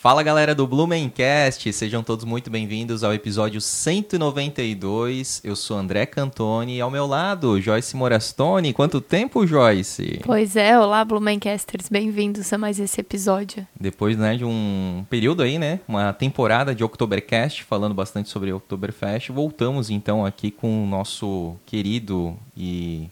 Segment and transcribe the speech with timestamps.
[0.00, 5.40] Fala galera do Blumencast, sejam todos muito bem-vindos ao episódio 192.
[5.42, 8.72] Eu sou André Cantoni e ao meu lado, Joyce Morastoni.
[8.72, 10.20] Quanto tempo, Joyce?
[10.24, 13.66] Pois é, olá Blumencasters, bem-vindos a mais esse episódio.
[13.78, 15.80] Depois né, de um período aí, né?
[15.88, 22.36] Uma temporada de Oktobercast, falando bastante sobre Oktoberfest, voltamos então aqui com o nosso querido
[22.56, 23.10] e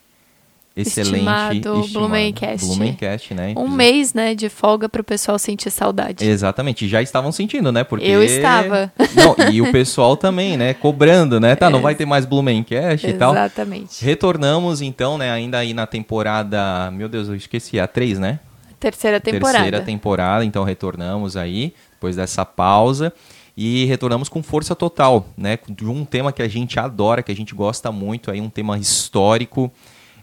[0.77, 2.67] excelente estimado, Blumencast.
[2.67, 3.55] Blumencast, né?
[3.57, 6.25] Um mês, né, de folga para o pessoal sentir saudade.
[6.25, 7.83] Exatamente, já estavam sentindo, né?
[7.83, 8.93] Porque eu estava.
[9.17, 11.57] Não, e o pessoal também, né, cobrando, né?
[11.57, 13.33] Tá, não vai ter mais Blumencast e tal.
[13.33, 14.05] Exatamente.
[14.05, 18.39] Retornamos então, né, ainda aí na temporada, meu Deus, eu esqueci, a 3, né?
[18.79, 19.59] Terceira temporada.
[19.59, 23.13] Terceira temporada, então retornamos aí depois dessa pausa
[23.57, 25.59] e retornamos com força total, né?
[25.69, 28.79] De um tema que a gente adora, que a gente gosta muito, aí um tema
[28.79, 29.73] histórico.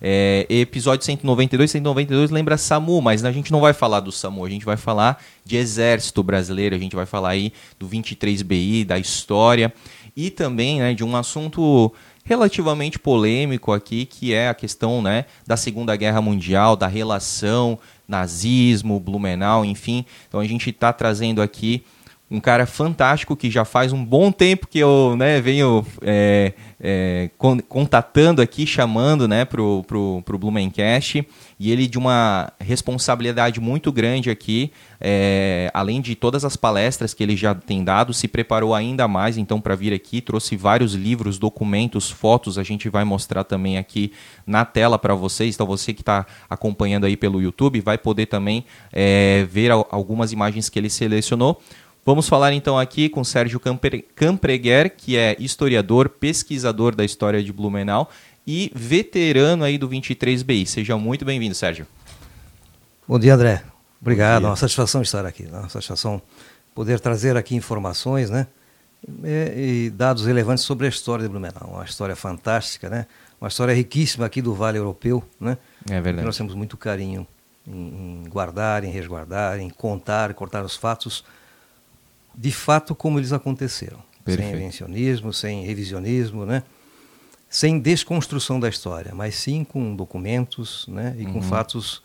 [0.06, 4.50] É, episódio 192, 192 lembra SAMU, mas a gente não vai falar do SAMU, a
[4.50, 9.74] gente vai falar de Exército Brasileiro, a gente vai falar aí do 23BI, da história
[10.14, 11.94] e também né, de um assunto
[12.26, 19.00] relativamente polêmico aqui, que é a questão né, da Segunda Guerra Mundial, da relação nazismo,
[19.00, 20.06] Blumenau, enfim.
[20.28, 21.82] Então a gente está trazendo aqui
[22.34, 27.30] um cara fantástico que já faz um bom tempo que eu né, venho é, é,
[27.70, 31.28] contatando aqui, chamando né, pro, pro, pro Blumencast,
[31.60, 37.22] e ele de uma responsabilidade muito grande aqui, é, além de todas as palestras que
[37.22, 41.38] ele já tem dado, se preparou ainda mais então para vir aqui, trouxe vários livros,
[41.38, 44.12] documentos, fotos, a gente vai mostrar também aqui
[44.46, 48.66] na tela para vocês, então você que está acompanhando aí pelo YouTube vai poder também
[48.92, 51.62] é, ver algumas imagens que ele selecionou.
[52.06, 53.62] Vamos falar então aqui com Sérgio
[54.14, 58.10] Campreguer, que é historiador, pesquisador da história de Blumenau
[58.46, 60.66] e veterano aí do 23BI.
[60.66, 61.88] Seja muito bem-vindo, Sérgio.
[63.08, 63.64] Bom dia, André.
[64.02, 64.44] Obrigado.
[64.46, 65.48] É uma satisfação estar aqui.
[65.50, 66.22] É uma satisfação
[66.76, 68.48] poder trazer aqui informações, né?
[69.24, 71.70] E, e dados relevantes sobre a história de Blumenau.
[71.72, 73.06] Uma história fantástica, né?
[73.40, 75.58] Uma história riquíssima aqui do Vale Europeu, né?
[75.90, 76.26] É verdade.
[76.26, 77.26] nós temos muito carinho
[77.66, 81.24] em, em guardar, em resguardar, em contar, cortar os fatos
[82.36, 84.00] de fato como eles aconteceram.
[84.24, 84.50] Perfeito.
[84.50, 86.64] Sem invencionismo, sem revisionismo, né?
[87.54, 91.16] sem desconstrução da história, mas sim com documentos né?
[91.20, 91.34] e uhum.
[91.34, 92.02] com fatos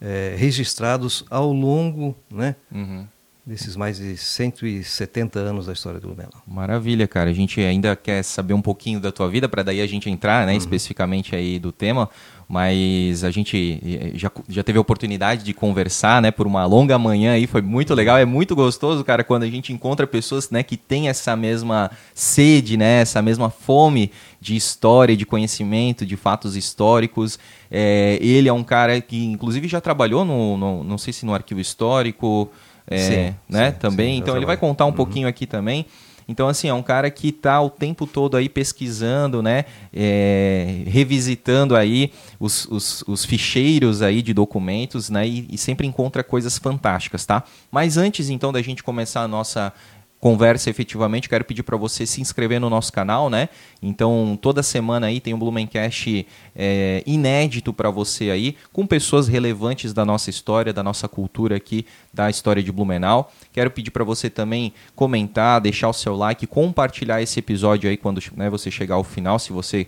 [0.00, 2.56] é, registrados ao longo né?
[2.72, 3.06] Uhum.
[3.46, 6.42] desses mais de 170 anos da história do Blumenau.
[6.44, 7.30] Maravilha, cara.
[7.30, 10.44] A gente ainda quer saber um pouquinho da tua vida para daí a gente entrar
[10.44, 10.58] né, uhum.
[10.58, 12.10] especificamente aí do tema
[12.50, 16.98] mas a gente eh, já, já teve a oportunidade de conversar, né, por uma longa
[16.98, 20.64] manhã aí, foi muito legal, é muito gostoso, cara, quando a gente encontra pessoas, né,
[20.64, 26.56] que têm essa mesma sede, né, essa mesma fome de história, de conhecimento, de fatos
[26.56, 27.38] históricos.
[27.70, 31.32] É, ele é um cara que, inclusive, já trabalhou no, no não sei se no
[31.32, 32.50] arquivo histórico,
[32.84, 34.94] é, sim, né, sim, também, sim, então ele vai contar um uhum.
[34.94, 35.86] pouquinho aqui também.
[36.30, 39.64] Então, assim, é um cara que está o tempo todo aí pesquisando, né?
[39.92, 45.26] É, revisitando aí os, os, os, ficheiros aí de documentos, né?
[45.26, 47.42] E, e sempre encontra coisas fantásticas, tá?
[47.70, 49.72] Mas antes, então, da gente começar a nossa
[50.20, 53.48] conversa efetivamente, quero pedir para você se inscrever no nosso canal, né?
[53.82, 59.94] Então, toda semana aí tem um Blumencast é, inédito para você aí, com pessoas relevantes
[59.94, 63.32] da nossa história, da nossa cultura aqui, da história de Blumenau.
[63.50, 68.20] Quero pedir para você também comentar, deixar o seu like, compartilhar esse episódio aí quando
[68.36, 69.86] né, você chegar ao final, se você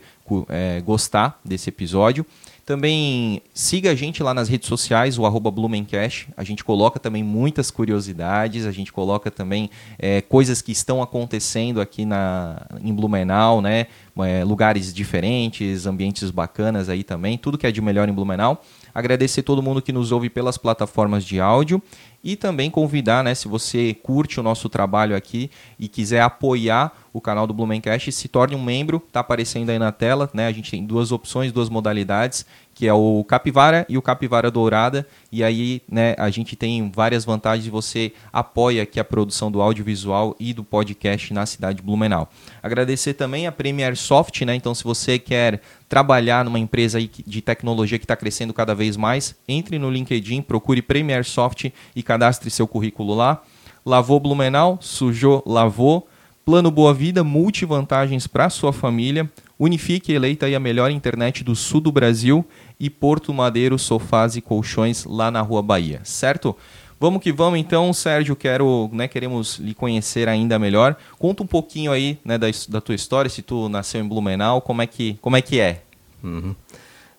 [0.48, 2.24] é, gostar desse episódio.
[2.64, 6.28] Também siga a gente lá nas redes sociais, o arroba Blumencast.
[6.36, 9.68] A gente coloca também muitas curiosidades, a gente coloca também
[9.98, 13.88] é, coisas que estão acontecendo aqui na, em Blumenau, né?
[14.18, 18.62] É, lugares diferentes, ambientes bacanas aí também, tudo que é de melhor em Blumenau.
[18.94, 21.82] Agradecer todo mundo que nos ouve pelas plataformas de áudio
[22.22, 27.20] e também convidar, né, se você curte o nosso trabalho aqui e quiser apoiar o
[27.20, 30.46] canal do Blumencast, se torne um membro, está aparecendo aí na tela, né?
[30.46, 32.46] A gente tem duas opções, duas modalidades
[32.82, 35.06] que é o capivara e o capivara dourada.
[35.30, 37.68] E aí, né, a gente tem várias vantagens.
[37.68, 42.28] Você apoia aqui a produção do audiovisual e do podcast na cidade de Blumenau.
[42.60, 44.56] Agradecer também a Premier Soft, né?
[44.56, 49.36] Então, se você quer trabalhar numa empresa de tecnologia que está crescendo cada vez mais,
[49.46, 53.42] entre no LinkedIn, procure Premier Soft e cadastre seu currículo lá.
[53.86, 56.08] Lavou Blumenau, sujou, lavou.
[56.44, 59.30] Plano Boa Vida, multivantagens para sua família.
[59.56, 62.44] Unifique eleita aí a melhor internet do sul do Brasil
[62.80, 66.56] e Porto Madeiro Sofás e Colchões lá na Rua Bahia, certo?
[66.98, 70.96] Vamos que vamos então, Sérgio, quero, né, queremos lhe conhecer ainda melhor.
[71.16, 74.82] Conta um pouquinho aí, né, da, da tua história, se tu nasceu em Blumenau, como
[74.82, 75.82] é que, como é que é?
[76.24, 76.56] Uhum.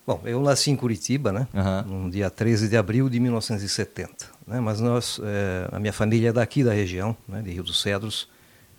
[0.06, 1.48] Bom, eu nasci em Curitiba, né?
[1.54, 2.04] Uhum.
[2.04, 4.26] No dia 13 de abril de 1970.
[4.46, 4.60] Né?
[4.60, 7.42] Mas nós, é, a minha família é daqui da região, né?
[7.42, 8.28] de Rio dos Cedros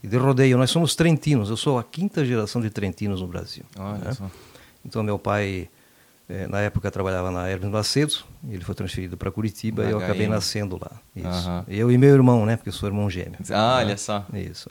[0.04, 0.56] e de Rodeio.
[0.58, 1.48] Nós somos trentinos.
[1.50, 3.64] Eu sou a quinta geração de trentinos no Brasil.
[3.78, 4.30] Olha né?
[4.84, 5.68] Então, meu pai,
[6.28, 8.14] é, na época, trabalhava na Hermes Macedo.
[8.48, 10.04] Ele foi transferido para Curitiba e eu HM.
[10.04, 10.90] acabei nascendo lá.
[11.16, 11.26] Isso.
[11.48, 11.64] Aham.
[11.66, 12.56] Eu e meu irmão, né?
[12.56, 13.38] Porque eu sou irmão gêmeo.
[13.50, 13.96] Ah, olha né?
[13.96, 14.26] só.
[14.34, 14.68] Isso.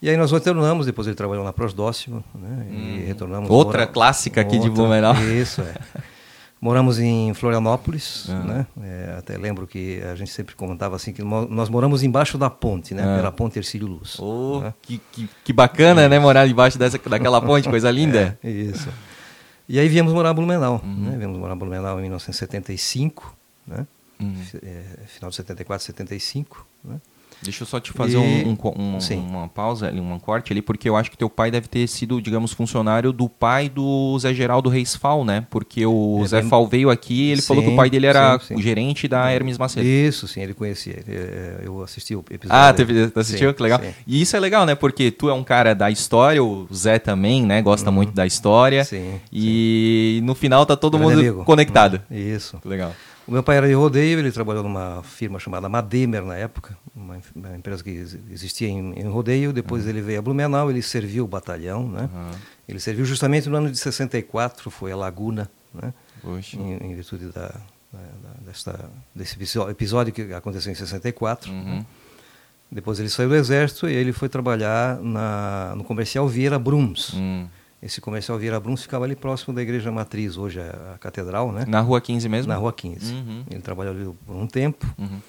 [0.00, 2.66] E aí nós retornamos, depois ele trabalhou na Prosdóximo, né?
[2.70, 3.04] E Hum.
[3.06, 3.50] retornamos.
[3.50, 5.14] Outra mora- clássica aqui de Blumenau.
[5.24, 5.74] Isso, é.
[6.66, 8.40] Moramos em Florianópolis, Ah.
[8.42, 8.66] né?
[8.82, 12.92] É, até lembro que a gente sempre comentava assim que nós moramos embaixo da ponte,
[12.92, 13.04] né?
[13.04, 13.16] Ah.
[13.18, 14.18] Pela ponte Ercílio Luz.
[14.18, 14.74] Oh, né?
[14.82, 16.18] que, que, que bacana, né?
[16.18, 18.36] Morar debaixo dessa, daquela ponte, coisa linda.
[18.42, 18.88] É, isso.
[19.68, 21.10] E aí viemos morar em Blumenau, Uhum.
[21.10, 21.16] né?
[21.16, 23.32] Viemos morar em Blumenau em 1975,
[23.64, 23.86] né?
[24.18, 24.34] Uhum.
[24.60, 26.96] É, final de 74, 75, né?
[27.42, 29.18] Deixa eu só te fazer E- um, um um- Sim.
[29.18, 32.52] uma pausa, um corte ali, porque eu acho que teu pai deve ter sido, digamos,
[32.52, 35.46] funcionário do pai do Zé Geraldo Reis Fal, né?
[35.50, 37.90] Porque o É Zé bem- Fal veio aqui e ele falou que o Sim, pai
[37.90, 38.54] dele era sim, sim.
[38.54, 39.86] o gerente da Hermes Macedo.
[39.86, 41.02] Isso, sim, ele conhecia.
[41.06, 42.62] é, eu assisti o episódio.
[42.62, 43.50] Ah, teve, assistiu?
[43.50, 43.80] Sim, que legal.
[43.80, 43.90] sim.
[44.06, 44.74] E isso é legal, né?
[44.74, 47.60] Porque tu é um cara da história, o Zé também, né?
[47.62, 48.80] Gosta muito da história.
[48.80, 48.84] Uhum.
[48.84, 51.44] Sim, E no final tá todo Grande mundo amigo.
[51.44, 52.00] conectado.
[52.10, 52.58] Isso.
[52.64, 52.92] Legal.
[53.26, 57.18] O meu pai era de rodeio, ele trabalhou numa firma chamada Mademer na época, uma,
[57.34, 59.52] uma empresa que ex- existia em, em rodeio.
[59.52, 62.08] Depois ele veio a Blumenau, ele serviu o batalhão, né?
[62.14, 62.30] Aham.
[62.68, 65.92] Ele serviu justamente no ano de 64, foi a Laguna, né?
[66.56, 67.48] Em, em virtude da,
[67.92, 69.36] da- desta, desse
[69.70, 71.50] episódio que aconteceu em 64.
[71.50, 71.64] Uhum.
[71.78, 71.86] né?
[72.70, 77.12] Depois ele saiu do exército e ele foi trabalhar na, no comercial Vieira Brums.
[77.14, 77.46] Hum.
[77.86, 81.64] Esse comercial Vieira Brums ficava ali próximo da igreja matriz, hoje é a catedral, né?
[81.68, 82.48] Na rua 15 mesmo?
[82.52, 83.14] Na rua 15.
[83.14, 83.44] Uhum.
[83.48, 84.84] Ele trabalhou ali por um tempo.
[84.98, 85.20] Uhum.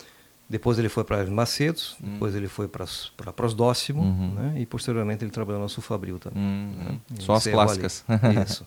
[0.49, 4.33] Depois ele foi para Macedos, depois ele foi para Prosdóximo, Uhum.
[4.33, 4.53] né?
[4.57, 6.41] e posteriormente ele trabalhou na Sufabril também.
[6.41, 6.73] Uhum.
[6.93, 6.99] né?
[7.19, 8.03] Só as clássicas.
[8.07, 8.41] ali.
[8.43, 8.65] Isso.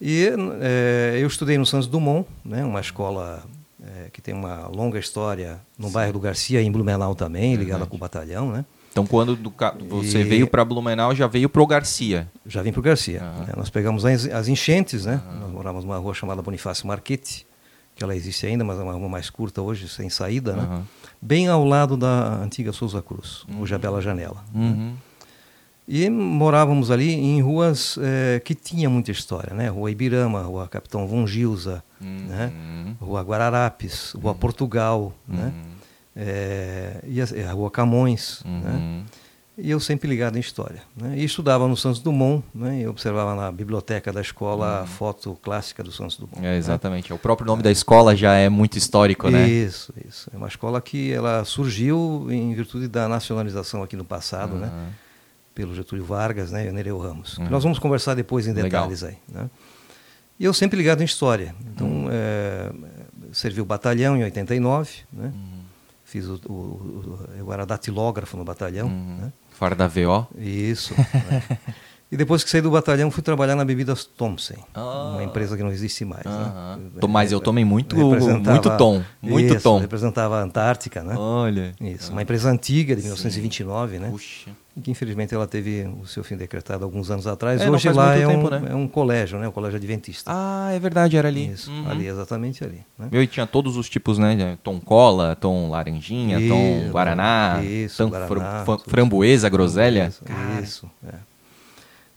[0.00, 0.30] E
[0.62, 2.64] eh, eu estudei no Santos Dumont, né?
[2.64, 3.44] uma escola
[3.84, 7.96] eh, que tem uma longa história no bairro do Garcia, em Blumenau também, ligada com
[7.96, 8.50] o batalhão.
[8.50, 8.64] Né?
[8.98, 9.52] Então, quando do
[9.88, 12.28] você E- veio para Blumenau, já veio pro Garcia.
[12.46, 13.20] Já vim para o Garcia.
[13.20, 13.52] Né?
[13.56, 15.20] Nós pegamos as, as enchentes, né?
[15.40, 17.46] Nós morávamos numa rua chamada Bonifácio Marchetti,
[17.94, 20.62] que ela existe ainda, mas é uma rua mais curta hoje, sem saída, né?
[20.62, 20.82] Aham.
[21.20, 24.44] Bem ao lado da antiga Souza Cruz, hoje a Bela Janela.
[24.54, 24.94] Uhum.
[25.90, 29.68] E morávamos ali em ruas eh, que tinha muita história, né?
[29.68, 32.52] Rua Ibirama, Rua Capitão Von Gilza, né?
[32.54, 32.94] Uhum.
[33.00, 35.52] Rua Guararapes, Rua Portugal, né?
[36.18, 36.24] Uhum.
[36.26, 38.70] Eh, e a, a Rua Camões, né?
[38.72, 39.04] Uhum.
[39.60, 40.82] E eu sempre ligado em história.
[40.96, 41.14] Né?
[41.18, 42.82] E estudava no Santos Dumont, né?
[42.82, 46.38] e observava na biblioteca da escola a foto clássica do Santos Dumont.
[46.38, 46.44] Uhum.
[46.44, 46.56] É, né?
[46.58, 47.12] exatamente.
[47.12, 49.48] O próprio nome da escola já é muito histórico, né?
[49.48, 50.30] Isso, isso.
[50.32, 54.68] É uma escola que ela surgiu em virtude da nacionalização aqui no passado, né?
[54.68, 54.88] Aham.
[55.56, 56.66] Pelo Getúlio Vargas né?
[56.66, 57.36] e o Nereu Ramos.
[57.38, 57.48] Uhum.
[57.50, 58.82] Nós vamos conversar depois em Legal.
[58.88, 59.16] detalhes aí.
[59.28, 59.50] Né?
[60.38, 61.52] E eu sempre ligado em história.
[61.74, 62.08] Então, Uhum.
[62.12, 62.70] é,
[63.32, 65.32] servi o batalhão em 89, né?
[66.10, 69.16] Fiz o, o- o- eu era datilógrafo no batalhão, Uhum.
[69.20, 69.32] né?
[69.50, 70.26] Fora da VO.
[70.38, 70.94] Isso.
[70.96, 71.42] né?
[72.10, 75.10] E depois que saí do batalhão, fui trabalhar na Bebidas Thompson, Ah.
[75.12, 76.24] uma empresa que não existe mais.
[76.24, 76.78] Né?
[77.06, 79.78] Mas eu tomei muito- muito tom, muito Isso, tom.
[79.78, 81.14] Representava a Antártica, né?
[81.14, 81.74] Olha.
[81.78, 84.08] Isso, uma empresa antiga, de 1929, né?
[84.08, 84.50] Puxa.
[84.82, 87.60] Que infelizmente ela teve o seu fim decretado alguns anos atrás.
[87.60, 88.62] É, Hoje lá é, tempo, um, né?
[88.70, 89.48] é um colégio, né?
[89.48, 90.30] O colégio adventista.
[90.32, 91.48] Ah, é verdade, era ali.
[91.50, 91.90] Isso, Uhum.
[91.90, 92.80] ali, exatamente ali.
[92.98, 93.08] Né?
[93.10, 94.56] Meu, e tinha todos os tipos, né?
[94.62, 98.90] Tom cola, tom laranjinha, tom Isso, guaraná, isso, tom guaraná, fran- tudo.
[98.90, 100.08] framboesa, groselha.
[100.08, 100.22] Isso,
[100.62, 101.14] isso, é.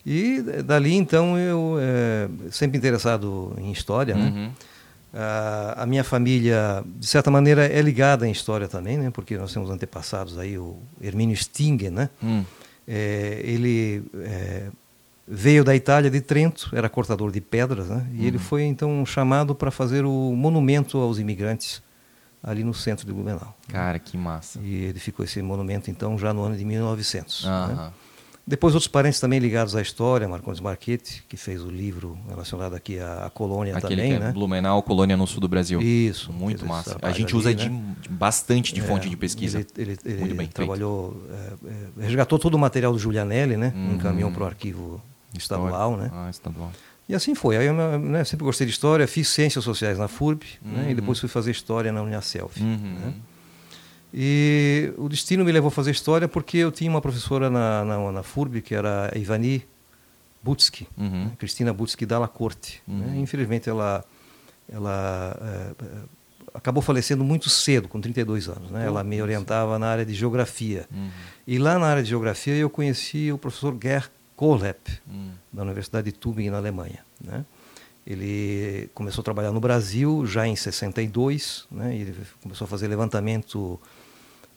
[0.06, 4.26] E dali então eu é, sempre interessado em história, né?
[4.36, 4.50] Uhum.
[4.52, 4.71] Ah,
[5.14, 9.10] a minha família, de certa maneira, é ligada em história também, né?
[9.10, 12.10] Porque nós temos antepassados aí, o Hermínio Stingen, né?
[12.24, 12.44] Hum.
[12.88, 14.68] É, ele é,
[15.28, 18.06] veio da Itália, de Trento, era cortador de pedras, né?
[18.14, 18.26] E Uhum.
[18.28, 21.82] ele foi então chamado para fazer o monumento aos imigrantes
[22.44, 23.56] ali no centro de Blumenau.
[23.68, 24.60] Cara, que massa.
[24.64, 27.46] E edificou esse monumento então já no ano de 1900.
[27.46, 27.92] né?
[28.52, 33.00] Depois outros parentes também ligados à história, Marcondes Marchetti, que fez o livro relacionado aqui
[33.00, 34.32] à, à colônia Aquele também, que é né?
[34.34, 35.82] Blumenau, colônia no sul do Brasil.
[35.82, 36.34] Isso.
[36.34, 36.98] Muito massa.
[37.02, 37.56] A gente ali, usa né?
[37.56, 39.60] de, bastante de fonte É, de pesquisa.
[39.60, 43.72] Ele, ele- ele Muito bem trabalhou, é, é, resgatou todo o material do Giulianelli, né?
[43.74, 43.94] Uhum.
[43.96, 45.02] Encaminhou para o arquivo
[45.34, 46.12] estadual, né?
[46.14, 46.74] Ah, estadual.
[47.08, 47.56] E assim foi.
[47.56, 50.84] Aí eu né, sempre gostei de história, fiz ciências sociais na FURB, né?
[50.84, 50.90] Uhum.
[50.92, 52.52] E depois fui fazer história na Uniaselv.
[52.60, 52.78] Uhum.
[53.00, 53.14] né?
[54.14, 58.12] E o destino me levou a fazer história porque eu tinha uma professora na, na,
[58.12, 59.66] na FURB, que era a Ivani
[60.44, 61.26] Butsky, Uhum.
[61.26, 61.32] né?
[61.38, 62.82] Cristina Butsky Dalla Corte.
[62.88, 63.06] né?
[63.08, 63.22] Uhum.
[63.22, 64.04] Infelizmente ela,
[64.72, 65.88] ela é, é,
[66.54, 68.70] acabou falecendo muito cedo, com 32 anos.
[68.72, 68.86] Né?
[68.86, 70.86] Ela me orientava na área de geografia.
[70.92, 71.10] Uhum.
[71.48, 75.32] E lá na área de geografia eu conheci o professor Gerd Kohlep, Uhum.
[75.54, 77.00] da Universidade de Tübingen, na Alemanha.
[77.24, 77.46] Né?
[78.06, 81.96] Ele começou a trabalhar no Brasil já em 62, né?
[81.96, 83.80] ele começou a fazer levantamento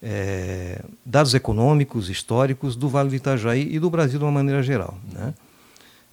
[0.07, 4.99] é, dados econômicos, históricos do Vale do Itajaí e do Brasil de uma maneira geral.
[5.11, 5.33] Né?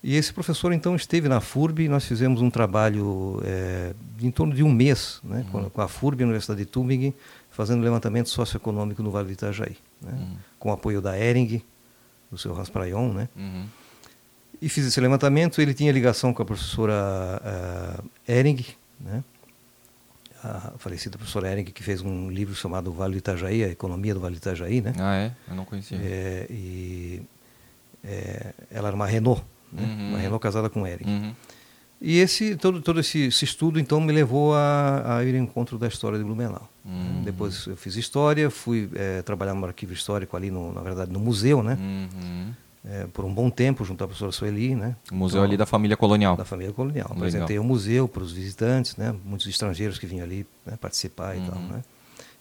[0.02, 4.64] E esse professor então esteve na FURB, nós fizemos um trabalho é, em torno de
[4.64, 5.70] um mês né, uhum.
[5.70, 7.14] com a FURB, a Universidade de Tübingen,
[7.52, 10.14] fazendo levantamento socioeconômico no Vale do Itajaí, né?
[10.14, 10.38] uhum.
[10.58, 11.62] com o apoio da Ering,
[12.32, 13.28] do seu Hans Prayon, né?
[13.36, 13.66] Uhum.
[14.62, 18.64] E fiz esse levantamento, ele tinha ligação com a professora uh, Ering,
[19.00, 19.24] né?
[20.44, 24.20] A falecida professora Ering, que fez um livro chamado Vale do Itajaí, a economia do
[24.20, 24.94] Vale do Itajaí, né?
[24.98, 25.32] Ah, é?
[25.48, 25.98] Eu não conhecia.
[26.02, 27.22] É, e
[28.04, 29.84] é, ela era uma Renault, né?
[29.84, 30.10] uhum.
[30.10, 31.06] uma Renault casada com Ering.
[31.06, 31.36] Uhum.
[32.02, 35.78] E esse, todo, todo esse, esse, estudo, então, me levou a, a, ir ao encontro
[35.78, 36.68] da história de Blumenau.
[36.84, 37.22] Uhum.
[37.24, 41.20] Depois eu fiz história, fui é, trabalhar no arquivo histórico ali, no, na verdade, no
[41.20, 41.78] museu, né?
[41.80, 44.96] Uhum é, por um bom tempo junto à professora Sueli, né?
[45.12, 46.36] O museu então, ali da família colonial.
[46.36, 47.08] Da família colonial.
[47.10, 47.18] Legal.
[47.18, 49.16] Apresentei o museu para os visitantes, né?
[49.24, 50.78] Muitos estrangeiros que vinham ali né?
[50.80, 51.44] participar uhum.
[51.44, 51.68] e tal, uhum.
[51.68, 51.84] né?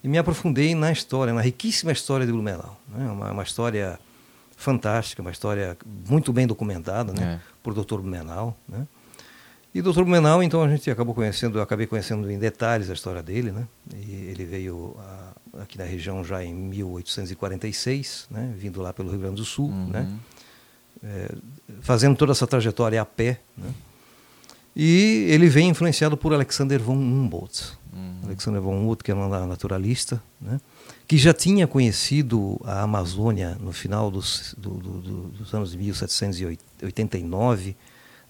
[0.03, 3.11] E me aprofundei na história, na riquíssima história de Blumenau, né?
[3.11, 3.99] Uma, uma história
[4.57, 5.77] fantástica, uma história
[6.09, 7.35] muito bem documentada, né?
[7.35, 7.41] É.
[7.63, 7.97] Por Dr.
[7.97, 8.87] Blumenau, né?
[9.75, 10.03] E Dr.
[10.03, 13.69] Blumenau, então a gente acabou conhecendo, eu acabei conhecendo em detalhes a história dele, né?
[13.95, 15.20] E ele veio a,
[15.59, 18.55] aqui na região já em 1846, né?
[18.57, 19.89] Vindo lá pelo Rio Grande do Sul, uhum.
[19.89, 20.09] né?
[21.03, 21.35] É,
[21.81, 23.73] fazendo toda essa trajetória a pé, né?
[24.75, 27.73] E ele vem influenciado por Alexander von Humboldt.
[27.93, 28.21] Uhum.
[28.25, 30.61] Alexander von Humboldt, que era um naturalista, né?
[31.11, 35.79] que já tinha conhecido a Amazônia no final dos, do, do, do, dos anos de
[35.79, 37.77] 1789,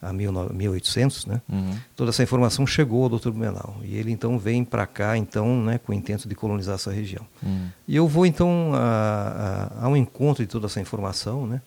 [0.03, 1.43] a 1800, né?
[1.49, 1.75] Uhum.
[1.95, 3.31] Toda essa informação chegou ao Dr.
[3.31, 6.91] Blumenau e ele então vem para cá então, né, com o intento de colonizar essa
[6.91, 7.27] região.
[7.43, 7.69] Uhum.
[7.87, 11.61] E eu vou então a, a, ao encontro de toda essa informação, né?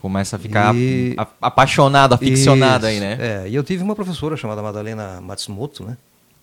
[0.00, 1.16] Começa a ficar e...
[1.40, 3.16] apaixonado, aficionado aí, né?
[3.20, 5.96] É, e eu tive uma professora chamada Madalena Matsumoto, né?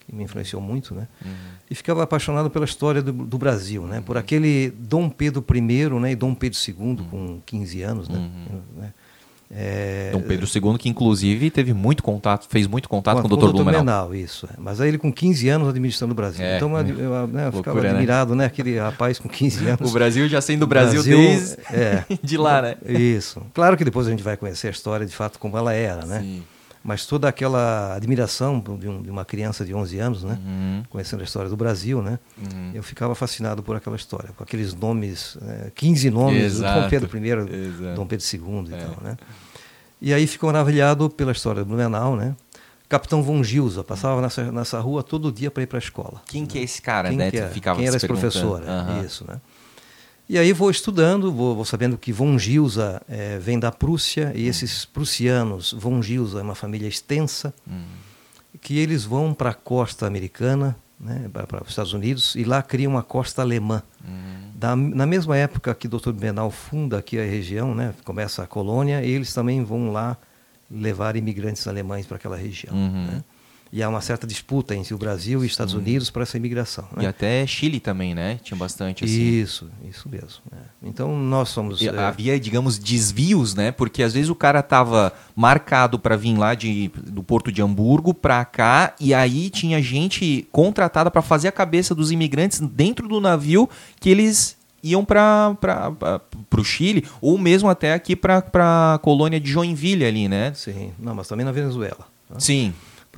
[0.05, 1.07] Que me influenciou muito, né?
[1.23, 1.31] Uhum.
[1.69, 4.03] E ficava apaixonado pela história do, do Brasil, né?
[4.05, 5.61] Por aquele Dom Pedro I,
[6.01, 6.11] né?
[6.11, 6.95] E Dom Pedro II uhum.
[7.09, 8.17] com 15 anos, né?
[8.17, 8.61] Uhum.
[8.77, 8.93] né?
[9.57, 13.37] É, Dom Pedro II, que inclusive teve muito contato, fez muito contato com, com o
[13.37, 13.51] Dr.
[13.53, 13.83] Blumenau.
[13.83, 14.15] Blumenau.
[14.15, 14.49] isso.
[14.57, 16.43] Mas aí ele com 15 anos administrando o Brasil.
[16.43, 17.89] É, então eu, eu, né, eu ficava né?
[17.89, 18.45] admirado, né?
[18.45, 19.89] Aquele rapaz com 15 anos.
[19.89, 22.75] o Brasil já sendo o Brasil, Brasil desde é, de lá, né?
[22.85, 23.41] Isso.
[23.53, 26.19] Claro que depois a gente vai conhecer a história de fato como ela era, né?
[26.19, 26.43] Sim.
[26.83, 30.37] Mas toda aquela admiração de, um, de, uma criança de 11 anos, né?
[30.45, 30.83] Uhum.
[30.87, 32.19] Conhecendo a história do Brasil, né?
[32.37, 32.71] Uhum.
[32.75, 35.71] Eu ficava fascinado por aquela história, com aqueles nomes, né?
[35.73, 36.81] 15 nomes, Exato.
[36.81, 37.95] Dom Pedro I, Exato.
[37.95, 38.77] Dom Pedro II e é.
[38.77, 39.17] tal, né?
[40.01, 42.35] E aí ficou maravilhado pela história do Blumenau, né?
[42.87, 46.21] Capitão Von Gilza, passava nessa, nessa rua todo dia para ir para a escola.
[46.27, 46.47] Quem né?
[46.47, 47.31] que é esse cara, Quem né?
[47.31, 47.47] Que é?
[47.49, 48.61] Ficava Quem era esse professor?
[48.61, 49.03] Uhum.
[49.03, 49.41] Isso, né?
[50.27, 54.47] E aí vou estudando, vou, vou sabendo que Von Gilza é, vem da Prússia, e
[54.47, 57.83] esses prussianos, Von Gilza é uma família extensa, uhum.
[58.59, 62.91] que eles vão para a costa americana, né, para os Estados Unidos, e lá criam
[62.91, 63.83] uma costa alemã.
[64.03, 64.51] Uhum.
[64.55, 66.11] Da, na mesma época que o Dr.
[66.11, 70.17] Benal funda aqui a região, né, começa a colônia, eles também vão lá
[70.69, 72.73] levar imigrantes alemães para aquela região.
[72.75, 73.05] Uhum.
[73.05, 73.23] Né?
[73.75, 76.85] E há uma certa disputa entre o Brasil e Estados Unidos para essa imigração.
[76.95, 77.03] Né?
[77.03, 78.39] E até Chile também, né?
[78.41, 79.21] Tinha bastante assim.
[79.21, 80.41] Isso, isso mesmo.
[80.49, 80.59] É.
[80.81, 81.81] Então nós somos.
[81.81, 81.89] É...
[81.89, 83.73] Havia, digamos, desvios, né?
[83.73, 88.13] Porque às vezes o cara estava marcado para vir lá de, do Porto de Hamburgo
[88.13, 93.19] para cá e aí tinha gente contratada para fazer a cabeça dos imigrantes dentro do
[93.19, 95.53] navio que eles iam para
[96.57, 98.41] o Chile ou mesmo até aqui para
[98.93, 100.53] a colônia de Joinville ali, né?
[100.55, 102.07] Sim, não, mas também na Venezuela.
[102.29, 102.39] Tá?
[102.39, 102.73] Sim.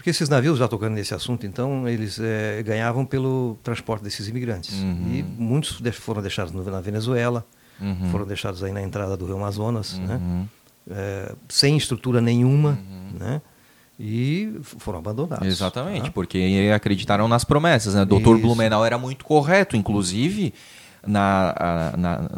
[0.07, 4.73] Porque esses navios, já tocando nesse assunto, então, eles é, ganhavam pelo transporte desses imigrantes.
[4.75, 5.11] Uhum.
[5.11, 7.45] E muitos foram deixados na Venezuela,
[7.77, 8.09] uhum.
[8.09, 10.15] foram deixados aí na entrada do Rio Amazonas, né?
[10.15, 10.39] uhum.
[10.39, 10.47] né?
[10.89, 13.19] É, sem estrutura nenhuma, uhum.
[13.19, 13.41] né?
[13.99, 15.45] e foram abandonados.
[15.45, 16.11] Exatamente, tá?
[16.13, 17.93] porque acreditaram nas promessas.
[17.93, 18.05] Né?
[18.05, 20.53] Doutor Blumenau era muito correto, inclusive
[21.05, 22.29] na, na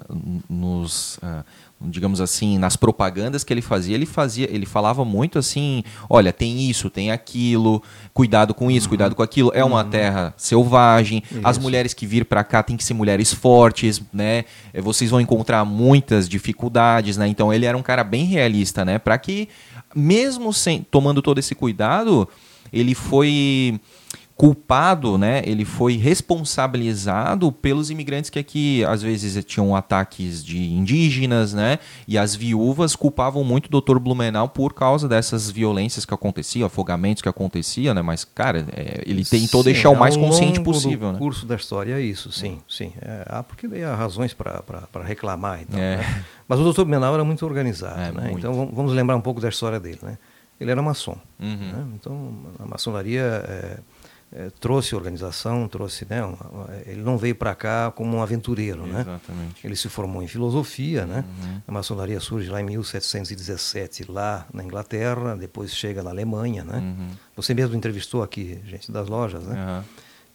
[0.50, 1.46] nos uh,
[1.82, 6.70] digamos assim, nas propagandas que ele fazia, ele fazia, ele falava muito assim, olha, tem
[6.70, 7.82] isso, tem aquilo,
[8.14, 8.90] cuidado com isso, uhum.
[8.90, 9.90] cuidado com aquilo, é uma uhum.
[9.90, 11.40] terra selvagem, isso.
[11.44, 14.44] as mulheres que vir para cá têm que ser mulheres fortes, né?
[14.74, 17.28] Eh, vocês vão encontrar muitas dificuldades, né?
[17.28, 19.00] Então ele era um cara bem realista, né?
[19.00, 19.48] Para que
[19.96, 22.28] mesmo sem tomando todo esse cuidado,
[22.72, 23.80] ele foi
[24.40, 25.42] culpado, né?
[25.46, 31.78] Ele foi responsabilizado pelos imigrantes que aqui às vezes tinham ataques de indígenas, né?
[32.08, 34.00] E as viúvas culpavam muito o Dr.
[34.00, 38.02] Blumenau por causa dessas violências que aconteciam, afogamentos que aconteciam, né?
[38.02, 41.20] Mas cara, é, ele tentou sim, deixar o mais consciente possível, né?
[41.20, 42.94] curso da história é isso, sim, sim.
[43.02, 44.64] É, há porque há razões para
[45.04, 45.78] reclamar, então.
[45.78, 45.98] É.
[45.98, 46.26] Né?
[46.48, 46.84] Mas o Dr.
[46.84, 48.30] Blumenau era muito organizado, é, né?
[48.30, 48.38] Muito.
[48.38, 50.18] Então vamos lembrar um pouco da história dele, né?
[50.60, 51.18] ele era maçom.
[51.40, 51.56] Uhum.
[51.58, 51.86] Né?
[51.96, 53.82] Então, a maçonaria
[54.34, 58.86] é, é, trouxe organização, trouxe, né, uma, ele não veio para cá como um aventureiro,
[58.86, 59.02] né?
[59.02, 59.66] Exatamente.
[59.66, 61.24] Ele se formou em filosofia, né?
[61.44, 61.62] Uhum.
[61.68, 66.78] A maçonaria surge lá em 1717 lá na Inglaterra, depois chega na Alemanha, né?
[66.78, 67.08] Uhum.
[67.36, 69.56] Você mesmo entrevistou aqui gente das lojas, né?
[69.60, 69.86] Aham.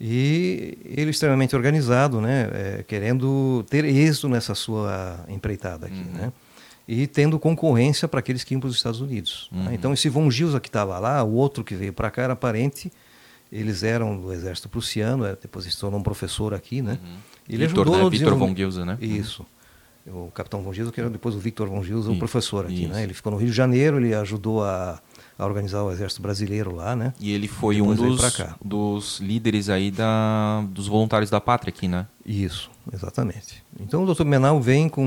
[0.01, 2.49] E ele extremamente organizado, né?
[2.53, 6.13] É, querendo ter êxito nessa sua empreitada aqui, Uhum.
[6.19, 6.33] né?
[6.87, 9.49] E tendo concorrência para aqueles que iam para os Estados Unidos.
[9.51, 9.69] né?
[9.69, 9.73] Uhum.
[9.73, 12.93] Então esse Von Gilsa que estava lá, o outro que veio para cá era parente,
[13.55, 16.99] eles eram do exército prussiano, é, depois se tornou um professor aqui, né?
[17.49, 18.11] Ele Victor, ajudou né?
[18.11, 18.99] Victor von Gilsa, né?
[19.01, 19.47] Isso.
[20.07, 22.93] O capitão Von Gilsa, que era depois o Victor Von Gilsa, o professor aqui, isso.
[22.93, 23.03] né?
[23.03, 25.01] Ele ficou no Rio de Janeiro, ele ajudou a,
[25.39, 27.15] a organizar o exército brasileiro lá, né?
[27.19, 28.21] E ele foi Depois um dos,
[28.63, 32.07] dos líderes aí da, dos voluntários da pátria aqui, né?
[32.27, 33.63] Isso, exatamente.
[33.81, 34.25] Então o Dr.
[34.27, 35.03] Menal vem com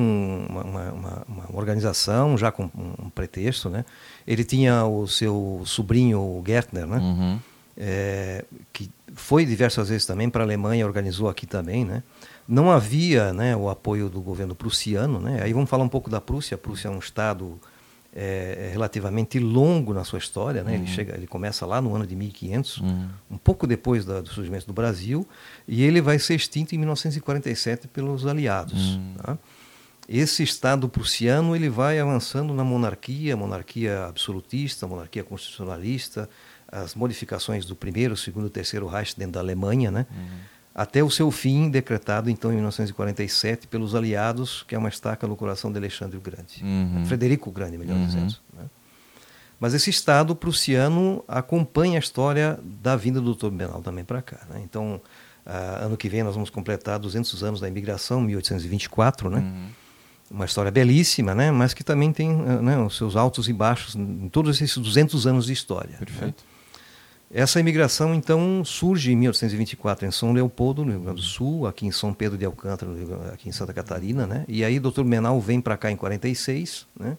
[0.50, 3.86] uma, uma- uma- organização, já com um pretexto, né?
[4.26, 6.98] Ele tinha o seu sobrinho o Gertner, né?
[6.98, 7.40] Uhum.
[7.80, 8.44] É,
[8.74, 12.02] que foi diversas vezes também para a Alemanha, organizou aqui também, né?
[12.48, 15.42] Não havia né, o apoio do governo prussiano, né?
[15.44, 16.56] Aí vamos falar um pouco da Prússia.
[16.56, 17.60] A Prússia é um estado
[18.16, 20.74] é, relativamente longo na sua história, né?
[20.74, 23.08] Ele chega, ele começa lá no ano de 1500, Uhum.
[23.30, 25.28] um pouco depois da- do surgimento do Brasil,
[25.68, 28.96] e ele vai ser extinto em 1947 pelos aliados.
[28.96, 29.14] Hum.
[29.22, 29.38] tá?
[30.10, 36.28] Esse Estado prussiano ele vai avançando na monarquia, monarquia absolutista, monarquia constitucionalista,
[36.72, 40.06] as modificações do primeiro, segundo e terceiro Reich dentro da Alemanha, né?
[40.76, 45.36] até o seu fim decretado então em 1947 pelos aliados, que é uma estaca no
[45.36, 47.04] coração de Alexandre o Grande, Uhum.
[47.08, 48.06] Frederico o Grande, melhor Uhum.
[48.06, 48.36] dizendo.
[48.56, 48.66] né?
[49.60, 53.50] Mas esse Estado prussiano acompanha a história da vinda do Dr.
[53.50, 54.38] Benal também para cá.
[54.52, 54.62] Né?
[54.64, 55.02] Então,
[55.44, 59.40] ah, ano que vem nós vamos completar 200 anos da imigração, 1824, né?
[59.40, 59.68] Uhum.
[60.30, 61.50] Uma história belíssima, né?
[61.52, 65.26] Mas que também tem ah, né, os seus altos e baixos em todos esses 200
[65.26, 65.98] anos de história.
[66.22, 66.34] né?
[67.30, 71.86] Essa imigração, então, surge em 1824 em São Leopoldo, no Rio Grande do Sul, aqui
[71.86, 72.90] em São Pedro de Alcântara,
[73.34, 74.46] aqui em Santa Catarina, né?
[74.48, 75.04] E aí, Dr.
[75.04, 77.18] Menal vem para cá em 46, né?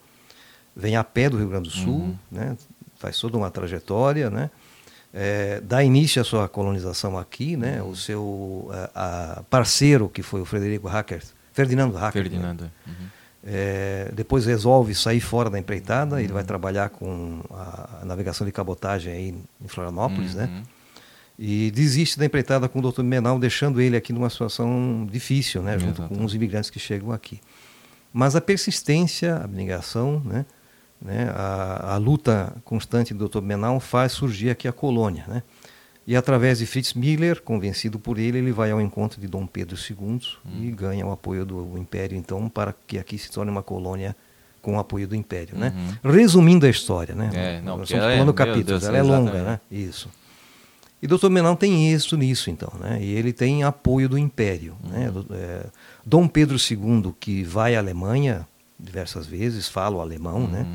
[0.74, 2.16] Vem a pé do Rio Grande do Sul, Uhum.
[2.32, 2.56] né?
[2.98, 4.50] Faz toda uma trajetória, né?
[5.12, 7.82] É, dá início à sua colonização aqui, né?
[7.82, 7.90] Uhum.
[7.90, 12.28] O seu a- a parceiro, que foi o Frederico Hacker, Ferdinando Hacker, né?
[12.30, 12.70] Ferdinando.
[12.87, 12.92] Uhum.
[13.44, 19.12] É, depois resolve sair fora da empreitada, ele vai trabalhar com a, navegação de cabotagem
[19.12, 20.51] aí em Florianópolis, né?
[20.53, 20.62] Uhum.
[21.38, 23.03] E desiste da empreitada com o Dr.
[23.03, 25.79] Menal, deixando ele aqui numa situação difícil, né?
[25.79, 26.18] Junto Exatamente.
[26.18, 27.40] com os imigrantes que chegam aqui.
[28.12, 30.44] Mas a persistência, a abnegação, né?
[31.01, 31.33] né?
[31.35, 33.40] A, a luta constante do Dr.
[33.40, 35.42] Menal faz surgir aqui a colônia, né?
[36.10, 39.76] E através de Fritz Miller, convencido por ele, ele vai ao encontro de Dom Pedro
[39.76, 40.18] II
[40.62, 44.16] e ganha o apoio do Império, então, para que aqui se torne uma colônia
[44.62, 45.70] com o apoio do Império, né?
[46.02, 47.30] Resumindo a história, né?
[47.34, 49.60] É, não, Nós estamos ela é- capítulos, Deus, ela é longa, né?
[49.70, 50.08] Isso.
[51.02, 51.28] E Dr.
[51.28, 52.98] Menal tem êxito nisso, então, né?
[53.02, 55.10] E ele tem apoio do Império, né?
[55.10, 55.66] Do- é,
[56.06, 58.48] Dom Pedro II, que vai à Alemanha
[58.80, 60.66] diversas vezes, fala o alemão, né?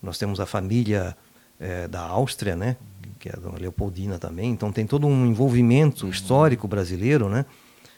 [0.00, 1.16] Nós temos a família
[1.60, 2.76] é, da Áustria, né?
[3.18, 4.50] Que é a Dona Leopoldina também.
[4.50, 7.44] Então tem todo um envolvimento histórico brasileiro, né?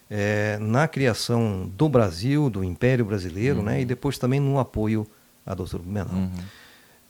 [0.09, 3.80] É, na criação do Brasil, do Império Brasileiro, né?
[3.80, 5.06] E depois também no apoio
[5.46, 5.80] a Dr.
[5.85, 6.14] Menal.
[6.14, 6.30] Uhum.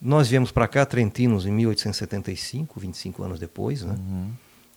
[0.01, 3.83] Nós viemos para cá, Trentinos, em 1875, 25 anos depois.
[3.83, 3.95] Né?
[3.95, 4.31] Uhum.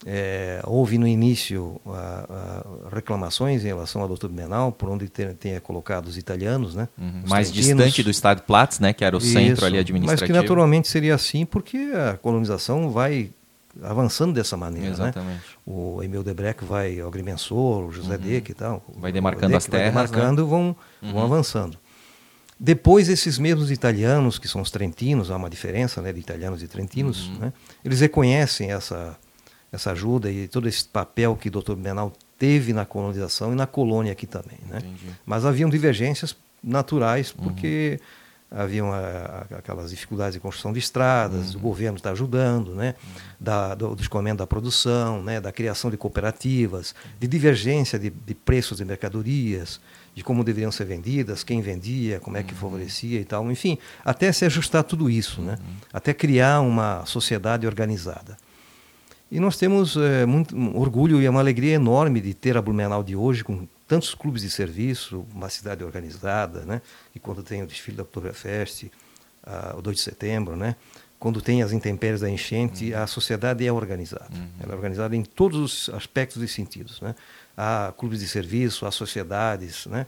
[0.06, 4.28] É, houve no início a- a reclamações em relação ao Dr.
[4.28, 6.74] Menal, por onde tenha colocado os italianos.
[6.74, 6.88] Né?
[6.98, 7.22] Uhum.
[7.24, 8.92] Os Mais distante do estado Platz, né?
[8.92, 10.26] Que era o centro Isso, ali Mas administrativo.
[10.26, 13.30] que naturalmente seria assim, porque a colonização vai
[13.82, 14.88] avançando dessa maneira.
[14.88, 14.92] Né?
[14.94, 15.40] Exatamente.
[15.66, 18.84] O Emil Debreck vai ao Agrimensor, o José Deck e tal.
[18.88, 19.00] Uhum.
[19.00, 21.78] Vai demarcando as terras, Vai demarcando e vão, vão avançando.
[22.60, 26.68] Depois, esses mesmos italianos, que são os trentinos, há uma diferença né, de italianos e
[26.68, 27.38] trentinos, Uhum.
[27.38, 27.52] né,
[27.84, 29.16] eles reconhecem essa,
[29.74, 31.74] essa ajuda e todo esse papel que o Dr.
[31.74, 34.58] Benal teve na colonização e na colônia aqui também.
[34.68, 34.78] Né?
[34.78, 35.06] Entendi.
[35.26, 37.44] Mas haviam divergências naturais, Uhum.
[37.44, 38.00] porque
[38.50, 38.98] haviam a-
[39.50, 41.60] a- aquelas dificuldades de construção de estradas, Uhum.
[41.60, 42.94] o governo está ajudando, né?
[43.40, 45.40] da, do, do escoamento da produção, né?
[45.40, 49.80] da criação de cooperativas, de divergência de, de preços de mercadorias,
[50.14, 52.46] de como deveriam ser vendidas, quem vendia, como é Uhum.
[52.46, 53.50] que favorecia e tal.
[53.50, 55.58] Enfim, até se ajustar tudo isso, né?
[55.60, 55.74] Uhum.
[55.92, 58.36] até criar uma sociedade organizada.
[59.34, 63.02] E nós temos eh, muito um orgulho e uma alegria enorme de ter a Blumenau
[63.02, 66.80] de hoje com tantos clubes de serviço, uma cidade organizada, né?
[67.12, 68.92] E quando tem o desfile da Oktoberfest,
[69.76, 70.76] o 2 de setembro, né?
[71.18, 74.30] Quando tem as intempéries da enchente, a sociedade é organizada.
[74.60, 77.16] Ela é organizada em todos os aspectos e sentidos, né?
[77.56, 80.06] Há clubes de serviço, há sociedades, né?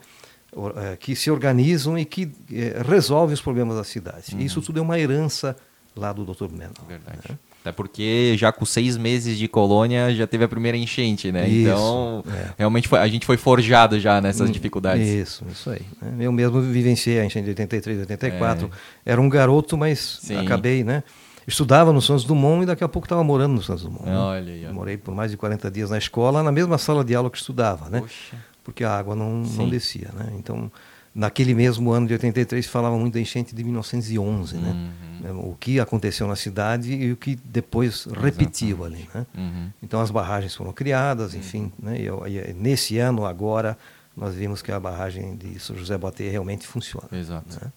[0.57, 4.37] Eh, que se organizam e que eh, resolvem os problemas da cidade.
[4.39, 5.57] E Isso tudo é uma herança
[5.97, 6.49] lá do Dr.
[6.53, 6.87] Menal.
[6.87, 7.19] Verdade.
[7.29, 7.39] Né?
[7.67, 11.49] Até porque já com seis meses de colônia já teve a primeira enchente, né?
[11.49, 12.51] Isso, então, é.
[12.59, 15.05] realmente foi, a gente foi forjado já nessas hum, dificuldades.
[15.05, 15.83] Isso, isso aí.
[16.01, 16.27] Né?
[16.27, 18.71] Eu mesmo vivenciei a enchente de 83, 84.
[19.05, 19.11] É.
[19.11, 20.37] Era um garoto, mas Sim.
[20.37, 21.03] acabei, né?
[21.45, 24.07] Estudava no Santos Dumont e daqui a pouco estava morando no Santos Dumont.
[24.07, 24.17] Né?
[24.17, 24.73] Olha olha.
[24.73, 27.91] Morei por mais de 40 dias na escola, na mesma sala de aula que estudava,
[27.91, 27.99] né?
[27.99, 28.37] Poxa.
[28.63, 30.33] Porque a água não, não descia, né?
[30.39, 30.71] Então,
[31.17, 34.93] naquele mesmo ano de 83 falava muito da enchente de 1911, né?
[35.25, 35.51] Uhum.
[35.51, 39.27] O que aconteceu na cidade e o que depois repetiu ali, né?
[39.35, 39.71] Uhum.
[39.83, 41.39] Então as barragens foram criadas, uhum.
[41.39, 41.97] enfim, né?
[41.99, 43.79] E, e, nesse ano agora
[44.15, 47.09] nós vimos que a barragem de São José Botei realmente funciona.
[47.11, 47.65] Exato.
[47.65, 47.73] Né?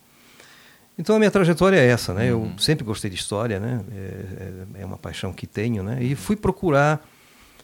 [0.97, 2.29] Então a minha trajetória é essa, né?
[2.29, 2.57] Eu uhum.
[2.57, 3.81] sempre gostei de história, né?
[3.89, 6.03] É, é, é uma paixão que tenho, né?
[6.03, 7.07] E fui procurar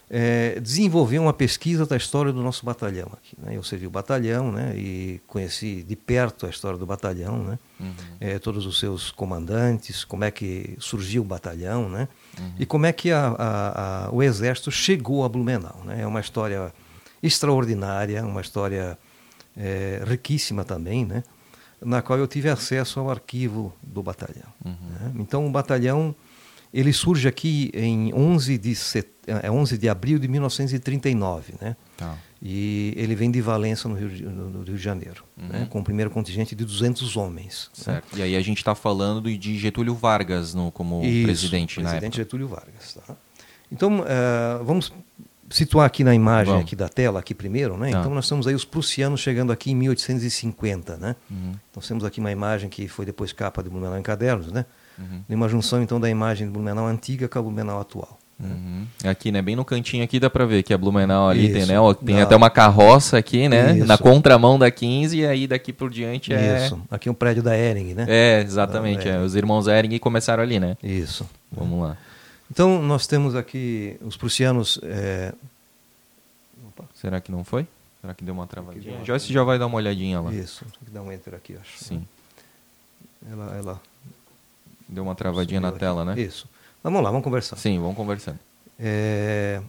[0.10, 3.36] é, desenvolver uma pesquisa da história do nosso batalhão aqui.
[3.41, 3.56] Né?
[3.56, 4.74] Eu servi o batalhão né?
[4.76, 7.60] e conheci de perto a história do batalhão, né?
[7.80, 7.94] Uhum.
[8.20, 12.08] É, todos os seus comandantes, como é que surgiu o batalhão né?
[12.39, 12.54] Uhum.
[12.60, 15.82] e como é que a, a, a, o exército chegou a Blumenau.
[15.84, 16.02] Né?
[16.02, 16.74] É uma história
[17.22, 18.98] extraordinária, uma história
[19.58, 21.24] é, riquíssima também, né?
[21.84, 24.54] na qual eu tive acesso ao arquivo do batalhão.
[24.63, 24.72] Uhum.
[24.72, 25.12] Né?
[25.15, 26.15] Então o batalhão
[26.76, 29.08] ele surge aqui em 11 de, set...
[29.26, 31.78] é 11 de abril de 1939, né?
[31.96, 32.18] Tá.
[32.42, 35.48] E ele vem de Valença, no Rio de, no Rio de Janeiro, uhum.
[35.48, 35.68] né?
[35.70, 37.72] com o primeiro contingente de 200 homens.
[37.78, 37.84] Né?
[37.86, 38.16] Certo.
[38.16, 38.20] Né?
[38.20, 42.18] E aí a gente está falando de Getúlio Vargas no, como Isso, presidente, na presidente
[42.18, 42.94] Getúlio Vargas.
[43.08, 43.16] Tá?
[43.72, 44.92] Então, uh, vamos
[45.50, 47.92] situar aqui na imagem aqui da tela, aqui primeiro, né?
[47.92, 48.00] Tá.
[48.00, 51.16] Então nós temos aí os prussianos chegando aqui em 1850, né?
[51.30, 51.54] Uhum.
[51.72, 54.66] Então temos aqui uma imagem que foi depois capa de Blumenau em Cadernos, né?
[54.97, 55.21] Uhum.
[55.29, 58.17] Uma junção então da imagem de Blumenau antiga com a Blumenau atual.
[58.38, 58.86] Uhum.
[59.05, 59.41] Aqui, né?
[59.41, 61.53] Bem no cantinho aqui dá pra ver que a Blumenau ali Isso.
[61.53, 61.75] tem, né?
[62.05, 63.77] Tem até uma carroça aqui, né?
[63.77, 63.88] Isso.
[63.88, 66.65] Na contramão da 15 e aí daqui por diante é...
[66.65, 66.81] Isso.
[66.91, 68.05] Aqui é um prédio da Ering, né?
[68.10, 69.08] É, exatamente.
[69.08, 69.19] É.
[69.19, 70.75] Os irmãos Ering começaram ali, né?
[70.84, 71.25] Isso.
[71.49, 71.97] Vamos lá.
[72.51, 74.79] Então, nós temos aqui os prussianos...
[74.84, 75.34] É...
[76.93, 77.65] Será que não foi?
[78.01, 78.97] Será que deu uma travadinha?
[78.97, 79.05] Uma...
[79.05, 80.34] Joyce já vai dar uma olhadinha lá.
[80.34, 80.65] Isso.
[80.65, 81.84] Tem que dar um enter aqui, acho.
[81.84, 82.05] Sim.
[83.31, 83.55] Ela...
[83.58, 83.81] ela...
[84.88, 86.19] Deu uma travadinha na tela, né?
[86.19, 86.48] Isso.
[86.84, 87.58] Mas vamos lá, vamos conversar.
[87.58, 88.39] Sim, vamos conversando.
[88.80, 89.62] É...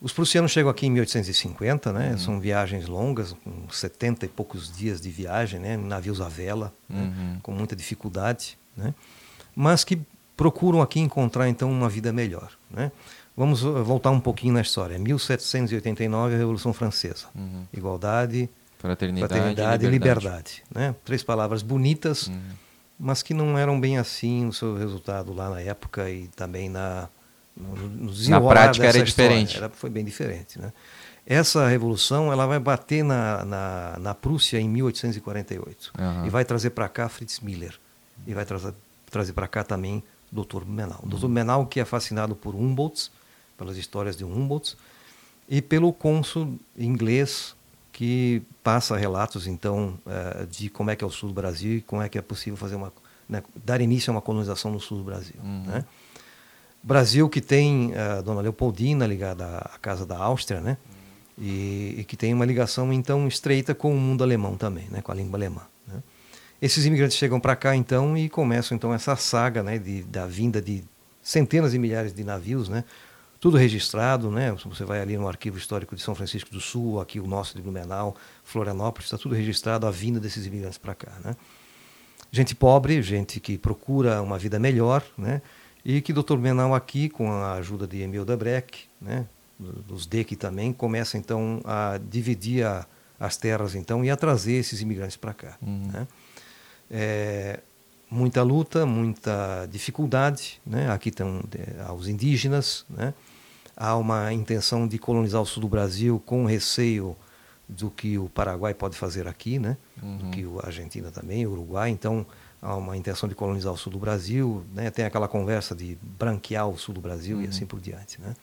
[0.00, 2.12] Os prussianos chegam aqui em 1850, né?
[2.12, 2.18] Uhum.
[2.18, 5.76] São viagens longas, com 70 e poucos dias de viagem, né?
[5.76, 7.02] Navios à vela, né?
[7.02, 7.32] uhum.
[7.32, 7.38] né?
[7.42, 8.94] com muita dificuldade, né?
[9.54, 10.00] Mas que
[10.34, 12.90] procuram aqui encontrar então uma vida melhor, né?
[13.36, 14.98] Vamos voltar um pouquinho na história.
[14.98, 17.26] 1789, a Revolução Francesa.
[17.34, 17.64] Uhum.
[17.72, 20.24] Igualdade, fraternidade, fraternidade e liberdade.
[20.24, 20.94] liberdade né?
[21.04, 22.40] Três palavras bonitas, uhum
[23.00, 27.08] mas que não eram bem assim o seu resultado lá na época e também na
[27.56, 30.72] no, no na prática era diferente era, foi bem diferente né
[31.26, 36.26] essa revolução ela vai bater na, na, na Prússia em 1848 uhum.
[36.26, 37.78] e vai trazer para cá Fritz Miller
[38.26, 38.74] e vai trazer
[39.10, 40.64] trazer para cá também Dr.
[40.64, 41.00] Menal.
[41.02, 41.08] Uhum.
[41.08, 41.28] Dr.
[41.28, 43.10] Menal que é fascinado por Humboldt,
[43.58, 44.76] pelas histórias de Humboldt
[45.48, 47.54] e pelo cônsul inglês
[48.00, 51.80] que passa relatos então uh, de como é que é o sul do Brasil e
[51.82, 52.90] como é que é possível fazer uma
[53.28, 55.36] né, dar início a uma colonização no sul do Brasil.
[55.44, 55.64] Uhum.
[55.66, 55.84] Né?
[56.82, 60.78] Brasil que tem a uh, Dona Leopoldina ligada à casa da Áustria, né?
[60.88, 61.44] Uhum.
[61.44, 65.02] E, e, que tem uma ligação então estreita com o mundo alemão também, né?
[65.02, 65.60] Com a língua alemã.
[65.86, 66.02] Né?
[66.62, 69.76] Esses imigrantes chegam para cá então e começam então essa saga, né?
[69.76, 70.82] De, da vinda de
[71.22, 72.82] centenas de milhares de navios, né?
[73.40, 74.52] Tudo registrado, né?
[74.52, 77.62] Você vai ali no Arquivo Histórico de São Francisco do Sul, aqui o nosso de
[77.62, 81.34] Blumenau, Florianópolis, está tudo registrado a vinda desses imigrantes para cá, né?
[82.30, 85.40] Gente pobre, gente que procura uma vida melhor, né?
[85.82, 86.34] E que Dr.
[86.34, 89.26] Blumenau aqui, com a ajuda de Emil Debreck, né?
[89.58, 92.86] Dos DEC também, começa então a dividir a,
[93.18, 95.90] as terras então e a trazer esses imigrantes para cá, uhum.
[95.90, 96.06] né?
[96.90, 97.60] É,
[98.10, 100.90] muita luta, muita dificuldade, né?
[100.90, 103.14] Aqui estão é, os indígenas, né?
[103.80, 107.16] Há uma intenção de colonizar o sul do Brasil com receio
[107.66, 109.78] do que o Paraguai pode fazer aqui, né?
[110.02, 110.18] Uhum.
[110.18, 111.88] Do que a Argentina também, o Uruguai.
[111.88, 112.26] Então,
[112.60, 114.90] há uma intenção de colonizar o sul do Brasil, né?
[114.90, 117.44] Tem aquela conversa de branquear o sul do Brasil uhum.
[117.44, 118.36] e assim por diante, né?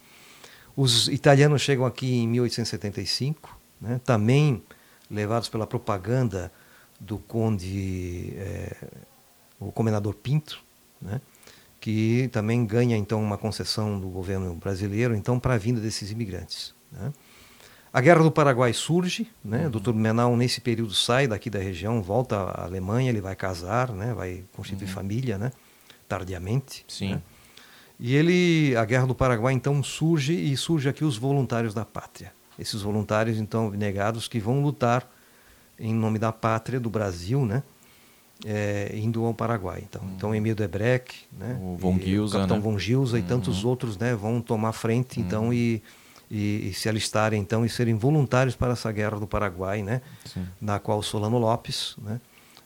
[0.76, 4.02] Os italianos chegam aqui em 1875, né?
[4.04, 4.64] Também
[5.10, 6.52] levados pela propaganda
[7.00, 8.76] do conde, é,
[9.60, 10.60] o comendador Pinto,
[11.00, 11.22] né?
[11.88, 16.76] Que também ganha então uma concessão do governo brasileiro então para a vinda desses imigrantes.
[16.92, 17.14] Né?
[17.94, 19.62] A Guerra do Paraguai surge, né?
[19.62, 19.68] Uhum.
[19.68, 19.94] O Dr.
[19.94, 24.14] Menal nesse período sai daqui da região, volta à Alemanha, ele vai casar, né?
[24.14, 24.94] Vai constituir uhum.
[24.94, 25.54] família, né?
[26.10, 26.84] Tardiamente.
[26.90, 27.14] Sim.
[27.14, 27.22] Né?
[27.98, 32.34] E ele, a Guerra do Paraguai então surge e surge aqui os voluntários da pátria.
[32.60, 35.10] Esses voluntários então abnegados que vão lutar
[35.80, 37.64] em nome da pátria do Brasil, né?
[38.46, 39.84] É, indo ao Paraguai.
[39.88, 40.14] Então, hum.
[40.16, 42.64] então Emílio Debreck, né, o Von Gilza, Capitão né?
[42.64, 43.70] Von Gilza e tantos uhum.
[43.70, 45.82] outros né, vão tomar frente então e,
[46.30, 50.02] e, e, se alistarem então e serem voluntários para essa guerra do Paraguai, né,
[50.62, 52.20] na qual Solano Lopes né,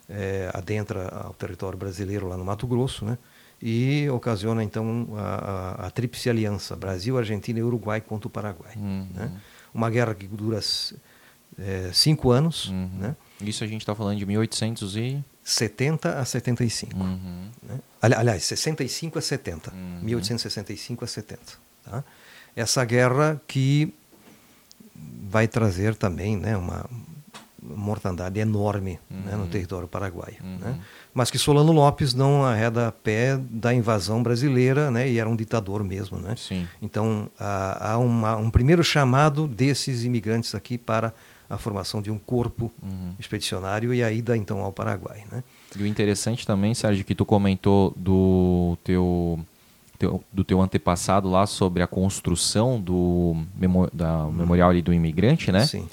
[0.08, 3.16] é, adentra ao território brasileiro lá no Mato Grosso, né,
[3.60, 8.72] e ocasiona então a, a, a tríplice aliança Brasil, Argentina e Uruguai contra o Paraguai.
[8.74, 9.06] Uhum.
[9.14, 9.30] Né?
[9.72, 10.58] Uma guerra que dura
[11.56, 12.68] é, cinco anos.
[12.68, 12.90] Uhum.
[12.98, 13.16] Né?
[13.40, 16.96] Isso a gente está falando de 1800 e 70 a 75.
[16.96, 17.48] Uhum.
[17.62, 17.78] Né?
[18.00, 19.72] Aliás, 65 a 70.
[19.72, 20.00] Uhum.
[20.02, 21.40] 1865 a 70.
[21.84, 22.04] Tá?
[22.54, 23.92] Essa guerra que
[25.28, 26.88] vai trazer também né, uma
[27.62, 29.48] mortandade enorme né, no Uhum.
[29.48, 30.36] território paraguaio.
[30.42, 30.58] Uhum.
[30.58, 30.80] Né?
[31.14, 35.84] Mas que Solano Lopes não arreda pé da invasão brasileira né, e era um ditador
[35.84, 36.18] mesmo.
[36.18, 36.34] Né?
[36.36, 36.66] Sim.
[36.80, 41.14] Então há, há uma, um primeiro chamado desses imigrantes aqui para
[41.52, 43.12] a formação de um corpo Uhum.
[43.18, 45.22] expedicionário e a ida então ao Paraguai.
[45.30, 45.44] Né?
[45.78, 49.38] E o interessante também, Sérgio, que tu comentou do teu,
[49.98, 55.52] teu- do teu antepassado lá sobre a construção do memo- da memorial ali do imigrante,
[55.52, 55.66] né?
[55.66, 55.86] Sim.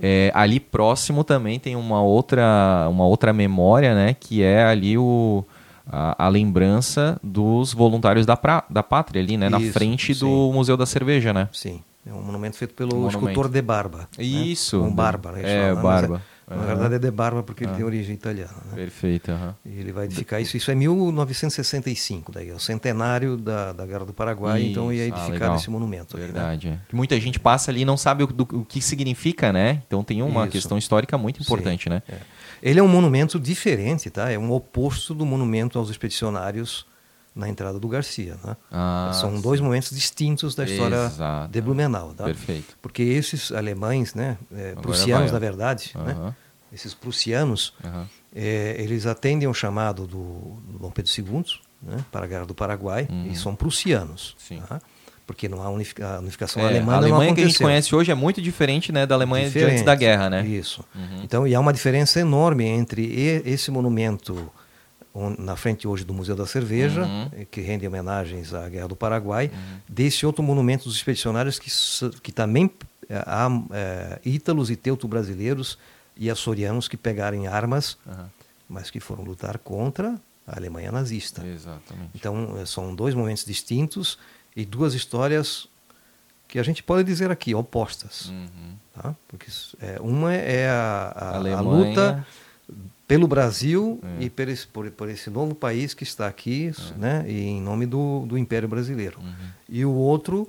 [0.00, 4.14] É, ali próximo também tem uma outra, uma outra memória, né?
[4.18, 5.44] Que é ali o,
[5.90, 9.48] a, a lembrança dos voluntários da, pra, da pátria ali, né?
[9.48, 10.52] Na Isso, frente do sim.
[10.52, 11.48] Museu da Cerveja, né?
[11.52, 11.82] Sim.
[12.08, 13.18] É um monumento feito pelo Um monumento.
[13.18, 14.08] escultor De Barba.
[14.16, 14.24] né?
[14.24, 14.80] Isso.
[14.82, 15.32] Um Barba.
[15.32, 16.22] né, É, mas Barba.
[16.48, 16.64] Na Aham.
[16.66, 17.74] verdade é De Barba porque ele Ah.
[17.76, 18.54] tem origem italiana.
[18.70, 18.74] Né?
[18.74, 19.30] Perfeito.
[19.30, 19.54] aham.
[19.66, 20.56] E ele vai edificar isso.
[20.56, 25.14] Isso é 1965, daí é o centenário da, da Guerra do Paraguai, então ia Isso.
[25.14, 25.56] Ah, edificar legal.
[25.56, 26.16] esse monumento.
[26.16, 26.26] aí, né?
[26.32, 26.68] Verdade.
[26.68, 26.78] é.
[26.88, 29.82] Que Muita gente passa ali e não sabe o, do- o que significa, né?
[29.86, 30.52] Então tem uma Isso.
[30.52, 32.02] questão histórica muito importante, Sim, né?
[32.08, 32.16] é.
[32.62, 34.30] Ele é um monumento diferente, tá?
[34.32, 36.86] É um oposto do monumento aos expedicionários
[37.38, 38.56] na entrada do Garcia, né?
[38.70, 39.40] Ah, São sim.
[39.40, 41.52] dois momentos distintos da história Exato.
[41.52, 42.24] de Blumenau, tá?
[42.24, 42.76] Perfeito.
[42.82, 46.34] Porque esses alemães, né, é, prussianos na verdade, né?
[46.72, 47.72] Esses prussianos,
[48.34, 51.44] é, eles atendem ao chamado do, do Dom Pedro II,
[51.82, 53.28] né, para a Guerra do Paraguai, Uhum.
[53.30, 54.60] e são prussianos, Sim.
[54.68, 54.80] tá?
[55.26, 58.10] Porque não há unifica- a unificação É, alemã a Alemanha que a gente conhece hoje
[58.10, 59.72] é muito diferente né, da Alemanha de Diferente.
[59.72, 60.46] antes da guerra, né?
[60.46, 60.82] Isso.
[60.94, 61.20] Uhum.
[61.22, 63.04] Então, e há uma diferença enorme entre
[63.44, 64.57] esse monumento on-
[65.38, 67.30] na frente hoje do Museu da Cerveja, Uhum.
[67.32, 69.50] eh, que rende homenagens à Guerra do Paraguai,
[69.88, 71.70] desse outro monumento dos expedicionários que,
[72.22, 72.70] que também
[73.08, 75.78] eh, há eh, ítalos e teuto-brasileiros
[76.16, 78.30] e açorianos que pegaram armas, Aham.
[78.68, 80.14] mas que foram lutar contra
[80.46, 81.44] a Alemanha nazista.
[81.46, 82.10] Exatamente.
[82.14, 84.18] Então, são dois momentos distintos
[84.56, 85.68] e duas histórias
[86.46, 88.26] que a gente pode dizer aqui, opostas.
[88.30, 88.74] Uhum.
[88.94, 89.14] Tá?
[89.28, 89.46] Porque
[89.80, 92.26] é, uma é a, a- a luta
[93.08, 94.24] pelo Brasil É.
[94.24, 97.86] e por esse, por, por esse novo país que está aqui, né, e em nome
[97.86, 99.18] do, do Império Brasileiro.
[99.18, 99.34] Uhum.
[99.68, 100.48] E o outro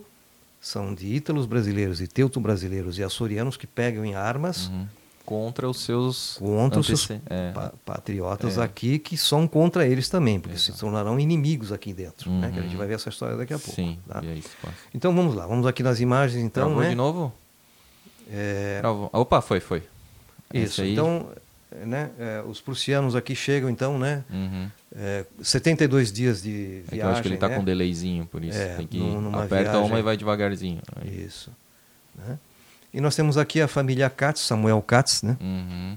[0.62, 4.88] são de ítalos brasileiros e teuto-brasileiros e açorianos que pegam em armas Uhum.
[5.26, 7.52] Contra os seus contra os seus é.
[7.52, 8.64] pa- patriotas É.
[8.64, 10.80] aqui que são contra eles também, porque se Exato.
[10.80, 12.78] tornarão inimigos aqui dentro, né, que a gente Uhum.
[12.80, 13.76] vai ver essa história daqui a pouco.
[13.76, 14.22] Sim, tá?
[14.24, 14.74] se passa.
[14.92, 16.90] Então vamos lá, vamos aqui nas imagens então, Travou né?
[16.90, 17.32] de novo?
[18.32, 18.82] É.
[19.14, 19.84] Opa, foi, foi.
[20.52, 20.82] Isso.
[20.82, 21.28] aí- Então,
[21.86, 24.68] né, é, os prussianos aqui chegam, então, né, Uhum.
[24.96, 27.00] é, 72 dias de É viagem.
[27.00, 27.56] eu acho que ele está né?
[27.56, 28.58] com um delayzinho, por isso.
[28.58, 29.00] É, Tem que
[29.34, 29.82] aperta viagem.
[29.90, 30.82] uma e vai devagarzinho.
[30.96, 31.26] Aí.
[31.26, 31.52] Isso.
[32.16, 32.38] né?
[32.94, 35.96] E nós temos aqui a família Katz, Samuel Katz, né, Uhum.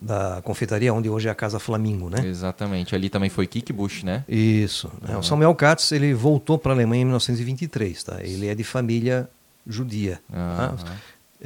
[0.00, 2.26] da confeitaria, onde hoje é a Casa Flamingo, né?
[2.26, 2.94] Exatamente.
[2.94, 4.24] Ali também foi Kickbush, né?
[4.28, 4.88] Isso.
[5.02, 5.10] né?
[5.10, 5.18] Aham.
[5.18, 8.16] O Samuel Katz, ele voltou para a Alemanha em 1923, tá?
[8.22, 9.28] Ele é de família
[9.66, 10.20] judia.
[10.30, 10.74] Tá?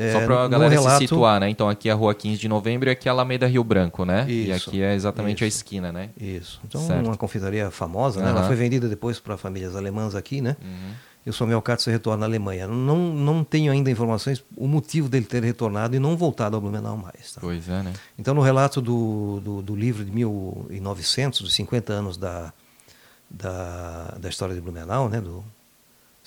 [0.00, 1.50] É, Só para a galera relato- se situar, né?
[1.50, 4.04] Então aqui é a rua 15 de novembro e aqui é a Alameda Rio Branco,
[4.04, 4.24] né?
[4.28, 5.56] e Isso, aqui é exatamente a isso.
[5.56, 6.10] esquina, né?
[6.16, 6.60] Isso.
[6.64, 7.04] Então, Certo.
[7.04, 8.28] uma confeitaria famosa, né?
[8.30, 8.38] Aham.
[8.38, 10.56] Ela foi vendida depois para famílias alemãs aqui, né?
[10.62, 10.92] Uhum.
[11.26, 12.68] E o Samuel Katz retorna à Alemanha.
[12.68, 16.96] Não, não tenho ainda informações o motivo dele ter retornado e não voltado ao Blumenau
[16.96, 17.32] mais.
[17.34, 17.40] tá?
[17.40, 17.92] Pois é, né?
[18.16, 22.52] Então, no relato do, do, do livro de 1900, dos 50 anos da,
[23.28, 25.20] da, da história de Blumenau, né?
[25.20, 25.44] do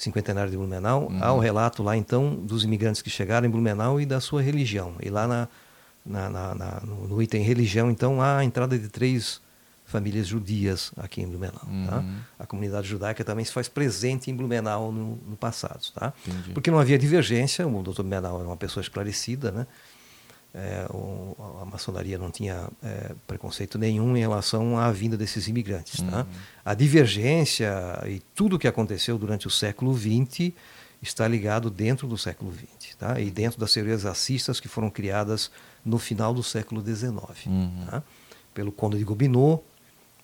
[0.04, 1.24] cinquentenário de Blumenau, Uhum.
[1.24, 4.94] há o relato lá, então, dos imigrantes que chegaram em Blumenau e da sua religião.
[5.02, 5.48] E lá na,
[6.06, 9.40] na, na- na- no, no item religião, então, há a entrada de três
[9.86, 11.68] famílias judias aqui em Blumenau.
[11.90, 11.98] Tá?
[11.98, 12.16] Uhum.
[12.40, 15.82] A comunidade judaica também se faz presente em Blumenau no, no passado.
[15.94, 16.14] Tá?
[16.26, 16.52] Entendi.
[16.54, 19.68] Porque não havia divergência, o doutor Blumenau era uma pessoa esclarecida, né?
[20.54, 26.02] É, o- a maçonaria não tinha é, preconceito nenhum em relação à vinda desses imigrantes.
[26.02, 26.20] Tá?
[26.24, 26.26] Uhum.
[26.66, 27.72] A divergência
[28.08, 30.52] e tudo o que aconteceu durante o século XX
[31.02, 33.20] está ligado dentro do século XX tá?
[33.20, 35.50] e dentro das teorias racistas que foram criadas
[35.86, 37.14] no final do século XIX.
[37.48, 37.86] Uhum.
[37.90, 38.04] Tá?
[38.54, 39.64] Pelo Conde de Gobineau,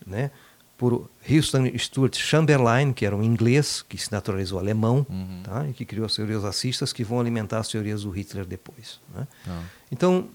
[0.06, 0.30] né?
[0.78, 5.42] por Houston Stuart Chamberlain, que era um inglês que se naturalizou alemão Uhum.
[5.44, 5.68] tá?
[5.68, 9.00] e que criou as teorias racistas que vão alimentar as teorias do Hitler depois.
[9.16, 9.28] Né?
[9.44, 9.64] Tá.
[9.92, 10.30] Então,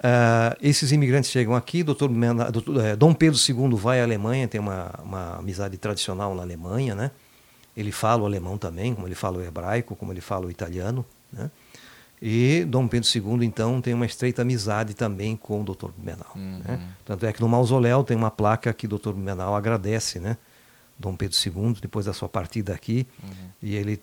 [0.00, 1.84] Uh, esses imigrantes chegam aqui,
[2.82, 7.10] é, Dom Pedro II vai à Alemanha, tem uma, uma amizade tradicional na Alemanha, né?
[7.76, 11.04] Ele fala o alemão também, como ele fala o hebraico, como ele fala o italiano,
[11.30, 11.50] né?
[12.22, 15.88] E Dom Pedro II, então, tem uma estreita amizade também com o Dr.
[15.88, 16.32] Blumenau.
[16.34, 16.60] Uhum.
[16.64, 16.80] Né?
[17.04, 19.10] Tanto é que no mausoléu tem uma placa que o Dr.
[19.10, 20.38] Blumenau agradece, né?
[20.98, 23.50] Dom Pedro II, depois da sua partida aqui, uhum.
[23.62, 24.00] e ele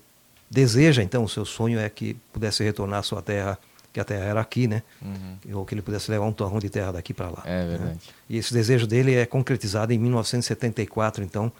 [0.49, 3.57] deseja, então, o seu sonho é que pudesse retornar à sua terra
[3.97, 4.83] que a terra era aqui, né?
[5.01, 5.57] Uhum.
[5.57, 7.41] Ou que ele pudesse levar um torrão de terra daqui para lá.
[7.45, 7.67] É né?
[7.67, 7.93] verdade.
[7.93, 7.99] Né?
[8.29, 11.51] E esse desejo dele é concretizado em 1974, então,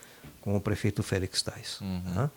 [0.41, 1.81] com o prefeito Félix Tais.
[1.81, 2.01] Uhum.
[2.13, 2.29] Né?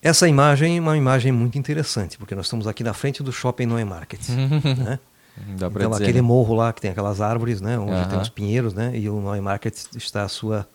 [0.00, 3.66] Essa imagem é uma imagem muito interessante, porque nós estamos aqui na frente do Shopping
[3.66, 4.20] Noé Market.
[4.78, 5.00] né?
[5.48, 6.22] então, dizer, aquele né?
[6.22, 7.76] morro lá que tem aquelas árvores, né?
[7.76, 8.08] onde uhum.
[8.08, 8.96] tem os pinheiros, né?
[8.96, 10.68] e o Noé Market está à sua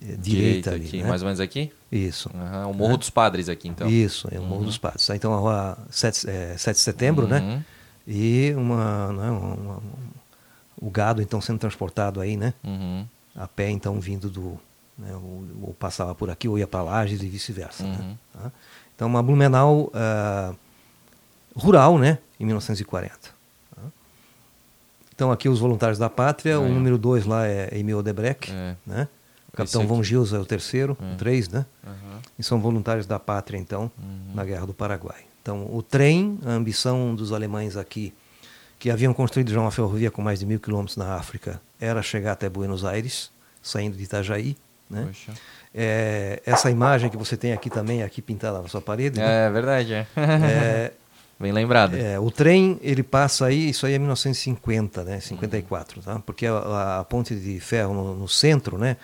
[0.00, 1.08] direita, direita ali, aqui, né?
[1.08, 1.72] mais ou menos aqui?
[1.90, 2.30] Isso.
[2.34, 2.96] Uhum, o Morro é.
[2.96, 3.88] dos Padres aqui, então.
[3.88, 4.66] Isso, é o Morro uhum.
[4.66, 5.08] dos Padres.
[5.10, 7.40] Então a rua 7, é, 7 de setembro, né?
[7.40, 7.46] uhum.
[7.46, 7.64] né?
[8.06, 9.82] E uma, né, uma, uma,
[10.80, 12.54] o gado então sendo transportado aí, né?
[12.62, 13.06] Uhum.
[13.34, 14.58] A pé então vindo do,
[14.96, 17.84] né, ou, ou, passava por aqui ou ia para Lages e vice-versa.
[17.84, 17.98] Né?
[18.00, 18.16] Uhum.
[18.32, 18.52] Tá?
[18.94, 20.56] Então uma Blumenau uh,
[21.54, 22.18] rural, né?
[22.38, 23.18] Em 1940.
[23.74, 23.82] Tá?
[25.14, 28.76] Então aqui os voluntários da pátria, o número 2 lá é Emil Odebrecht, é.
[28.86, 29.08] né?
[29.56, 31.16] Capitão Von Gils é o terceiro, é.
[31.16, 31.64] três, né?
[31.84, 32.20] Uhum.
[32.38, 34.34] E são voluntários da pátria, então, uhum.
[34.34, 35.20] na Guerra do Paraguai.
[35.40, 38.12] Então, o trem, a ambição dos alemães aqui,
[38.78, 42.32] que haviam construído já uma ferrovia com mais de mil quilômetros na África, era chegar
[42.32, 43.30] até Buenos Aires,
[43.62, 44.56] saindo de Itajaí.
[44.90, 45.08] Né?
[45.74, 49.18] É, essa imagem que você tem aqui também, aqui pintada na sua parede.
[49.18, 49.46] Né?
[49.46, 50.06] É verdade, é.
[50.16, 50.92] é
[51.38, 51.94] Bem lembrado.
[51.94, 55.20] É, o trem, ele passa aí, isso aí é 1950, né?
[55.20, 56.18] 54, tá?
[56.24, 58.96] Porque a, a ponte de ferro no, no centro, né?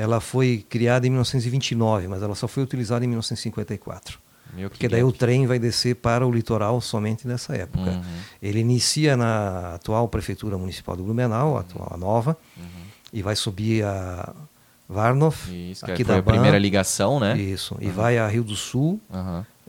[0.00, 4.18] Ela foi criada em 1929, mas ela só foi utilizada em 1954.
[4.54, 7.90] Meu porque daí o trem vai descer para o litoral somente nessa época.
[7.90, 8.02] Uhum.
[8.42, 12.64] Ele inicia na atual prefeitura municipal de Blumenau, a atual a nova, uhum.
[13.12, 14.34] e vai subir a
[14.88, 17.38] Varnov, Isso, aqui da a primeira ligação, né?
[17.38, 17.86] Isso, uhum.
[17.86, 18.98] e vai a Rio do Sul,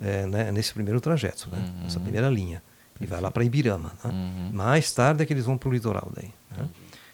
[0.01, 1.57] é, né, nesse primeiro trajeto, né?
[1.59, 1.83] Uhum.
[1.83, 2.63] nessa primeira linha.
[3.01, 3.91] E vai lá para Ibirama.
[4.01, 4.11] Né?
[4.11, 4.49] Uhum.
[4.53, 6.31] Mais tarde é que eles vão para o litoral daí.
[6.55, 6.69] Né?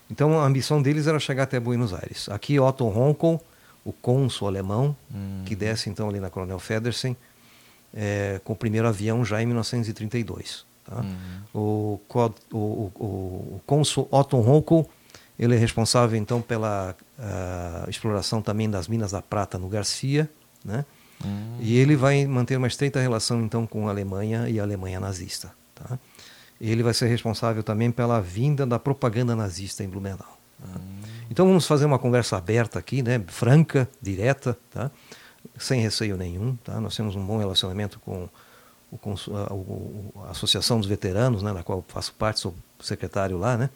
[0.09, 2.29] Então a ambição deles era chegar até Buenos Aires.
[2.29, 3.41] Aqui Otto Ronkel,
[3.83, 5.43] o cônsul alemão, hum.
[5.45, 7.15] que desce então ali na Coronel Federsen,
[7.93, 10.65] é, com o primeiro avião já em 1932.
[10.85, 11.01] Tá?
[11.01, 11.41] Hum.
[11.53, 11.99] O,
[12.51, 14.89] o, o, cônsul Otto Ronkel,
[15.37, 20.29] ele é responsável então pela uh, exploração também das minas da prata no Garcia,
[20.63, 20.85] né?
[21.25, 21.57] Hum.
[21.59, 25.51] E ele vai manter uma estreita relação então com a Alemanha e a Alemanha nazista.
[25.73, 25.97] Tá?
[26.59, 30.37] Ele vai ser responsável também pela vinda da propaganda nazista em Blumenau.
[30.59, 30.79] Tá?
[31.29, 34.89] Então vamos fazer uma conversa aberta aqui, né, franca, direta, tá?
[35.57, 36.55] sem receio nenhum.
[36.63, 36.79] Tá?
[36.79, 38.27] Nós temos um bom relacionamento com,
[38.91, 43.57] o, com a, a, Associação dos Veteranos, né, na qual faço parte, sou secretário lá.
[43.57, 43.69] Né?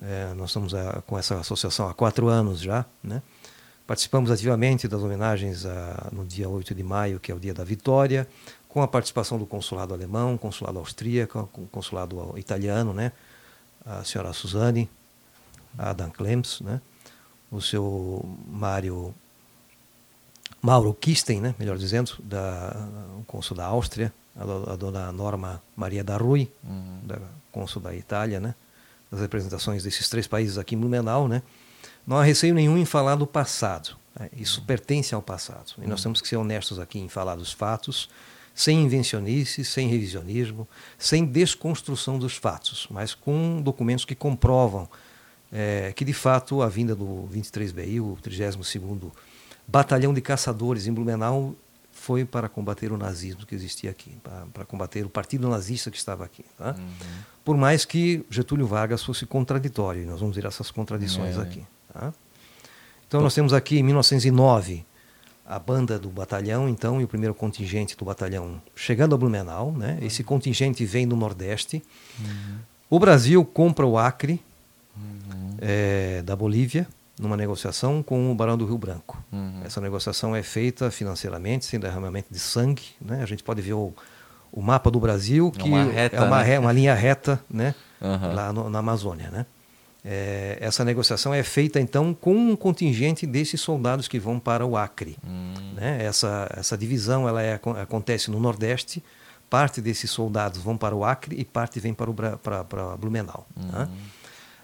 [0.00, 2.84] É, nós estamos a, com essa associação há quatro anos já.
[3.02, 3.22] Né?
[3.86, 7.64] Participamos ativamente das homenagens a, no dia 8 de maio, que é o dia da
[7.64, 8.28] vitória
[8.76, 13.10] com a participação do consulado alemão, consulado austríaco, consulado italiano, né?
[13.86, 14.86] a senhora Suzane,
[15.78, 16.78] a Adam Klems, né?
[17.50, 19.14] o seu Mário
[20.60, 21.54] Mauro Kisten, né?
[21.58, 22.76] melhor dizendo, da,
[23.18, 27.00] o cônsul da Áustria, a, a dona Norma Maria da Rui, uhum.
[27.02, 27.18] da
[27.50, 28.54] cônsul da Itália, né?
[29.10, 31.42] das representações desses três países aqui em Blumenau, né?
[32.06, 33.96] não há receio nenhum em falar do passado.
[34.20, 34.28] Né?
[34.36, 34.66] Isso uhum.
[34.66, 35.72] pertence ao passado.
[35.78, 36.02] E nós uhum.
[36.02, 38.10] temos que ser honestos aqui em falar dos fatos,
[38.56, 40.66] sem invencionice, sem revisionismo,
[40.98, 44.88] sem desconstrução dos fatos, mas com documentos que comprovam
[45.52, 49.12] é, que, de fato, a vinda do 23BI, o 32º
[49.68, 51.54] Batalhão de Caçadores em Blumenau,
[51.92, 55.98] foi para combater o nazismo que existia aqui, para, para combater o partido nazista que
[55.98, 56.44] estava aqui.
[56.56, 56.74] Tá?
[56.78, 56.86] Uhum.
[57.44, 61.42] Por mais que Getúlio Vargas fosse contraditório, e nós vamos ver essas contradições é.
[61.42, 61.62] aqui.
[61.92, 62.12] Tá?
[63.06, 64.84] Então, nós temos aqui, em 1909,
[65.48, 69.72] a banda do batalhão, então, e o primeiro contingente do batalhão chegando a Blumenau.
[69.72, 69.98] Né?
[70.02, 71.82] Esse contingente vem do Nordeste.
[72.18, 72.58] Uhum.
[72.90, 74.42] O Brasil compra o Acre
[74.96, 75.56] uhum.
[75.58, 76.86] é, da Bolívia
[77.18, 79.22] numa negociação com o Barão do Rio Branco.
[79.32, 79.62] Uhum.
[79.64, 82.82] Essa negociação é feita financeiramente, sem derramamento de sangue.
[83.00, 83.22] Né?
[83.22, 83.94] A gente pode ver o,
[84.52, 86.58] o mapa do Brasil, é que é uma, reta, é uma, né?
[86.58, 87.74] uma linha reta né?
[88.00, 89.30] lá no, na Amazônia.
[89.30, 89.46] Né?
[90.08, 94.76] É, essa negociação é feita então com um contingente desses soldados que vão para o
[94.76, 95.16] Acre.
[95.26, 95.52] Hum.
[95.74, 96.04] Né?
[96.04, 99.02] Essa, essa divisão ela é, acontece no Nordeste.
[99.50, 103.48] Parte desses soldados vão para o Acre e parte vem para, o, para, para Blumenau.
[103.56, 103.66] Hum.
[103.66, 103.88] Né?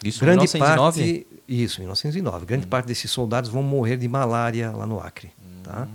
[0.05, 0.79] Isso em 1909?
[0.79, 2.47] Parte, isso, em 1909.
[2.47, 2.69] Grande hum.
[2.69, 5.33] parte desses soldados vão morrer de malária lá no Acre.
[5.65, 5.89] Tá?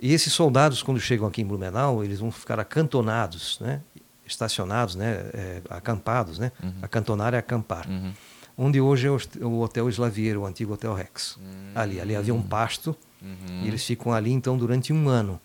[0.00, 3.80] E esses soldados, quando chegam aqui em Blumenau, eles vão ficar acantonados né?
[4.26, 6.72] estacionados, né, é, acampados, né, Uhum.
[6.82, 7.88] acantonar é acampar.
[7.88, 8.12] Uhum.
[8.56, 9.10] Onde hoje é
[9.44, 11.36] o, Hotel Slavier, o antigo Hotel Rex.
[11.40, 11.72] Hum.
[11.74, 13.62] Ali, ali havia um pasto Uhum.
[13.64, 15.40] e eles ficam ali então durante um ano.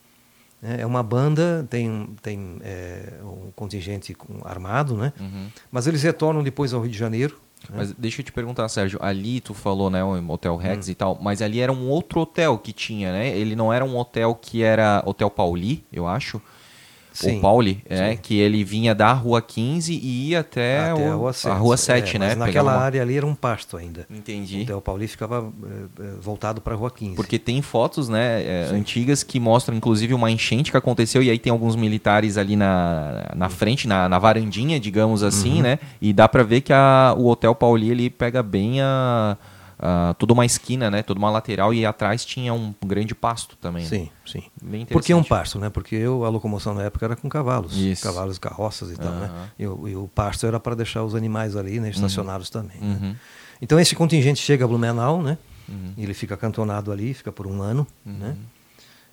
[0.62, 0.82] né.
[0.82, 5.14] É uma banda, tem, tem é, um contingente armado, né?
[5.18, 5.48] Uhum.
[5.72, 7.40] Mas eles retornam depois ao Rio de Janeiro.
[7.70, 7.78] né.
[7.78, 10.92] Mas deixa eu te perguntar, Sérgio, ali tu falou, né, o Hotel Rex Hum.
[10.92, 13.30] e tal, mas ali era um outro hotel que tinha, né?
[13.30, 16.42] Ele não era um hotel que era Hotel Pauli, eu acho.
[17.12, 17.36] Sim.
[17.36, 21.16] Ou Pauli, é, que ele vinha da Rua 15 e ia até, Até o- a
[21.16, 21.52] Rua 7.
[21.52, 22.28] a Rua 7, É, né?
[22.30, 24.06] Mas naquela uma- área ali era um pasto ainda.
[24.10, 24.60] Entendi.
[24.60, 25.68] O Hotel Pauli ficava eh,
[26.04, 27.16] eh, voltado para a Rua 15.
[27.16, 31.40] Porque tem fotos, né, é, antigas que mostram, inclusive, uma enchente que aconteceu e aí
[31.40, 35.62] tem alguns militares ali na, na frente, na, na varandinha, digamos assim, Uhum.
[35.64, 35.80] né?
[36.02, 39.36] E dá pra ver que a, o Hotel Pauli, ele pega bem a,
[39.80, 41.02] a- toda uma esquina, né?
[41.02, 43.84] Toda uma lateral e atrás tinha um grande pasto também.
[43.84, 43.90] né?
[43.90, 44.44] Sim, sim.
[44.62, 45.70] Bem Por que um pasto, né?
[45.70, 47.76] Porque eu, a locomoção na época era com cavalos.
[47.78, 48.04] Isso.
[48.04, 49.26] Cavalos carroças e tal, né?
[49.28, 49.50] Aham.
[49.58, 51.90] E, o- e o pasto era para deixar os animais ali, né?
[51.90, 52.78] Estacionados também.
[52.82, 52.98] né?
[53.02, 53.16] Uhum.
[53.62, 55.38] Então esse contingente chega a Blumenau, né?
[55.68, 55.94] Uhum.
[55.98, 58.36] Ele fica acantonado ali, fica por um ano, né?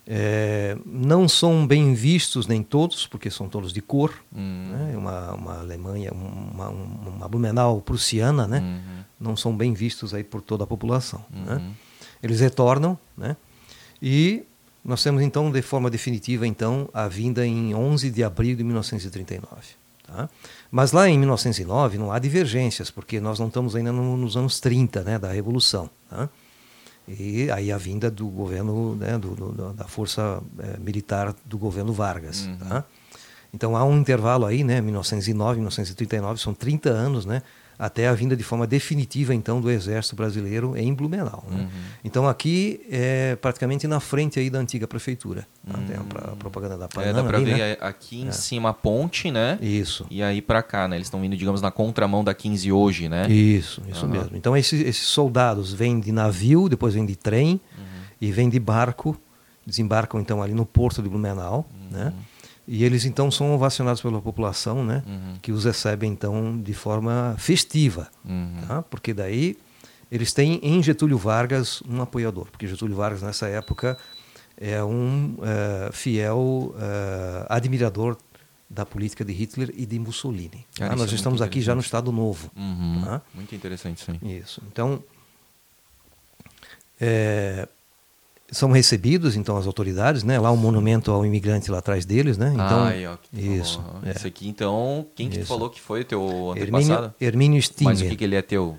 [0.09, 4.13] É, não são bem vistos nem todos, porque são todos de cor.
[4.33, 4.69] Uhum.
[4.71, 4.97] Né?
[4.97, 8.59] Uma, uma Alemanha, uma, uma Blumenau prussiana, né?
[8.59, 9.03] Uhum.
[9.19, 11.23] Não são bem vistos aí por toda a população.
[11.31, 11.55] Né?
[11.55, 11.71] Uhum.
[12.21, 13.35] Eles retornam, né?
[14.01, 14.43] E
[14.85, 19.47] nós temos então de forma definitiva então a vinda em 11 de abril de 1939.
[20.05, 20.29] Tá?
[20.71, 24.59] Mas lá em 1909 não há divergências, porque nós não estamos ainda no- nos anos
[24.59, 25.89] 30 né, da Revolução.
[26.09, 26.29] Tá?
[27.07, 31.91] E aí a vinda do governo, né, do, do- da força eh, militar do governo
[31.93, 32.45] Vargas.
[32.45, 32.57] Uhum.
[32.57, 32.83] Tá?
[33.53, 37.41] Então há um intervalo aí, né, 1909, 1939, são 30 anos, né,
[37.79, 41.43] até a vinda de forma definitiva então do Exército Brasileiro em Blumenau.
[41.49, 41.61] né?
[41.61, 41.67] Uhum.
[42.03, 45.47] Então aqui é praticamente na frente aí da antiga prefeitura.
[45.71, 45.77] tá?
[45.87, 47.77] Tem a, a propaganda da É, Panama dá pra ali, ver né?
[47.79, 48.31] aqui em É.
[48.31, 49.59] cima a ponte, né?
[49.61, 50.05] Isso.
[50.09, 50.95] E aí pra cá, né?
[50.97, 53.29] Eles estão vindo, digamos, na contramão da 15 hoje, né?
[53.29, 54.13] Isso, isso Aham.
[54.17, 54.37] mesmo.
[54.37, 57.83] Então esses, esses soldados vêm de navio, depois vêm de trem Uhum.
[58.19, 59.15] e vêm de barco,
[59.65, 62.11] desembarcam então ali no porto de Blumenau, né?
[62.67, 65.01] E eles então são ovacionados pela população, né?
[65.07, 65.37] Uhum.
[65.41, 68.61] Que os recebe então de forma festiva, Uhum.
[68.67, 68.81] tá?
[68.81, 69.57] Porque daí
[70.11, 73.97] eles têm em Getúlio Vargas um apoiador, porque Getúlio Vargas nessa época
[74.59, 78.17] é um eh, fiel eh, admirador
[78.69, 80.65] da política de Hitler e de Mussolini.
[80.75, 80.95] Cara, tá?
[80.97, 81.79] Nós é estamos aqui já no.
[81.79, 82.51] Estado Novo.
[82.55, 83.01] Uhum.
[83.05, 83.21] tá?
[83.33, 84.39] Muito interessante aí.
[84.39, 84.61] Isso.
[84.69, 85.01] Então,
[86.99, 87.67] é,
[88.51, 90.39] são recebidos então as autoridades, né?
[90.39, 92.51] Lá um monumento ao imigrante lá atrás deles, né?
[92.53, 93.83] Então, ó, que isso.
[94.03, 94.11] é.
[94.11, 95.47] Esse aqui, então, quem que tu Isso.
[95.49, 96.93] falou que foi teu antepassado?
[96.93, 97.85] Hermínio, Hermínio Stinger.
[97.93, 98.77] Mas o que, que ele é teu?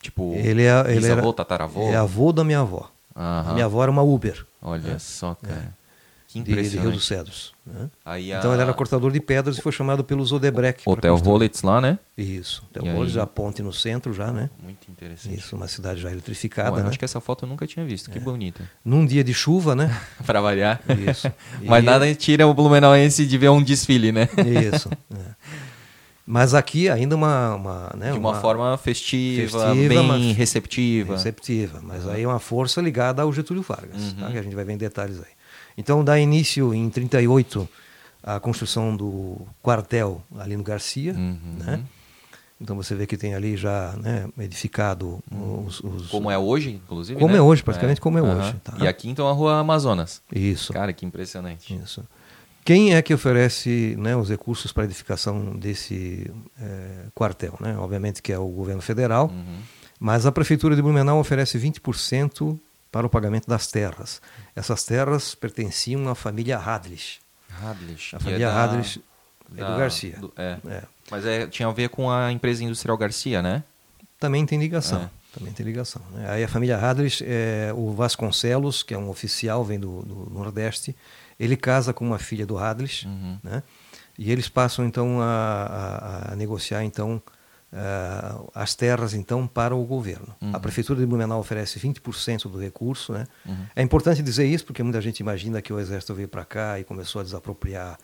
[0.00, 1.82] Tipo, Ele é, ele bisavô, era, tataravô?
[1.88, 2.90] É avô da minha avó.
[3.16, 3.54] Aham.
[3.54, 4.98] Minha avó era uma Uber Olha É.
[4.98, 5.54] só, cara.
[5.54, 5.83] Que
[6.42, 7.52] de, de Rio dos Cedros.
[7.66, 7.88] né?
[8.04, 8.18] A...
[8.20, 10.82] Então ele era cortador de pedras e foi chamado pelos Odebrecht.
[10.86, 11.16] Hotel.
[11.16, 11.98] Rollets lá, né?
[12.16, 12.62] Isso.
[12.70, 12.92] Hotel?
[12.94, 14.50] Rollets, a ponte no centro já, né?
[14.62, 15.38] Muito interessante.
[15.38, 16.88] Isso, uma cidade já eletrificada, né?
[16.88, 18.10] Acho que essa foto eu nunca tinha visto.
[18.10, 18.68] Que bonita.
[18.84, 19.94] Num dia de chuva, né?
[20.26, 20.80] pra variar.
[21.10, 21.30] Isso.
[21.62, 24.28] Mas E- nada tira o Blumenauense de ver um desfile, né?
[24.74, 24.88] Isso.
[25.14, 25.34] é.
[26.26, 31.12] Mas aqui ainda uma, uma, né, De uma, forma festiva, festiva, bem mas- receptiva.
[31.12, 34.14] receptiva, mas aí é uma força ligada ao Getúlio Vargas, Uhum.
[34.14, 34.30] tá?
[34.30, 35.33] que a gente vai ver em detalhes aí.
[35.76, 37.68] Então dá início em 38
[38.22, 41.38] a construção do quartel ali no Garcia, Uhum.
[41.58, 41.80] né?
[42.60, 45.18] Então você vê que tem ali já né, edificado
[45.66, 47.18] os, os- Como é hoje, inclusive.
[47.20, 47.38] Como né?
[47.38, 48.38] é hoje, praticamente como é Aham.
[48.38, 48.74] hoje, tá?
[48.78, 50.22] E aqui então a rua Amazonas.
[50.32, 50.72] Isso.
[50.72, 51.74] Cara, que impressionante.
[51.76, 52.02] Isso.
[52.64, 57.54] Quem é que oferece né, os recursos para a edificação desse eh, quartel?
[57.60, 57.76] Né?
[57.76, 59.58] Obviamente que é o governo federal, Uhum.
[60.00, 62.58] mas a prefeitura de Blumenau oferece 20%
[62.94, 64.22] para o pagamento das terras.
[64.54, 67.18] Essas terras pertenciam à família Hadlich.
[67.60, 68.14] Hadlich.
[68.14, 69.02] A que família é da- Hadlich
[69.52, 70.16] é da- do Garcia.
[70.20, 70.58] do- é.
[70.68, 70.82] É.
[71.10, 73.64] Mas é, tinha a ver com a empresa industrial Garcia, né?
[74.20, 75.02] Também tem ligação.
[75.02, 75.10] É.
[75.36, 76.00] Também tem ligação.
[76.12, 76.30] né?
[76.30, 80.94] Aí a família Hadlich, é, o Vasconcelos, que é um oficial, vem do, do Nordeste,
[81.38, 83.38] ele casa com uma filha do Hadlich, Uhum.
[83.42, 83.64] né?
[84.16, 85.24] E eles passam então a,
[86.28, 87.20] a- a negociar então
[87.74, 90.28] ah, as terras então para o governo.
[90.40, 90.50] Uhum.
[90.52, 93.26] A prefeitura de Blumenau oferece 20% do recurso, né?
[93.44, 93.56] Uhum.
[93.74, 96.84] É importante dizer isso porque muita gente imagina que o exército veio para cá e
[96.84, 97.98] começou a desapropriar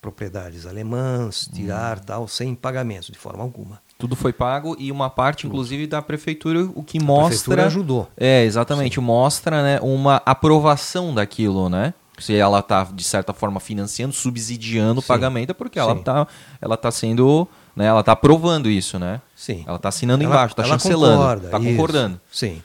[0.00, 2.04] propriedades alemãs, tirar Uhum.
[2.04, 3.80] tal sem pagamento de forma alguma.
[3.98, 7.28] Tudo foi pago e uma parte, inclusive, da prefeitura, o que A mostra.
[7.30, 8.08] prefeitura ajudou.
[8.16, 9.00] É, exatamente.
[9.00, 11.94] Mostra né, uma aprovação daquilo, né?
[12.18, 15.08] Se ela está, de certa forma, financiando, subsidiando o Sim.
[15.08, 16.00] pagamento, é porque ela Sim.
[16.00, 16.26] está
[16.60, 17.48] ela tá sendo.
[17.76, 19.20] Né, ela está aprovando isso, né?
[19.36, 19.62] Sim.
[19.66, 22.20] Ela está assinando Ela- embaixo, está ela chancelando, concorda, está concordando.
[22.32, 22.62] Sim.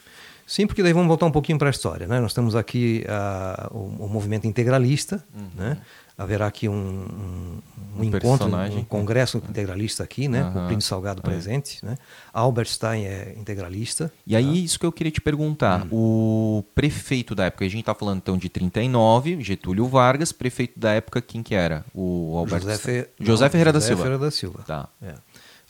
[0.48, 2.08] Sim, porque daí vamos voltar um pouquinho para a história.
[2.08, 2.20] Né?
[2.20, 5.48] Nós temos aqui ah, o, o movimento integralista, Uhum.
[5.56, 5.78] né?
[6.22, 7.58] Haverá aqui um, um,
[7.98, 10.44] um, um encontro, um congresso integralista aqui, né?
[10.44, 10.52] Uhum.
[10.52, 11.24] Com o Plínio Salgado é.
[11.24, 11.98] presente, né?
[12.32, 14.12] Albert Stein é integralista.
[14.26, 14.52] E aí, tá?
[14.52, 15.86] isso que eu queria te perguntar.
[15.86, 15.90] Hum.
[15.92, 20.92] O prefeito da época, a gente está falando então de 39, Getúlio Vargas, prefeito da
[20.92, 21.84] época, quem que era?
[21.94, 23.08] O Albert José, Fe...
[23.20, 24.04] José Ferreira José da Silva.
[24.04, 24.64] Ferreira da Silva.
[24.66, 24.90] Tá.
[25.02, 25.16] É.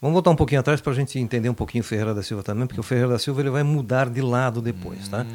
[0.00, 2.42] Vamos voltar um pouquinho atrás para a gente entender um pouquinho o Ferreira da Silva
[2.42, 5.10] também, porque o Ferreira da Silva ele vai mudar de lado depois, hum.
[5.10, 5.26] tá?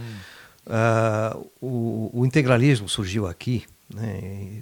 [0.67, 3.63] Uh, o, o integralismo surgiu aqui,
[3.93, 4.61] né?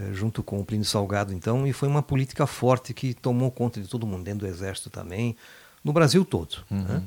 [0.00, 3.80] É, junto com o Plínio Salgado, então, e foi uma política forte que tomou conta
[3.80, 5.36] de todo mundo, dentro do Exército também,
[5.84, 6.64] no Brasil todo.
[6.70, 6.82] Uhum.
[6.84, 7.02] Né?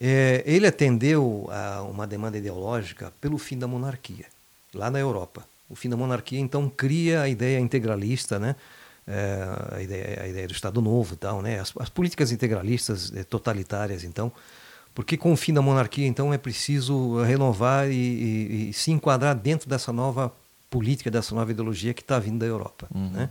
[0.00, 4.26] É, ele atendeu a uma demanda ideológica pelo fim da monarquia,
[4.72, 5.44] lá na Europa.
[5.68, 8.56] O fim da monarquia, então, cria a ideia integralista, né?
[9.06, 11.58] É, a, ideia, a ideia do Estado Novo e tal, né?
[11.58, 14.32] As, as políticas integralistas totalitárias, então,
[14.94, 19.34] porque com o fim da monarquia, então, é preciso renovar e, e, e se enquadrar
[19.34, 20.32] dentro dessa nova
[20.76, 22.86] política, dessa nova ideologia que está vindo da Europa.
[22.94, 23.10] Uhum.
[23.10, 23.30] Né?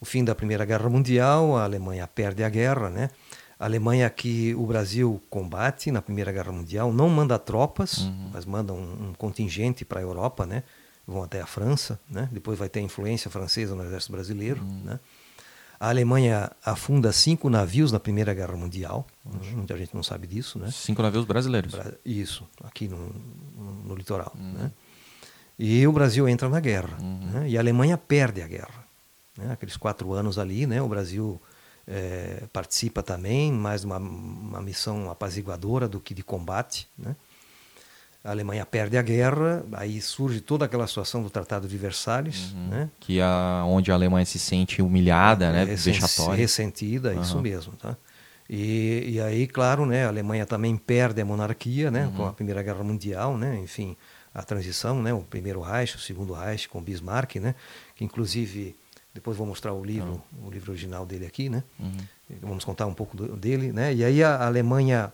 [0.00, 3.10] O fim da Primeira Guerra Mundial, a Alemanha perde a guerra, né?
[3.58, 8.30] A Alemanha que o Brasil combate na Primeira Guerra Mundial não manda tropas, uhum.
[8.32, 10.62] mas manda um, um contingente para a Europa, né?
[11.06, 12.28] Vão até a França, né?
[12.32, 14.82] Depois vai ter influência francesa no exército brasileiro, uhum.
[14.84, 15.00] né?
[15.78, 19.04] A Alemanha afunda cinco navios na Primeira Guerra Mundial.
[19.52, 20.70] Muita gente não sabe disso, né?
[20.70, 21.74] Cinco navios brasileiros.
[22.04, 22.98] Isso, aqui no,
[23.56, 24.52] no, no litoral, uhum.
[24.52, 24.70] né?
[25.64, 26.98] E o Brasil entra na guerra.
[27.00, 27.30] Uhum.
[27.32, 27.50] Né?
[27.50, 28.84] E a Alemanha perde a guerra.
[29.38, 29.52] Né?
[29.52, 30.82] Aqueles quatro anos ali, né?
[30.82, 31.40] o Brasil
[31.86, 36.88] é, participa também, mais uma, uma missão apaziguadora do que de combate.
[36.98, 37.14] Né?
[38.24, 42.50] A Alemanha perde a guerra, aí surge toda aquela situação do Tratado de Versalhes.
[42.54, 42.66] Uhum.
[42.66, 42.90] Né?
[42.98, 43.24] Que é
[43.64, 45.64] onde a Alemanha se sente humilhada, né?
[45.64, 46.40] vexatória.
[46.40, 47.22] Ressentida, uhum.
[47.22, 47.74] isso mesmo.
[47.74, 47.96] Tá?
[48.50, 52.12] E, e, aí, claro, né, a Alemanha também perde a monarquia né, uhum.
[52.14, 53.96] com a Primeira Guerra Mundial, né, enfim,
[54.34, 57.54] a transição, né, o primeiro Reich, o segundo Reich com Bismarck, né,
[57.94, 58.74] que inclusive
[59.14, 60.48] depois vou mostrar o livro, uhum.
[60.48, 61.62] o livro original dele aqui, né?
[61.78, 62.38] Uhum.
[62.40, 63.92] Vamos contar um pouco do, dele, né?
[63.92, 65.12] E aí a Alemanha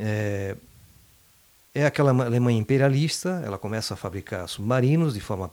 [0.00, 0.56] é,
[1.72, 5.48] é aquela Alemanha imperialista, ela começa a fabricar submarinos de forma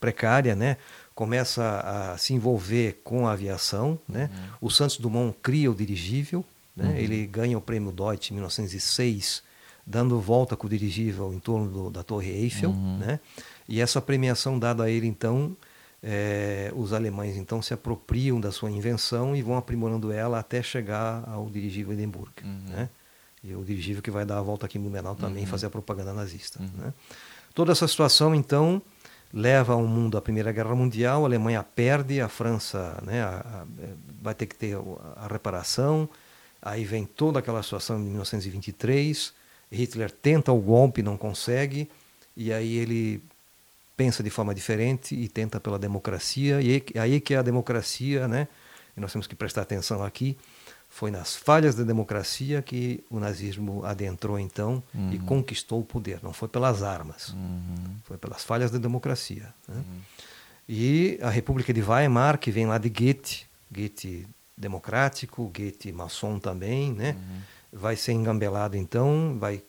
[0.00, 0.78] precária, né?
[1.14, 4.28] Começa a se envolver com a aviação, né?
[4.32, 4.48] Uhum.
[4.62, 6.44] O Santos Dumont cria o dirigível,
[6.74, 6.88] né?
[6.88, 6.96] Uhum.
[6.96, 9.44] Ele ganha o prêmio Deutsch em 1906
[9.90, 12.98] dando volta com o dirigível em torno do, da Torre Eiffel, uhum.
[12.98, 13.20] né?
[13.68, 15.56] E essa premiação dada a ele, então,
[16.02, 21.28] é, os alemães então se apropriam da sua invenção e vão aprimorando ela até chegar
[21.28, 22.62] ao dirigível Hindenburg, uhum.
[22.68, 22.88] né?
[23.42, 25.50] E o dirigível que vai dar a volta aqui em Blumenau também, uhum.
[25.50, 26.60] fazer a propaganda nazista.
[26.60, 26.70] Uhum.
[26.76, 26.94] Né?
[27.54, 28.82] Toda essa situação, então,
[29.32, 33.64] leva ao mundo à Primeira Guerra Mundial, a Alemanha perde, a França né, a, a,
[34.20, 36.08] vai ter que ter a, a reparação,
[36.60, 39.32] aí vem toda aquela situação de 1923,
[39.70, 41.88] Hitler tenta o golpe, não consegue,
[42.36, 43.22] e aí ele
[43.96, 48.48] pensa de forma diferente e tenta pela democracia, e aí que é a democracia, né?
[48.96, 50.36] E nós temos que prestar atenção aqui,
[50.88, 55.12] foi nas falhas da democracia que o nazismo adentrou então uhum.
[55.12, 56.18] e conquistou o poder.
[56.22, 57.96] Não foi pelas armas, uhum.
[58.04, 59.54] foi pelas falhas da democracia.
[59.68, 59.76] Né?
[59.76, 60.00] Uhum.
[60.68, 66.92] E a República de Weimar, que vem lá de Goethe, Goethe democrático, Goethe maçom também,
[66.92, 67.16] né?
[67.72, 69.62] Vai ser engambelado então, vai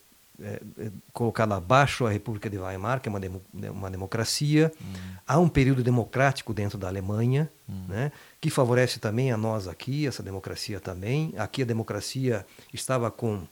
[0.43, 4.72] é, é, colocado abaixo a República de Weimar, que é uma, demo, uma democracia.
[4.82, 5.16] Uhum.
[5.28, 7.86] Há um período democrático dentro da Alemanha, uhum.
[7.88, 11.32] né, que favorece também a nós aqui, essa democracia também.
[11.38, 13.43] Aqui a democracia estava com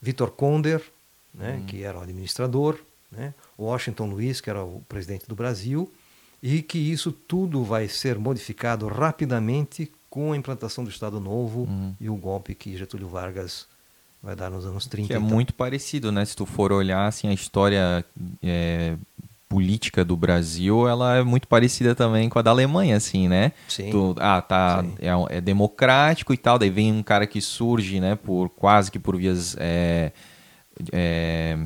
[0.00, 0.82] Vitor Konder,
[1.34, 1.66] né, uhum.
[1.66, 2.78] que era o administrador,
[3.12, 5.92] né, Washington Luiz, que era o presidente do Brasil,
[6.42, 11.94] e que isso tudo vai ser modificado rapidamente com a implantação do Estado Novo uhum.
[12.00, 13.66] e o golpe que Getúlio Vargas
[14.22, 15.08] vai dar nos anos 30.
[15.08, 15.28] Que é então.
[15.28, 16.24] muito parecido, né?
[16.24, 18.04] Se tu for olhar assim, a história
[18.42, 18.96] é,
[19.48, 23.52] política do Brasil, ela é muito parecida também com a da Alemanha, assim, né?
[23.68, 23.90] Sim.
[23.90, 28.16] Tu, ah, tá, é, é, democrático e tal, daí vem um cara que surge, né,
[28.16, 29.56] por quase que por vias...
[29.58, 30.12] É,
[30.92, 31.58] é,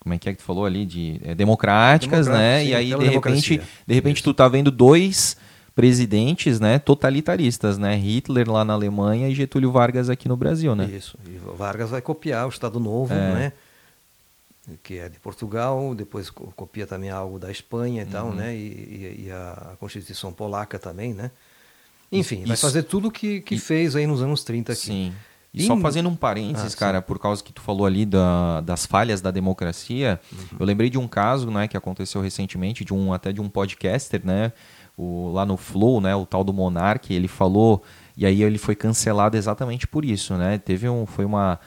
[0.00, 0.86] como é que é que tu falou ali?
[0.86, 2.60] De, é, democráticas, né?
[2.62, 5.36] Sim, e aí, de repente, de repente tu tá vendo dois
[5.80, 7.96] presidentes né, totalitaristas, né?
[7.96, 10.84] Hitler lá na Alemanha e Getúlio Vargas aqui no Brasil, né?
[10.84, 11.16] Isso.
[11.26, 13.16] E Vargas vai copiar o Estado Novo, é.
[13.16, 13.52] né?
[14.82, 18.10] Que é de Portugal, depois copia também algo da Espanha e uhum.
[18.10, 18.54] tal, né?
[18.54, 21.30] E, e, e, a Constituição Polaca também, né?
[22.12, 22.48] Enfim, Isso.
[22.48, 23.58] vai fazer tudo que, que e...
[23.58, 24.82] fez aí nos anos 30 aqui.
[24.82, 25.14] Sim.
[25.52, 28.84] E só fazendo um parênteses, ah, cara, por causa que tu falou ali da, das
[28.84, 30.58] falhas da democracia, uhum.
[30.60, 34.20] eu lembrei de um caso, né, que aconteceu recentemente, de um até de um podcaster,
[34.22, 34.52] né,
[35.00, 37.82] o, lá no Flow, né, o tal do Monark, ele falou,
[38.16, 40.58] e aí ele foi cancelado exatamente por isso, né?
[40.58, 41.58] Teve um, foi uma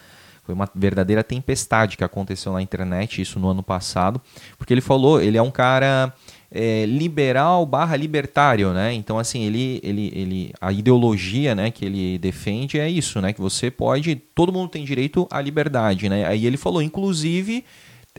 [0.43, 4.21] foi uma verdadeira tempestade que aconteceu na internet, isso no ano passado,
[4.57, 6.13] porque ele falou, ele é um cara
[6.51, 8.93] é, liberal barra libertário, né?
[8.93, 13.31] Então, assim, ele, ele, ele, a ideologia né, que ele defende é isso, né?
[13.31, 16.25] Que você pode, todo mundo tem direito à liberdade, né?
[16.25, 17.63] Aí ele falou, inclusive,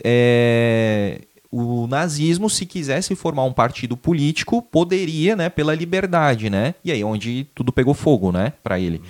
[0.03, 1.21] é,
[1.57, 6.75] o nazismo, se quisesse formar um partido político, poderia, né, pela liberdade, né?
[6.83, 9.01] E aí onde tudo pegou fogo, né, para ele.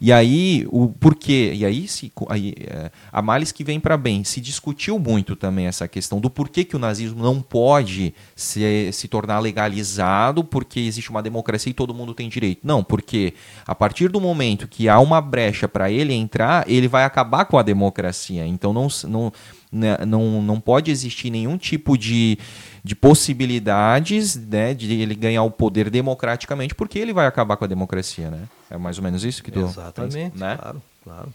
[0.00, 1.52] E aí o porquê?
[1.54, 5.66] E aí se aí, é, a males que vem para bem, se discutiu muito também
[5.66, 11.10] essa questão do porquê que o nazismo não pode se, se tornar legalizado, porque existe
[11.10, 12.62] uma democracia e todo mundo tem direito.
[12.64, 13.34] Não, porque
[13.66, 17.58] a partir do momento que há uma brecha para ele entrar, ele vai acabar com
[17.58, 18.46] a democracia.
[18.46, 19.30] Então não não
[19.72, 22.38] não, não pode existir nenhum tipo de,
[22.82, 27.68] de possibilidades né, de ele ganhar o poder democraticamente, porque ele vai acabar com a
[27.68, 28.48] democracia, né?
[28.68, 30.56] É mais ou menos isso que tu Exatamente, né?
[30.56, 31.34] claro, claro.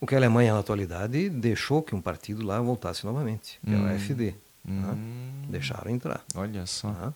[0.00, 3.88] O que a Alemanha, na atualidade, deixou que um partido lá voltasse novamente, que hum.
[3.88, 4.24] é o AfD.
[4.24, 4.34] Né?
[4.68, 4.80] Hum.
[4.80, 5.48] Né?
[5.50, 6.24] Deixaram entrar.
[6.34, 6.88] Olha só.
[6.88, 7.12] Né?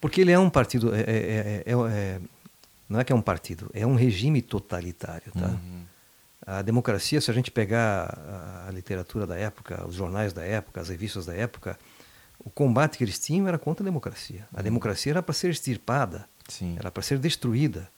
[0.00, 2.20] Porque ele é um partido, é, é, é, é,
[2.88, 5.48] não é que é um partido, é um regime totalitário, tá?
[5.48, 5.85] Uhum.
[6.46, 10.88] A democracia, se a gente pegar a, literatura da época, os jornais da época, as
[10.88, 11.76] revistas da época,
[12.38, 14.46] o combate que eles tinham era contra a democracia.
[14.54, 16.76] A democracia era para ser extirpada, Sim.
[16.78, 17.88] era para ser destruída.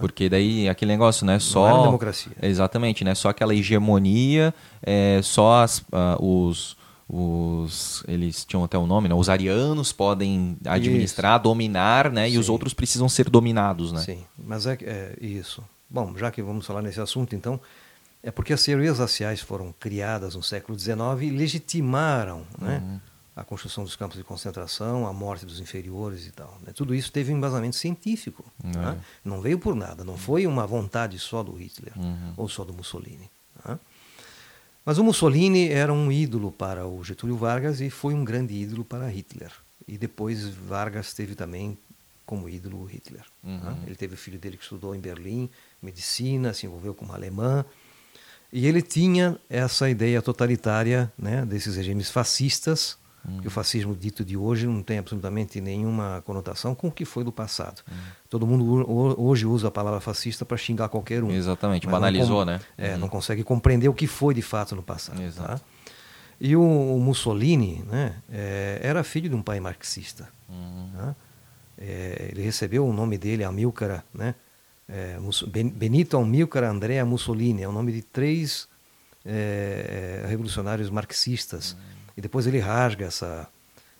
[0.00, 1.38] Porque daí aquele negócio, né?
[1.38, 2.32] Só Não era democracia.
[2.42, 3.14] Exatamente, né?
[3.14, 6.76] Só aquela hegemonia, é, só as, uh, os
[7.06, 9.14] os eles tinham até o um nome, né?
[9.14, 11.42] Os arianos podem administrar, isso.
[11.42, 12.26] dominar, né?
[12.26, 12.34] Sim.
[12.34, 14.00] E os outros precisam ser dominados, né?
[14.00, 15.62] Sim, mas é, é isso.
[15.88, 17.60] Bom, já que vamos falar nesse assunto, então,
[18.24, 23.00] é porque as teorias raciais foram criadas no século XIX e legitimaram né, uhum.
[23.36, 26.58] a construção dos campos de concentração, a morte dos inferiores e tal.
[26.62, 26.72] Né?
[26.74, 28.42] Tudo isso teve um embasamento científico.
[28.64, 28.70] Uhum.
[28.70, 28.98] Né?
[29.22, 32.32] Não veio por nada, não foi uma vontade só do Hitler uhum.
[32.38, 33.30] ou só do Mussolini.
[33.62, 33.78] Né?
[34.86, 38.86] Mas o Mussolini era um ídolo para o Getúlio Vargas e foi um grande ídolo
[38.86, 39.52] para Hitler.
[39.86, 41.76] E depois Vargas teve também
[42.24, 43.24] como ídolo Hitler.
[43.42, 43.76] Né?
[43.86, 45.50] Ele teve o filho dele que estudou em Berlim,
[45.82, 47.64] medicina, se envolveu com uma alemã.
[48.54, 52.96] E ele tinha essa ideia totalitária né, desses regimes fascistas,
[53.28, 53.40] hum.
[53.40, 57.24] que o fascismo dito de hoje não tem absolutamente nenhuma conotação com o que foi
[57.24, 57.82] do passado.
[57.90, 57.96] Hum.
[58.30, 58.88] Todo mundo
[59.20, 61.32] hoje usa a palavra fascista para xingar qualquer um.
[61.32, 62.60] Exatamente, banalizou, né?
[62.78, 62.98] É, hum.
[62.98, 65.16] não consegue compreender o que foi de fato no passado.
[65.16, 65.24] Tá?
[65.24, 65.48] Exato.
[65.48, 65.60] Tá?
[66.40, 70.28] E o, o Mussolini né, é, era filho de um pai marxista.
[70.96, 71.16] Tá?
[71.76, 74.36] É, ele recebeu o nome dele, Amilcara, né,
[74.88, 75.18] é,
[75.72, 78.68] Benito Amilcar Andrea Mussolini, é o nome de três
[79.24, 81.72] é, é, revolucionários marxistas.
[81.72, 81.78] Uhum.
[82.16, 83.48] E depois ele rasga essa,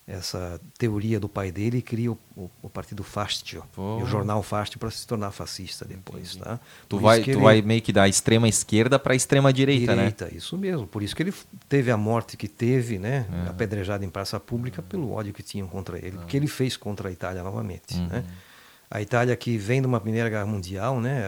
[0.07, 4.43] essa teoria do pai dele e cria o, o, o partido Fastio, e o jornal
[4.43, 6.37] Fastio para se tornar fascista depois.
[6.37, 6.61] Tá?
[6.89, 7.41] Tu, vai, tu ele...
[7.41, 10.32] vai meio que da extrema esquerda para a extrema direita, direita, né?
[10.35, 10.87] isso mesmo.
[10.87, 11.35] Por isso que ele
[11.68, 13.26] teve a morte que teve, né?
[13.47, 13.49] É.
[13.49, 17.12] apedrejado em praça pública pelo ódio que tinham contra ele, porque ele fez contra a
[17.12, 17.97] Itália novamente.
[17.97, 18.07] Uhum.
[18.07, 18.24] Né?
[18.91, 21.22] A Itália que vem de uma Primeira Guerra Mundial, né,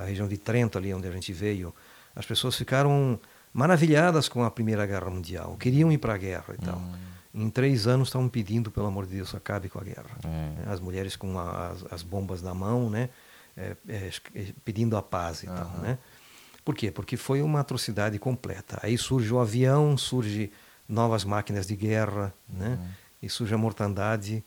[0.00, 1.74] a região de Trento ali onde a gente veio,
[2.14, 3.18] as pessoas ficaram
[3.52, 6.78] maravilhadas com a Primeira Guerra Mundial, queriam ir para a guerra e tal.
[6.78, 6.92] Hum.
[7.34, 10.18] Em três anos estavam pedindo, pelo amor de Deus, acabe com a guerra.
[10.24, 10.70] É.
[10.70, 13.08] As mulheres com as, as, bombas na mão, né,
[13.56, 15.54] é, é, é pedindo a paz e uhum.
[15.54, 15.98] tal, né.
[16.64, 16.90] Por quê?
[16.90, 18.78] Porque foi uma atrocidade completa.
[18.82, 20.52] Aí surge o avião, surge
[20.88, 22.70] novas máquinas de guerra, né, uhum.
[22.76, 22.90] né,
[23.22, 24.44] e surge a mortandade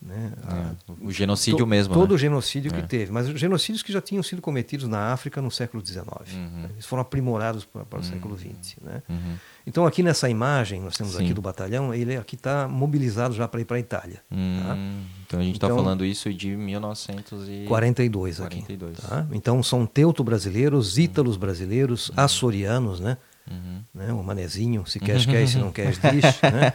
[0.00, 0.32] né?
[0.48, 1.92] É, o genocídio to, mesmo.
[1.92, 2.14] Todo né?
[2.14, 2.82] o genocídio que é.
[2.82, 3.10] teve.
[3.10, 6.06] Mas genocídios que já tinham sido cometidos na África no século XIX.
[6.06, 6.66] Uhum.
[6.72, 8.08] Eles foram aprimorados para, para o uhum.
[8.08, 8.76] século XX.
[8.80, 9.02] Né?
[9.08, 9.36] Uhum.
[9.66, 11.24] Então, aqui nessa imagem, nós temos Sim.
[11.24, 14.22] aqui do batalhão, ele aqui está mobilizado já para ir para a Itália.
[14.30, 14.34] Tá?
[14.34, 18.64] Hum, então, a gente está então, falando isso de 1942 aqui.
[19.02, 19.26] Tá?
[19.32, 22.14] Então, são teuto-brasileiros, ítalos brasileiros, uhum.
[22.16, 23.18] açorianos, né?
[23.50, 23.82] Uhum.
[23.94, 26.72] Né, o manezinho, se queres, queres, se não queres, diz, né,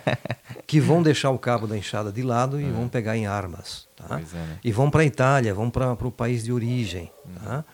[0.66, 2.72] que vão deixar o cabo da enxada de lado e é.
[2.72, 3.88] vão pegar em armas.
[3.96, 4.20] Tá?
[4.20, 4.60] É, né?
[4.64, 7.12] E vão para a Itália, vão para o país de origem.
[7.26, 7.34] Uhum.
[7.36, 7.66] Tá?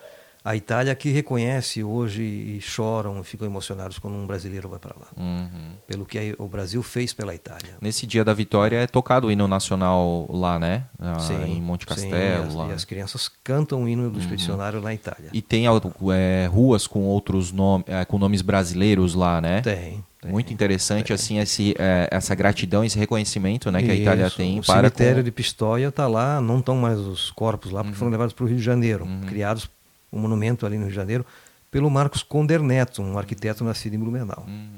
[0.49, 5.05] A Itália que reconhece hoje e choram, ficam emocionados quando um brasileiro vai para lá.
[5.15, 5.73] Uhum.
[5.85, 7.77] Pelo que o Brasil fez pela Itália.
[7.79, 10.85] Nesse dia da vitória é tocado o hino nacional lá, né?
[10.97, 12.49] Ah, sim, em Monte Castelo.
[12.49, 14.19] Sim, e, as, e as crianças cantam o hino do uhum.
[14.19, 15.29] expedicionário na Itália.
[15.31, 19.61] E tem é, ruas com outros nomes, é, com nomes brasileiros lá, né?
[19.61, 20.03] Tem.
[20.19, 21.13] Tem, Muito interessante tem.
[21.13, 23.93] assim esse, é, essa gratidão, esse reconhecimento né, que Isso.
[23.93, 25.23] a Itália tem o para cemitério com...
[25.23, 27.99] de Pistoia está lá, não estão mais os corpos lá porque uhum.
[27.99, 29.21] foram levados para o Rio de Janeiro, uhum.
[29.21, 29.69] criados
[30.11, 31.25] um monumento ali no Rio de Janeiro,
[31.71, 34.45] pelo Marcos Conder Neto, um arquiteto nascido em Blumenau.
[34.47, 34.69] Hum,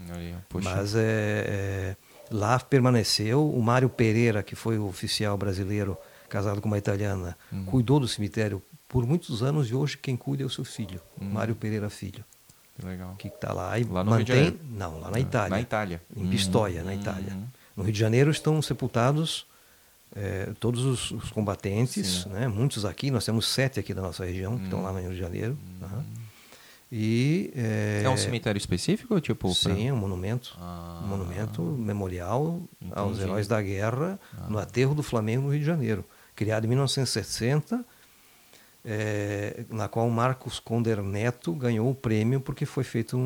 [0.62, 1.96] Mas é, é,
[2.30, 7.66] lá permaneceu o Mário Pereira, que foi o oficial brasileiro casado com uma italiana, hum.
[7.66, 11.30] cuidou do cemitério por muitos anos e hoje quem cuida é o seu filho, hum.
[11.30, 12.24] Mário Pereira Filho.
[12.78, 13.16] Que legal.
[13.18, 14.60] Que está lá e lá no mantém, Rio de Janeiro.
[14.72, 15.50] não, lá na Itália.
[15.50, 16.02] Na Itália.
[16.16, 17.34] Em Pistoia, na hum, Itália.
[17.34, 17.46] Hum.
[17.76, 19.46] No Rio de Janeiro estão sepultados
[20.16, 22.30] é, todos os, os combatentes, Sim.
[22.30, 22.47] né?
[22.47, 25.18] muitos aqui, nós temos sete aqui da nossa região, que estão lá no Rio de
[25.18, 25.57] Janeiro.
[25.80, 26.03] tá?
[26.91, 29.20] E, é, É um cemitério específico?
[29.22, 30.57] Tipo, Sim, um monumento.
[30.59, 31.01] Ah.
[31.03, 33.22] um monumento memorial aos Entendi.
[33.22, 33.28] Ah.
[33.28, 36.03] heróis da guerra no aterro do Flamengo no Rio de Janeiro.
[36.36, 37.86] Criado em 1960,
[38.84, 43.20] é, na qual Marcos Conder Neto ganhou o prêmio porque foi feito um,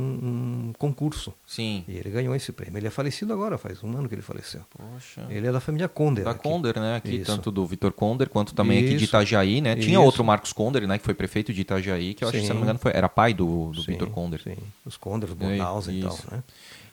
[0.69, 1.33] um concurso.
[1.45, 1.83] Sim.
[1.87, 2.77] E ele ganhou esse prêmio.
[2.77, 4.61] Ele é falecido agora, faz um ano que ele faleceu.
[4.69, 5.25] Poxa.
[5.29, 6.25] Ele é da família Conder.
[6.25, 6.43] Da aqui.
[6.43, 6.97] Conder, né?
[6.97, 7.25] Aqui, Isso.
[7.25, 9.05] tanto do Vitor Conder quanto também aqui de Isso.
[9.05, 9.75] Itajaí, né?
[9.75, 10.01] Tinha Isso.
[10.01, 10.97] outro Marcos Conder, né?
[10.97, 12.53] Que foi prefeito de Itajaí, que eu acho que, se Sim.
[12.53, 14.41] não me engano, foi, era pai do, do Sim, Vitor Conder.
[14.41, 16.27] Sim, os Conder, os Bonhausen e tal, isso.
[16.31, 16.43] né?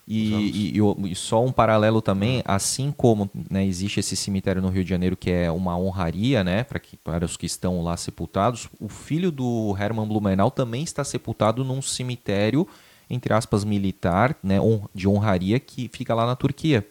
[0.06, 4.82] E, e- e só um paralelo também, assim como né, existe esse cemitério no Rio
[4.82, 8.68] de Janeiro que é uma honraria, né, para que para os que estão lá sepultados,
[8.80, 12.66] o filho do Herman Blumenau também está sepultado num cemitério
[13.08, 14.56] entre aspas militar, né,
[14.94, 16.86] de honraria que fica lá na Turquia.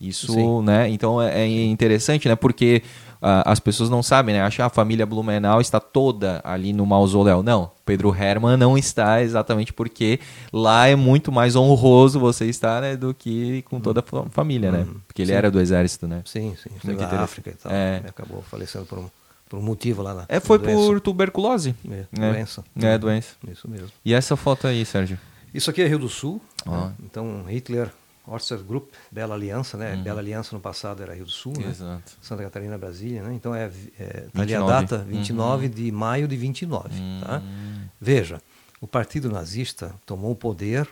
[0.00, 0.62] Isso, Sim.
[0.62, 0.88] né?
[0.88, 2.34] Então é, é interessante, né?
[2.34, 2.82] Porque
[3.22, 4.40] as pessoas não sabem, né?
[4.42, 7.42] Acham que a família Blumenau está toda ali no mausoléu.
[7.42, 10.18] Não, Pedro Hermann não está exatamente porque
[10.52, 12.96] lá é muito mais honroso você estar, né?
[12.96, 14.86] Do que com toda a fa- família, né?
[15.06, 15.36] Porque ele Sim.
[15.38, 16.22] era do exército, né?
[16.24, 16.70] Sim, sim.
[16.84, 17.20] Muito da.
[17.22, 17.70] África e tal.
[17.72, 18.02] É.
[18.08, 19.06] Acabou falecendo por um,
[19.48, 20.76] por um motivo lá na É, foi doença.
[20.78, 21.74] por tuberculose.
[21.86, 22.32] É, né?
[22.32, 22.64] doença.
[22.80, 23.34] É, doença.
[23.50, 23.88] Isso mesmo.
[24.04, 25.18] E essa foto aí, Sérgio?
[25.52, 26.40] Isso aqui é Rio do Sul.
[26.64, 26.70] Ah.
[26.86, 26.92] né?
[27.04, 27.90] Então, Hitler,
[28.26, 29.94] Orser Group, Bela Aliança, né?
[29.94, 30.02] Uhum.
[30.02, 32.00] Bela Aliança no passado era Rio do Sul, né?
[32.20, 33.34] Santa Catarina, Brasília, né?
[33.34, 34.66] Então, é, é tá ali a 29.
[34.66, 36.90] data, 29 de maio de 29,
[37.20, 37.38] tá?
[37.38, 37.86] Hum.
[38.00, 38.40] Veja,
[38.80, 40.88] o Partido Nazista tomou o poder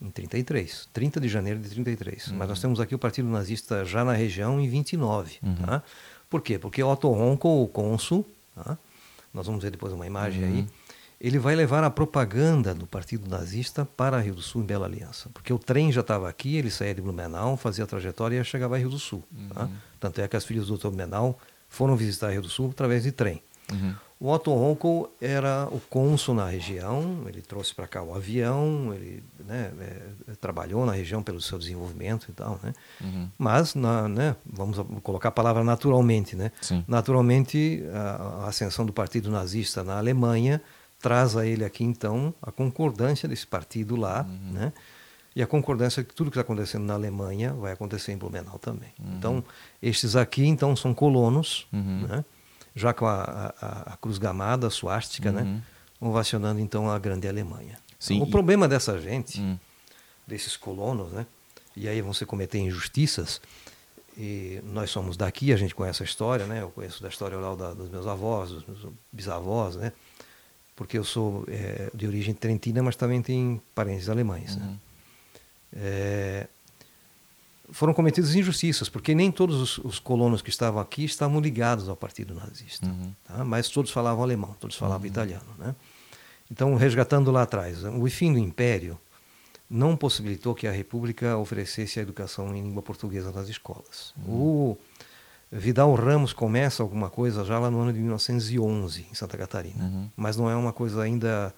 [0.00, 2.32] em 33, 30 de janeiro de 33.
[2.32, 5.38] Mas nós temos aqui o Partido Nazista já na região em 29.
[5.64, 5.82] Tá?
[6.28, 6.58] Por quê?
[6.58, 8.76] Porque Otto Ronco, o cônsul, tá?
[9.32, 10.66] nós vamos ver depois uma imagem aí,
[11.20, 15.30] ele vai levar a propaganda do Partido Nazista para Rio do Sul em Bela Aliança.
[15.32, 18.74] Porque o trem já estava aqui, ele saía de Blumenau, fazia a trajetória e chegava
[18.74, 19.24] a Rio do Sul.
[19.54, 19.68] Tá?
[19.98, 20.88] Tanto é que as filhas do Dr.
[20.88, 21.38] Blumenau
[21.68, 23.42] foram visitar Rio do Sul através de trem.
[23.72, 23.94] Uhum.
[24.18, 29.22] O Otto Ronco era o cônsul na região, ele trouxe para cá o avião, ele
[29.46, 32.72] né, é, trabalhou na região pelo seu desenvolvimento e tal, né?
[32.98, 33.28] Uhum.
[33.36, 36.50] Mas, na, né, vamos colocar a palavra naturalmente, né?
[36.62, 36.82] Sim.
[36.88, 40.62] Naturalmente, a, a ascensão do partido nazista na Alemanha
[41.06, 44.52] traz a ele aqui, então, a concordância desse partido lá, Uhum.
[44.54, 44.72] né?
[45.36, 48.88] E a concordância que tudo que está acontecendo na Alemanha vai acontecer em Blumenau também.
[49.16, 49.44] Então,
[49.80, 52.06] estes aqui, então, são colonos, Uhum.
[52.08, 52.24] né?
[52.74, 55.34] já com a, a- a cruz gamada, a suástica, Uhum.
[55.36, 55.62] né?
[56.00, 57.78] ovacionando, então, a grande Alemanha.
[58.00, 59.56] Sim, o e- problema dessa gente, Hum.
[60.26, 61.24] desses colonos, né?
[61.76, 63.40] E aí vão se cometer injustiças.
[64.18, 66.62] E nós somos daqui, a gente conhece a história, né?
[66.62, 68.80] Eu conheço da história oral da- dos meus avós, dos meus
[69.12, 69.92] bisavós, né?
[70.76, 74.64] Porque eu sou eh, de origem trentina, mas também tenho parentes alemães, né?
[74.66, 74.76] Uhum.
[75.78, 76.46] É,
[77.72, 81.96] foram cometidas injustiças, porque nem todos os, os colonos que estavam aqui estavam ligados ao
[81.96, 83.12] partido nazista, Uhum.
[83.26, 83.44] tá?
[83.44, 85.46] mas todos falavam alemão, todos falavam italiano.
[85.58, 85.74] Né?
[86.50, 88.98] Então, resgatando lá atrás, o fim do Império
[89.68, 94.14] não possibilitou que a República oferecesse a educação em língua portuguesa nas escolas.
[94.28, 94.76] O
[95.58, 100.08] Vidal Ramos começa alguma coisa já lá no ano de 1911, em Santa Catarina, Uhum.
[100.16, 101.54] mas não é uma coisa ainda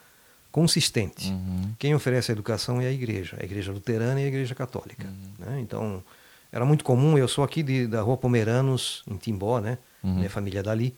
[0.51, 1.31] consistente.
[1.31, 1.73] Uhum.
[1.79, 5.07] Quem oferece a educação é a igreja, a igreja luterana e a igreja católica.
[5.07, 5.47] Uhum.
[5.47, 5.61] né?
[5.61, 6.03] Então,
[6.51, 9.79] era muito comum, eu sou aqui de, da Rua Pomeranos, em Timbó, né?
[10.03, 10.15] Uhum.
[10.17, 10.95] minha família é dali.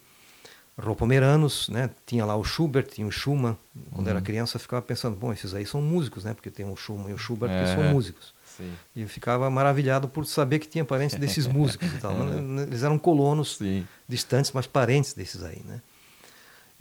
[0.78, 1.90] Rua Pomeranos, né?
[2.06, 3.56] tinha lá o Schubert, tinha o Schumann.
[3.92, 4.12] Quando Uhum.
[4.12, 6.32] era criança, eu ficava pensando, bom, esses aí são músicos, né?
[6.32, 7.74] porque tem o Schumann e o Schubert, que É.
[7.74, 8.32] são músicos.
[8.60, 8.72] Sim.
[8.94, 12.14] E eu ficava maravilhado por saber que tinha parentes desses músicos e tal.
[12.14, 13.86] Mas, Eles eram colonos Sim.
[14.08, 15.80] distantes, mas parentes desses aí, né?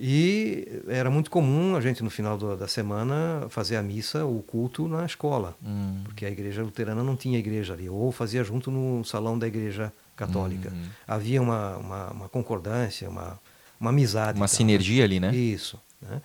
[0.02, 4.42] E era muito comum a gente, no final do- da semana, fazer a missa, o
[4.42, 6.02] culto na escola, Hum.
[6.06, 9.92] porque a igreja luterana não tinha igreja ali, ou fazia junto no salão da igreja
[10.16, 10.70] católica.
[10.70, 10.86] Uhum.
[11.06, 13.38] Havia uma, uma, uma concordância, uma,
[13.80, 14.40] uma amizade.
[14.40, 15.36] Uma sinergia ali, né?
[15.36, 15.78] Isso.
[16.02, 16.22] Né?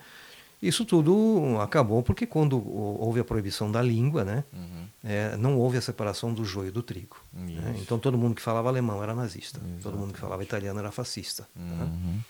[0.66, 4.44] Isso tudo acabou porque quando houve a proibição da língua, né?
[4.52, 4.84] Uhum.
[5.04, 7.16] É, não houve a separação do joio do trigo.
[7.32, 7.76] né?
[7.80, 10.00] Então todo mundo que falava alemão era nazista, todo Exatamente.
[10.00, 11.46] mundo que falava italiano era fascista.
[11.54, 11.84] né?
[11.84, 12.20] Uhum.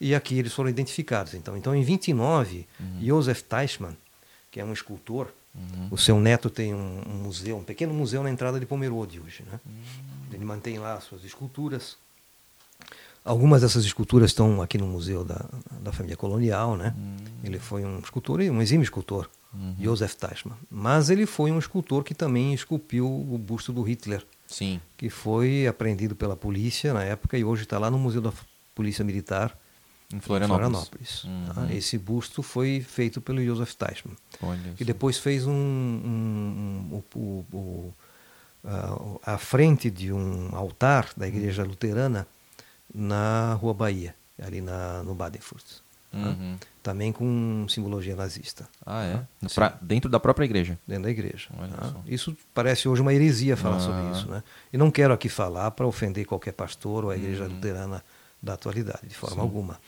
[0.00, 1.34] E aqui eles foram identificados.
[1.34, 2.66] Então, então em 29,
[3.00, 3.96] Josef Teichmann,
[4.50, 5.88] que é um escultor, Uhum.
[5.90, 9.44] o seu neto tem um, um museu, um pequeno museu na entrada de Pomerode hoje.
[9.52, 9.60] Né?
[10.32, 11.98] Ele mantém lá as suas esculturas.
[13.24, 15.44] Algumas dessas esculturas estão aqui no museu da,
[15.80, 16.94] da família colonial, né?
[17.44, 19.30] Ele foi um escultor, e um exímio escultor,
[19.80, 20.56] Josef Teichmann.
[20.70, 24.80] Mas ele foi um escultor que também esculpiu o busto do Hitler, Sim.
[24.96, 28.32] que foi apreendido pela polícia na época e hoje está lá no Museu da
[28.74, 29.56] Polícia Militar
[30.12, 31.20] Em Florianópolis.
[31.20, 31.54] Florianópolis, Uhum.
[31.68, 31.74] tá?
[31.74, 37.02] Esse busto foi feito pelo Josef Teichmann Olha que depois fez um, um- um-
[37.56, 37.94] o
[38.64, 42.26] uh, à frente de um altar da igreja luterana
[42.94, 45.64] na Rua Bahia, ali na, no Badenfurt.
[46.10, 46.18] Tá?
[46.18, 46.58] Uhum.
[46.82, 48.68] Também com simbologia nazista.
[48.84, 49.14] Ah, é?
[49.14, 49.54] Tá?
[49.54, 50.78] Pra, dentro da própria igreja?
[50.86, 51.48] Dentro da igreja.
[51.50, 51.94] Tá?
[52.06, 53.80] Isso parece hoje uma heresia falar ah.
[53.80, 54.28] sobre isso.
[54.28, 54.42] Né?
[54.72, 57.50] E não quero aqui falar para ofender qualquer pastor ou a igreja uhum.
[57.54, 58.04] luterana
[58.42, 59.42] da atualidade, de forma Sim.
[59.42, 59.80] alguma.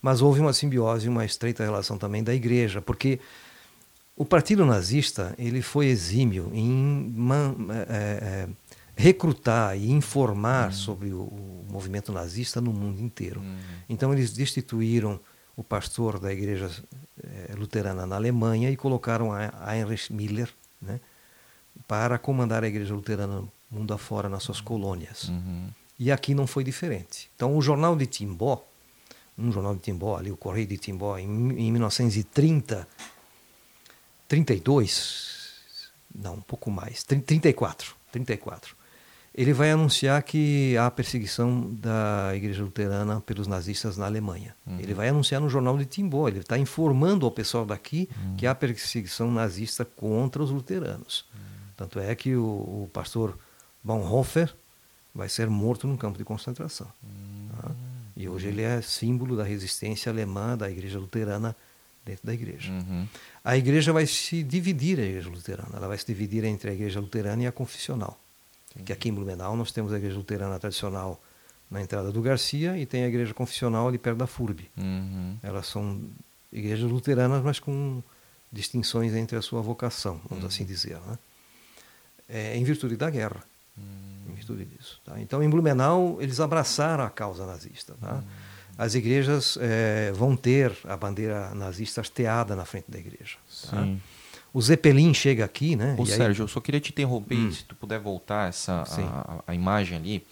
[0.00, 3.18] Mas houve uma simbiose, uma estreita relação também da igreja, porque
[4.16, 8.48] o partido nazista ele foi exímio em man, é, é,
[9.02, 10.72] recrutar e informar uhum.
[10.72, 13.40] sobre o, o, movimento nazista no mundo inteiro.
[13.40, 13.58] Uhum.
[13.88, 15.18] Então eles destituíram
[15.56, 16.70] o pastor da igreja
[17.20, 20.48] é, luterana na Alemanha e colocaram a Heinrich Miller
[20.80, 21.00] né,
[21.88, 25.28] para comandar a igreja luterana mundo afora nas suas colônias.
[25.28, 25.68] Uhum.
[25.98, 27.28] E aqui não foi diferente.
[27.34, 28.64] Então o jornal de Timbó,
[29.36, 32.86] um jornal de Timbó, ali o Correio de Timbó, em, em 1930
[34.28, 38.81] 32, não, um pouco mais, 34, 34.
[39.34, 44.54] Ele vai anunciar que há perseguição da Igreja Luterana pelos nazistas na Alemanha.
[44.66, 44.78] Uhum.
[44.78, 48.36] Ele vai anunciar no jornal de Timbó, ele está informando ao pessoal daqui uhum.
[48.36, 51.24] que há perseguição nazista contra os luteranos.
[51.32, 51.40] Uhum.
[51.78, 53.38] Tanto é que o, o, pastor
[53.82, 54.54] Bonhoeffer
[55.14, 56.88] vai ser morto num campo de concentração.
[57.56, 57.70] Tá?
[58.14, 61.56] E hoje ele é símbolo da resistência alemã da Igreja Luterana
[62.04, 62.70] dentro da igreja.
[62.70, 63.06] Uhum.
[63.44, 65.70] A igreja vai se dividir, a igreja luterana.
[65.76, 68.18] Ela vai se dividir entre a igreja luterana e a confissional.
[68.72, 68.84] Entendi.
[68.84, 71.22] Que aqui em Blumenau nós temos a igreja luterana tradicional
[71.70, 74.68] na entrada do Garcia e tem a igreja confissional ali perto da FURB.
[74.76, 75.36] Uhum.
[75.42, 76.00] Elas são
[76.52, 78.02] igrejas luteranas, mas com
[78.50, 80.48] distinções entre a sua vocação, vamos uhum.
[80.48, 80.98] assim dizer.
[80.98, 81.18] Né?
[82.28, 83.42] É, em virtude da guerra.
[83.76, 84.32] Uhum.
[84.32, 85.00] Em virtude disso.
[85.04, 85.18] Tá?
[85.20, 87.94] Então, em Blumenau, eles abraçaram a causa nazista.
[88.00, 88.14] Tá?
[88.14, 88.22] Uhum
[88.76, 93.36] as igrejas é, vão ter a bandeira nazista hasteada na frente da igreja.
[93.70, 93.86] Tá?
[94.52, 95.96] O Zeppelin chega aqui, né?
[95.98, 96.44] Ô, Sérgio, aí...
[96.44, 97.52] eu só queria te interromper, hum.
[97.52, 100.26] se tu puder voltar essa, a, a, imagem ali,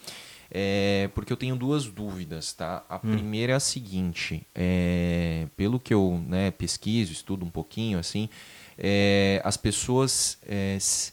[0.50, 2.84] é, porque eu tenho duas dúvidas, tá?
[2.88, 3.12] A hum.
[3.12, 8.28] primeira é a seguinte, é, pelo que eu né, pesquiso, estudo um pouquinho, assim,
[8.76, 11.12] é, as pessoas é, se,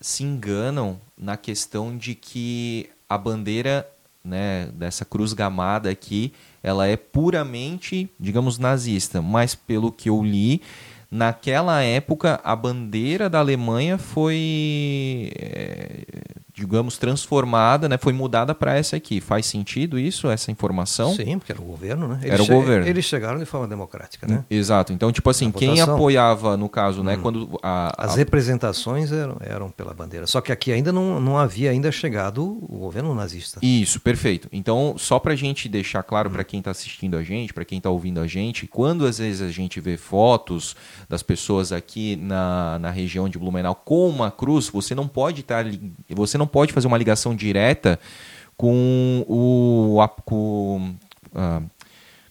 [0.00, 3.88] se enganam na questão de que a bandeira
[4.26, 6.32] né, dessa cruz gamada aqui,
[6.62, 9.22] ela é puramente, digamos, nazista.
[9.22, 10.60] Mas pelo que eu li,
[11.10, 16.04] naquela época a bandeira da Alemanha foi é,
[16.56, 17.98] digamos, transformada, né?
[17.98, 19.20] Foi mudada para essa aqui.
[19.20, 21.14] Faz sentido isso, essa informação?
[21.14, 22.18] Sim, porque era o governo, né?
[22.22, 22.88] Eles era o governo.
[22.88, 24.42] Eles chegaram de forma democrática, né?
[24.48, 24.90] Exato.
[24.90, 27.14] Então, tipo assim, quem apoiava, no caso, né?
[27.16, 27.20] Hum.
[27.20, 30.26] Quando a, As representações eram, eram pela bandeira.
[30.26, 33.60] Só que aqui ainda não, não havia ainda chegado o governo nazista.
[33.62, 34.48] Isso, perfeito.
[34.50, 36.32] Então, só para a gente deixar claro hum.
[36.32, 39.42] para quem está assistindo a gente, para quem está ouvindo a gente, quando às vezes
[39.42, 40.74] a gente vê fotos
[41.06, 45.62] das pessoas aqui na, na região de Blumenau com uma cruz, você não pode estar,
[45.62, 45.70] tá,
[46.08, 47.98] você não não pode fazer uma ligação direta
[48.56, 49.98] com o.
[50.24, 50.94] Com,
[51.34, 51.60] ah,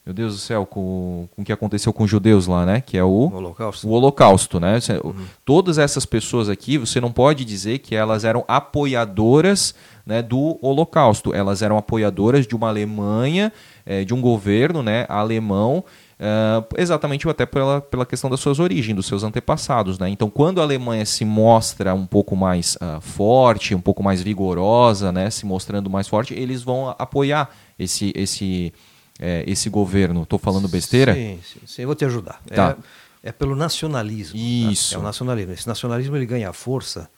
[0.05, 2.79] meu Deus do céu, com, com o que aconteceu com os judeus lá, né?
[2.79, 3.87] Que é o, o Holocausto.
[3.87, 4.77] O Holocausto, né?
[5.03, 5.13] Uhum.
[5.43, 9.73] Todas essas pessoas aqui, você não pode dizer que elas eram apoiadoras
[10.05, 11.33] né, do Holocausto.
[11.33, 13.51] Elas eram apoiadoras de uma Alemanha,
[13.83, 15.83] é, de um governo né, alemão
[16.17, 19.99] Uh, exatamente até pela, pela questão das suas origens, dos seus antepassados.
[19.99, 20.09] Né?
[20.09, 25.11] Então, quando a Alemanha se mostra um pouco mais uh, forte, um pouco mais vigorosa,
[25.11, 25.29] né?
[25.29, 28.73] se mostrando mais forte, eles vão apoiar esse, esse,
[29.19, 30.23] é, esse governo.
[30.23, 31.13] Estou falando besteira?
[31.13, 32.41] Sim, sim, sim, eu vou te ajudar.
[32.47, 32.77] Tá.
[33.21, 34.39] É, é pelo nacionalismo.
[34.39, 34.91] Isso.
[34.91, 34.95] Tá?
[34.97, 35.51] É o nacionalismo.
[35.51, 37.09] Esse nacionalismo ele ganha força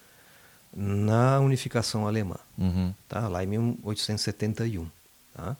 [0.75, 2.93] na unificação alemã, uhum.
[3.07, 3.27] tá?
[3.27, 4.87] lá em 1871.
[5.35, 5.55] Tá?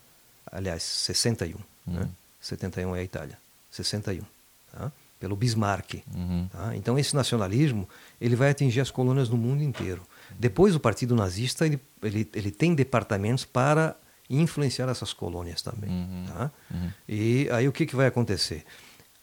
[0.52, 1.56] Aliás, 61.
[1.56, 1.64] Né?
[1.86, 1.94] Uhum.
[2.00, 2.10] Né?
[2.48, 3.38] 71 é a Itália,
[3.70, 4.24] 61,
[4.72, 4.92] tá?
[5.20, 5.96] pelo Bismarck.
[6.16, 6.48] Uhum.
[6.52, 6.76] Tá?
[6.76, 7.88] Então esse nacionalismo
[8.22, 10.02] ele vai atingir as colônias no mundo inteiro.
[10.40, 13.96] Depois o Partido Nazista ele, ele, ele tem departamentos para
[14.30, 15.90] influenciar essas colônias também.
[15.90, 16.26] Uhum.
[16.28, 16.52] Tá?
[16.72, 16.92] Uhum.
[17.08, 18.64] E aí o que, que vai acontecer?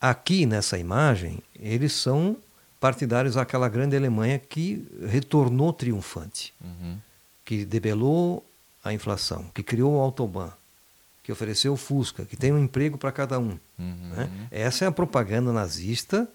[0.01, 2.37] Aqui nessa imagem eles são
[2.79, 6.99] partidários daquela grande Alemanha que retornou triunfante, uhum.
[7.43, 8.45] que debelou
[8.85, 10.51] a inflação, que criou o Autobahn,
[11.25, 13.59] que ofereceu o Fusca, que tem um emprego para cada um.
[13.79, 14.11] Uhum.
[14.15, 14.49] Né?
[14.51, 16.29] Essa é a propaganda nazista,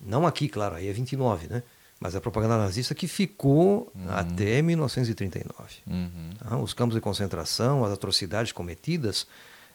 [0.00, 1.62] não aqui, claro, aí é 29, né?
[2.00, 4.10] mas a propaganda nazista que ficou uhum.
[4.10, 5.76] até 1939.
[5.86, 6.30] Uhum.
[6.36, 6.56] Tá?
[6.58, 9.24] Os campos de concentração, as atrocidades cometidas,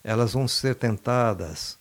[0.04, 1.80] elas vão ser tentadas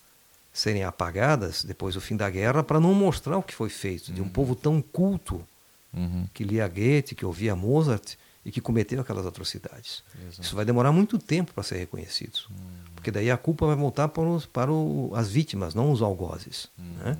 [0.53, 4.21] serem apagadas depois do fim da guerra para não mostrar o que foi feito de
[4.21, 4.31] um uhum.
[4.31, 5.45] povo tão culto
[5.93, 6.27] uhum.
[6.33, 8.15] que lia Goethe, que ouvia Mozart
[8.45, 10.03] e que cometeu aquelas atrocidades.
[10.23, 10.43] Exato.
[10.43, 12.55] Isso vai demorar muito tempo para ser reconhecido, hum.
[12.95, 16.69] porque daí a culpa vai voltar para, os, para o, as vítimas, não os algozes.
[16.79, 16.95] Hum.
[17.05, 17.19] Né?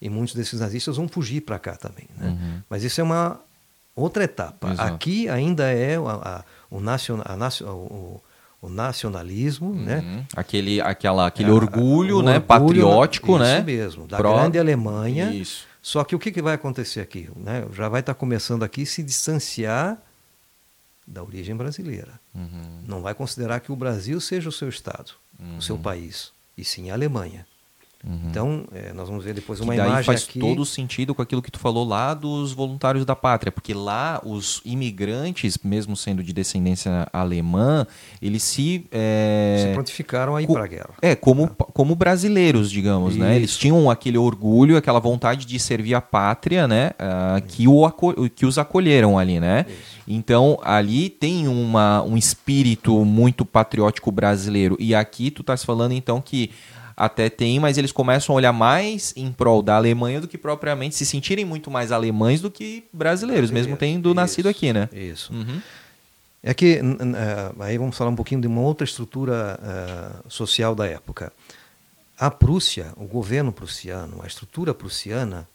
[0.00, 2.08] E muitos desses nazistas vão fugir para cá também.
[2.16, 2.28] Né?
[2.28, 2.62] Uhum.
[2.70, 3.38] Mas isso é uma
[3.94, 4.72] outra etapa.
[4.72, 4.94] Exato.
[4.94, 7.36] Aqui ainda é a, a, o, nacion, a,
[7.70, 8.22] o,
[8.62, 9.84] o nacionalismo, uhum.
[9.84, 10.24] né?
[10.34, 12.40] Aquele, aquela, aquele orgulho, né?
[12.40, 13.56] Patriótico, isso né?
[13.56, 14.32] Isso mesmo, da Pro...
[14.32, 15.30] grande Alemanha.
[15.32, 15.66] Isso.
[15.82, 17.28] Só que o que, que vai acontecer aqui?
[17.36, 17.66] Né?
[17.72, 19.98] Já vai estar começando aqui se distanciar
[21.10, 22.20] da origem brasileira.
[22.32, 22.84] Uhum.
[22.86, 25.58] Não vai considerar que o Brasil seja o seu estado, uhum.
[25.58, 25.82] o seu uhum.
[25.82, 27.46] país, e sim a Alemanha.
[28.06, 28.18] Uhum.
[28.30, 30.40] Então, é, nós vamos ver depois uma que daí imagem faz aqui.
[30.40, 34.62] todo sentido com aquilo que tu falou lá dos voluntários da pátria, porque lá os
[34.64, 37.86] imigrantes, mesmo sendo de descendência alemã,
[38.22, 40.90] eles se é, se prontificaram a ir para a guerra.
[41.02, 41.64] É como ah.
[41.74, 43.22] como brasileiros, digamos, Isso.
[43.22, 43.36] né?
[43.36, 46.92] Eles tinham aquele orgulho, aquela vontade de servir a pátria, né?
[46.98, 47.90] Uh, que o
[48.34, 49.66] que os acolheram ali, né?
[49.68, 50.00] Isso.
[50.08, 56.20] Então ali tem uma, um espírito muito patriótico brasileiro e aqui tu estás falando então
[56.20, 56.50] que
[57.00, 60.94] até tem, mas eles começam a olhar mais em prol da Alemanha do que propriamente
[60.94, 64.86] se sentirem muito mais alemães do que brasileiros, mesmo tendo isso, nascido aqui, né?
[64.92, 65.32] Isso.
[65.32, 65.62] Uhum.
[66.42, 70.86] É que uh, aí vamos falar um pouquinho de uma outra estrutura uh, social da
[70.86, 71.32] época.
[72.18, 75.48] A Prússia, o governo prussiano, a estrutura prussiana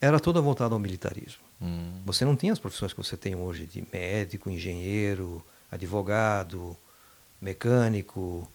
[0.00, 1.38] era toda voltada ao militarismo.
[1.62, 1.92] Hum.
[2.06, 6.76] Você não tinha as profissões que você tem hoje de médico, engenheiro, advogado,
[7.40, 8.48] mecânico,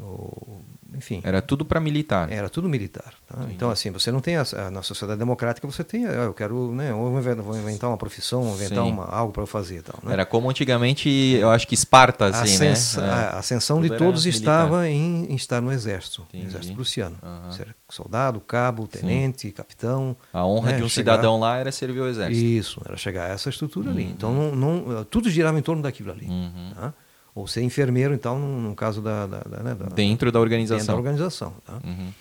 [0.00, 0.60] ou,
[0.92, 1.20] enfim.
[1.22, 2.30] Era tudo para militar.
[2.30, 3.14] Era tudo militar.
[3.28, 3.46] Tá?
[3.50, 6.92] Então, assim, você não tem, a, na sociedade democrática, você tem, ah, eu quero, né,
[6.92, 9.82] vou inventar uma profissão, inventar uma, algo para eu fazer.
[9.82, 10.12] Tal, né?
[10.12, 12.74] Era como antigamente, eu acho que Esparta, assim, né?
[13.00, 17.16] A ascensão tudo de todos estava em, em, estar no exército, no exército prussiano.
[17.22, 17.52] Uhum.
[17.52, 19.52] Ser soldado, cabo, tenente, Sim.
[19.52, 20.16] capitão.
[20.32, 21.12] A honra né, de um chegar...
[21.12, 22.44] cidadão lá era servir o exército.
[22.44, 23.94] Isso, era chegar a essa estrutura uhum.
[23.94, 24.04] ali.
[24.04, 26.26] Então, não, não, tudo girava em torno daquilo ali.
[26.26, 26.72] Uhum.
[26.74, 26.94] Tá?
[27.34, 30.78] Ou ser enfermeiro, então, no, caso da, da, da, né, da, Dentro da organização.
[30.78, 31.54] Dentro da organização.
[31.64, 31.80] Tá?
[31.84, 32.12] Uhum.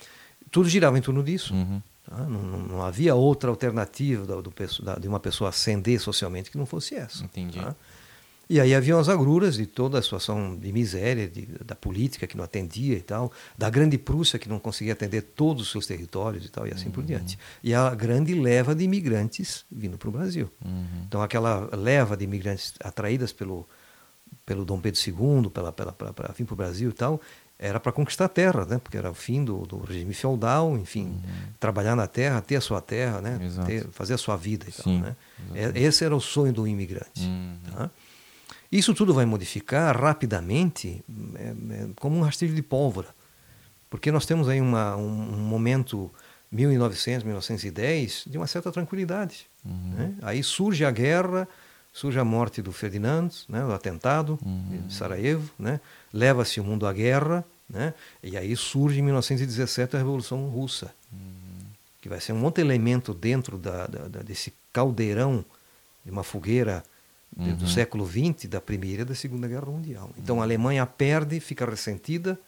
[0.49, 1.53] Tudo girava em torno disso.
[1.53, 1.82] Uhum.
[2.09, 2.18] Tá?
[2.18, 4.53] Não, não, havia outra alternativa do, do,
[4.99, 7.24] de uma pessoa ascender socialmente que não fosse essa.
[7.24, 7.59] Entendi.
[7.59, 7.76] Tá?
[8.49, 12.36] E aí haviam as agruras de toda a situação de miséria, de, da política que
[12.36, 16.45] não atendia e tal, da grande Prússia que não conseguia atender todos os seus territórios
[16.45, 16.91] e tal, e assim uhum.
[16.91, 17.39] por diante.
[17.64, 20.51] E a grande leva de imigrantes vindo para o Brasil.
[20.64, 20.86] Uhum.
[21.07, 23.68] Então aquela leva de imigrantes atraídas pelo,
[24.46, 27.22] pelo Dom Pedro II, para vir para o Brasil e tal,
[27.58, 28.78] era para conquistar a terra, né?
[28.78, 31.22] porque era o fim do, do regime feudal, enfim, uhum.
[31.60, 33.39] trabalhar na terra, ter a sua terra, né?
[33.66, 34.94] Ter, fazer a sua vida e Sim, tal.
[34.94, 35.16] Né?
[35.54, 37.22] É, esse era o sonho do imigrante.
[37.22, 37.58] Uhum.
[37.72, 37.89] Tá?
[38.70, 41.04] Isso tudo vai modificar rapidamente,
[41.36, 43.08] é, é, como um rastilho de pólvora,
[43.89, 46.12] porque nós temos aí uma, um, um momento
[46.52, 49.46] 1900, 1910 de uma certa tranquilidade.
[49.64, 49.94] Uhum.
[49.96, 50.16] Né?
[50.22, 51.48] Aí surge a guerra,
[51.94, 54.82] surge a morte do Ferdinand, né, o atentado uhum.
[54.88, 55.80] de Sarajevo, né,
[56.12, 61.20] leva-se o mundo à guerra, né, e aí surge em 1917 a Revolução Russa, uhum.
[62.02, 65.46] que vai ser um outro elemento dentro da, da, da, desse caldeirão
[66.04, 66.84] de uma fogueira
[67.38, 67.56] uhum.
[67.56, 70.10] do século XX, da Primeira e da Segunda Guerra Mundial.
[70.18, 72.39] Então a Alemanha perde, fica ressentida,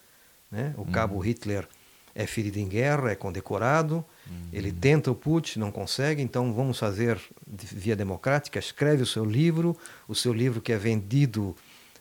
[0.50, 1.22] né, o cabo uhum.
[1.22, 1.68] Hitler
[2.16, 4.50] é ferido em guerra, é condecorado, uhum.
[4.52, 9.78] ele tenta o putsch, não consegue, então vamos fazer via democrática, escreve o seu livro,
[10.08, 11.56] o seu livro que é vendido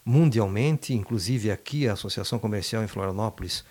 [0.05, 3.65] mundialmente, inclusive aqui a Associação Comercial em Florianópolis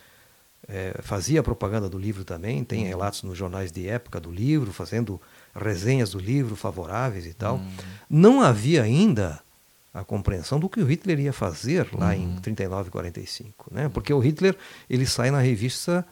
[0.67, 2.87] é, fazia propaganda do livro também, tem uhum.
[2.87, 5.19] relatos nos jornais de época do livro, fazendo
[5.55, 7.55] resenhas do livro favoráveis e tal.
[7.55, 7.71] Uhum.
[8.09, 9.41] Não havia ainda
[9.93, 12.35] a compreensão do que o Hitler ia fazer lá uhum.
[12.35, 13.89] em 39 e 45, né?
[13.89, 14.55] Porque o Hitler
[14.89, 16.05] ele sai na revista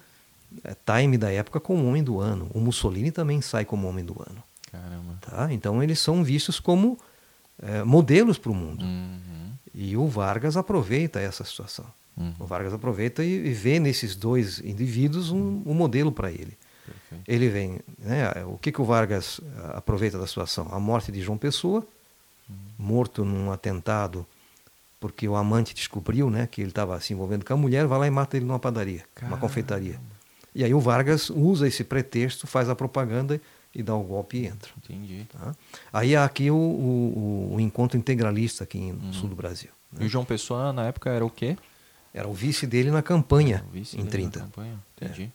[0.86, 2.50] Time da época como homem do ano.
[2.54, 4.44] O Mussolini também sai como homem do ano.
[4.72, 5.18] Caramba.
[5.22, 5.52] Tá?
[5.52, 6.98] Então eles são vistos como
[7.62, 8.84] é, modelos para o mundo.
[8.84, 9.52] Uhum.
[9.74, 11.86] E o Vargas aproveita essa situação.
[12.18, 12.34] Uhum.
[12.40, 16.58] O Vargas aproveita e, e, vê nesses dois indivíduos um, um modelo para ele.
[16.86, 17.24] Perfeito.
[17.28, 17.80] Ele vem.
[18.00, 19.40] Né, o que, que o Vargas
[19.74, 20.68] aproveita da situação?
[20.72, 21.86] A morte de João Pessoa,
[22.50, 22.56] uhum.
[22.78, 24.26] morto num atentado
[25.02, 28.08] porque o amante descobriu né, que ele estava se envolvendo com a mulher, vai lá
[28.08, 29.36] e mata ele numa padaria, Caramba.
[29.36, 30.00] uma confeitaria.
[30.54, 33.40] E aí o Vargas usa esse pretexto, faz a propaganda
[33.74, 34.70] e dá o golpe e entra.
[34.78, 35.26] Entendi.
[35.32, 35.56] Tá?
[35.92, 39.14] Aí há aqui o, o, o, encontro integralista aqui no uhum.
[39.14, 39.70] sul do Brasil.
[39.92, 40.04] Né?
[40.04, 41.58] E o João Pessoa, na época, era o quê?
[42.14, 44.40] Era o vice dele na campanha, em 30.
[44.40, 44.80] Na campanha.
[44.98, 45.32] Entendi.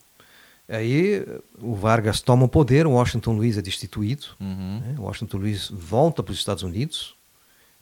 [0.68, 0.76] É.
[0.76, 1.24] Aí
[1.58, 4.80] o Vargas toma o poder, o Washington Luiz é destituído, uhum.
[4.80, 4.96] né?
[4.98, 7.15] o Washington Luiz volta para os Estados Unidos,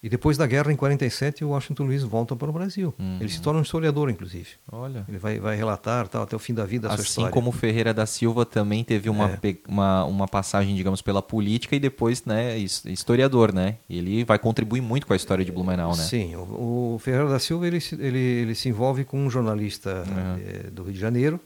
[0.05, 2.92] e depois da guerra, em 47, o Washington Luiz volta para o Brasil.
[2.98, 3.16] Uhum.
[3.18, 4.48] Ele se torna um historiador, inclusive.
[4.70, 5.02] Olha.
[5.09, 7.28] Ele vai, vai relatar tal, até o fim da vida a assim sua história.
[7.28, 9.57] Assim como Ferreira da Silva também teve uma, é.
[9.66, 13.78] uma, uma passagem, digamos, pela política e depois né, historiador, né?
[13.88, 16.02] Ele vai contribuir muito com a história de Blumenau, né?
[16.02, 16.36] Sim.
[16.36, 20.70] O, o Ferreira da Silva, ele, ele, ele se envolve com um jornalista uhum.
[20.70, 21.40] do Rio de Janeiro,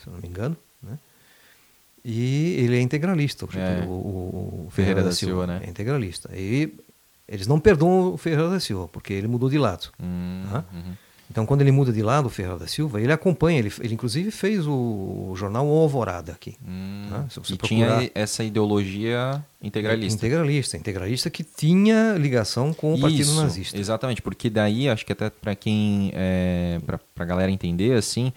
[0.00, 0.96] se eu não me engano, né?
[2.04, 3.84] E ele é integralista, o, É.
[3.84, 5.62] o- o Ferreira da Silva, né?
[5.64, 6.30] É integralista.
[6.32, 6.72] E
[7.28, 9.88] eles não perdoam o Ferreira da Silva, porque ele mudou de lado.
[10.02, 10.64] Hum, Tá?
[10.72, 10.92] uhum.
[11.28, 14.30] Então, quando ele muda de lado, o Ferreira da Silva, ele acompanha, ele, ele inclusive
[14.30, 16.54] fez o, jornal O Alvorada aqui.
[16.64, 17.08] Hum.
[17.10, 20.14] Ah, se você e procurar- tinha essa ideologia integralista.
[20.16, 23.76] Integralista, integralista que tinha ligação com o Partido Isso, Nazista.
[23.76, 28.32] Exatamente, porque daí acho que até para quem é, para a galera entender assim,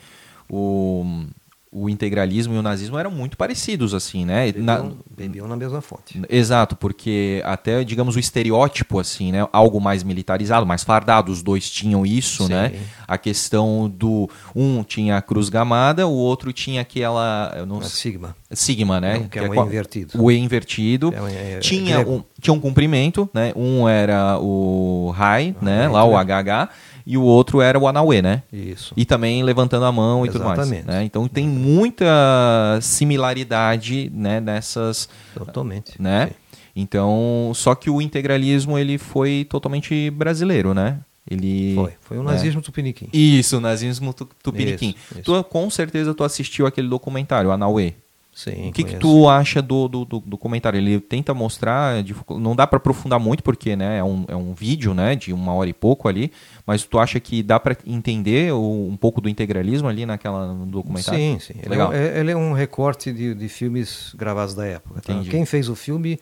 [0.50, 1.26] o,
[1.72, 4.52] o integralismo e o nazismo eram muito parecidos assim, né?
[4.58, 6.20] Na- Bebiam, bebiam na mesma fonte.
[6.28, 9.48] Exato, porque até, digamos, o estereótipo, assim, né?
[9.54, 12.54] Algo mais militarizado, mais fardado, os dois tinham isso, Sim.
[12.54, 12.72] né?
[13.08, 14.28] A questão do.
[14.56, 17.54] Um tinha a cruz gamada, o outro tinha aquela.
[17.56, 17.82] Eu não.
[17.82, 18.36] Sigma.
[18.52, 19.16] Sigma, né?
[19.16, 20.20] É um- que é um E qual- invertido.
[20.24, 21.14] O E invertido.
[21.16, 23.54] É um- é- tinha, um, tinha um comprimento, né?
[23.56, 25.82] Um era o high, né?
[25.84, 26.18] High, Lá o né?
[26.18, 26.70] HH.
[27.12, 28.44] E o outro era o Anauê, né?
[28.54, 28.94] Isso.
[28.96, 30.60] E também levantando a mão e tudo mais.
[30.60, 30.86] Exatamente.
[30.88, 31.04] Né?
[31.04, 36.00] Então tem muita similaridade né, nessas, Totalmente.
[36.00, 36.28] né?
[36.28, 36.34] Sim.
[36.76, 41.00] Então, só que o integralismo ele foi totalmente brasileiro, né?
[41.30, 41.94] Ele Foi.
[42.02, 42.32] Foi o né?
[42.32, 43.08] nazismo tupiniquim.
[43.12, 44.90] Isso, o nazismo tu- tupiniquim.
[44.96, 45.24] Isso, isso.
[45.24, 47.94] Tu, com certeza tu assistiu aquele documentário, Anauê.
[48.32, 50.78] Sim, o que, que tu acha do, do, do documentário?
[50.78, 54.54] Ele tenta mostrar, de- não dá para aprofundar muito porque né, é, um, é um
[54.54, 56.32] vídeo né, de uma hora e pouco ali,
[56.66, 60.66] mas tu acha que dá para entender o- um pouco do integralismo ali naquela, no
[60.66, 61.20] documentário?
[61.20, 61.54] Sim, sim.
[61.58, 61.90] Ele é, Legal.
[61.90, 65.02] um, é- ele é um recorte de, de filmes gravados da época.
[65.02, 65.22] tá?
[65.30, 66.18] Quem fez o filme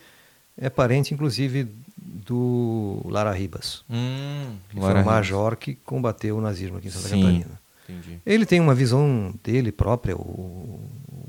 [0.58, 5.06] é parente, inclusive, do Lara Ribas, Hum, que Lara foi Ribas.
[5.06, 7.22] major que combateu o nazismo aqui em Santa Sim.
[7.22, 7.60] Catarina.
[7.90, 8.20] Entendi.
[8.26, 10.80] Ele tem uma visão dele própria, o,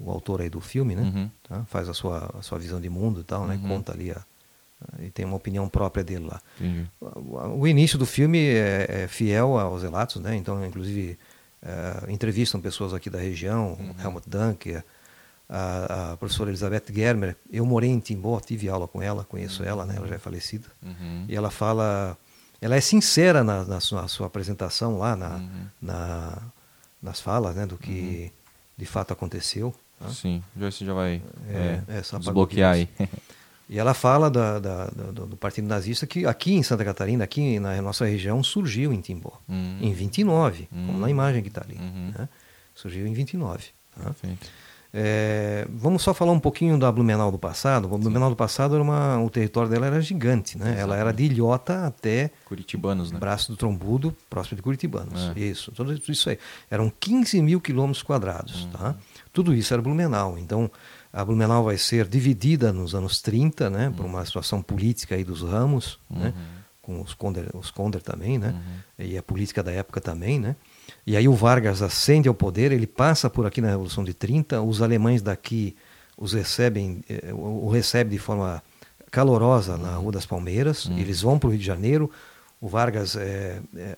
[0.09, 1.03] o autor aí do filme, né?
[1.03, 1.31] Uhum.
[1.49, 1.65] Tá?
[1.67, 3.55] Faz a sua, a sua visão de mundo e tal, né?
[3.63, 3.69] Uhum.
[3.69, 4.21] Conta ali, a,
[5.01, 6.41] e tem uma opinião própria dele lá.
[7.01, 10.37] O o início do filme é, é fiel aos relatos, né?
[10.37, 11.19] Então, inclusive,
[11.63, 13.95] eh, entrevistam pessoas aqui da região, Uhum.
[14.03, 14.85] Helmut Dunker,
[15.49, 17.37] a, a professora Elizabeth Germer.
[17.51, 19.95] Eu morei em Timbó, tive aula com ela, conheço ela, né?
[19.97, 20.69] Ela já é falecida.
[20.83, 21.25] Uhum.
[21.29, 22.17] E ela fala,
[22.61, 25.67] ela é sincera na, na sua, na sua apresentação lá, na, Uhum.
[25.83, 26.39] na-
[27.03, 27.65] nas falas, né?
[27.67, 28.31] Do que
[28.77, 29.75] de fato aconteceu.
[29.99, 30.09] Tá?
[30.11, 32.89] Sim, já você já vai É, é, é, desbloquear aí.
[33.71, 37.61] E ela fala da- da- do, do Partido Nazista que aqui em Santa Catarina, aqui
[37.61, 39.39] na nossa região, surgiu em Timbó.
[39.47, 39.77] Hum.
[39.83, 40.87] Em 29, Hum.
[40.87, 41.77] como na imagem que está ali.
[41.79, 42.11] Uhum.
[42.19, 42.31] né?
[42.75, 43.65] Surgiu em 29.
[43.95, 44.15] tá?
[44.93, 47.93] É, vamos só falar um pouquinho da Blumenau do passado.
[47.95, 50.57] A Blumenau do passado, era uma, o território dela era gigante.
[50.57, 50.77] Né?
[50.79, 53.19] Ela era de Ilhota até Curitibanos, né?
[53.19, 55.31] Braço do Trombudo, próximo de Curitibanos.
[55.37, 55.41] É.
[55.41, 56.39] Isso, tudo isso aí.
[56.71, 58.65] Eram 15 mil quilômetros quadrados.
[58.65, 58.71] Uhum.
[58.71, 58.95] Tá?
[59.39, 60.37] Tudo isso era Blumenau.
[60.37, 60.69] Então,
[61.13, 65.43] a Blumenau vai ser dividida nos anos 30, né, por uma situação política aí dos
[65.43, 66.43] ramos, né, Uhum.
[66.83, 68.53] com os Conder, os Conder também, né,
[68.99, 69.05] Uhum.
[69.07, 70.41] e a política da época também.
[70.41, 70.57] Né.
[71.07, 74.61] E aí o Vargas ascende ao poder, ele passa por aqui na Revolução de 30,
[74.61, 75.77] os alemães daqui
[76.17, 78.61] os recebem, eh, o recebe de forma
[79.09, 80.99] calorosa na Rua das Palmeiras, Uhum.
[80.99, 82.11] eles vão para o Rio de Janeiro,
[82.61, 83.97] o Vargas eh, eh,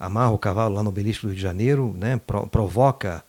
[0.00, 3.24] amarra o cavalo lá no obelisco do Rio de Janeiro, né, pro- provoca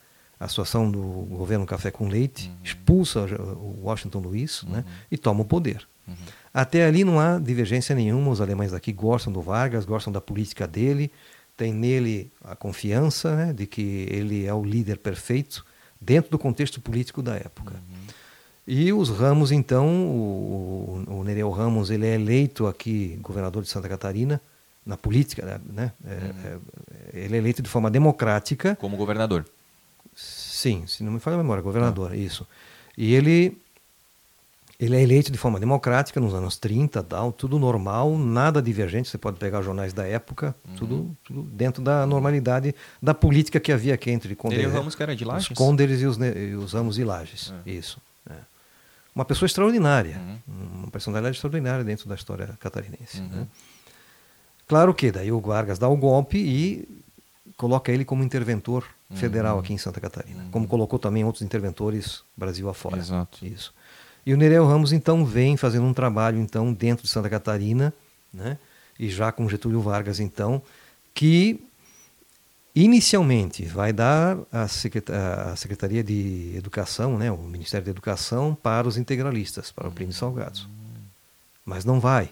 [0.46, 2.56] a situação do governo Café com Leite, Uhum.
[2.64, 5.88] expulsa o Washington Luiz né, e toma o poder.
[6.08, 6.16] Uhum.
[6.54, 10.66] Até ali não há divergência nenhuma, os alemães daqui gostam do Vargas, gostam da política
[10.66, 11.12] dele,
[11.58, 15.66] tem nele a confiança né, de que ele é o líder perfeito
[16.00, 17.74] dentro do contexto político da época.
[18.68, 23.88] E os Ramos, então, o, o, Nereu Ramos, ele é eleito aqui governador de Santa
[23.88, 24.42] Catarina,
[24.86, 25.92] na política, né?
[26.06, 26.58] É, é,
[27.14, 29.46] ele é eleito de forma democrática, Como governador.
[30.66, 32.48] Sim, se não me falha a memória, governador, isso.
[32.98, 33.56] E ele,
[34.80, 39.18] ele é eleito de forma democrática nos anos 30, tal, tudo normal, nada divergente, você
[39.18, 44.10] pode pegar jornais da época, tudo, tudo dentro da normalidade da política que havia aqui
[44.10, 45.48] entre Conde- Nereu Ramos, que era de os?
[45.50, 47.54] Conderes e os, e os Ramos e Lages.
[47.64, 47.70] É.
[47.70, 48.02] Isso.
[48.28, 48.34] é.
[49.14, 50.80] Uma pessoa extraordinária, Uhum.
[50.80, 53.20] uma personalidade extraordinária dentro da história catarinense.
[53.22, 53.28] Uhum.
[53.28, 53.48] né?
[54.68, 56.88] Claro que daí o Vargas dá o golpe e
[57.56, 58.84] coloca ele como interventor
[59.14, 59.62] federal Uhum.
[59.62, 62.98] aqui em Santa Catarina, como colocou também outros interventores Brasil afora.
[62.98, 63.46] Exato.
[63.46, 63.74] Isso.
[64.26, 67.94] E o Nereu Ramos então vem fazendo um trabalho então dentro de Santa Catarina,
[68.34, 68.58] né?
[68.98, 70.62] E já com Getúlio Vargas então,
[71.14, 71.60] que
[72.74, 78.88] inicialmente vai dar a, secreta- a Secretaria de Educação, né, o Ministério da Educação para
[78.88, 80.68] os integralistas, para o Plínio Salgados.
[81.64, 82.30] Mas não vai.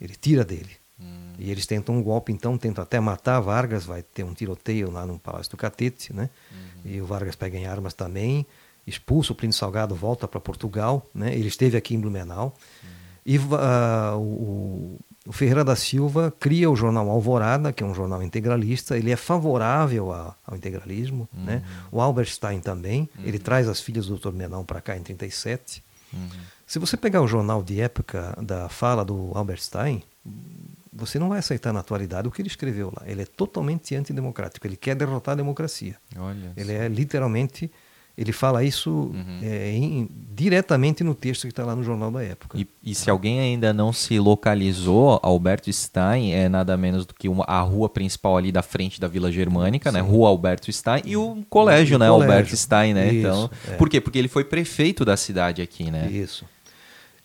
[0.00, 0.70] Ele tira dele.
[1.42, 5.04] E eles tentam um golpe, então, tentam até matar Vargas, vai ter um tiroteio lá
[5.04, 6.30] no Palácio do Catete, né?
[6.84, 8.46] E o Vargas pega em armas também,
[8.86, 11.34] expulsa o Plínio Salgado, volta para Portugal, né?
[11.34, 12.54] Ele esteve aqui em Blumenau.
[13.26, 17.94] E va- ah, o, o Ferreira da Silva cria o jornal Alvorada, que é um
[17.94, 21.28] jornal integralista, ele é favorável a, ao integralismo.
[21.36, 21.44] Uhum.
[21.44, 21.62] Né?
[21.90, 23.24] O Albert Stein também, uhum.
[23.24, 24.30] ele traz as filhas do Dr.
[24.30, 25.82] Menão para cá em 37.
[26.12, 26.28] Uhum.
[26.68, 30.04] Se você pegar o jornal de época da fala do Albert Stein,
[30.92, 33.02] você não vai aceitar na atualidade o que ele escreveu lá.
[33.06, 35.96] Ele é totalmente antidemocrático, ele quer derrotar a democracia.
[36.16, 37.70] Olha ele é literalmente
[38.16, 39.40] ele fala isso uhum.
[39.42, 42.58] é, em, diretamente no texto que está lá no jornal da época.
[42.58, 47.26] E, e, se alguém ainda não se localizou, Alberto Stein é nada menos do que
[47.26, 50.00] uma, a rua principal ali da frente da Vila Germânica, né?
[50.00, 52.08] Rua Alberto Stein, e o colégio, e né?
[52.08, 52.32] Colégio.
[52.32, 53.06] Alberto Stein, né?
[53.12, 53.76] Isso, então, é.
[53.76, 53.98] Por quê?
[53.98, 56.10] Porque ele foi prefeito da cidade aqui, né?
[56.10, 56.44] Isso.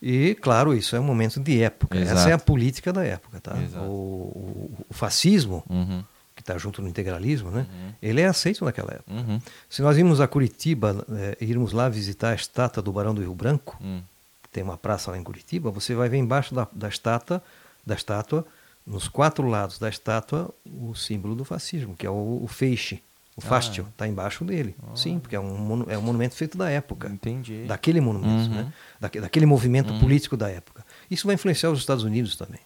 [0.02, 1.98] E, claro, isso é um momento de época.
[1.98, 2.20] Exato.
[2.20, 3.56] Essa é a política da época, tá?
[3.82, 5.64] O, o, fascismo...
[5.70, 6.04] Uhum
[6.38, 7.66] que está junto no integralismo, né?
[7.68, 7.94] Uhum.
[8.00, 9.12] Ele é aceito naquela época.
[9.12, 9.42] Uhum.
[9.68, 13.34] Se nós irmos a Curitiba, é, irmos lá visitar a estátua do Barão do Rio
[13.34, 14.04] Branco, uhum.
[14.44, 17.44] que tem uma praça lá em Curitiba, você vai ver embaixo da, da estátua,
[17.84, 18.46] da estátua,
[18.86, 23.02] nos quatro lados da estátua, o símbolo do fascismo, que é o, o feixe.
[23.38, 24.10] O ah, fástio está é.
[24.10, 24.76] embaixo dele.
[24.82, 24.96] Ah.
[24.96, 27.08] Sim, porque é um, é um monumento feito da época.
[27.08, 27.66] Entendi.
[27.66, 28.74] Daquele monumento, né?
[29.00, 30.00] Da, daquele movimento uhum.
[30.00, 30.84] político da época.
[31.10, 32.60] Isso vai influenciar os Estados Unidos também.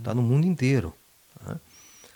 [0.00, 0.92] Está no mundo inteiro.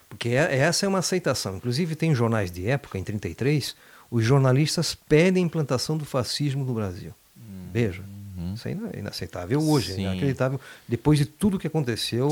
[0.08, 1.56] Porque é, essa é uma aceitação.
[1.56, 3.74] Inclusive, tem jornais de época, em 33,
[4.10, 7.14] os jornalistas pedem a implantação do fascismo no Brasil.
[7.36, 7.68] Uhum.
[7.72, 8.02] Veja,
[8.54, 10.06] isso é inaceitável hoje, é Sim.
[10.06, 10.60] é inacreditável.
[10.86, 12.28] Depois de tudo que aconteceu,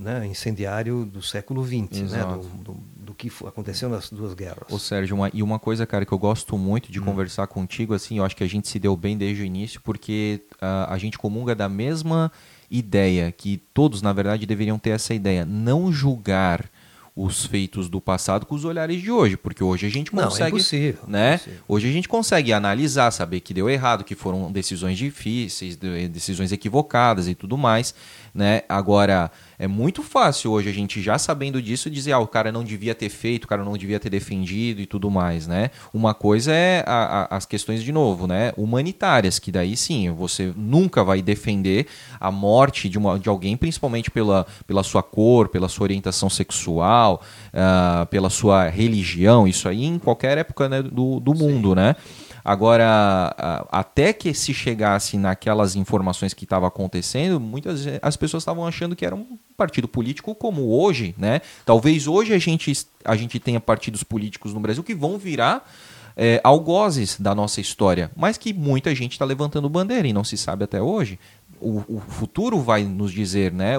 [0.00, 4.70] né, incendiário do século XX, né, do, do, do, que aconteceu nas duas guerras.
[4.70, 7.04] Ô Sérgio, uma, e uma coisa, cara, que eu gosto muito de hum.
[7.04, 10.42] conversar contigo, assim, eu acho que a gente se deu bem desde o início, porque
[10.56, 12.30] uh, a gente comunga da mesma
[12.70, 16.70] ideia, que todos, na verdade, deveriam ter essa ideia, não julgar
[17.16, 20.46] os feitos do passado com os olhares de hoje, porque hoje a gente consegue, não,
[20.46, 21.30] é impossível, né?
[21.30, 21.60] É impossível.
[21.66, 27.26] Hoje a gente consegue analisar, saber que deu errado, que foram decisões difíceis, decisões equivocadas
[27.26, 27.92] e tudo mais,
[28.32, 28.62] né?
[28.68, 32.62] Agora é muito fácil hoje a gente já sabendo disso dizer, ah, o cara não
[32.62, 35.70] devia ter feito, o cara não devia ter defendido e tudo mais, né?
[35.92, 38.52] Uma coisa é a, a, as questões de novo, né?
[38.56, 41.86] Humanitárias, que daí sim, você nunca vai defender
[42.20, 47.20] a morte de, uma, de alguém, principalmente pela, pela sua cor, pela sua orientação sexual,
[47.52, 51.74] uh, pela sua religião, isso aí em qualquer época né, do, do mundo, sim.
[51.74, 51.96] né?
[52.44, 53.34] Agora,
[53.70, 59.04] até que se chegasse naquelas informações que estavam acontecendo, muitas as pessoas estavam achando que
[59.04, 61.40] era um partido político como hoje, né?
[61.64, 62.72] Talvez hoje a gente,
[63.04, 65.68] a gente tenha partidos políticos no Brasil que vão virar
[66.16, 70.36] é, algozes da nossa história, mas que muita gente está levantando bandeira e não se
[70.36, 71.16] sabe até hoje.
[71.60, 73.74] O, o futuro vai nos dizer, né,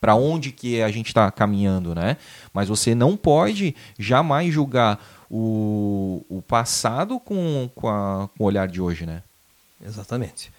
[0.00, 2.16] para onde que a gente está caminhando, né?
[2.52, 4.98] Mas você não pode jamais julgar
[5.30, 9.22] o, o passado com, com, a, com o olhar de hoje, né?
[9.84, 10.50] Exatamente.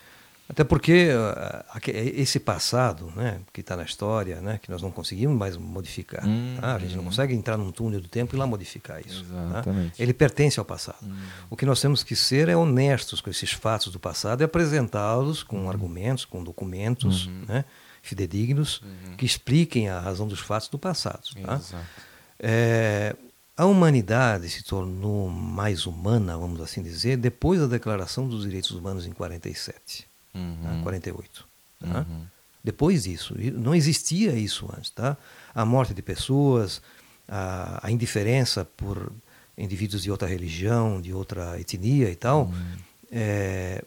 [0.49, 5.37] Até porque uh, esse passado, né, que está na história, né, que nós não conseguimos
[5.37, 6.73] mais modificar, hum, tá?
[6.73, 9.23] a gente não consegue entrar num túnel do tempo e lá modificar isso.
[9.25, 9.63] Tá?
[9.99, 10.97] Ele pertence ao passado.
[11.03, 11.15] Hum.
[11.51, 15.43] O que nós temos que ser é honestos com esses fatos do passado e apresentá-los
[15.43, 15.69] com hum.
[15.69, 17.43] argumentos, com documentos uhum.
[17.47, 17.65] né,
[18.01, 19.17] fidedignos uhum.
[19.17, 21.29] que expliquem a razão dos fatos do passado.
[21.45, 21.61] Tá?
[22.39, 23.15] É,
[23.59, 29.05] a humanidade se tornou mais humana, vamos assim dizer, depois da Declaração dos Direitos Humanos
[29.05, 30.57] em 47, uhum.
[30.63, 30.79] tá?
[30.81, 31.47] 48.
[31.81, 32.05] Tá?
[32.09, 32.21] Uhum.
[32.63, 35.17] Depois disso, não existia isso antes, tá?
[35.53, 36.81] A morte de pessoas,
[37.27, 39.11] a, a indiferença por
[39.57, 42.77] indivíduos de outra religião, de outra etnia e tal, uhum.
[43.11, 43.83] é,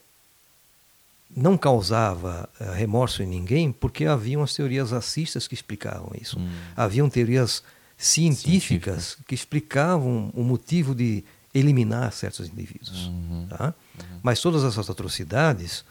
[1.34, 6.38] não causava uh, remorso em ninguém, porque haviam as teorias racistas que explicavam isso.
[6.38, 6.50] Uhum.
[6.76, 7.64] Haviam teorias
[8.02, 9.24] científicas Científica.
[9.28, 11.24] que explicavam o motivo de
[11.54, 13.06] eliminar certos indivíduos.
[13.06, 13.46] Uhum.
[13.48, 13.74] Tá?
[13.98, 14.18] Uhum.
[14.22, 15.84] Mas todas essas atrocidades,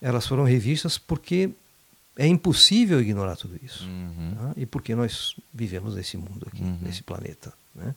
[0.00, 1.50] elas foram revistas porque
[2.16, 3.84] é impossível ignorar tudo isso.
[3.84, 4.34] Uhum.
[4.36, 4.52] Tá?
[4.56, 6.78] E porque nós vivemos nesse mundo aqui, uhum.
[6.82, 7.52] nesse planeta.
[7.74, 7.94] Né?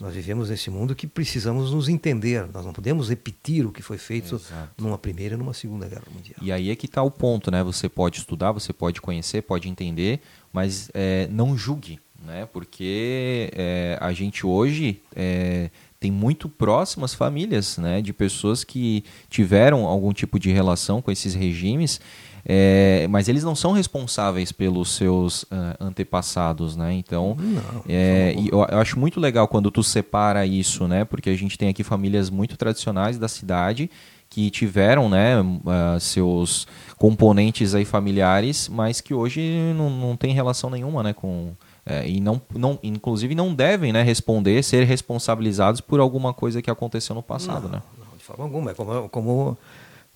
[0.00, 2.48] Nós vivemos nesse mundo que precisamos nos entender.
[2.52, 4.82] Nós não podemos repetir o que foi feito Exato.
[4.82, 6.38] numa primeira e numa segunda guerra mundial.
[6.40, 7.62] E aí é que está o ponto, né?
[7.62, 10.20] Você pode estudar, você pode conhecer, pode entender,
[10.52, 12.46] mas é, não julgue né?
[12.52, 15.70] Porque é, a gente hoje é,
[16.00, 18.00] tem muito próximas famílias, né?
[18.00, 22.00] De pessoas que tiveram algum tipo de relação com esses regimes,
[22.44, 26.94] é, mas eles não são responsáveis pelos seus uh, antepassados, né?
[26.94, 31.04] Então, não, é, eu, eu, acho muito legal quando tu separa isso, né?
[31.04, 33.90] Porque a gente tem aqui famílias muito tradicionais da cidade
[34.30, 36.66] que tiveram, né, uh, seus
[36.98, 39.40] componentes aí familiares, mas que hoje
[39.74, 41.54] não, não tem relação nenhuma, né, com
[41.88, 46.70] é, e não, não, inclusive não devem né, responder, ser responsabilizados por alguma coisa que
[46.70, 47.62] aconteceu no passado.
[47.62, 47.82] Não, né?
[47.98, 48.70] não de forma alguma.
[48.70, 49.58] É como, como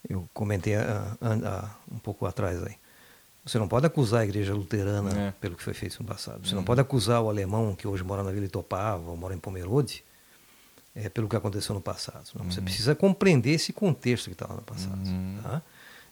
[0.08, 2.74] eu comentei a, a, a, um pouco atrás aí.
[3.44, 5.34] Você não pode acusar a igreja luterana é.
[5.40, 6.46] pelo que foi feito no passado.
[6.46, 6.58] Você uhum.
[6.58, 10.04] não pode acusar o alemão que hoje mora na Vila Itopava ou mora em Pomerode
[10.94, 12.28] é, pelo que aconteceu no passado.
[12.34, 12.50] Não, uhum.
[12.50, 15.04] Você precisa compreender esse contexto que estava no passado.
[15.04, 15.38] Uhum.
[15.42, 15.62] Tá?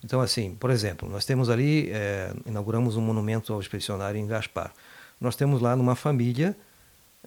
[0.02, 4.72] Então, assim, por exemplo, nós temos ali, é, inauguramos um monumento ao expedicionário em Gaspar.
[5.20, 6.56] Nós temos lá numa família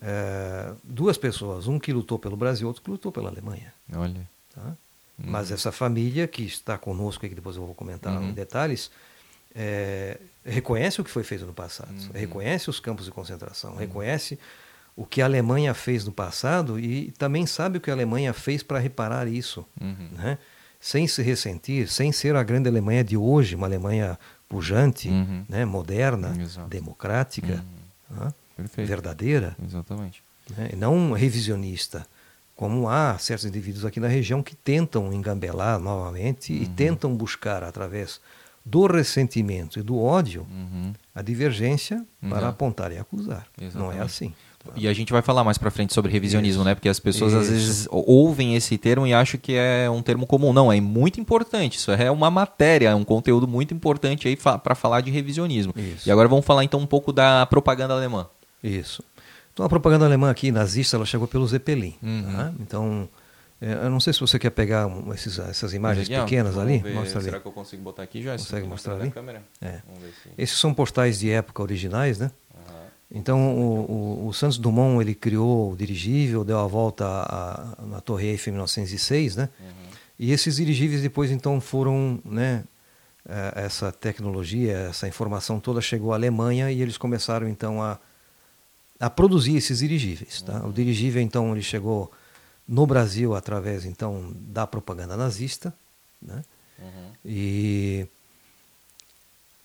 [0.02, 3.74] é, duas pessoas, um que lutou pelo Brasil, outro que lutou pela Alemanha.
[3.96, 4.28] Olha.
[4.54, 4.62] Tá?
[4.64, 4.76] Uhum.
[5.32, 8.30] Mas essa família que está conosco, que depois eu vou comentar uhum.
[8.30, 8.92] em detalhes,
[9.56, 12.10] é, reconhece o que foi feito no passado, uhum.
[12.14, 13.78] reconhece os campos de concentração, uhum.
[13.78, 14.40] reconhece
[14.96, 18.62] o que a Alemanha fez no passado e também sabe o que a Alemanha fez
[18.62, 20.10] para reparar isso, uhum.
[20.12, 20.38] né?
[20.80, 25.46] sem se ressentir, sem ser a grande Alemanha de hoje, uma Alemanha pujante, uhum.
[25.48, 25.64] né?
[25.64, 26.68] moderna, Exato.
[26.68, 27.64] democrática.
[28.14, 28.34] Né?
[28.78, 30.24] verdadeira, Exatamente.
[30.56, 30.72] Né?
[30.74, 32.06] e não revisionista
[32.56, 38.22] como há certos indivíduos aqui na região que tentam engambelar novamente e tentam buscar através
[38.66, 40.94] do ressentimento e do ódio uhum.
[41.14, 43.48] a divergência para apontar e acusar.
[43.60, 43.78] Exatamente.
[43.78, 44.34] Não é assim.
[44.76, 46.66] E a gente vai falar mais para frente sobre revisionismo, Isso.
[46.66, 46.76] né?
[46.76, 47.42] Porque as pessoas Isso.
[47.42, 50.54] às vezes ouvem esse termo e acham que é um termo comum.
[50.54, 51.78] Não, é muito importante.
[51.78, 55.74] Isso é uma matéria, é um conteúdo muito importante aí para falar de revisionismo.
[55.76, 56.08] Isso.
[56.08, 58.28] E agora vamos falar então um pouco da propaganda alemã.
[58.64, 59.04] Isso.
[59.54, 61.96] Então a propaganda alemã aqui nazista, ela chegou pelo Zeppelin.
[62.02, 62.34] Uhum.
[62.34, 62.54] Tá?
[62.60, 63.10] Então
[63.64, 66.80] é, eu não sei se você quer pegar esses, essas imagens pequenas ali.
[66.80, 67.26] Ver, Mostra ali.
[67.26, 68.34] Será que eu consigo botar aqui já?
[68.34, 69.14] Consegue mostrar ali?
[69.62, 69.82] É.
[70.38, 72.30] Esses são postais de época originais, né?
[72.54, 72.83] Uhum.
[73.14, 73.92] Então o,
[74.26, 78.52] o, o, Santos Dumont ele criou o dirigível, deu a volta à, na Torre Eiffel
[78.52, 79.50] em 1906, né?
[79.60, 79.68] Uhum.
[80.18, 82.64] E esses dirigíveis depois então foram, né?
[83.26, 87.98] É, essa tecnologia, essa informação toda chegou à Alemanha e eles começaram então a,
[89.00, 90.42] a produzir esses dirigíveis.
[90.42, 90.60] Tá?
[90.62, 90.70] Uhum.
[90.70, 92.12] O dirigível então ele chegou
[92.68, 95.74] no Brasil através então da propaganda nazista,
[96.22, 96.44] né?
[96.80, 97.12] Uhum.
[97.24, 98.08] E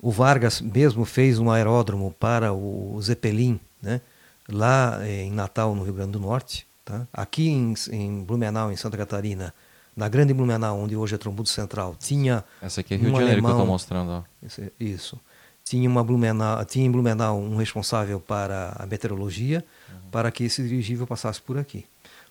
[0.00, 4.00] o Vargas mesmo fez um aeródromo para o Zeppelin, né?
[4.48, 7.06] Lá em Natal, no Rio Grande do Norte, tá?
[7.12, 9.52] Aqui em, em Blumenau, em Santa Catarina,
[9.94, 13.18] na Grande Blumenau, onde hoje é Trombudo Central, tinha essa aqui é Rio um de
[13.18, 14.10] Janeiro alemão, que eu estou mostrando.
[14.10, 14.22] Ó.
[14.78, 15.20] Isso.
[15.64, 20.10] Tinha uma Blumenau, tinha em Blumenau um responsável para a meteorologia, uhum.
[20.10, 21.84] para que esse dirigível passasse por aqui.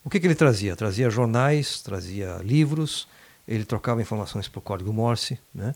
[0.03, 0.75] O que, que ele trazia?
[0.75, 3.07] Trazia jornais, trazia livros,
[3.47, 5.37] ele trocava informações por código Morse.
[5.53, 5.75] Né?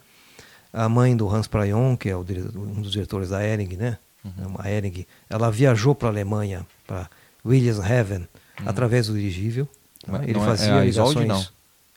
[0.73, 3.97] A mãe do Hans Prayon, que é o, um dos diretores da Ering, né?
[4.23, 4.55] Uhum.
[4.59, 7.09] a Ering, ela viajou para a Alemanha, para
[7.45, 8.27] Wilhelmshaven, uhum.
[8.65, 9.67] através do dirigível.
[10.05, 10.23] Tá?
[10.23, 11.27] Ele não é- fazia é, ligações...
[11.27, 11.45] não.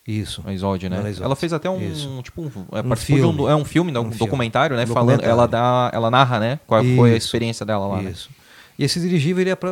[0.06, 0.42] Isso.
[0.44, 0.98] A Isolde, né?
[0.98, 1.22] Isolde.
[1.22, 2.20] Ela fez até um, Isso.
[2.22, 3.42] tipo, um, é, um filme.
[3.42, 4.84] Um, é um filme, um, um documentário, né?
[4.84, 6.60] Falando, ela dá, ela narra, né?
[6.66, 6.96] Qual Isso.
[6.96, 8.02] foi a experiência dela lá.
[8.02, 8.10] Né?
[8.10, 8.28] Isso.
[8.28, 8.36] Né?
[8.78, 9.70] E esse dirigível ele ia para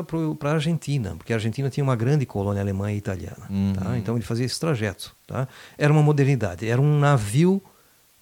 [0.51, 3.47] a Argentina, porque a Argentina tinha uma grande colônia alemã e italiana.
[3.51, 3.73] Uhum.
[3.75, 3.99] Tá?
[3.99, 5.15] Então ele fazia esse trajeto.
[5.27, 5.47] Tá?
[5.77, 7.61] Era uma modernidade, era um navio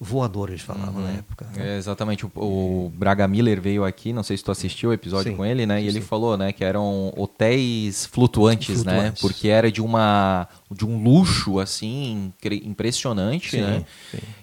[0.03, 1.07] voador, eles falavam uhum.
[1.07, 1.45] na época.
[1.53, 1.75] Né?
[1.75, 2.25] É, exatamente.
[2.25, 5.45] O, o, Braga Miller veio aqui, não sei se tu assistiu o episódio sim, com
[5.45, 5.79] ele, né?
[5.79, 5.89] E sim.
[5.89, 8.93] ele falou, né, que eram hotéis flutuantes, né?
[8.93, 9.27] flutuantes, né?
[9.29, 12.33] Porque era de uma de um luxo assim
[12.63, 13.85] impressionante, sim, né?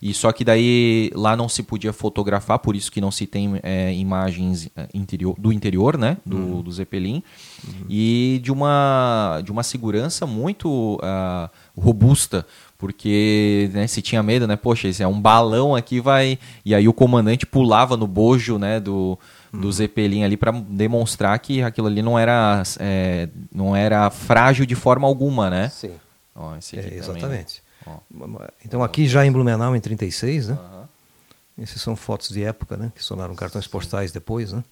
[0.01, 3.59] E só que daí lá não se podia fotografar, por isso que não se tem
[3.62, 6.18] é, imagens é, interior, do interior, né?
[6.24, 6.62] Do, uhum.
[6.62, 7.22] do Zeppelin
[7.66, 7.86] uhum.
[7.89, 12.47] e de uma de uma segurança muito uh, robusta
[12.78, 14.55] porque né, se tinha medo, né?
[14.55, 16.38] Poxa, esse é um balão aqui, vai.
[16.64, 18.78] E aí o comandante pulava no bojo, né?
[18.78, 19.18] Do,
[19.52, 19.72] do uhum.
[19.72, 25.09] Zeppelin ali para demonstrar que aquilo ali não era, é, não era frágil de forma
[25.09, 25.68] alguma, né?
[25.70, 25.90] Sim.
[26.36, 27.62] Ó, é, também, exatamente.
[27.84, 28.48] Né?
[28.64, 30.55] Então aqui já em Blumenau em 36, né?
[30.55, 31.64] Uhum.
[31.64, 32.92] Esses são fotos de época, né?
[32.94, 34.62] Que sonaram cartões postais depois, né?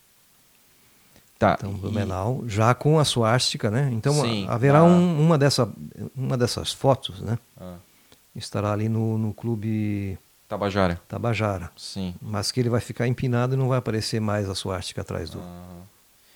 [1.37, 2.49] Tá, então, Blumenau, e...
[2.49, 3.91] já com a suástica, né?
[3.93, 4.85] Então Sim, haverá ah.
[4.85, 5.69] um, uma, dessa,
[6.15, 7.37] uma dessas fotos, né?
[7.61, 7.74] Ah
[8.37, 10.19] estará ali no, no clube
[10.49, 11.01] Tabajara.
[11.09, 11.71] Tabajara.
[11.77, 12.15] Sim.
[12.23, 15.41] Mas que ele vai ficar empinado e não vai aparecer mais a suástica atrás do.
[15.41, 15.77] Ah.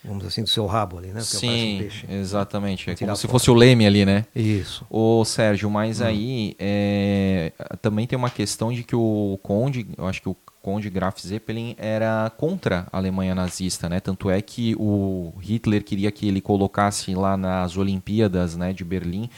[0.02, 1.20] Vamos assim, do seu rabo ali, né?
[1.20, 2.90] Porque Sim, um peixe, exatamente.
[2.90, 4.24] É como se fosse o leme ali, né?
[4.34, 4.84] Isso.
[4.88, 6.06] Ô, Sérgio, mas hum.
[6.06, 7.52] aí é,
[7.82, 11.74] também tem uma questão de que o Conde, eu acho que o Conde Graf Zeppelin
[11.76, 14.00] era contra a Alemanha nazista, né?
[14.00, 19.28] Tanto é que o Hitler queria que ele colocasse lá nas Olimpíadas né, de Berlim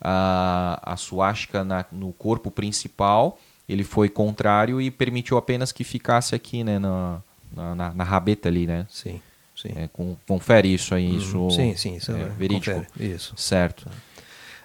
[0.00, 6.34] a, a suástica na, no corpo principal, ele foi contrário e permitiu apenas que ficasse
[6.34, 7.20] aqui, né, na,
[7.54, 8.86] na, na rabeta ali, né?
[8.88, 9.20] Sim,
[9.54, 9.72] sim.
[9.76, 11.18] É, com, confere isso aí, uhum.
[11.18, 12.80] isso sim, sim, isso é, é verídico.
[12.80, 13.34] Confere, isso.
[13.36, 13.88] Certo.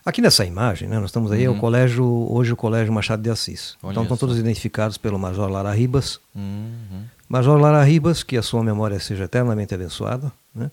[0.05, 1.57] Aqui nessa imagem, né, nós estamos aí, uhum.
[1.57, 3.75] o colégio, hoje o Colégio Machado de Assis.
[3.81, 6.19] Olha então estão todos identificados pelo Major Lara Ribas.
[6.35, 7.05] Uhum.
[7.27, 10.69] Major Lara Ribas, que a sua memória seja eternamente abençoada, né?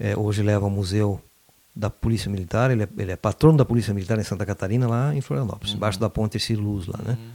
[0.00, 1.20] É, hoje leva ao museu
[1.78, 5.14] da Polícia Militar, ele é, ele é patrono da Polícia Militar em Santa Catarina, lá
[5.14, 5.76] em Florianópolis, uhum.
[5.76, 7.12] embaixo da ponte Cirluz lá, né?
[7.12, 7.30] Uhum.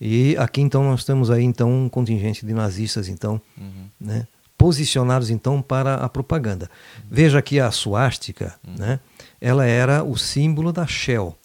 [0.00, 3.86] E aqui então nós temos aí então um contingente de nazistas então, uhum.
[4.00, 4.26] né,
[4.58, 6.68] posicionados então para a propaganda.
[6.96, 7.04] Uhum.
[7.08, 8.74] Veja aqui a suástica, uhum.
[8.76, 8.98] né?
[9.40, 11.36] Ela era o símbolo da Shell,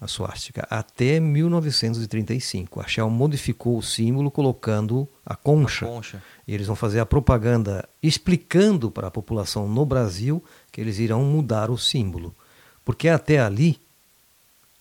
[0.00, 2.80] a suástica, até 1935.
[2.80, 5.86] A Shell modificou o símbolo colocando a concha.
[5.86, 6.22] A concha.
[6.46, 10.44] E eles vão fazer a propaganda explicando para a população no Brasil
[10.74, 12.34] que eles irão mudar o símbolo.
[12.84, 13.78] Porque até ali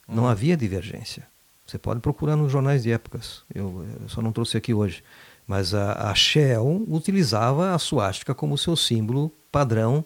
[0.08, 0.28] não hum.
[0.28, 1.28] havia divergência.
[1.68, 3.44] Você pode procurar nos jornais de épocas.
[3.54, 5.04] Eu, eu só não trouxe aqui hoje.
[5.46, 10.04] Mas a, a Shell utilizava a suástica como seu símbolo padrão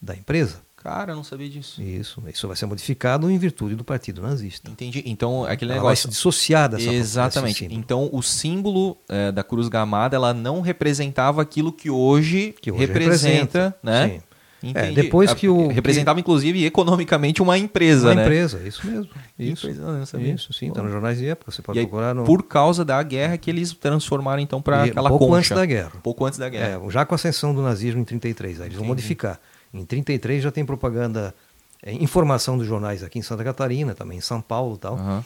[0.00, 0.62] da empresa.
[0.76, 1.82] Cara, eu não sabia disso.
[1.82, 4.70] Isso, isso vai ser modificado em virtude do partido nazista.
[4.70, 5.02] Entendi.
[5.04, 5.86] Então, aquele ela negócio.
[5.88, 7.68] Vai se dissociar dessa Exatamente.
[7.70, 12.86] Então, o símbolo é, da Cruz Gamada ela não representava aquilo que hoje, que hoje
[12.86, 14.08] representa, representa, né?
[14.08, 14.25] Sim.
[14.74, 18.24] É, depois que o representava inclusive economicamente uma empresa, uma né?
[18.24, 19.08] empresa, isso mesmo.
[19.38, 21.50] Isso, empresa, isso, sim, está nos jornais de época.
[21.50, 22.14] Você pode e procurar.
[22.14, 22.24] No...
[22.24, 25.38] Por causa da guerra que eles transformaram então para aquela pouco concha.
[25.38, 25.92] antes da guerra.
[26.02, 26.82] Pouco antes da guerra.
[26.84, 29.40] É, já com a ascensão do nazismo em 33, aí eles vão modificar.
[29.72, 31.34] Em 33 já tem propaganda,
[31.82, 34.96] é, informação dos jornais aqui em Santa Catarina, também em São Paulo, tal.
[34.96, 35.22] Uhum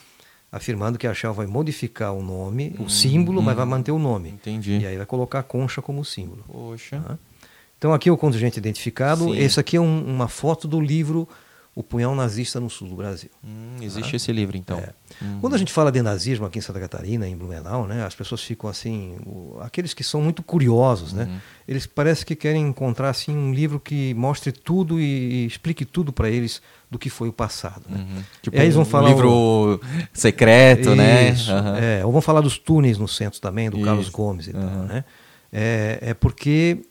[0.52, 3.92] afirmando que a Shell vai modificar o nome, o hum, símbolo, hum, mas vai manter
[3.92, 4.30] o nome.
[4.30, 4.78] Entendi.
[4.78, 6.44] E aí vai colocar a concha como símbolo.
[6.50, 7.00] Poxa.
[7.00, 7.18] Tá?
[7.80, 9.24] Então aqui é o contingente identificado.
[9.24, 9.38] Sim.
[9.38, 11.26] Esse aqui é um, uma foto do livro
[11.74, 13.30] O Punhal Nazista no Sul do Brasil.
[13.42, 14.16] Hum, existe ah.
[14.16, 14.76] esse livro, então.
[14.78, 14.92] É.
[15.22, 15.38] Uhum.
[15.40, 18.42] Quando a gente fala de nazismo aqui em Santa Catarina, em Blumenau, né, as pessoas
[18.42, 21.38] ficam assim, o, aqueles que são muito curiosos, né, uhum.
[21.66, 26.12] eles parecem que querem encontrar assim um livro que mostre tudo e, e explique tudo
[26.12, 27.84] para eles do que foi o passado.
[27.88, 27.96] Né?
[27.96, 28.22] Uhum.
[28.42, 29.80] Tipo aí eles vão um falar livro o...
[30.12, 31.30] secreto, né?
[31.30, 32.00] Isso, né?
[32.00, 33.86] É, ou vão falar dos túneis no centro também, do Isso.
[33.86, 35.02] Carlos Gomes e tal, né?
[35.50, 36.82] É, é porque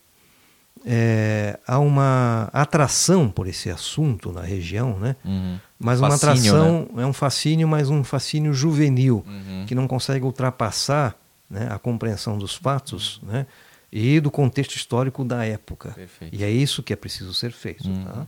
[0.86, 5.16] é, há uma atração por esse assunto na região, né?
[5.24, 5.60] Uhum.
[5.80, 7.04] Mas uma atração, né?
[7.04, 9.66] é um fascínio, mas um fascínio juvenil, uhum.
[9.66, 11.16] que não consegue ultrapassar
[11.50, 13.48] né, a compreensão dos fatos né,
[13.92, 15.92] e do contexto histórico da época.
[15.92, 16.36] Perfeito.
[16.36, 17.88] E é isso que é preciso ser feito.
[17.88, 18.04] Uhum.
[18.04, 18.28] Tá?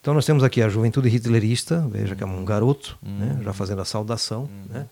[0.00, 3.44] Então nós temos aqui a juventude hitlerista, veja que é um garoto, né, uhum.
[3.44, 4.64] já fazendo a saudação, uhum.
[4.70, 4.86] né?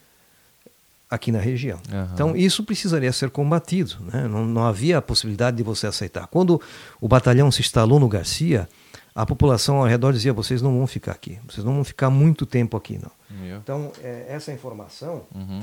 [1.14, 1.78] Aqui na região.
[1.90, 2.08] Uhum.
[2.12, 3.96] Então, isso precisaria ser combatido.
[4.12, 4.28] Né?
[4.28, 6.26] Não, não, havia a possibilidade de você aceitar.
[6.26, 6.60] Quando
[7.00, 8.68] o batalhão se instalou no Garcia,
[9.14, 12.44] a população ao redor dizia: vocês não vão ficar aqui, vocês não vão ficar muito
[12.44, 13.10] tempo aqui, não.
[13.40, 13.58] Meu.
[13.58, 15.24] Então, é, essa informação.
[15.34, 15.62] Uhum.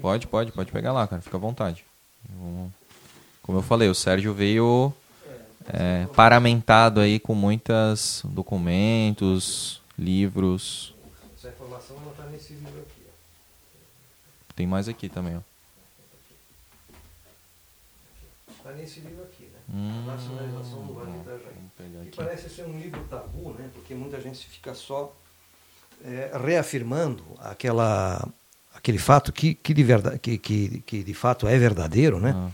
[0.00, 1.84] Pode, pode, pode pegar lá, cara, fica à vontade.
[3.42, 4.92] Como eu falei, o Sérgio veio
[5.66, 10.94] é, paramentado aí com muitos documentos, livros.
[11.36, 12.97] Essa informação não está nesse livro aqui.
[14.58, 15.40] Tem mais aqui também, ó.
[18.50, 19.60] Está nesse livro aqui, né?
[19.72, 22.10] Hum, a nacionalização do Vale do Itajaí.
[22.10, 23.70] Que parece ser um livro tabu, né?
[23.72, 25.14] Porque muita gente fica só
[26.04, 28.28] é, reafirmando aquela,
[28.74, 32.34] aquele fato que, que, de verdade, que, que, que de fato é verdadeiro, né?
[32.34, 32.50] Ah.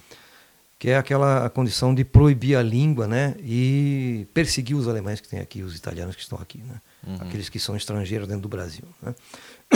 [0.78, 3.34] Que é aquela condição de proibir a língua, né?
[3.40, 6.82] E perseguir os alemães que tem aqui, os italianos que estão aqui, né?
[7.06, 7.16] Uhum.
[7.20, 9.14] Aqueles que são estrangeiros dentro do Brasil, né?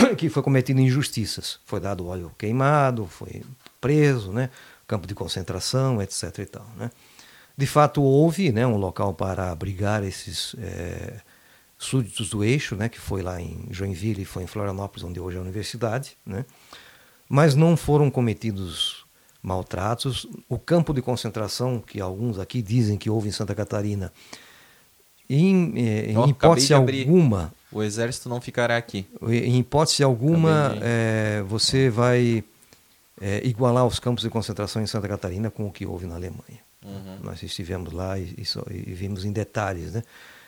[0.17, 1.59] que foi cometido injustiças.
[1.65, 3.43] Foi dado óleo queimado, foi
[3.81, 4.51] preso, né?
[4.89, 6.39] campo de concentração, etc.
[6.39, 6.91] E tal, né?
[7.57, 11.21] De fato, houve né, um local para abrigar esses é,
[11.77, 15.37] súditos do eixo, né, que foi lá em Joinville e foi em Florianópolis, onde hoje
[15.37, 16.17] é a universidade.
[16.25, 16.45] Né?
[17.29, 19.05] Mas não foram cometidos
[19.43, 20.25] maltratos.
[20.49, 24.13] O campo de concentração, que alguns aqui dizem que houve em Santa Catarina,
[25.29, 29.07] em, eh, em hipótese alguma, o exército não ficará aqui.
[29.23, 32.43] Em hipótese alguma, é, você vai
[33.21, 36.61] é, igualar os campos de concentração em Santa Catarina com o que houve na Alemanha.
[36.85, 37.19] Uhum.
[37.23, 39.93] Nós estivemos lá e, e, e, vimos em detalhes.
[39.93, 40.03] Né?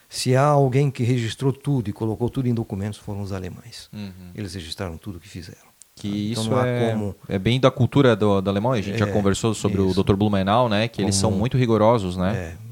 [0.09, 3.89] Se há alguém que registrou tudo e colocou tudo em documentos, foram os alemães.
[3.93, 4.31] Uhum.
[4.35, 5.71] Eles registraram tudo o que fizeram.
[5.95, 7.15] Que então, isso é, como...
[7.29, 8.73] é bem da cultura do, do alemão.
[8.73, 10.01] A gente é, já conversou sobre isso.
[10.01, 10.15] o Dr.
[10.15, 10.89] Blumenau, né?
[10.89, 11.09] Que como...
[11.09, 12.35] eles são muito rigorosos, né?
[12.35, 12.70] É,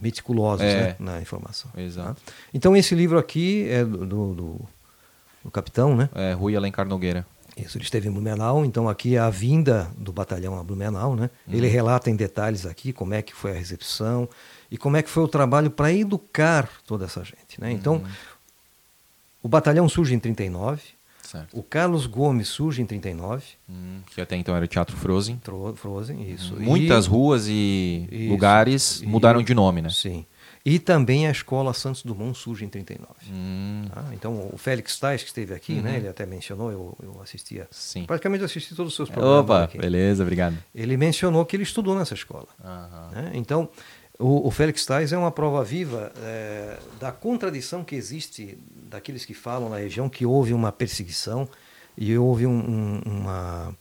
[0.00, 0.74] meticulosos é.
[0.74, 1.70] né, na informação.
[1.76, 2.20] Exato.
[2.24, 2.32] Tá?
[2.52, 4.68] Então esse livro aqui é do, do,
[5.44, 6.08] do, capitão, né?
[6.14, 7.26] É, Rui Alencar Nogueira.
[7.56, 11.30] Isso, ele esteve em Blumenau, então aqui é a vinda do batalhão a Blumenau, né?
[11.46, 11.54] Uhum.
[11.54, 14.28] Ele relata em detalhes aqui como é que foi a recepção
[14.70, 17.72] e como é que foi o trabalho para educar toda essa gente, né?
[17.72, 18.06] Então, uhum.
[19.42, 20.82] o batalhão surge em 39,
[21.26, 21.58] Certo.
[21.58, 23.44] O Carlos Gomes surge em 39.
[23.68, 25.40] Hum, que até então era o Teatro Frozen.
[25.74, 26.54] Frozen, isso.
[26.56, 27.08] Muitas e...
[27.08, 29.90] ruas e isso, lugares mudaram de nome, né?
[29.90, 30.24] Sim.
[30.64, 33.08] E também a Escola Santos Dumont surge em 39.
[33.30, 33.84] Hum.
[33.92, 34.04] Tá?
[34.12, 35.84] Então, o Félix Tais, que esteve aqui, né, uhum.
[35.84, 37.68] né, ele até mencionou, eu, eu assistia.
[37.70, 38.04] Sim.
[38.04, 39.44] Praticamente assisti todos os seus programas.
[39.44, 39.78] Opa, aqui.
[39.78, 40.56] beleza, obrigado.
[40.74, 42.48] Ele mencionou que ele estudou nessa escola.
[43.12, 43.30] Né?
[43.34, 43.68] Então,
[44.18, 49.34] o, o Félix Tais é uma prova viva é, da contradição que existe daqueles que
[49.34, 51.48] falam na região que houve uma perseguição
[51.96, 53.74] e houve um, um, uma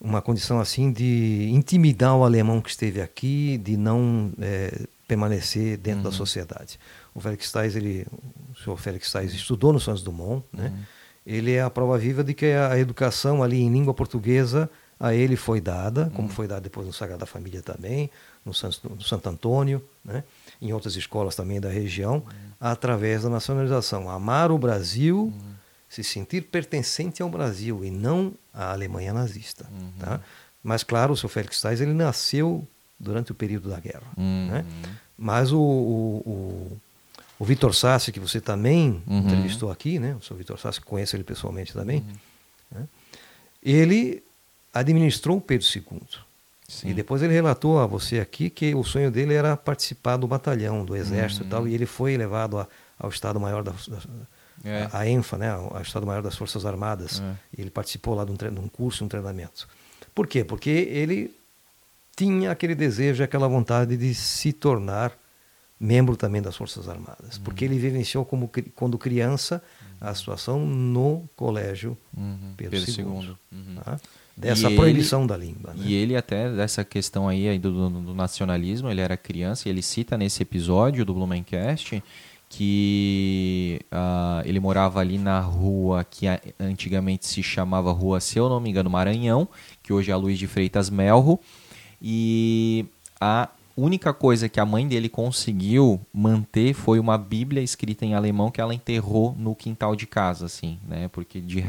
[0.00, 6.00] uma condição assim de intimidar o alemão que esteve aqui, de não é, permanecer dentro
[6.00, 6.10] uhum.
[6.10, 6.78] da sociedade.
[7.14, 8.06] O Félix Tais, ele,
[8.52, 10.68] o senhor Félix Tais estudou no Santos Dumont, né?
[10.68, 10.82] Uhum.
[11.26, 15.34] Ele é a prova viva de que a educação ali em língua portuguesa a ele
[15.34, 16.10] foi dada, uhum.
[16.10, 18.10] como foi dada depois no Sagrada Família também,
[18.46, 20.24] no Santo, no Santo Antônio, né?
[20.62, 22.22] em outras escolas também da região, uhum.
[22.58, 24.08] através da nacionalização.
[24.08, 25.56] Amar o Brasil uhum
[25.88, 29.66] se sentir pertencente ao Brasil e não à Alemanha nazista.
[29.70, 29.92] Uhum.
[29.98, 30.20] Tá?
[30.62, 32.66] Mas, claro, o seu Félix Tais ele nasceu
[32.98, 34.02] durante o período da guerra.
[34.16, 34.48] Uhum.
[34.50, 34.64] Né?
[35.16, 36.80] Mas o, o, o,
[37.38, 39.20] o Vitor Sassi, que você também uhum.
[39.20, 40.16] entrevistou aqui, né?
[40.20, 42.80] o seu Vitor Sassi, conhece ele pessoalmente também, uhum.
[42.80, 42.88] né?
[43.62, 44.22] ele
[44.74, 46.02] administrou o Pedro II.
[46.68, 46.88] Sim.
[46.88, 50.84] E depois ele relatou a você aqui que o sonho dele era participar do batalhão,
[50.84, 51.68] do exército e tal, uhum.
[51.68, 52.66] e ele foi levado a,
[52.98, 53.98] ao Estado-Maior da, da
[54.64, 54.88] é.
[54.92, 57.20] a, ENFA, né, a Estado-Maior das Forças Armadas.
[57.20, 57.60] É.
[57.60, 59.68] Ele participou lá de um, de um curso, um treinamento.
[60.14, 60.44] Por quê?
[60.44, 61.34] Porque ele
[62.16, 65.12] tinha aquele desejo, aquela vontade de se tornar
[65.78, 67.44] membro também das Forças Armadas, uhum.
[67.44, 69.62] porque ele vivenciou como quando criança
[70.00, 72.54] a situação no colégio uhum.
[72.56, 73.36] Pedro, Pedro II, II.
[73.52, 73.74] Uhum.
[73.84, 74.00] Tá?
[74.36, 75.74] Dessa e proibição ele, da língua.
[75.74, 75.84] Né?
[75.86, 79.82] E ele até dessa questão aí do, do, do, nacionalismo, ele era criança e ele
[79.82, 82.02] cita nesse episódio do Blumencast
[82.48, 86.26] que uh, ele morava ali na rua que
[86.60, 89.48] antigamente se chamava Rua, se eu não me engano, Maranhão,
[89.82, 91.40] que hoje é a Luiz de Freitas Melro,
[92.00, 92.86] e
[93.20, 98.50] a única coisa que a mãe dele conseguiu manter foi uma Bíblia escrita em alemão
[98.50, 101.08] que ela enterrou no quintal de casa, assim, né?
[101.08, 101.66] Porque de uhum.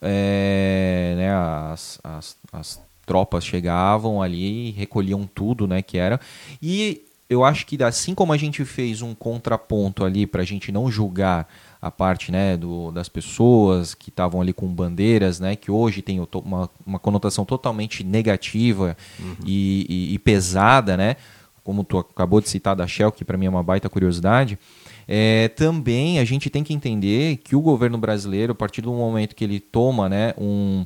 [0.00, 6.20] É, né, as, as, as tropas chegavam ali, recolhiam tudo, né, que era.
[6.60, 10.70] E eu acho que assim como a gente fez um contraponto ali para a gente
[10.70, 11.48] não julgar
[11.80, 16.18] a parte né, do, das pessoas que estavam ali com bandeiras, né, que hoje tem
[16.20, 19.36] uma, uma conotação totalmente negativa uhum.
[19.44, 21.16] e, e, e, pesada, né,
[21.62, 24.58] como tu acabou de citar da Shell, que para mim é uma baita curiosidade,
[25.06, 29.34] é, também a gente tem que entender que o governo brasileiro, a partir do momento
[29.34, 30.84] que ele toma né, um,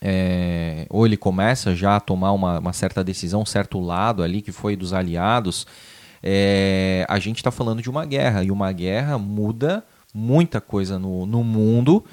[0.00, 4.42] é, ou ele começa já a tomar uma, uma, certa decisão, um certo lado ali
[4.42, 5.66] que foi dos aliados,
[6.22, 11.26] é, a gente está falando de uma guerra e uma guerra muda muita coisa no,
[11.26, 12.04] no mundo.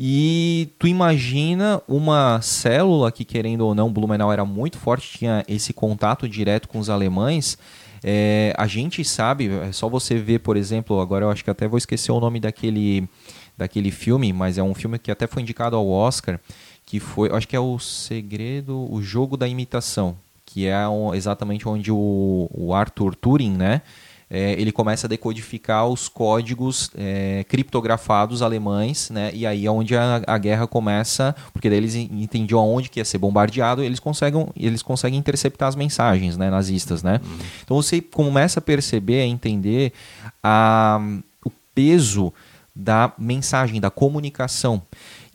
[0.00, 5.72] E tu imagina uma célula que, querendo ou não, Blumenau era muito forte, tinha esse
[5.72, 7.58] contato direto com os alemães.
[8.08, 11.66] É, a gente sabe, é só você ver, por exemplo, agora eu acho que até
[11.66, 13.08] vou esquecer o nome daquele,
[13.58, 16.38] daquele filme, mas é um filme que até foi indicado ao Oscar,
[16.84, 20.76] que foi, acho que é o segredo, o jogo da imitação, que é
[21.16, 23.82] exatamente onde o, o Arthur Turing, né,
[24.28, 29.96] é, ele começa a decodificar os códigos é, criptografados alemães, né, e aí é onde
[29.96, 34.00] a, a, guerra começa, porque daí eles entendiam aonde que ia ser bombardeado, e eles
[34.00, 37.20] conseguem, eles conseguem interceptar as mensagens, né, nazistas, né.
[37.24, 37.38] Uhum.
[37.64, 39.92] Então você começa a perceber, a entender
[40.42, 41.00] a,
[41.44, 42.32] o peso
[42.74, 44.82] da mensagem, da comunicação.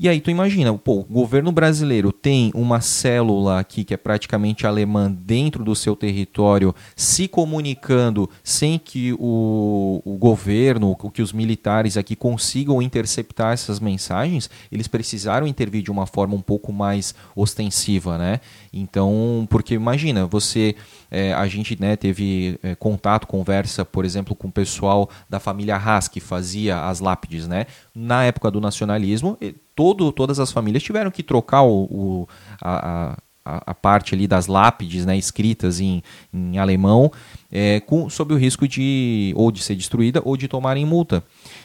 [0.02, 4.66] E aí tu imagina, pô, o governo brasileiro tem uma célula aqui que é praticamente
[4.66, 11.98] alemã dentro do seu território, se comunicando sem que o, o governo, que os militares
[11.98, 18.18] aqui consigam interceptar essas mensagens, eles precisaram intervir de uma forma um pouco mais ostensiva,
[18.18, 18.40] né?
[18.74, 20.76] Então, porque imagina, você
[21.12, 25.76] é, a gente né, teve é, contato, conversa, por exemplo, com o pessoal da família
[25.76, 27.46] Haas, que fazia as lápides.
[27.46, 27.66] Né?
[27.94, 29.38] Na época do nacionalismo,
[29.82, 32.28] todo, todas as famílias tiveram que trocar o, o
[32.62, 37.12] a, a, a, parte ali das lápides né, escritas em, em alemão,
[37.52, 41.24] é, com, sob o risco de ou de ser destruída ou de tomarem multa.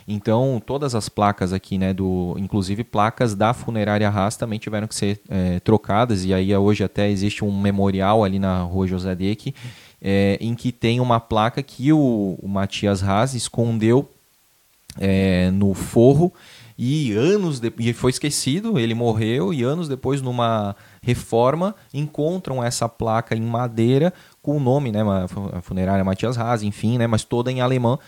[0.09, 4.95] Então, todas as placas aqui, né, do, inclusive placas da funerária Haas também tiveram que
[4.95, 9.55] ser é, trocadas, e aí hoje até existe um memorial ali na rua José Deck,
[10.01, 14.09] é, em que tem uma placa que o, o Matias Haas escondeu
[14.99, 16.33] é, no forro
[16.79, 23.35] e anos depois foi esquecido, ele morreu e anos depois numa reforma encontram essa placa
[23.35, 24.13] em madeira
[24.43, 25.01] com o nome, né,
[25.53, 27.99] a funerária Matias Haas, enfim, né, mas toda em alemão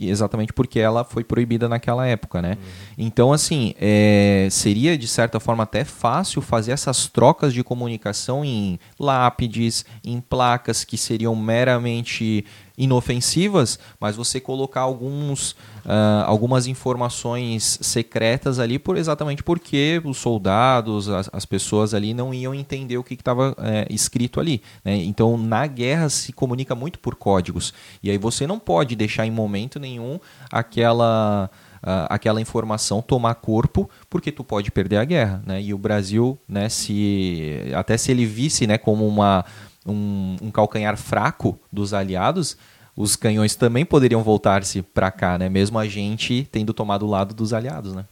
[0.00, 2.52] exatamente porque ela foi proibida naquela época, né?
[2.52, 2.94] Uhum.
[2.98, 8.78] Então, assim, é, seria de certa forma até fácil fazer essas trocas de comunicação em
[8.98, 12.44] lápides, em placas que seriam meramente
[12.78, 15.50] inofensivas, mas você colocar alguns,
[15.84, 22.32] uh, algumas informações secretas ali, por exatamente porque os soldados, as, as pessoas ali não
[22.32, 24.62] iam entender o que estava é, escrito ali.
[24.84, 24.96] Né?
[24.96, 27.74] Então, na guerra se comunica muito por códigos.
[28.00, 33.88] E aí você não pode deixar em momento nenhum aquela uh, aquela informação tomar corpo,
[34.08, 35.60] porque tu pode perder a guerra, né?
[35.60, 39.44] E o Brasil, né, se até se ele visse, né, como uma
[39.86, 42.56] um, um calcanhar fraco dos aliados,
[42.96, 45.48] os canhões também poderiam voltar-se para cá, né?
[45.48, 48.04] Mesmo a gente tendo tomado o lado dos aliados, né?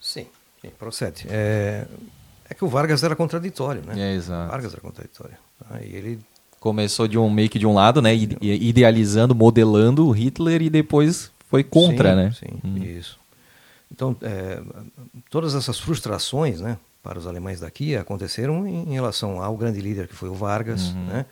[0.00, 0.26] Sim,
[0.62, 1.26] sim procede.
[1.28, 1.86] É,
[2.48, 4.12] é que o Vargas era contraditório, né?
[4.12, 4.48] É, exato.
[4.48, 5.36] O Vargas era contraditório.
[5.70, 6.18] Aí ele
[6.58, 11.30] começou de um meio que de um lado, né, idealizando, modelando o Hitler e depois
[11.48, 12.32] foi contra, sim, né?
[12.32, 12.76] Sim, hum.
[12.84, 13.18] isso.
[13.90, 14.62] Então, é,
[15.30, 20.14] todas essas frustrações, né, para os alemães daqui aconteceram em relação ao grande líder que
[20.14, 21.06] foi o Vargas, uhum.
[21.06, 21.26] né,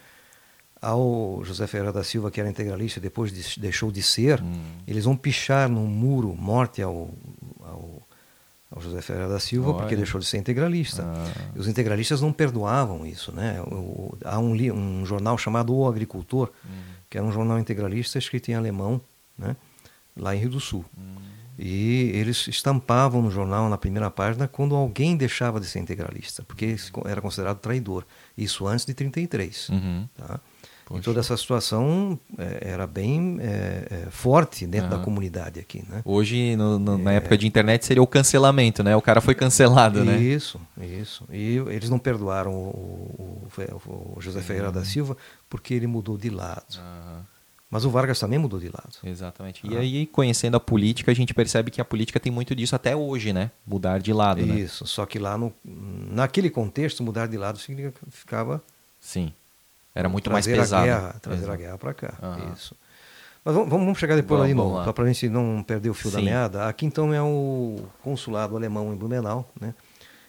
[0.81, 4.63] ao José Ferreira da Silva que era integralista depois de, deixou de ser, uhum.
[4.87, 7.11] eles vão pichar num muro morte ao,
[7.61, 8.03] ao
[8.71, 9.79] ao José Ferreira da Silva, Olha.
[9.79, 11.03] porque deixou de ser integralista.
[11.03, 11.51] Ah.
[11.57, 13.33] Os integralistas não perdoavam isso.
[13.33, 13.61] Né?
[13.63, 16.69] O, há um, um, jornal chamado O Agricultor, hum.
[17.09, 19.01] que era um jornal integralista escrito em alemão,
[19.39, 19.57] né?
[20.15, 20.85] lá em Rio do Sul.
[20.97, 21.15] Hum.
[21.59, 26.77] E eles estampavam no jornal, na primeira página, quando alguém deixava de ser integralista, porque
[27.05, 28.05] era considerado traidor.
[28.37, 29.69] Isso antes de 1933.
[29.71, 30.09] Uhum.
[30.17, 30.41] Tá?
[30.89, 31.01] Poxa.
[31.01, 34.99] E toda essa situação é, era bem é, é, forte dentro uhum.
[34.99, 36.01] da comunidade aqui, né?
[36.03, 38.97] Hoje, no, no, na época de internet, seria o cancelamento, né?
[38.97, 40.19] O cara foi cancelado, isso, né?
[40.19, 41.25] Isso, isso.
[41.31, 44.75] E eles não perdoaram o, o, o José Ferreira uhum.
[44.75, 45.15] da Silva
[45.51, 46.79] porque ele mudou de lado.
[46.79, 47.38] Uhum.
[47.71, 48.97] Mas o Vargas também mudou de lado.
[49.05, 49.67] Exatamente.
[49.67, 52.97] E aí, conhecendo a política, a gente percebe que a política tem muito disso até
[52.97, 53.51] hoje, né?
[53.67, 54.49] Mudar de lado, Isso.
[54.49, 54.61] né?
[54.61, 54.87] Isso.
[54.87, 58.63] Só que lá, no, naquele contexto, mudar de lado significava...
[58.99, 59.33] Sim
[59.99, 60.85] era muito mais pesado.
[60.85, 61.53] A guerra, trazer Exato.
[61.53, 62.15] a guerra para cá.
[62.55, 62.77] Isso.
[63.45, 65.95] Mas vamos, vamos chegar depois vamos, ali, no, só para a gente não perder o
[65.95, 66.19] fio Sim.
[66.19, 66.69] da meada.
[66.69, 69.51] Aqui então é o consulado alemão em Blumenau.
[69.61, 69.75] Né?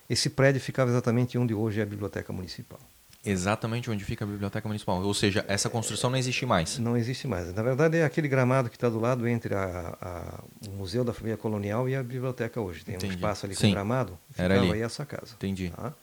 [0.10, 2.80] Esse prédio ficava exatamente onde hoje é a biblioteca municipal.
[3.26, 5.02] Exatamente onde fica a biblioteca municipal.
[5.02, 6.80] Ou seja, essa construção não existe mais.
[6.80, 7.54] Não existe mais.
[7.54, 11.14] Na verdade, é aquele gramado que está do lado entre a, a, o Museu da
[11.14, 12.86] Família Colonial e a biblioteca hoje.
[12.86, 13.14] Tem Entendi.
[13.14, 13.72] um espaço ali com Sim.
[13.72, 14.18] gramado.
[14.32, 14.72] Ficava Era ali.
[14.72, 15.34] aí essa casa.
[15.36, 15.70] Entendi.
[15.76, 15.94] Tá?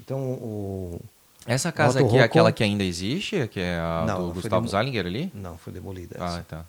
[0.00, 1.00] Então, o,
[1.46, 3.48] essa casa aqui é aquela que ainda existe?
[3.48, 5.32] Que é a não, do Gustavo Zalinger ali?
[5.34, 6.38] Não, foi demolida essa.
[6.38, 6.64] Ah, tá.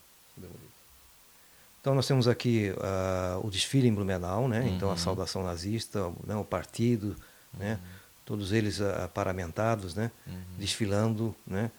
[1.80, 4.62] Então nós temos aqui uh, o desfile em Blumenau, né?
[4.62, 4.68] Uhum.
[4.70, 4.98] Então a uhum.
[4.98, 6.34] saudação nazista, né?
[6.34, 7.60] o partido, uhum.
[7.60, 7.80] né?
[8.26, 10.12] Todos eles uh, paramentados, né?
[10.26, 10.42] Uhum.
[10.58, 11.72] Desfilando, né?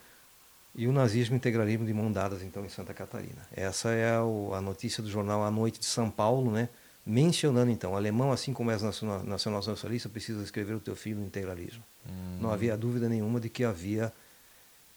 [0.74, 3.46] E o nazismo e o integralismo de mão dadas então em Santa Catarina.
[3.54, 6.68] Essa é a notícia do jornal A Noite de São Paulo, né?
[7.06, 11.20] mencionando então, o alemão, assim como é nacional, nacional socialista, precisa escrever o teu filho
[11.20, 11.82] no integralismo.
[12.06, 12.38] Uhum.
[12.40, 14.12] Não havia dúvida nenhuma de que havia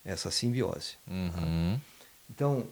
[0.05, 0.95] essa simbiose.
[1.05, 1.31] Uhum.
[1.31, 1.81] Tá?
[2.29, 2.67] Então,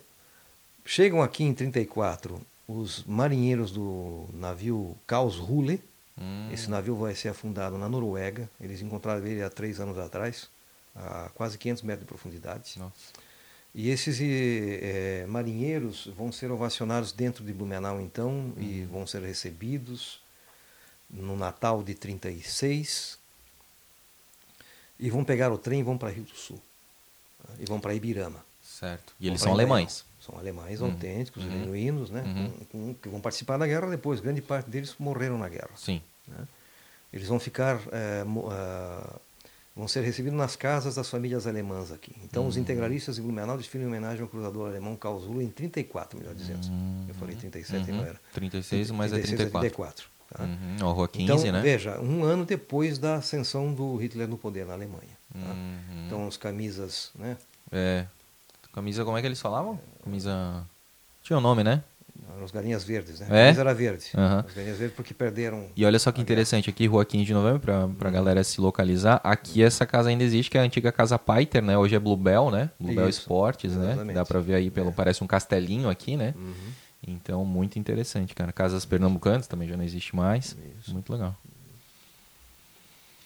[0.86, 5.82] chegam aqui em 34 os marinheiros do navio Karlsruhe.
[6.18, 6.50] Uhum.
[6.52, 8.50] Esse navio vai ser afundado na Noruega.
[8.60, 10.50] Eles encontraram ele há três anos atrás,
[10.96, 12.80] a quase 500 metros de profundidade.
[12.80, 12.94] Nossa.
[13.74, 18.54] E esses é, marinheiros vão ser ovacionados dentro de Blumenau, então, uhum.
[18.58, 20.22] e vão ser recebidos
[21.10, 23.20] no Natal de 36.
[24.98, 26.62] E vão pegar o trem e vão para Rio do Sul.
[27.44, 27.54] Tá?
[27.60, 28.46] E vão para Ibirama.
[28.64, 29.14] Certo.
[29.20, 30.06] E eles são alemães.
[30.26, 30.92] São alemães uhum.
[30.92, 31.52] autênticos, uhum.
[31.52, 32.24] genuínos, né?
[32.24, 32.50] Uhum.
[32.50, 34.20] Com, com, que vão participar da guerra depois.
[34.20, 35.72] Grande parte deles morreram na guerra.
[35.76, 36.02] Sim.
[36.28, 36.48] Né?
[37.14, 38.24] Eles vão ficar é,
[39.76, 42.16] vão ser recebidos nas casas das famílias alemãs aqui.
[42.24, 42.50] Então, uhum.
[42.50, 46.66] os integralistas de Blumenau desfilam em homenagem ao cruzador alemão Karlsruhe em 34, melhor dizendo.
[46.68, 47.06] Uhum.
[47.10, 47.98] Eu falei 37 uhum.
[47.98, 48.20] não era.
[48.34, 49.70] 36, mas 36 é 34.
[49.70, 50.44] 34 tá?
[50.44, 50.94] uhum.
[50.94, 51.62] Rua 15, então, né?
[51.62, 55.18] veja, um ano depois da ascensão do Hitler no poder na Alemanha.
[55.34, 55.52] Tá?
[55.52, 56.06] Uhum.
[56.06, 57.38] Então, as camisas, né?
[57.72, 58.06] É.
[58.76, 59.80] Camisa, como é que eles falavam?
[60.04, 60.68] Camisa...
[61.24, 61.82] Tinha um nome, né?
[62.44, 63.28] As galinhas verdes, né?
[63.30, 63.48] É?
[63.48, 64.12] Mas era verde.
[64.14, 64.40] Uhum.
[64.40, 65.68] As galinhas verdes porque perderam.
[65.78, 68.12] E olha só que interessante, aqui, Rua 15 de Novembro, para a uhum.
[68.12, 69.22] galera se localizar.
[69.24, 71.78] Aqui essa casa ainda existe, que é a antiga Casa Paiter, né?
[71.78, 72.70] Hoje é Bluebell, né?
[72.78, 73.22] Bluebell Isso.
[73.22, 73.86] Esportes, né?
[73.86, 74.08] Exatamente.
[74.08, 74.14] né?
[74.14, 74.90] Dá para ver aí pelo.
[74.90, 74.92] É.
[74.92, 76.34] Parece um castelinho aqui, né?
[76.38, 76.54] Uhum.
[77.08, 78.52] Então, muito interessante, cara.
[78.52, 80.58] Casas pernambucanas também já não existe mais.
[80.80, 80.94] Isso.
[80.94, 81.34] Muito legal.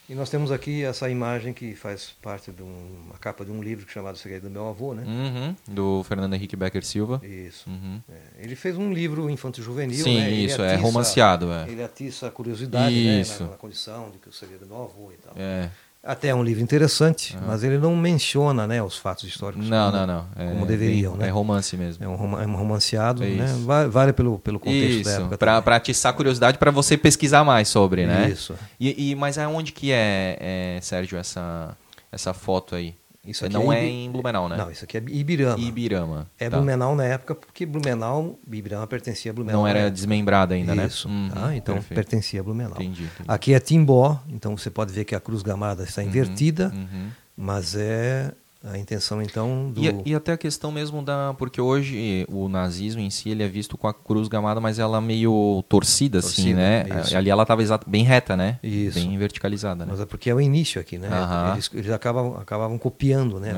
[0.09, 3.87] E nós temos aqui essa imagem que faz parte de uma capa de um livro
[3.87, 5.03] chamado Segredo do Meu Avô, né?
[5.05, 7.21] Uhum, do Fernando Henrique Becker Silva.
[7.23, 7.69] Isso.
[7.69, 8.01] Uhum.
[8.09, 10.31] É, ele fez um livro infanto-juvenil, Sim, né?
[10.31, 11.53] isso, é atiça, é romanceado.
[11.53, 11.69] É.
[11.69, 13.43] Ele atiça a curiosidade, isso.
[13.43, 13.45] né?
[13.45, 15.33] Na, na, condição de que o segredo do meu avô e tal.
[15.37, 15.69] É.
[16.01, 17.43] Até é um livro interessante, uhum.
[17.47, 20.25] mas ele não menciona né, os fatos históricos não, como, não, não.
[20.37, 21.11] É, como deveriam.
[21.11, 21.27] Bem, né?
[21.27, 22.03] É romance mesmo.
[22.03, 23.47] É um, é um romanceado, é né?
[23.89, 25.37] Vale, pelo, pelo contexto Isso, da época.
[25.37, 28.29] Para atiçar curiosidade para você pesquisar mais sobre, né?
[28.29, 28.55] Isso.
[28.79, 31.75] E, e, mas aonde que é, é, Sérgio, essa,
[32.09, 32.95] essa foto aí?
[33.25, 34.55] Isso aqui não é, é, em Blumenau, né?
[34.55, 35.61] Não, isso aqui é Ibirama.
[35.61, 36.31] Ibirama.
[36.39, 36.55] É tá.
[36.55, 39.61] Blumenau na época, porque Blumenau, Ibirama pertencia a Blumenau.
[39.61, 40.87] Não era desmembrada ainda, isso, né?
[40.87, 41.55] Isso, uhum, tá?
[41.55, 41.95] então perfeito.
[41.95, 42.73] pertencia a Blumenau.
[42.73, 46.07] Entendi, entendi, Aqui é Timbó, então você pode ver que a cruz gamada está uhum,
[46.07, 48.31] invertida, uhum, mas é
[48.63, 49.81] a intenção então do...
[49.81, 53.47] e, e, até a questão mesmo da porque hoje o nazismo em si ele é
[53.47, 57.01] visto com a cruz gamada mas ela meio torcida, assim, torcida assim né?
[57.01, 57.17] isso.
[57.17, 58.59] ali ela estava bem reta né?
[58.61, 58.99] Isso.
[58.99, 59.91] bem verticalizada né?
[59.91, 61.09] mas é porque é o início aqui né?
[61.53, 63.53] Eles, eles acabam acabavam copiando né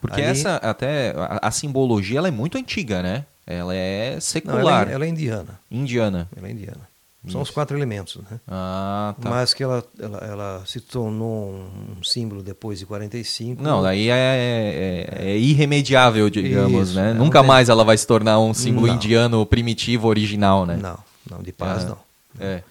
[0.00, 0.30] porque ali...
[0.30, 3.24] essa até a, a, simbologia ela é muito antiga né?
[3.46, 5.58] Ela é secular Não, ela, é, ela é indiana.
[5.70, 6.28] Indiana.
[6.36, 6.87] Ela é indiana
[7.26, 8.40] são os quatro elementos, né?
[8.46, 9.28] Ah, tá.
[9.28, 13.60] Mas que ela, ela, ela, se tornou um símbolo depois de 45.
[13.60, 17.10] Não, daí é, é, é, é irremediável, digamos, Isso, né?
[17.10, 18.94] É, Nunca mais ela vai se tornar um símbolo não.
[18.94, 20.76] indiano primitivo, original, né?
[20.76, 21.88] Não, não, de paz é.
[21.88, 21.98] não.
[22.38, 22.62] É.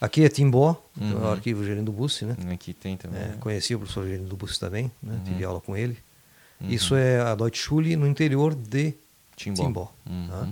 [0.00, 1.22] Aqui é Timbó, uhum.
[1.22, 2.36] o arquivo Gerino do Bussi, né?
[2.52, 3.20] Aqui tem também.
[3.20, 5.14] É, conheci o professor Gerino do Bussi também, né?
[5.14, 5.24] Uhum.
[5.24, 5.98] tive aula com ele.
[6.60, 6.70] Uhum.
[6.70, 8.94] Isso é a Deutsche Schule no interior de
[9.34, 9.64] Timbó.
[9.64, 10.28] Timbó uhum.
[10.28, 10.48] tá?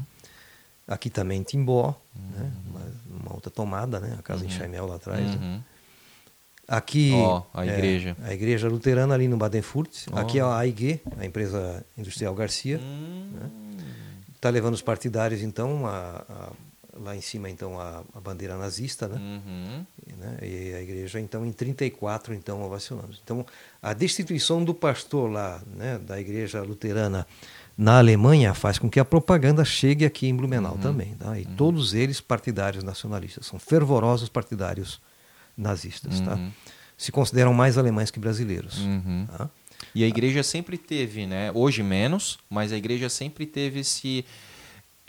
[0.95, 1.95] Aqui também Timbó.
[2.15, 2.53] Né?
[2.67, 4.17] uma, uma, outra tomada, né?
[4.19, 4.49] a casa uhum.
[4.49, 5.25] em Chaimel lá atrás.
[5.25, 5.37] Né?
[5.37, 5.63] Uhum.
[6.67, 8.17] Aqui oh, a igreja.
[8.25, 10.07] É, a igreja luterana ali no Badenfurt.
[10.11, 10.19] Oh.
[10.19, 12.77] Aqui é a AIG, a empresa industrial Garcia.
[12.77, 13.31] Está hum.
[14.43, 14.51] né?
[14.51, 16.53] levando os partidários então a, a,
[16.99, 19.17] lá em cima então a, a bandeira nazista, né?
[19.17, 19.87] Uhum.
[20.17, 20.39] né?
[20.43, 23.15] E a igreja então em 34 então ovacionando.
[23.23, 23.45] Então
[23.83, 27.27] a destituição do pastor lá, né, da igreja luterana
[27.77, 30.81] na Alemanha faz com que a propaganda chegue aqui em Blumenau uhum.
[30.81, 31.15] também.
[31.15, 31.39] Tá?
[31.39, 31.55] E uhum.
[31.57, 35.01] todos eles partidários nacionalistas, são fervorosos partidários
[35.57, 36.21] nazistas.
[36.21, 36.35] Tá?
[36.35, 36.51] Uhum.
[36.97, 38.79] Se consideram mais alemães que brasileiros.
[38.79, 39.27] Uhum.
[39.27, 39.51] Tá?
[39.95, 41.51] E a igreja sempre teve, né?
[41.53, 44.25] hoje menos, mas a igreja sempre teve esse.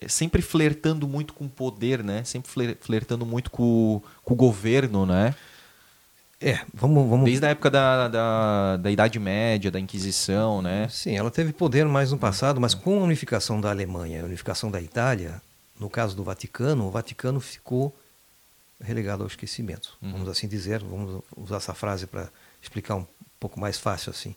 [0.07, 2.21] Sempre flertando muito com o poder, né?
[2.25, 5.33] Sempre flertando muito com, com o governo, né?
[6.45, 7.25] É, vamos, vamos...
[7.25, 10.87] Desde a época da, da, da, Idade Média, da Inquisição, né?
[10.89, 14.69] Sim, ela teve poder mais no passado, mas com a unificação da Alemanha, a unificação
[14.69, 15.41] da Itália,
[15.79, 17.91] no caso do Vaticano, o Vaticano ficou
[18.79, 20.11] relegado ao esquecimento, uhum.
[20.11, 22.29] vamos assim dizer, vamos usar essa frase para
[22.61, 23.07] explicar um
[23.39, 24.35] pouco mais fácil assim.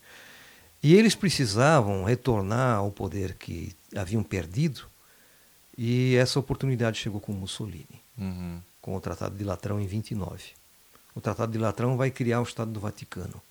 [0.82, 4.80] E eles precisavam retornar ao poder que haviam perdido,
[5.76, 8.62] e essa oportunidade chegou com Mussolini, uhum.
[8.80, 10.57] com o Tratado de Latrão em 29
[11.18, 13.42] o Tratado de Latrão vai criar o Estado do Vaticano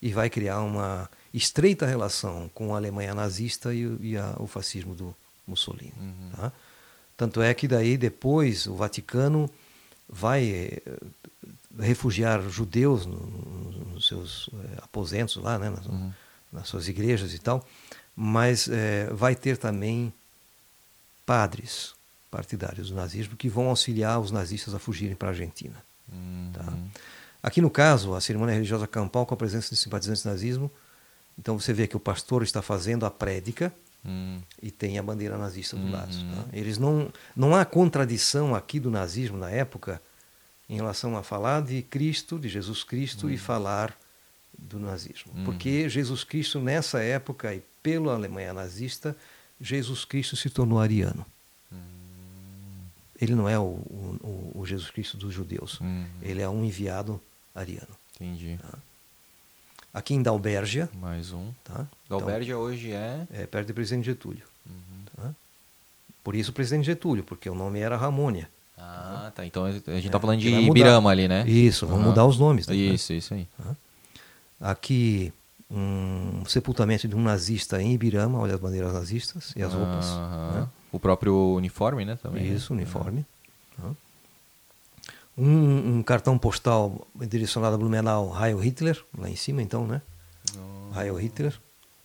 [0.00, 4.94] e vai criar uma estreita relação com a Alemanha nazista e, e a, o fascismo
[4.94, 5.14] do
[5.46, 5.92] Mussolini.
[6.00, 6.30] Uhum.
[6.34, 6.52] Tá?
[7.14, 9.50] Tanto é que daí depois o Vaticano
[10.08, 10.82] vai eh,
[11.78, 13.18] refugiar judeus no,
[13.92, 16.12] nos seus eh, aposentos lá, né, nas, uhum.
[16.50, 17.66] nas, suas igrejas e tal,
[18.16, 20.10] mas eh, vai ter também
[21.26, 21.94] padres
[22.30, 25.91] partidários do nazismo que vão auxiliar os nazistas a fugirem para a Argentina.
[26.52, 26.72] Tá?
[27.42, 30.70] Aqui no caso, a cerimônia religiosa campal com a presença de simpatizantes do nazismo,
[31.38, 33.72] então você vê que o pastor está fazendo a prédica
[34.04, 34.40] hum.
[34.62, 35.92] e tem a bandeira nazista do uhum.
[35.92, 36.14] lado.
[36.14, 36.44] Tá?
[36.52, 40.00] Eles não, não há contradição aqui do nazismo na época
[40.68, 43.38] em relação a falar de Cristo, de Jesus Cristo e uhum.
[43.38, 43.96] falar
[44.56, 45.44] do nazismo, uhum.
[45.44, 49.16] porque Jesus Cristo nessa época e pela Alemanha nazista,
[49.60, 51.26] Jesus Cristo se tornou ariano.
[53.22, 55.78] Ele não é o, o, o Jesus Cristo dos judeus.
[55.78, 56.04] Uhum.
[56.20, 57.20] Ele é um enviado
[57.54, 57.86] ariano.
[58.16, 58.58] Entendi.
[58.60, 58.76] Tá?
[59.94, 60.90] Aqui em Dalbergia.
[61.00, 61.52] Mais um.
[61.62, 61.86] Tá?
[62.10, 63.24] Dalbergia então, hoje é.
[63.32, 64.42] É perto de Presidente Getúlio.
[64.66, 65.04] Uhum.
[65.14, 65.30] Tá?
[66.24, 68.50] Por isso Presidente Getúlio, porque o nome era Ramônia.
[68.76, 69.46] Ah, tá.
[69.46, 71.48] Então a gente está é, falando de Ibirama ali, né?
[71.48, 72.10] Isso, vamos uhum.
[72.10, 72.66] mudar os nomes.
[72.66, 72.74] Né?
[72.74, 73.46] Isso, isso aí.
[73.56, 73.76] Tá?
[74.72, 75.32] Aqui
[75.70, 80.06] um sepultamento de um nazista em Ibirama, olha as bandeiras nazistas e as roupas.
[80.56, 80.68] Né?
[80.92, 82.16] O próprio uniforme, né?
[82.22, 82.82] Também, Isso, né?
[82.82, 83.26] uniforme.
[85.36, 90.02] Um, um, cartão postal direcionado a Blumenau, Heil Hitler, lá em cima então, né?
[90.54, 91.00] Oh.
[91.00, 91.58] Heil Hitler.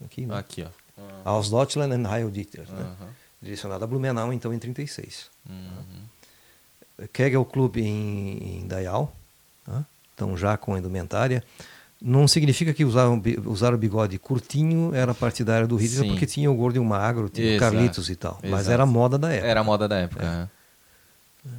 [0.04, 0.38] Aqui, né?
[0.38, 1.02] Aqui ó.
[1.02, 1.22] Uhum.
[1.26, 2.66] Aus Deutschland and Heil Hitler.
[2.72, 2.96] Né?
[3.42, 5.30] Direcionado a Blumenau, então, em 36.
[5.50, 7.08] Uhum.
[7.12, 9.14] Kegel Club em, em Dayal,
[9.66, 9.86] tá?
[10.14, 11.44] então já com indumentária.
[12.00, 13.08] Não significa que usar,
[13.46, 16.10] usar o bigode curtinho era partidário do Hitler, Sim.
[16.10, 18.34] porque tinha o gordo e o magro, tinha o Carlitos e tal.
[18.34, 18.50] Exato.
[18.50, 19.48] Mas era a moda da época.
[19.48, 20.50] Era a moda da época.
[21.44, 21.50] É.
[21.50, 21.52] É.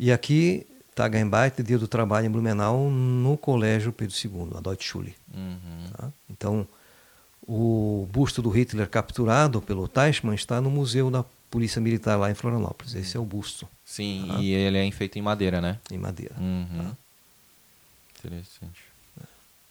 [0.00, 0.66] E aqui,
[0.96, 5.14] Tagenbait, Dia do Trabalho em Blumenau, no Colégio Pedro II, a Deutsche Schule.
[5.32, 5.90] Uhum.
[5.96, 6.10] Tá?
[6.28, 6.66] Então,
[7.46, 12.34] o busto do Hitler capturado pelo Teichmann está no Museu da Polícia Militar lá em
[12.34, 12.96] Florianópolis.
[12.96, 13.68] Esse é o busto.
[13.84, 14.40] Sim, tá?
[14.40, 15.78] e ele é feito em madeira, né?
[15.90, 16.34] Em madeira.
[16.36, 16.66] Uhum.
[16.78, 16.96] Tá?
[18.18, 18.95] Interessante.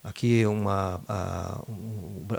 [0.05, 1.61] Aqui uma, a,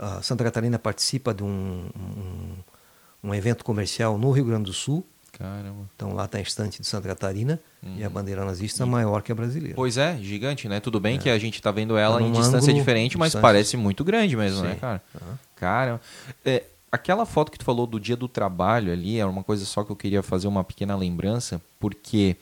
[0.01, 5.05] a, Santa Catarina participa de um, um, um, evento comercial no Rio Grande do Sul.
[5.33, 5.85] Caramba.
[5.93, 7.97] Então lá está a estante de Santa Catarina uhum.
[7.97, 9.75] e a bandeira nazista é maior que a brasileira.
[9.75, 10.79] Pois é, gigante, né?
[10.79, 11.19] Tudo bem é.
[11.19, 14.61] que a gente está vendo ela tá em distância diferente, mas parece muito grande mesmo,
[14.61, 14.73] né, Sim.
[14.73, 15.03] né, cara?
[15.13, 15.35] Uhum.
[15.57, 16.01] Cara,
[16.45, 19.83] é, aquela foto que tu falou do dia do trabalho ali é uma coisa só
[19.83, 22.37] que eu queria fazer uma pequena lembrança, porque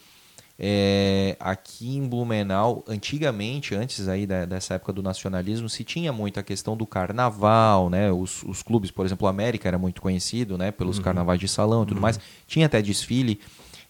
[0.58, 6.40] é, aqui em Blumenau, antigamente, antes aí da, dessa época do nacionalismo, se tinha muito
[6.40, 8.12] a questão do carnaval, né?
[8.12, 10.72] Os, os clubes, por exemplo, o América era muito conhecido, né?
[10.72, 11.04] Pelos uhum.
[11.04, 12.04] carnavais de salão e tudo uhum.
[12.04, 12.20] mais.
[12.48, 13.40] Tinha até desfile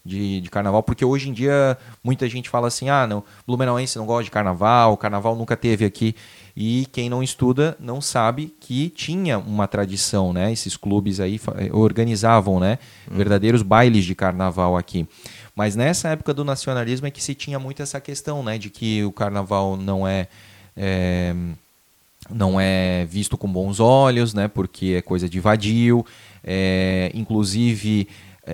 [0.04, 4.06] de, de, carnaval, porque hoje em dia muita gente fala assim, ah, não, Blumenauense não
[4.06, 6.14] gosta de carnaval, o carnaval nunca teve aqui.
[6.56, 10.50] E quem não estuda não sabe que tinha uma tradição, né?
[10.50, 11.38] Esses clubes aí
[11.70, 12.78] organizavam, né?
[13.10, 13.18] Uhum.
[13.18, 15.06] Verdadeiros bailes de carnaval aqui.
[15.56, 19.02] Mas nessa época do nacionalismo é que se tinha muito essa questão, né, de que
[19.02, 20.28] o carnaval não é,
[20.76, 21.34] é
[22.28, 26.04] não é visto com bons olhos, né, porque é coisa de vadio,
[26.44, 28.06] é, inclusive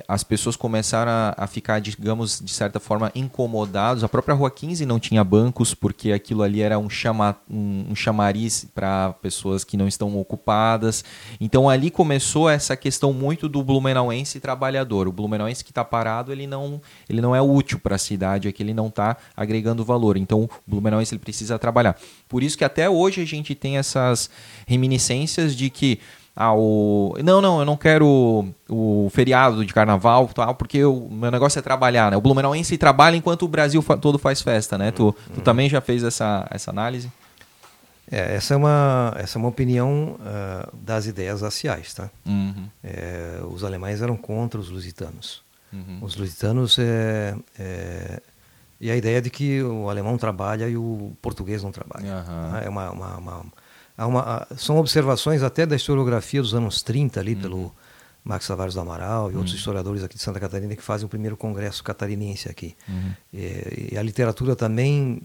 [0.09, 4.03] as pessoas começaram a, a, ficar, digamos, de certa forma incomodados.
[4.03, 7.95] A própria Rua 15 não tinha bancos, porque aquilo ali era um, chama, um, um
[7.95, 11.05] chamariz para pessoas que não estão ocupadas.
[11.41, 15.07] Então ali começou essa questão muito do blumenauense trabalhador.
[15.09, 18.53] O blumenauense que está parado, ele não, ele não é útil para a cidade, é
[18.53, 20.17] que ele não está agregando valor.
[20.17, 21.99] Então o blumenauense ele precisa trabalhar.
[22.29, 24.31] Por isso que até hoje a gente tem essas
[24.67, 26.01] reminiscências de que
[26.35, 27.15] ah, o...
[27.23, 31.63] Não, não, eu não quero o feriado de carnaval, tal, porque o meu negócio é
[31.63, 32.17] trabalhar, né?
[32.17, 34.91] O Blumenauense trabalha enquanto o Brasil todo faz festa, né?
[34.91, 35.41] Tu, tu uhum.
[35.43, 37.13] também já fez essa, essa análise?
[38.11, 42.11] É, essa é uma, essa é uma opinião uh, das ideias raciais, tá?
[42.25, 42.67] Uhum.
[42.83, 45.43] É, os alemães eram contra os lusitanos.
[45.71, 45.99] Uhum.
[46.01, 48.23] Os lusitanos é, é,
[48.81, 52.25] e a ideia de que o alemão trabalha e o português não trabalha.
[52.27, 52.57] Uhum.
[52.57, 53.45] É uma, uma, uma
[53.99, 57.41] uma, são observações até da historiografia dos anos 30 ali, uhum.
[57.41, 57.75] pelo
[58.25, 59.39] Max Tavares do Amaral e uhum.
[59.39, 62.77] outros historiadores aqui de Santa Catarina que fazem o primeiro congresso catarinense aqui.
[62.89, 63.13] Uhum.
[63.33, 65.23] E, e, a literatura também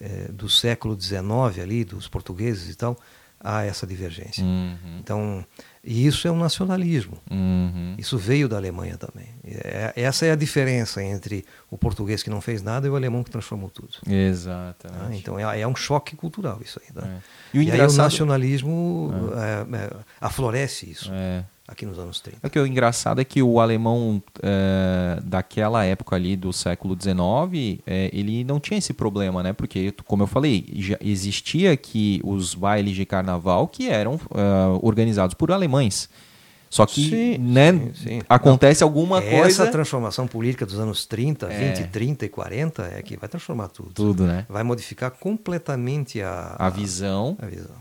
[0.00, 1.24] é, do século XIX
[1.62, 2.96] ali, dos portugueses e tal,
[3.38, 4.44] há essa divergência.
[4.44, 4.98] Uhum.
[4.98, 5.46] Então,
[5.82, 7.16] e isso é um nacionalismo.
[7.30, 7.94] Uhum.
[7.96, 9.28] Isso veio da Alemanha também.
[9.44, 13.24] É, essa é a diferença entre o português que não fez nada e o alemão
[13.24, 13.94] que transformou tudo.
[14.06, 14.88] Exato.
[14.92, 16.92] Ah, então é, é, um choque cultural isso aí.
[16.92, 17.06] Tá?
[17.06, 17.18] É.
[17.54, 19.76] E, o, e aí o nacionalismo é.
[19.76, 19.90] É, é,
[20.20, 21.10] aflorece isso.
[21.12, 22.46] É aqui nos anos 30.
[22.46, 27.80] O que é engraçado é que o alemão é, daquela época ali do século XIX,
[27.86, 29.52] é, ele não tinha esse problema, né?
[29.52, 35.34] Porque, como eu falei, já existia aqui os bailes de carnaval que eram é, organizados
[35.34, 36.08] por alemães.
[36.68, 38.22] Só que sim, né, sim, sim.
[38.28, 39.62] acontece alguma essa coisa.
[39.64, 41.72] Essa transformação política dos anos 30, é.
[41.72, 43.90] 20, 30 e 40 é que vai transformar tudo.
[43.92, 44.46] Tudo, né?
[44.48, 47.36] Vai modificar completamente a, a, a visão.
[47.40, 47.74] A visão.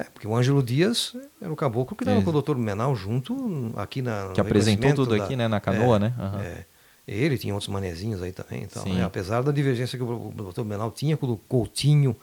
[0.00, 2.22] É, porque o Ângelo Dias era o caboclo que estava é.
[2.22, 4.30] com o doutor Menal junto aqui na.
[4.32, 5.46] Que apresentou tudo da, aqui, né?
[5.46, 6.14] Na canoa, é, né?
[6.18, 6.40] Uhum.
[6.40, 6.64] É.
[7.06, 8.62] Ele tinha outros manezinhos aí também.
[8.62, 9.04] Então, né?
[9.04, 12.16] Apesar da divergência que o doutor Menal tinha com o Coutinho,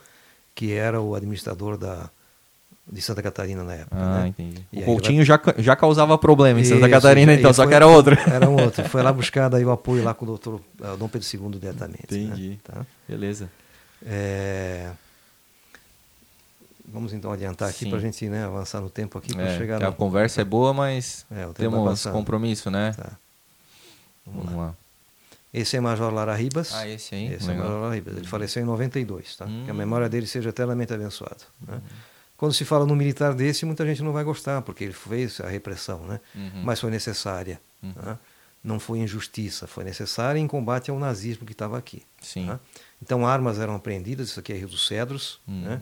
[0.54, 2.10] que era o administrador da,
[2.90, 3.96] de Santa Catarina na época.
[3.96, 4.28] Ah, né?
[4.28, 4.64] entendi.
[4.72, 7.86] E o Coutinho já, já causava problema em Santa Isso, Catarina, então, só que era
[7.86, 8.16] outro.
[8.26, 8.88] Era um outro.
[8.88, 12.06] Foi lá buscar daí o apoio lá com o doutor uh, Dom Pedro II diretamente.
[12.10, 12.18] Né?
[12.18, 12.48] Entendi.
[12.50, 12.58] Né?
[12.64, 12.86] Tá?
[13.06, 13.50] Beleza.
[14.06, 14.90] É...
[16.92, 19.80] Vamos então adiantar aqui para a gente né, avançar no tempo aqui para é, chegar.
[19.80, 19.88] No...
[19.88, 22.92] A conversa é boa, mas é, temos compromisso, né?
[22.96, 23.12] Tá.
[24.26, 24.66] Vamos, Vamos lá.
[24.66, 24.74] lá.
[25.52, 26.74] Esse é Major Lara Ribas.
[26.74, 27.32] Ah, esse aí.
[27.32, 27.64] Esse Legal.
[27.64, 28.16] é Major Lara Ribas.
[28.16, 29.46] Ele faleceu em 92, tá?
[29.46, 29.62] Hum.
[29.64, 31.44] Que a memória dele seja eternamente abençoada.
[31.66, 31.76] Né?
[31.76, 31.80] Hum.
[32.36, 35.48] Quando se fala num militar desse, muita gente não vai gostar, porque ele fez a
[35.48, 36.20] repressão, né?
[36.36, 36.62] Uhum.
[36.62, 37.60] Mas foi necessária.
[37.82, 37.92] Uhum.
[38.00, 38.18] Né?
[38.62, 42.02] Não foi injustiça, foi necessária em combate ao nazismo que estava aqui.
[42.20, 42.46] Sim.
[42.46, 42.60] Né?
[43.02, 45.62] Então armas eram apreendidas, isso aqui é Rio dos Cedros, uhum.
[45.62, 45.80] né?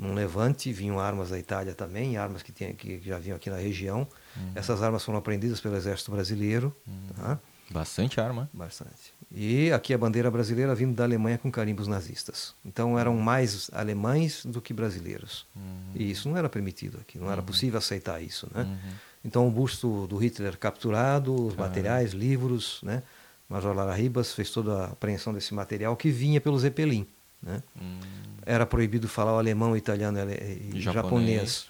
[0.00, 3.56] Num levante, vinham armas da Itália também, armas que, tinha, que já vinham aqui na
[3.56, 4.08] região.
[4.34, 4.52] Uhum.
[4.54, 6.74] Essas armas foram apreendidas pelo Exército Brasileiro.
[6.86, 7.06] Uhum.
[7.14, 7.38] Tá?
[7.70, 8.48] Bastante arma.
[8.52, 9.12] Bastante.
[9.30, 12.54] E aqui a bandeira brasileira vindo da Alemanha com carimbos nazistas.
[12.64, 15.46] Então eram mais alemães do que brasileiros.
[15.54, 15.92] Uhum.
[15.94, 17.46] E isso não era permitido aqui, não era uhum.
[17.46, 18.48] possível aceitar isso.
[18.54, 18.62] Né?
[18.62, 18.92] Uhum.
[19.22, 23.02] Então o busto do Hitler capturado, os materiais, livros, né?
[23.48, 27.06] Major Lara Ribas fez toda a apreensão desse material que vinha pelo Zeppelin.
[27.42, 27.62] Né?
[27.80, 27.98] Hum.
[28.44, 30.82] Era proibido falar o alemão, o italiano e japonês.
[30.82, 31.66] japonês.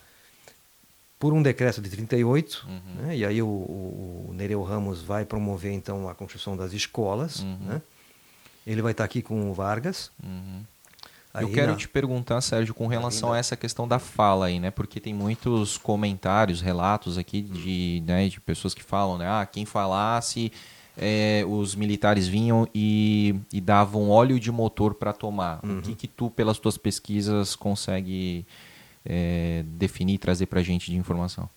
[1.19, 3.03] Por um decreto de 38, uhum.
[3.03, 3.17] né?
[3.17, 7.41] e aí o, o, Nereu Ramos vai promover então a construção das escolas.
[7.41, 7.59] Uhum.
[7.67, 7.83] Né?
[8.67, 10.11] Ele vai estar aqui com o Vargas.
[10.23, 10.63] Uhum.
[11.33, 14.71] Aí, Eu quero te perguntar, Sérgio, com relação a essa questão da fala aí, né?
[14.73, 19.29] Porque tem muitos comentários, relatos aqui de, né, de pessoas que falam, né?
[19.29, 20.51] Ah, quem falasse
[21.03, 25.59] é, os militares vinham e, e, davam óleo de motor para tomar.
[25.65, 25.79] Uhum.
[25.79, 28.45] O que, que tu, pelas tuas pesquisas, consegue
[29.03, 31.49] é, definir e trazer para a gente de informação?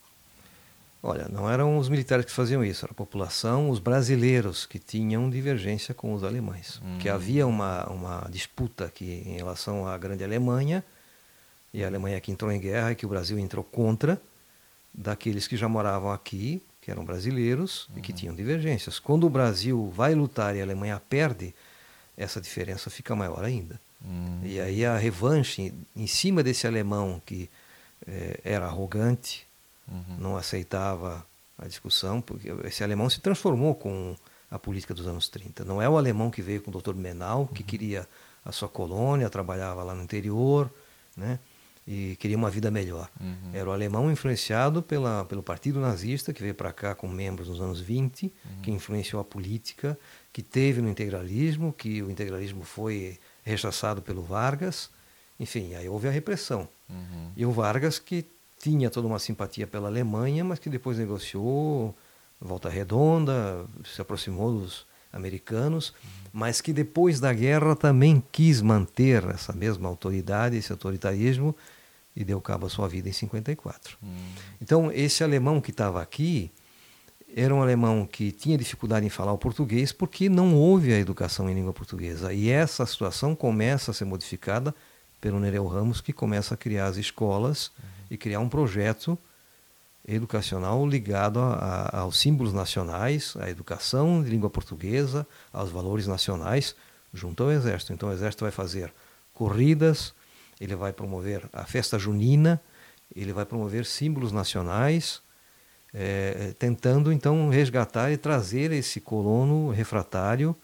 [1.06, 5.30] Olha, não eram os militares que faziam isso, era a população, os brasileiros que tinham
[5.30, 6.80] divergência com os alemães.
[6.82, 6.98] Uhum.
[6.99, 10.86] Que havia uma, uma disputa aqui em relação à grande Alemanha,
[11.74, 14.22] e a Alemanha que entrou em guerra e que o Brasil entrou contra,
[14.94, 17.97] daqueles que já moravam aqui que eram brasileiros uhum.
[17.97, 18.18] e que uhum.
[18.18, 18.99] tinham divergências.
[18.99, 21.55] Quando o Brasil vai lutar e a Alemanha perde,
[22.18, 23.80] essa diferença fica maior ainda.
[24.05, 24.41] Hum.
[24.43, 27.49] E aí a revanche em, cima desse alemão que
[28.05, 29.47] é, era arrogante,
[29.88, 30.18] uhum.
[30.19, 31.26] não aceitava
[31.57, 34.15] a discussão, porque esse alemão se transformou com
[34.51, 35.64] a política dos anos 30.
[35.64, 36.93] Não é o alemão que veio com o Dr.
[36.93, 37.68] Menal, que uhum.
[37.68, 38.07] queria
[38.43, 40.69] a sua colônia, trabalhava lá no interior,
[41.15, 41.39] né?
[41.85, 43.10] E queria uma vida melhor.
[43.19, 43.51] Uhum.
[43.53, 47.60] Era o alemão influenciado pela, pelo Partido Nazista, que veio para cá com membros nos
[47.60, 48.31] anos 20, uhum.
[48.61, 49.97] que influenciou a política,
[50.31, 54.89] que teve no integralismo, que o integralismo foi rechaçado pelo Vargas.
[55.39, 56.68] Enfim, aí houve a repressão.
[56.89, 57.31] Uhum.
[57.35, 58.26] E o Vargas, que
[58.60, 61.93] tinha toda uma simpatia pela Alemanha, mas que depois negociou
[62.43, 66.30] volta redonda, se aproximou dos americanos, uhum.
[66.34, 71.55] mas que depois da guerra também quis manter essa mesma autoridade, esse autoritarismo,
[72.15, 73.98] e deu cabo à sua vida em 54.
[74.02, 74.10] Uhum.
[74.61, 76.52] Então, esse alemão que estava aqui
[77.35, 81.49] era um alemão que tinha dificuldade em falar o português porque não houve a educação
[81.49, 82.31] em língua portuguesa.
[82.31, 84.73] E essa situação começa a ser modificada
[85.19, 87.84] pelo Nereu Ramos, que começa a criar as escolas uhum.
[88.11, 89.18] e criar um projeto
[90.07, 96.76] educacional ligado a, a, aos símbolos nacionais, à educação de língua portuguesa, aos valores nacionais,
[97.14, 97.94] junto ao Exército.
[97.94, 98.94] Então o Exército vai fazer
[99.34, 100.14] corridas,
[100.64, 102.61] ele vai promover a festa junina,
[103.14, 105.22] ele vai promover símbolos nacionais,
[105.94, 110.56] é, tentando então resgatar e trazer esse colono refratário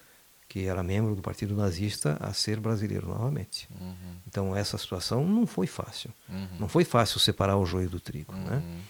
[0.47, 3.69] que era membro do Partido Nazista, a ser brasileiro novamente.
[3.79, 4.15] Uhum.
[4.27, 6.11] Então essa situação não foi fácil.
[6.27, 6.47] Uhum.
[6.61, 8.33] Não foi fácil separar o joio do trigo.
[8.33, 8.39] Né?
[8.39, 8.49] Uhum.
[8.49, 8.81] Né?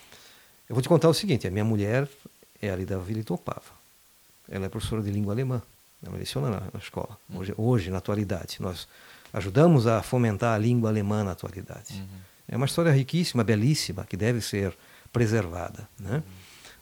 [0.69, 2.07] Eu vou te contar o seguinte: a minha mulher
[2.61, 3.77] é ali da Vila Itopava.
[4.47, 5.61] Ela é professora de língua alemã.
[6.01, 7.17] Ela leciona na, na escola.
[7.29, 7.39] Uhum.
[7.39, 8.87] Hoje, hoje, na atualidade, nós
[9.31, 11.93] ajudamos a fomentar a língua alemã na atualidade.
[11.93, 12.19] Uhum.
[12.47, 14.75] É uma história riquíssima, belíssima, que deve ser
[15.13, 15.87] preservada.
[15.99, 16.15] Né?
[16.15, 16.21] Uhum.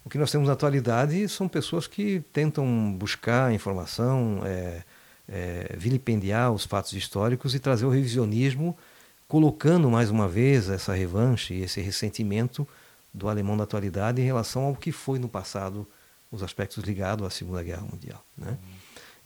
[0.06, 4.84] O que nós temos na atualidade são pessoas que tentam buscar informação, é,
[5.28, 8.78] é, vilipendiar os fatos históricos e trazer o revisionismo,
[9.28, 12.65] colocando mais uma vez essa revanche e esse ressentimento
[13.14, 15.86] do alemão da atualidade em relação ao que foi no passado
[16.32, 18.24] os aspectos ligados à Segunda Guerra Mundial.
[18.38, 18.52] Né?
[18.52, 18.57] Uhum.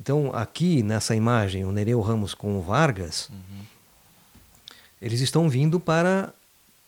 [0.02, 3.64] Então, aqui nessa imagem, o Nereu Ramos com o Vargas, uhum.
[5.00, 6.34] eles estão vindo para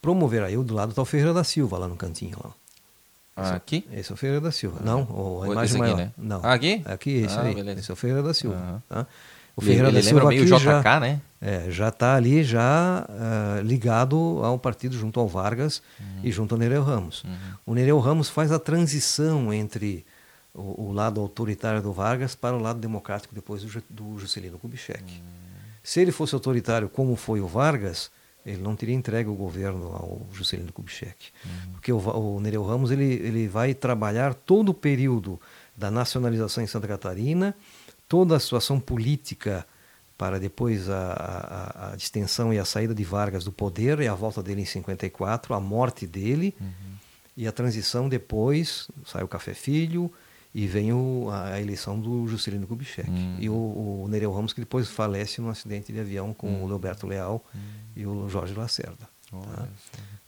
[0.01, 0.41] promover.
[0.41, 2.35] Aí do lado está o Ferreira da Silva, lá no cantinho.
[2.43, 2.51] Lá.
[3.35, 3.87] Ah, aqui?
[3.93, 4.79] Esse é o Ferreira da Silva.
[4.81, 4.83] Ah.
[4.83, 5.93] Não, a imagem maior.
[5.93, 6.11] Aqui, né?
[6.17, 6.41] Não.
[6.43, 6.81] Ah, aqui?
[6.85, 7.53] Aqui, esse ah, aí.
[7.53, 7.81] Beleza.
[7.81, 8.57] Esse é o Ferreira da Silva.
[8.57, 8.81] Uhum.
[8.89, 9.07] Tá?
[9.55, 11.21] O Ferreira ele, da Silva meio JK, já, né?
[11.39, 16.21] É, já está ali já uh, ligado ao partido junto ao Vargas uhum.
[16.23, 17.23] e junto ao Nereu Ramos.
[17.23, 17.31] Uhum.
[17.67, 20.03] O Nereu Ramos faz a transição entre
[20.53, 25.03] o, o, lado autoritário do Vargas para o lado democrático depois do, do Juscelino Kubitschek.
[25.03, 25.23] Uhum.
[25.83, 28.11] Se ele fosse autoritário como foi o Vargas,
[28.45, 31.29] ele não teria entregue o governo ao Juscelino Kubitschek.
[31.45, 31.71] Uhum.
[31.73, 35.39] Porque o, o Nereu Ramos ele, ele vai trabalhar todo o período
[35.75, 37.55] da nacionalização em Santa Catarina,
[38.07, 39.65] toda a situação política
[40.17, 44.13] para depois a, a, a distensão e a saída de Vargas do poder e a
[44.13, 46.67] volta dele em 54, a morte dele uhum.
[47.35, 50.11] e a transição depois, sai o Café Filho,
[50.53, 53.09] e vem o, a, eleição do Juscelino Kubitschek.
[53.09, 53.37] Hum.
[53.39, 56.63] E o, o Nereu Ramos, que depois falece num acidente de avião com hum.
[56.63, 57.59] o Leoberto Leal hum.
[57.95, 59.11] e o Jorge Lacerda.
[59.31, 59.67] Tá?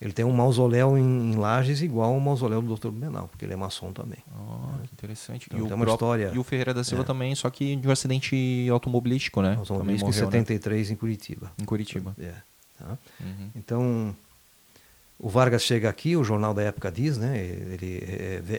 [0.02, 2.90] Ele tem um mausoléu em, em Lages igual ao mausoléu do Dr.
[2.90, 4.18] Blumenau, porque ele é maçom também.
[4.36, 5.48] Oh, que interessante.
[5.48, 7.06] Então, e, o uma história, e o Ferreira da Silva é.
[7.06, 9.56] também, só que de um acidente automobilístico, né?
[9.58, 10.94] Automobilístico em 73 né?
[10.94, 11.52] em Curitiba.
[11.60, 12.16] Em Curitiba.
[12.20, 12.34] É.
[12.78, 12.98] Tá?
[13.22, 13.50] Uhum.
[13.56, 14.16] Então,
[15.18, 17.38] o Vargas chega aqui, o jornal da época diz, né?
[17.38, 18.04] Ele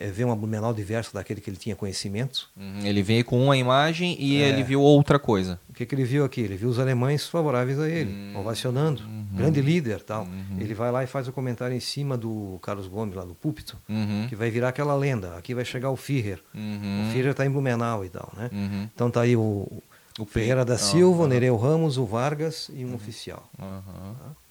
[0.00, 2.48] é, vê uma Blumenau diversa daquele que ele tinha conhecimento.
[2.56, 4.48] Uhum, ele veio com uma imagem e é.
[4.48, 5.60] ele viu outra coisa.
[5.68, 6.40] O que, que ele viu aqui?
[6.40, 8.40] Ele viu os alemães favoráveis a ele, uhum.
[8.40, 9.26] ovacionando, uhum.
[9.34, 10.22] grande líder, tal.
[10.24, 10.56] Uhum.
[10.58, 13.76] Ele vai lá e faz o comentário em cima do Carlos Gomes lá do púlpito,
[14.28, 15.36] que vai virar aquela lenda.
[15.36, 16.40] Aqui vai chegar o Führer.
[16.54, 18.50] O Führer está em Blumenau e tal, né?
[18.94, 19.68] Então tá aí o,
[20.18, 23.48] o Ferreira da Silva, o Nereu Ramos, o Vargas e um oficial.
[23.58, 24.45] Tá?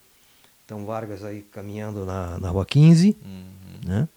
[0.65, 3.43] Então Vargas aí caminhando na, na Rua 15, uhum.
[3.85, 4.09] né?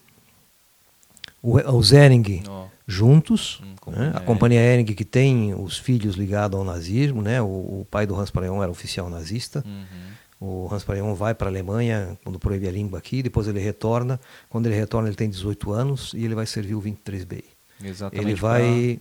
[1.43, 2.67] O, o Zering oh.
[2.87, 4.13] juntos, hum, né?
[4.15, 7.41] a Companhia Ering que tem os filhos ligados ao nazismo, né?
[7.41, 7.47] O,
[7.81, 9.63] o pai do Hans Pareon era oficial nazista.
[9.65, 10.09] Uhum.
[10.41, 14.21] O Hans Pareon vai para a Alemanha quando proíbe a língua aqui, depois ele retorna.
[14.49, 17.45] Quando ele retorna, ele tem 18 anos e ele vai servir o 23B.
[17.85, 18.27] Exatamente.
[18.27, 19.01] Ele vai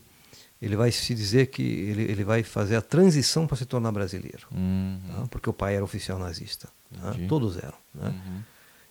[0.62, 4.48] ele vai se dizer que ele, ele vai fazer a transição para se tornar brasileiro,
[4.52, 5.00] uhum.
[5.08, 5.28] tá?
[5.30, 7.16] porque o pai era oficial nazista, tá?
[7.28, 7.78] todos eram.
[7.94, 8.10] Né?
[8.10, 8.42] Uhum.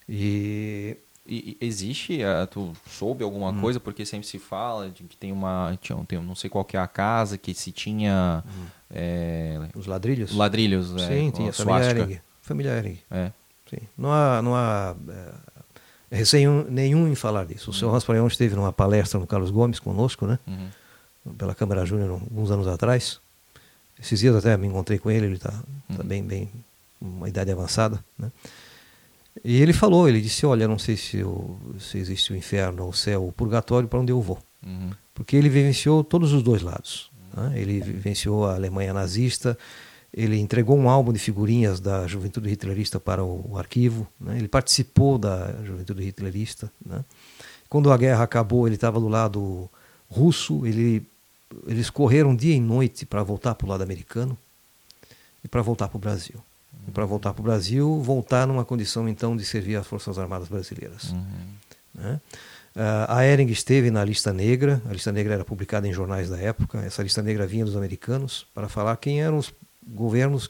[0.08, 0.96] E...
[1.26, 3.60] e, existe, uh, tu soube alguma uhum.
[3.60, 6.76] coisa, porque sempre se fala de que tem uma, tinha, tem, não sei qual que
[6.76, 8.42] é a casa, que se tinha...
[8.90, 10.34] É, Os ladrilhos?
[10.34, 12.20] Ladrilhos, é, Sim, é, tinha, família Ering.
[12.42, 12.98] Família Ering.
[13.10, 13.32] É.
[13.68, 13.78] Sim.
[13.98, 14.94] Não há, não há
[16.10, 17.70] é, receio nenhum em falar disso.
[17.70, 17.78] O uhum.
[17.78, 20.38] senhor Hans Pareon esteve numa palestra no Carlos Gomes conosco, né?
[20.46, 20.68] Uhum
[21.34, 23.20] pela Câmara Júnior alguns anos atrás.
[23.98, 25.50] Esses dias até me encontrei com ele, ele está
[25.96, 26.50] tá bem, bem,
[27.00, 28.30] uma idade avançada, né?
[29.44, 32.92] E ele falou, ele disse, olha, não sei se, eu, se existe o inferno, o
[32.92, 34.38] céu, o purgatório, para onde eu vou.
[34.64, 34.90] Uhum.
[35.14, 37.10] Porque ele vivenciou todos os dois lados.
[37.34, 37.52] Né?
[37.54, 39.56] Ele vivenciou a Alemanha nazista,
[40.12, 44.38] ele entregou um álbum de figurinhas da Juventude Hitlerista para o, o arquivo, né?
[44.38, 46.72] ele participou da Juventude Hitlerista.
[46.84, 47.04] Né?
[47.68, 49.68] Quando a guerra acabou, ele estava do lado
[50.08, 51.06] russo, ele,
[51.66, 54.36] eles correram dia e noite para voltar para o lado americano
[55.44, 56.36] e para voltar para o Brasil.
[56.86, 60.48] E para voltar para o Brasil, voltar numa condição então de servir às Forças Armadas
[60.48, 61.10] Brasileiras.
[61.10, 61.46] Uhum.
[61.94, 62.20] Né?
[62.76, 66.38] Uh, a Ering esteve na lista negra, a lista negra era publicada em jornais da
[66.38, 69.52] época, essa lista negra vinha dos americanos para falar quem eram os
[69.86, 70.48] governos,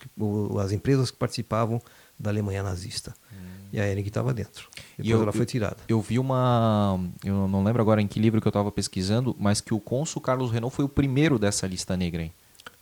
[0.60, 1.80] as empresas que participavam
[2.18, 3.14] da Alemanha nazista.
[3.32, 3.36] Hum.
[3.72, 4.68] E a Ering estava dentro.
[4.96, 5.76] Depois eu, ela foi tirada.
[5.86, 6.98] Eu, eu, vi uma.
[7.24, 10.20] Eu não lembro agora em que livro que eu estava pesquisando, mas que o cônsul
[10.22, 12.32] Carlos Renault foi o primeiro dessa lista negra, hein?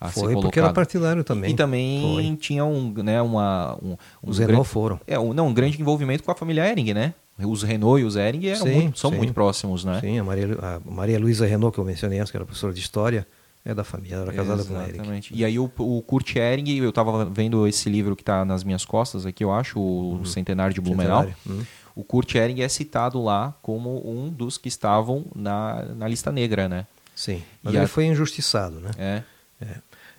[0.09, 1.53] Foi porque era partidário também.
[1.53, 2.37] E, também foi.
[2.37, 5.01] tinha um, né, uma, um, Os Renault foram.
[5.07, 7.15] É, um, não, um grande envolvimento com a família Ering, né?
[7.39, 9.17] Os Renault e os Ering eram sim, muito, são sim.
[9.17, 9.99] muito próximos, né?
[10.01, 12.81] Sim, a Maria, a Maria Luísa Renault, que eu mencionei antes, que era professora de
[12.81, 13.27] História,
[13.65, 14.99] é da família, ela era casada Exatamente.
[14.99, 15.35] com o Eric.
[15.35, 18.85] E aí o, o Kurt Ehring, eu estava vendo esse livro que está nas minhas
[18.85, 20.25] costas aqui, eu acho, o uhum.
[20.25, 21.27] Centenário de Blumenau.
[21.47, 21.63] Uhum.
[21.97, 26.69] O Kurt Ehring é citado lá como um dos que estavam na, na lista negra,
[26.69, 26.87] né?
[27.15, 27.89] Sim, mas e ele a...
[27.89, 28.91] foi injustiçado, né?
[28.99, 29.23] É.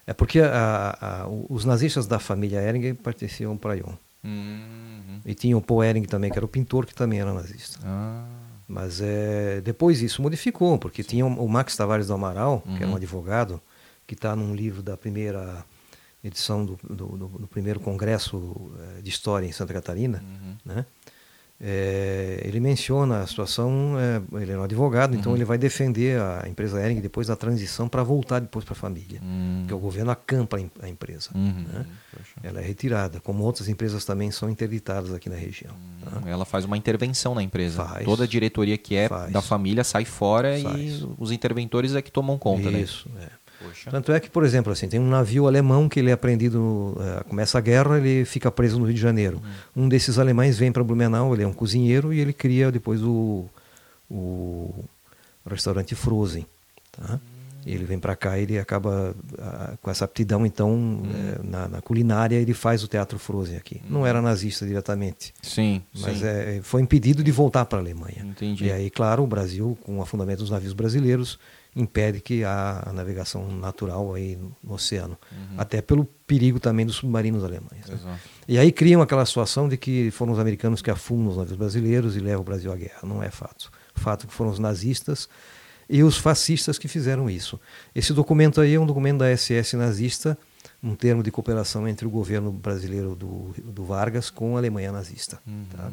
[0.05, 3.93] É, é porque a, a, os nazistas da família Ehring pertenciam para Ion.
[4.23, 5.21] Uhum.
[5.25, 7.79] E tinha o Paul Ehring também, que era o pintor, que também era nazista.
[7.83, 8.25] Ah.
[8.67, 11.09] Mas é, depois isso modificou, porque Sim.
[11.09, 12.77] tinha o Max Tavares do Amaral, uhum.
[12.77, 13.61] que era um advogado,
[14.07, 15.63] que está num livro da primeira
[16.23, 20.55] edição do, do, do, do, primeiro congresso eh, de história em Santa Catarina, uhum.
[20.65, 20.85] né?
[21.59, 25.19] É, ele menciona a situação, é, ele é um advogado, então uhum.
[25.19, 28.75] então ele vai defender a empresa Ering depois da transição para voltar depois para a
[28.75, 29.59] família, uhum.
[29.61, 31.29] porque o governo acampa a empresa.
[31.33, 31.65] Uhum.
[31.71, 31.85] Né?
[32.43, 35.73] Ela é retirada, como outras empresas também são interditadas aqui na região.
[36.03, 36.29] Tá?
[36.29, 37.85] Ela faz uma intervenção na empresa.
[37.85, 40.77] Faz, Toda a diretoria que é faz, da família sai fora faz.
[40.77, 42.69] e os interventores é que tomam conta.
[42.69, 43.27] Isso, né?
[43.31, 43.44] é.
[43.65, 43.91] Poxa.
[43.91, 47.23] Tanto é que, por exemplo, assim, tem um navio alemão que ele é apreendido, uh,
[47.27, 49.41] começa a guerra, ele fica preso no Rio de Janeiro.
[49.75, 49.85] Uhum.
[49.85, 53.45] Um desses alemães vem para Blumenau, ele é um cozinheiro e ele cria depois o,
[54.09, 54.83] o
[55.49, 56.45] restaurante Frozen.
[56.91, 57.13] Tá?
[57.13, 57.19] Uhum.
[57.65, 61.01] Ele vem para cá e ele acaba uh, com essa aptidão, então, uhum.
[61.01, 63.81] uh, na, na, culinária, ele faz o teatro Frozen aqui.
[63.89, 64.05] Não uhum.
[64.05, 65.33] era nazista diretamente.
[65.41, 65.81] Sim.
[65.99, 66.25] Mas sim.
[66.25, 68.23] É, foi impedido de voltar para a Alemanha.
[68.23, 68.65] Entendi.
[68.65, 71.39] E aí, claro, o Brasil, com o afundamento dos navios brasileiros,
[71.75, 75.17] impede que a navegação natural aí no oceano.
[75.31, 75.55] Uhum.
[75.57, 77.87] Até pelo perigo também dos submarinos alemães.
[77.87, 78.19] Né?
[78.47, 82.15] E aí criam aquela situação de que foram os americanos que afundam os navios brasileiros
[82.15, 82.99] e levam o Brasil à guerra.
[83.03, 83.69] Não é fato.
[83.93, 85.27] Fato que foram os nazistas
[85.89, 87.59] e os fascistas que fizeram isso.
[87.93, 90.37] Esse documento aí é um documento da SS nazista,
[90.81, 95.39] um termo de cooperação entre o governo brasileiro do, do Vargas com a Alemanha nazista.
[95.45, 95.65] Uhum.
[95.75, 95.91] Tá?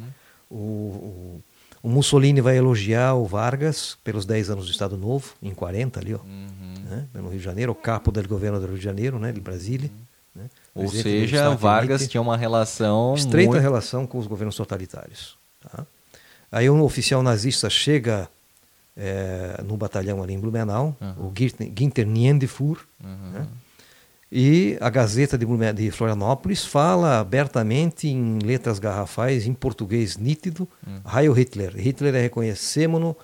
[0.53, 1.43] o, o
[1.83, 6.15] o Mussolini vai elogiar o Vargas pelos 10 anos do Estado Novo, em 40 ali,
[6.15, 6.75] ó, uhum.
[6.89, 9.41] né, no Rio de Janeiro, o capo do governo do Rio de Janeiro, né, de
[9.41, 9.91] Brasília.
[10.37, 10.43] Uhum.
[10.43, 13.63] Né, Ou seja, Vargas tinha uma relação estreita muito...
[13.63, 15.37] relação com os governos totalitários.
[15.61, 15.85] Tá?
[16.51, 18.29] Aí um oficial nazista chega
[18.97, 21.27] é, no batalhão ali em Blumenau, uhum.
[21.27, 23.47] o Ginter Niendefur, né,
[24.35, 31.01] e a Gazeta de, Florianópolis fala abertamente, em letras garrafais, em português nítido, hum.
[31.15, 31.77] Heil Hitler.
[31.77, 33.15] Hitler é reconhecemos-no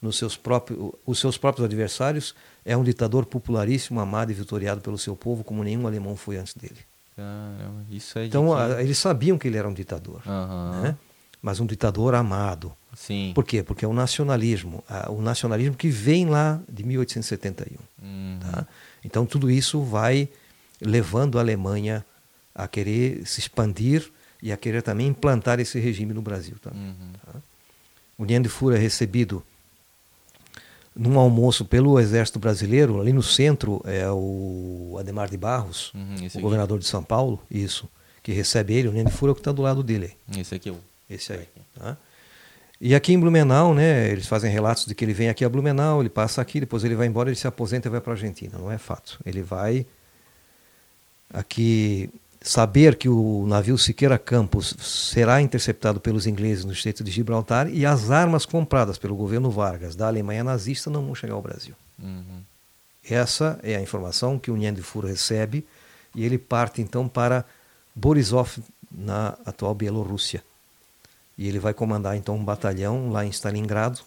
[0.00, 2.34] nos seus próprios, os seus próprios adversários,
[2.66, 6.52] é um ditador popularíssimo, amado e vitoriado pelo seu povo, como nenhum alemão foi antes
[6.52, 6.80] dele.
[7.16, 10.82] Caramba, isso é então, a, eles sabiam que ele era um ditador, uhum.
[10.82, 10.96] né?
[11.40, 12.74] mas um ditador amado.
[12.94, 13.32] Sim.
[13.34, 13.62] Por quê?
[13.62, 17.78] Porque é o nacionalismo, o nacionalismo que vem lá de 1871.
[18.02, 18.38] Uhum.
[18.38, 18.66] Tá?
[19.02, 20.28] Então, tudo isso vai
[20.80, 22.04] levando a Alemanha
[22.54, 24.10] a querer se expandir
[24.42, 26.56] e a querer também implantar esse regime no Brasil.
[26.60, 27.12] Também, uhum.
[27.24, 27.40] tá?
[28.16, 29.42] O Nian de Fura é recebido
[30.94, 36.40] num almoço pelo Exército Brasileiro, ali no centro é o Ademar de Barros, uhum, o
[36.40, 37.88] governador de São Paulo, isso,
[38.20, 40.16] que recebe ele, o Nian de Fura é que está do lado dele.
[40.36, 40.78] Esse aqui é o...
[41.08, 41.46] Esse aí.
[41.78, 41.96] Tá?
[42.80, 46.00] E aqui em Blumenau, né, eles fazem relatos de que ele vem aqui a Blumenau,
[46.00, 48.58] ele passa aqui, depois ele vai embora, ele se aposenta e vai para a Argentina.
[48.58, 49.18] Não é fato.
[49.24, 49.86] Ele vai
[51.32, 52.10] aqui
[52.40, 57.84] saber que o navio Siqueira Campos será interceptado pelos ingleses no Estreito de Gibraltar e
[57.84, 61.74] as armas compradas pelo governo Vargas da Alemanha nazista não vão chegar ao Brasil.
[61.98, 62.42] Uhum.
[63.08, 65.66] Essa é a informação que o Nian de Furo recebe
[66.14, 67.44] e ele parte então para
[67.94, 68.58] Borisov,
[68.90, 70.42] na atual Bielorrússia.
[71.36, 74.00] E ele vai comandar então um batalhão lá em Stalingrado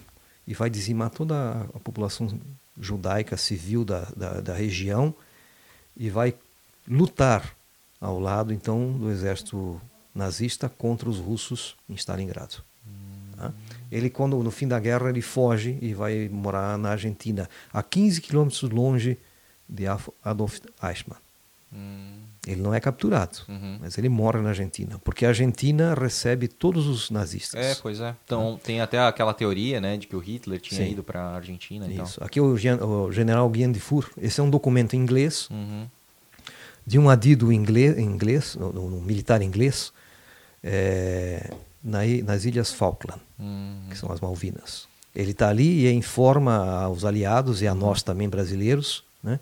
[0.47, 2.27] e vai dizimar toda a população
[2.79, 5.13] judaica civil da, da, da região
[5.95, 6.33] e vai
[6.87, 7.55] lutar
[7.99, 9.79] ao lado então do exército
[10.13, 12.63] nazista contra os russos em Stalingrado.
[13.41, 13.53] Tá?
[13.91, 18.21] Ele quando no fim da guerra ele foge e vai morar na Argentina, a 15
[18.21, 19.17] quilômetros longe
[19.67, 19.85] de
[20.23, 21.17] Adolf Eichmann.
[21.73, 22.21] Hum.
[22.45, 23.77] Ele não é capturado, uhum.
[23.79, 27.63] mas ele mora na Argentina, porque a Argentina recebe todos os nazistas.
[27.63, 28.15] É, pois é.
[28.25, 28.65] Então ah.
[28.65, 30.91] tem até aquela teoria, né, de que o Hitler tinha Sim.
[30.91, 31.87] ido para a Argentina.
[31.87, 32.21] Isso.
[32.23, 34.09] Aqui o, o general Guillain de Four.
[34.19, 35.85] Esse é um documento em inglês uhum.
[36.91, 39.93] De um adido inglês, inglês no, no militar inglês,
[40.61, 41.49] é,
[41.81, 43.83] na, nas ilhas Falkland, uhum.
[43.89, 44.89] que são as Malvinas.
[45.15, 49.39] Ele está ali e informa aos aliados e a nós também brasileiros, né?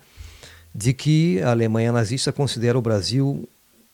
[0.72, 3.48] de que a Alemanha nazista considera o Brasil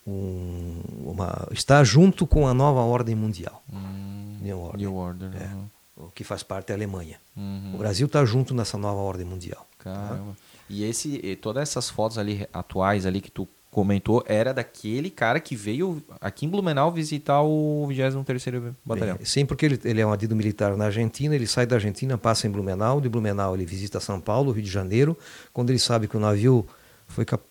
[0.07, 3.63] um, uma, está junto com a nova ordem mundial.
[3.73, 4.81] Hum, New Order.
[4.81, 5.67] New Order é, uhum.
[5.97, 7.19] O que faz parte da Alemanha.
[7.35, 7.73] Uhum.
[7.75, 9.67] O Brasil está junto nessa nova ordem mundial.
[9.79, 10.33] Caramba.
[10.33, 10.46] Tá?
[10.69, 15.39] E, esse, e todas essas fotos ali atuais ali que tu comentou era daquele cara
[15.39, 19.19] que veio aqui em Blumenau visitar o 23º Batalhão.
[19.23, 22.47] Sim, porque ele, ele é um adido militar na Argentina, ele sai da Argentina, passa
[22.47, 25.15] em Blumenau, de Blumenau ele visita São Paulo, Rio de Janeiro,
[25.53, 26.67] quando ele sabe que o navio
[27.07, 27.45] foi cap...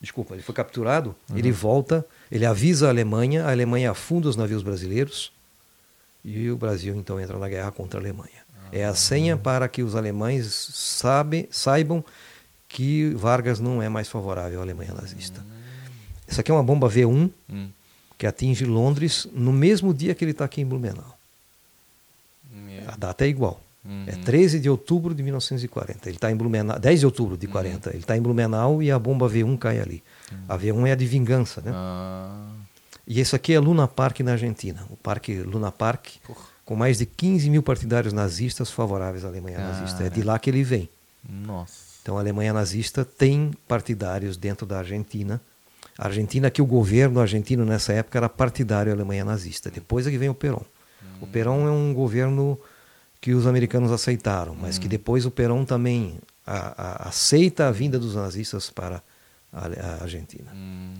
[0.00, 1.38] desculpa, ele foi capturado, uhum.
[1.38, 5.32] ele volta, ele avisa a Alemanha, a Alemanha afunda os navios brasileiros
[6.24, 8.42] e o Brasil então entra na guerra contra a Alemanha.
[8.72, 12.02] É a senha para que os alemães sabe, saibam
[12.72, 15.44] que Vargas não é mais favorável à Alemanha nazista.
[16.26, 17.68] Isso aqui é uma bomba V1 hum.
[18.16, 21.18] que atinge Londres no mesmo dia que ele está aqui em Blumenau.
[22.86, 23.60] A data é igual.
[23.84, 24.04] Uhum.
[24.06, 26.08] É 13 de outubro de 1940.
[26.08, 26.78] Ele está em Blumenau.
[26.78, 27.88] 10 de outubro de 40.
[27.88, 27.94] Uhum.
[27.94, 30.02] Ele está em Blumenau e a bomba V1 cai ali.
[30.30, 30.38] Uhum.
[30.48, 31.72] A V1 é a de vingança, né?
[31.74, 32.48] Ah.
[33.06, 34.86] E esse aqui é Luna Park na Argentina.
[34.90, 36.40] O parque Luna Park, Porra.
[36.64, 40.04] com mais de 15 mil partidários nazistas favoráveis à Alemanha nazista.
[40.04, 40.88] É de lá que ele vem.
[41.28, 41.81] Nossa.
[42.02, 45.40] Então a Alemanha nazista tem partidários dentro da Argentina.
[45.96, 49.70] A Argentina, que o governo argentino nessa época era partidário à Alemanha nazista.
[49.70, 50.64] Depois é que vem o Perón.
[51.20, 52.58] O Perón é um governo
[53.20, 57.98] que os americanos aceitaram, mas que depois o Perón também a, a, aceita a vinda
[57.98, 59.00] dos nazistas para
[59.52, 60.50] a, a Argentina.
[60.52, 60.94] Hum.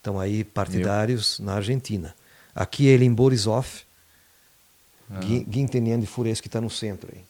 [0.00, 2.14] Então aí partidários na Argentina.
[2.54, 3.66] Aqui ele em Borisov,
[5.10, 5.20] ah.
[5.20, 7.24] Guintenian de Fures que está no centro aí.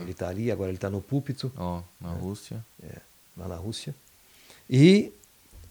[0.00, 1.52] Ele está ali, agora ele está no púlpito.
[1.56, 2.20] Oh, na né?
[2.20, 2.64] Rússia.
[2.82, 2.98] É,
[3.36, 3.94] lá na Rússia.
[4.68, 5.12] E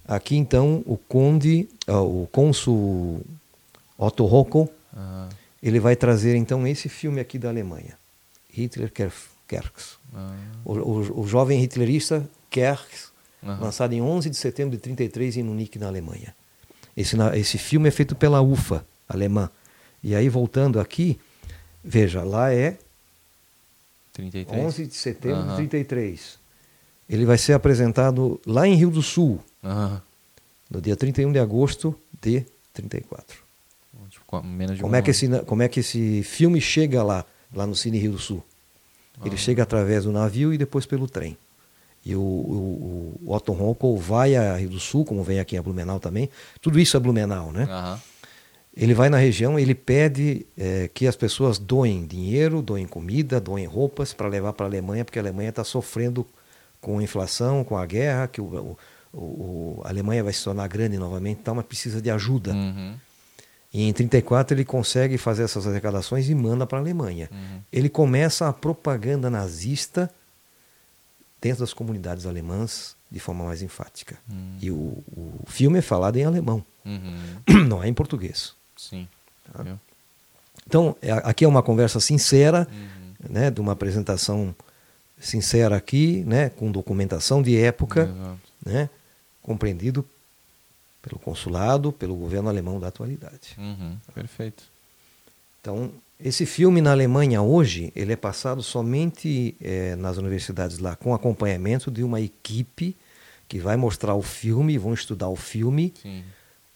[0.07, 3.21] aqui então o conde, uh, o cônsul
[3.97, 5.29] Otto Rocco, uhum.
[5.61, 7.97] ele vai trazer então esse filme aqui da Alemanha,
[8.51, 8.91] Hitler
[9.47, 9.97] Kerks.
[10.13, 10.29] Uhum.
[10.65, 13.11] O, o, o, jovem hitlerista Kerks,
[13.43, 13.59] uhum.
[13.59, 16.35] lançado em 11 de setembro de 33 em Munique, na Alemanha.
[16.95, 19.49] Esse, esse filme é feito pela UFA alemã.
[20.03, 21.19] E aí voltando aqui,
[21.83, 22.77] veja, lá é
[24.19, 24.65] 33.
[24.65, 25.55] 11 de setembro de uhum.
[25.55, 26.39] 33.
[27.09, 29.99] Ele vai ser apresentado lá em Rio do Sul, uhum.
[30.69, 33.37] no dia 31 de agosto de 34.
[34.09, 37.25] Tipo, menos de como, um é que esse, como é que esse filme chega lá,
[37.53, 38.43] lá no Cine Rio do Sul?
[39.25, 41.37] Ele chega através do navio e depois pelo trem.
[42.05, 45.61] E o, o, o Otto Ronco vai a Rio do Sul, como vem aqui a
[45.61, 46.29] Blumenau também.
[46.61, 47.65] Tudo isso é Blumenau, né?
[47.65, 47.99] Uhum.
[48.79, 53.65] Ele vai na região, ele pede é, que as pessoas doem dinheiro, doem comida, doem
[53.65, 56.25] roupas para levar para a Alemanha, porque a Alemanha está sofrendo
[56.79, 58.77] com a inflação, com a guerra, que o,
[59.13, 62.53] o, o, a Alemanha vai se tornar grande novamente, então, mas precisa de ajuda.
[62.53, 62.95] Uhum.
[63.73, 67.29] E em 34 ele consegue fazer essas arrecadações e manda para a Alemanha.
[67.31, 67.61] Uhum.
[67.71, 70.09] Ele começa a propaganda nazista
[71.41, 74.17] dentro das comunidades alemãs de forma mais enfática.
[74.29, 74.57] Uhum.
[74.61, 77.65] E o, o, filme é falado em alemão, uhum.
[77.67, 78.55] não é em português.
[78.79, 79.07] Sim.
[79.51, 79.77] Tá?
[80.65, 83.29] Então, é, aqui é uma conversa sincera, uhum.
[83.29, 84.55] né, de uma apresentação
[85.19, 88.09] sincera aqui, né, com documentação de época,
[88.65, 88.89] né,
[89.41, 90.07] compreendido
[91.01, 93.57] pelo consulado, pelo governo alemão da atualidade.
[93.57, 93.97] Uhum.
[94.13, 94.63] Perfeito.
[95.59, 101.13] Então, esse filme na Alemanha hoje, ele é passado somente é, nas universidades lá, com
[101.13, 102.95] acompanhamento de uma equipe
[103.47, 105.93] que vai mostrar o filme, vão estudar o filme.
[106.01, 106.23] Sim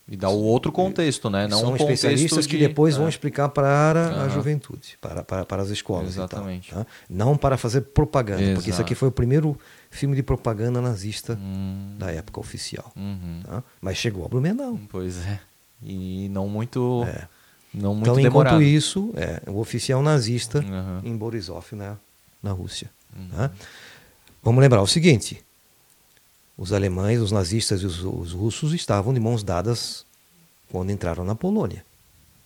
[0.07, 1.47] e dá o outro contexto, né?
[1.47, 2.49] Não São um especialistas de...
[2.49, 2.97] que depois é.
[2.97, 4.21] vão explicar para uhum.
[4.23, 6.09] a juventude, para, para, para as escolas.
[6.09, 6.71] Exatamente.
[6.71, 6.89] Tal, tá?
[7.09, 8.55] Não para fazer propaganda, Exato.
[8.55, 9.57] porque isso aqui foi o primeiro
[9.89, 11.95] filme de propaganda nazista hum.
[11.97, 12.91] da época oficial.
[12.97, 13.41] Uhum.
[13.45, 13.63] Tá?
[13.79, 14.77] Mas chegou a Blumenau.
[14.89, 15.39] Pois é.
[15.81, 17.05] E não muito.
[17.07, 17.27] É.
[17.73, 18.55] Não muito então, demorado.
[18.57, 21.01] enquanto isso, é, o oficial nazista uhum.
[21.03, 21.97] em Borisov, na,
[22.41, 22.89] na Rússia.
[23.35, 23.51] Tá?
[24.43, 25.43] Vamos lembrar o seguinte:
[26.57, 30.05] os alemães, os nazistas e os, os russos estavam de mãos dadas
[30.69, 31.83] quando entraram na Polônia.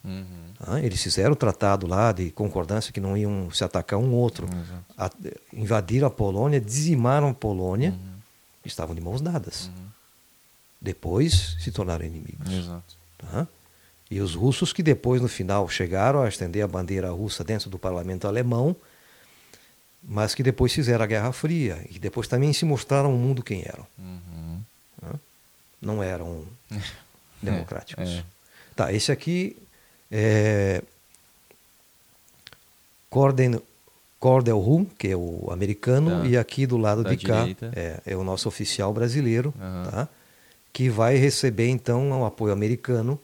[0.04, 0.48] Uhum.
[0.60, 4.48] Ah, eles fizeram o tratado lá de concordância que não iam se atacar um outro.
[4.98, 5.12] A,
[5.54, 8.20] invadiram a Polônia, dizimaram a Polônia, uhum.
[8.66, 9.68] estavam de mãos dadas.
[9.68, 9.88] Uhum.
[10.82, 12.52] Depois se tornaram inimigos.
[12.52, 12.96] Exato.
[13.18, 13.48] Tá?
[14.10, 17.78] E os russos que depois, no final, chegaram a estender a bandeira russa dentro do
[17.78, 18.76] parlamento alemão,
[20.10, 23.62] mas que depois fizeram a Guerra Fria e depois também se mostraram ao mundo quem
[23.66, 23.86] eram.
[24.00, 24.62] Uhum.
[25.82, 26.44] Não eram
[27.44, 28.10] democráticos.
[28.10, 28.24] é.
[28.76, 29.58] Tá, esse aqui
[30.10, 30.82] é
[33.10, 33.60] Corden,
[34.20, 36.28] Cordell Rum, que é o americano, Tá.
[36.28, 37.72] e aqui do lado Da de cá direita.
[37.76, 39.84] é, é o nosso oficial brasileiro, Aham.
[39.92, 40.08] tá?
[40.74, 43.20] que vai receber então o apoio americano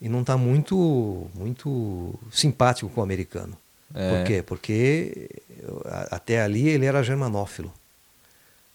[0.00, 3.56] e não está muito, muito simpático com o americano.
[3.94, 4.10] É.
[4.18, 4.42] Por quê?
[4.42, 5.30] Porque
[6.10, 7.72] até ali ele era germanófilo,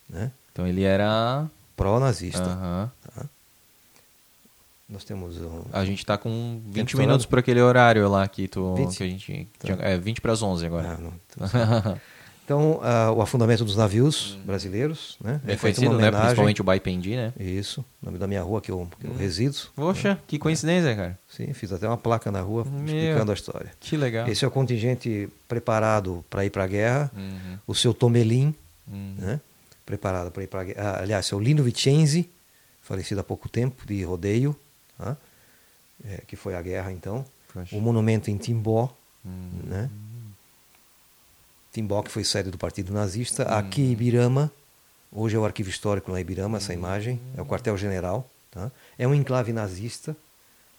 [0.08, 0.30] né?
[0.52, 1.46] Então ele era.
[1.76, 2.42] pró-nazista.
[2.42, 2.90] Aham.
[4.88, 8.46] Nós temos um, A gente tá com 20 Tempo minutos por aquele horário lá que,
[8.46, 8.96] tu, 20?
[8.96, 9.48] que a gente.
[9.58, 9.68] Tá.
[9.80, 10.90] É 20 para as 11 agora.
[10.90, 12.00] Ah, não, então,
[12.44, 15.40] Então, ah, o afundamento dos navios brasileiros, né?
[15.46, 16.10] é feito conhecido, né?
[16.10, 17.32] Principalmente o Baipendi, né?
[17.38, 19.56] Isso, nome da minha rua que eu, que eu resido.
[19.76, 21.18] Poxa, que coincidência, cara.
[21.28, 22.84] Sim, fiz até uma placa na rua Meu.
[22.84, 23.70] explicando a história.
[23.78, 24.28] Que legal.
[24.28, 27.10] Esse é o contingente preparado para ir para a guerra.
[27.16, 27.58] Uhum.
[27.66, 28.54] O seu Tomelin,
[28.88, 29.14] Uhum.
[29.18, 29.40] né?
[29.86, 30.82] preparado para ir para a guerra.
[30.96, 32.28] Ah, aliás, seu Lino Vicenzi,
[32.82, 34.54] falecido há pouco tempo, de rodeio,
[34.98, 35.16] tá?
[36.04, 37.24] É, que foi a guerra então.
[37.54, 37.74] Poxa.
[37.76, 38.92] O monumento em Timbó,
[39.24, 39.48] Uhum.
[39.64, 39.88] né?
[41.72, 43.44] Timbó, que foi sede do Partido Nazista.
[43.44, 43.58] Uhum.
[43.58, 44.52] Aqui em Ibirama,
[45.10, 48.28] hoje é o arquivo histórico lá em Ibirama, essa imagem, é o quartel-general.
[48.50, 48.70] Tá?
[48.98, 50.14] É um enclave nazista,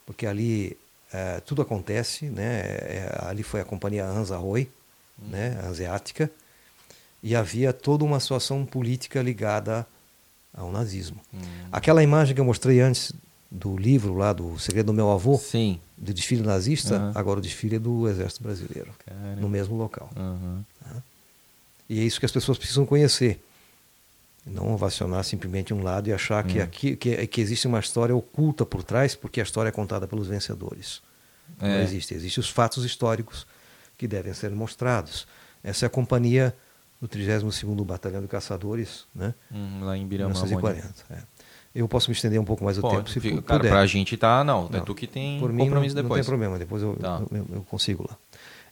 [0.06, 0.78] porque ali
[1.11, 2.61] eh, tudo acontece, né?
[2.61, 4.70] É, ali foi a companhia Hansa Roy,
[5.18, 5.60] né?
[5.64, 6.30] Hanseática,
[7.22, 9.88] e havia toda uma situação política ligada
[10.53, 11.20] ao nazismo.
[11.32, 11.40] Uhum.
[11.72, 13.14] Aquela imagem que eu mostrei antes
[13.56, 15.80] do livro lá, do Segredo do Meu Avô, Sim.
[15.96, 17.12] do desfile nazista, Aham.
[17.14, 19.40] agora o desfile é do Exército Brasileiro, Caramba.
[19.40, 20.10] no mesmo local.
[20.16, 20.64] Uhum.
[21.88, 23.40] E é isso que as pessoas precisam conhecer.
[24.46, 26.64] Não ovacionar simplesmente um lado e achar que, Hum.
[26.64, 30.28] aqui, que, que existe uma história oculta por trás, porque a história é contada pelos
[30.28, 31.02] vencedores.
[31.62, 31.84] Não É.
[31.84, 32.14] existe.
[32.16, 33.46] Existem os fatos históricos
[33.98, 35.28] que devem ser mostrados.
[35.64, 36.54] Essa é a companhia
[37.00, 39.34] do 32º Batalhão de Caçadores, né?
[39.52, 40.32] Uhum, lá em Birama.
[40.34, 40.94] 1940.
[41.12, 41.22] é.
[41.76, 43.70] Eu posso me estender um pouco mais o tempo, se fica, puder.
[43.72, 44.44] pra gente tá.
[44.44, 44.86] Não, é Não.
[44.86, 46.20] tu que tem Por mim, compromisso não, depois.
[46.20, 47.22] não tem problema, depois eu, Tá.
[47.32, 48.16] eu, eu consigo lá.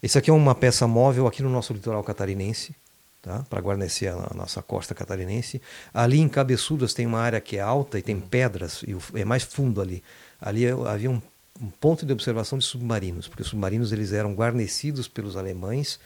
[0.03, 2.75] Esse aqui é uma peça móvel aqui no nosso litoral catarinense,
[3.21, 3.43] tá?
[3.49, 5.59] para guarnecer a, a nossa costa catarinense.
[5.93, 8.21] Ali em Cabeçudas tem uma área que é alta e tem Hum.
[8.21, 10.03] pedras, e o- é mais fundo ali.
[10.39, 11.19] Ali é- havia um,
[11.59, 15.99] um ponto de observação de submarinos, porque os submarinos eles eram guarnecidos pelos alemães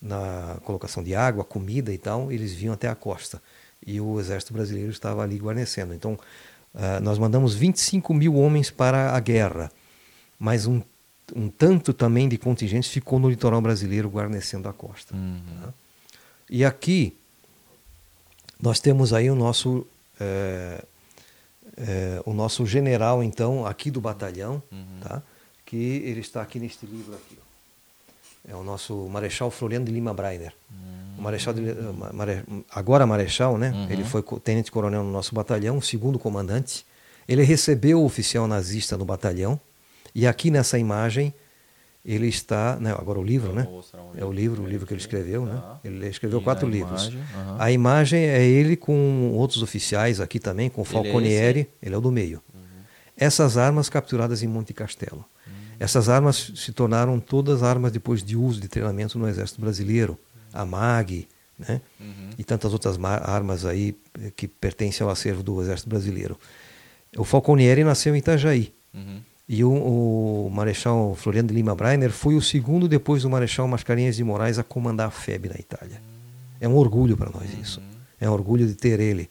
[0.00, 3.42] na colocação de água, comida e tal, eles vinham até a costa.
[3.86, 5.94] E o exército brasileiro estava ali guarnecendo.
[5.94, 6.18] Então,
[6.74, 9.70] ah, nós mandamos 25 mil homens para a guerra,
[10.38, 10.82] mas um,
[11.34, 15.14] um tanto também de contingentes ficou no litoral brasileiro guarnecendo a costa.
[15.14, 15.40] Uhum.
[15.62, 15.72] tá?
[16.50, 17.16] E aqui
[18.60, 19.86] nós temos aí o nosso
[20.20, 20.84] eh,
[21.76, 25.00] eh, o nosso general então aqui do batalhão, Uhum.
[25.00, 25.22] tá?
[25.64, 27.38] Que ele está aqui neste livro aqui.
[27.38, 28.52] ó.
[28.52, 30.54] É o nosso Marechal Floriano de Lima Breiner.
[31.18, 33.70] O Marechal de, eh, Ma- Mare- agora Marechal, né?
[33.72, 33.90] Uhum.
[33.90, 36.86] Ele foi co- tenente-coronel no nosso batalhão, segundo comandante.
[37.26, 39.60] Ele recebeu o oficial nazista no batalhão.
[40.14, 41.34] E aqui nessa imagem
[42.04, 43.66] ele está, né, agora o livro, né?
[44.16, 45.56] É o livro o livro que ele escreveu, né?
[45.60, 45.80] Tá.
[45.84, 47.12] Ele escreveu quatro livros.
[47.58, 52.00] A imagem é ele com outros oficiais aqui também, com é Falconieri, ele é o
[52.00, 52.40] do meio.
[52.54, 52.60] Uhum.
[53.16, 55.24] Essas armas capturadas em Monte Castelo.
[55.80, 60.18] Essas armas se tornaram todas armas depois de uso de treinamento no Exército Brasileiro.
[60.60, 61.28] A MAG,
[61.58, 61.80] né?
[62.00, 62.30] Uhum.
[62.38, 66.38] E tantas outras ma- armas aí eh, que pertencem ao acervo do Exército Brasileiro.
[67.16, 68.72] O Falconieri nasceu em Itajaí.
[68.94, 69.20] Uhum.
[69.48, 74.16] E o, o Marechal Floriano de Lima Breiner foi o segundo depois do Marechal Mascarenhas
[74.16, 76.02] de Moraes a comandar a FEB na Itália.
[76.60, 77.80] É um orgulho para nós isso.
[78.20, 79.30] É um orgulho de ter ele,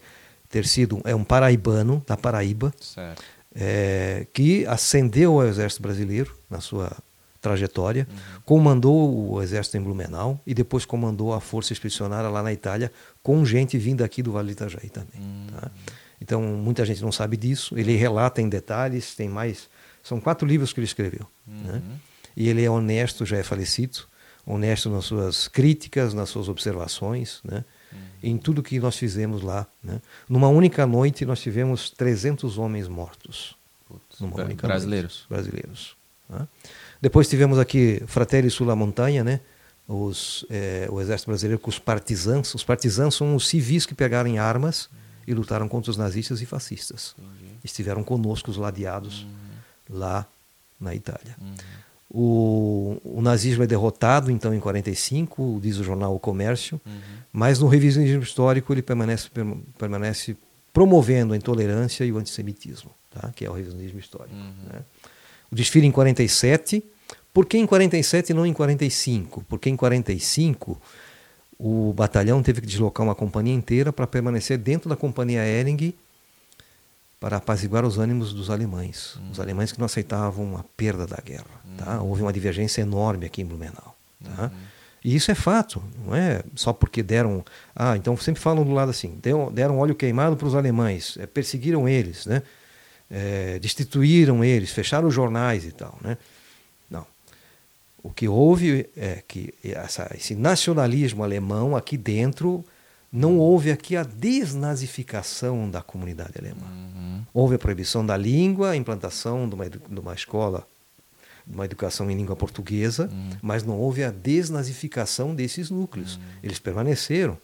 [0.50, 2.74] ter sido é um paraibano da Paraíba,
[3.54, 6.92] é, que ascendeu ao Exército Brasileiro na sua
[7.48, 8.08] trajetória,
[8.46, 12.92] comandou o Exército em Blumenau e depois comandou a Força Expedicionária lá na Itália,
[13.24, 15.22] com gente vinda aqui do Vale do Itajaí também.
[15.52, 15.72] tá?
[16.20, 17.78] Então, muita gente não sabe disso.
[17.78, 19.70] Ele relata em detalhes, tem mais.
[20.04, 21.26] São quatro livros que ele escreveu.
[21.46, 21.82] né?
[22.36, 24.00] E ele é honesto, já é falecido,
[24.46, 27.64] honesto nas suas críticas, nas suas observações, né?
[28.22, 29.66] em tudo que nós fizemos lá.
[29.84, 30.02] Né?
[30.28, 33.56] Numa única noite, nós tivemos 300 homens mortos.
[33.88, 34.20] Putz,
[34.68, 35.26] brasileiros.
[35.30, 35.30] noite.
[35.30, 35.98] Brasileiros.
[36.30, 36.48] tá?
[37.02, 39.40] Depois tivemos aqui Fratelli sulla Montanha, né?
[39.88, 42.54] Os, eh, o exército brasileiro com os partisãs.
[42.54, 44.90] Os partisãs são os civis que pegaram em armas
[45.26, 47.16] e lutaram contra os nazistas e fascistas.
[47.64, 49.26] Estiveram conosco, os ladeados,
[49.90, 50.26] lá
[50.80, 51.36] na Itália.
[52.10, 56.80] O, o nazismo é derrotado, então, em 45, diz o jornal O Comércio,
[57.32, 59.30] mas no revisionismo histórico ele permanece,
[59.78, 60.38] permanece
[60.72, 63.32] promovendo a intolerância e o antissemitismo, tá?
[63.36, 64.36] que é o revisionismo histórico.
[64.36, 64.54] Uhum.
[64.72, 64.80] Né?
[65.52, 66.84] O desfile em 47,
[67.34, 69.46] por que em 47 e não em 45?
[69.48, 70.80] Porque em 45
[71.60, 75.94] o batalhão teve que deslocar uma companhia inteira para permanecer dentro da companhia Ering
[77.20, 79.16] para apaziguar os ânimos dos alemães.
[79.16, 79.32] Uhum.
[79.32, 81.46] Os alemães que não aceitavam a perda da guerra.
[81.78, 82.02] Tá?
[82.02, 83.96] Houve uma divergência enorme aqui em Blumenau.
[84.24, 84.44] Tá?
[84.44, 84.50] Uhum.
[85.04, 87.46] E isso é fato, não é só porque deram.
[87.76, 91.26] Ah, então sempre falam do lado assim: deram, deram óleo queimado para os alemães, é,
[91.26, 92.42] perseguiram eles, né?
[93.10, 95.98] É, destituíram eles, fecharam os jornais e tal.
[96.02, 96.18] Né?
[96.90, 97.06] Não.
[98.04, 102.64] O que houve é que essa, esse nacionalismo alemão aqui dentro
[103.12, 106.68] não houve aqui a desnazificação da comunidade alemã.
[106.68, 107.22] Uhum.
[107.34, 110.68] Houve a proibição da língua, a implantação de uma, de uma escola
[111.50, 113.30] uma educação em língua portuguesa, uhum.
[113.42, 116.16] mas não houve a desnazificação desses núcleos.
[116.16, 116.22] Uhum.
[116.44, 117.38] Eles permaneceram.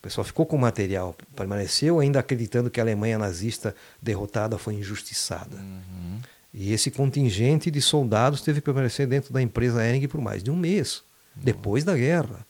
[0.00, 4.72] O pessoal ficou com o material, permaneceu ainda acreditando que a Alemanha nazista derrotada foi
[4.72, 5.56] injustiçada.
[5.56, 6.18] Uhum.
[6.54, 10.50] E esse contingente de soldados teve que permanecer dentro da empresa Ering por mais de
[10.50, 11.02] um mês,
[11.36, 12.46] depois da guerra.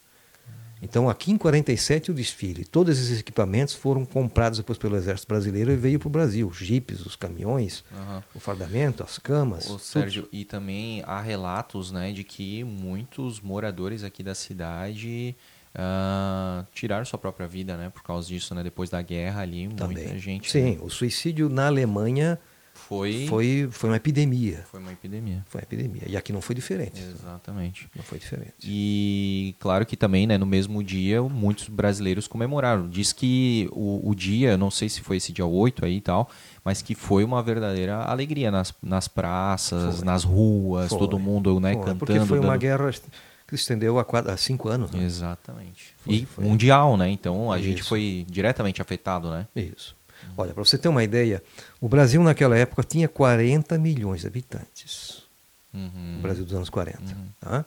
[0.81, 5.73] Então, aqui em 47, o desfile, todos esses equipamentos foram comprados depois pelo Exército Brasileiro
[5.73, 6.47] e veio para o Brasil.
[6.47, 8.23] Os jipes, os caminhões, uhum.
[8.37, 9.69] o fardamento, as camas.
[9.69, 15.37] Ô, Sérgio, e também há relatos né, de que muitos moradores aqui da cidade
[15.75, 18.55] uh, tiraram sua própria vida né, por causa disso.
[18.55, 19.99] Né, depois da guerra ali, também.
[19.99, 20.51] muita gente...
[20.51, 20.79] Sim, né?
[20.81, 22.39] o suicídio na Alemanha
[22.91, 23.27] foi...
[23.29, 24.65] foi foi uma epidemia.
[24.71, 25.45] Foi uma epidemia.
[25.47, 26.03] Foi uma epidemia.
[26.07, 27.01] E aqui não foi diferente.
[27.01, 27.89] Exatamente.
[27.95, 28.55] Não foi diferente.
[28.63, 32.89] E claro que também, né, no mesmo dia, muitos brasileiros comemoraram.
[32.89, 36.29] Diz que o, o dia, não sei se foi esse dia 8 aí e tal,
[36.65, 40.05] mas que foi uma verdadeira alegria nas, nas praças, foi.
[40.05, 40.99] nas ruas, foi.
[40.99, 41.83] todo mundo né, foi.
[41.83, 41.99] cantando.
[41.99, 42.61] Porque foi uma dando...
[42.61, 42.91] guerra
[43.51, 44.91] que se estendeu há, quatro, cinco anos.
[44.91, 45.05] Né?
[45.05, 45.95] Exatamente.
[46.07, 47.09] e mundial, né?
[47.11, 47.69] Então a Isso.
[47.69, 49.47] gente foi diretamente afetado, né?
[49.55, 49.97] Isso.
[50.37, 51.43] Olha, para você ter uma ideia,
[51.81, 55.23] o Brasil naquela época tinha 40 milhões de habitantes.
[55.73, 56.17] Uhum.
[56.19, 57.01] O Brasil dos anos 40.
[57.01, 57.27] Uhum.
[57.41, 57.65] Tá?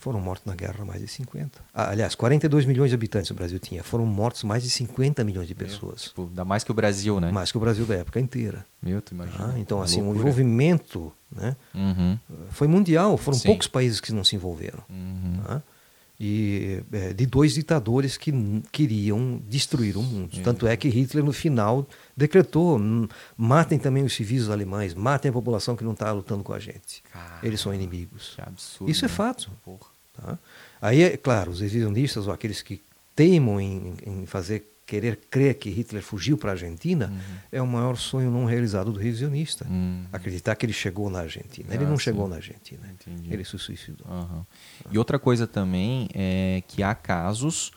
[0.00, 1.60] Foram mortos na guerra mais de 50.
[1.74, 3.84] Ah, aliás, 42 milhões de habitantes o Brasil tinha.
[3.84, 6.04] Foram mortos mais de 50 milhões de pessoas.
[6.04, 7.30] Tipo, dá mais que o Brasil, né?
[7.30, 8.64] Mais que o Brasil da época inteira.
[8.82, 9.52] Meu, tu imagina.
[9.54, 12.18] Ah, então, assim, o envolvimento né, uhum.
[12.48, 13.18] foi mundial.
[13.18, 13.48] Foram Sim.
[13.48, 14.82] poucos países que não se envolveram.
[14.88, 15.38] Uhum.
[15.44, 15.62] Tá?
[16.20, 18.30] e é, de dois ditadores que
[18.70, 20.36] queriam destruir o mundo.
[20.36, 20.42] Sim.
[20.42, 22.78] Tanto é que Hitler no final decretou:
[23.34, 27.02] matem também os civis alemães, matem a população que não está lutando com a gente.
[27.10, 28.36] Caramba, Eles são inimigos.
[28.38, 29.14] Absurdo, Isso é né?
[29.14, 29.50] fato.
[30.20, 30.38] Tá?
[30.82, 32.82] Aí é claro, os revisionistas ou aqueles que
[33.14, 37.36] teimam em, em fazer querer crer que Hitler fugiu para a Argentina uhum.
[37.52, 39.64] é o maior sonho não realizado do revisionista.
[39.68, 40.04] Uhum.
[40.12, 41.68] Acreditar que ele chegou na Argentina.
[41.70, 42.04] Ah, ele não sim.
[42.04, 42.80] chegou na Argentina.
[42.90, 43.32] Entendi.
[43.32, 44.04] Ele se suicidou.
[44.08, 44.44] Uhum.
[44.90, 47.70] E outra coisa também é que há casos.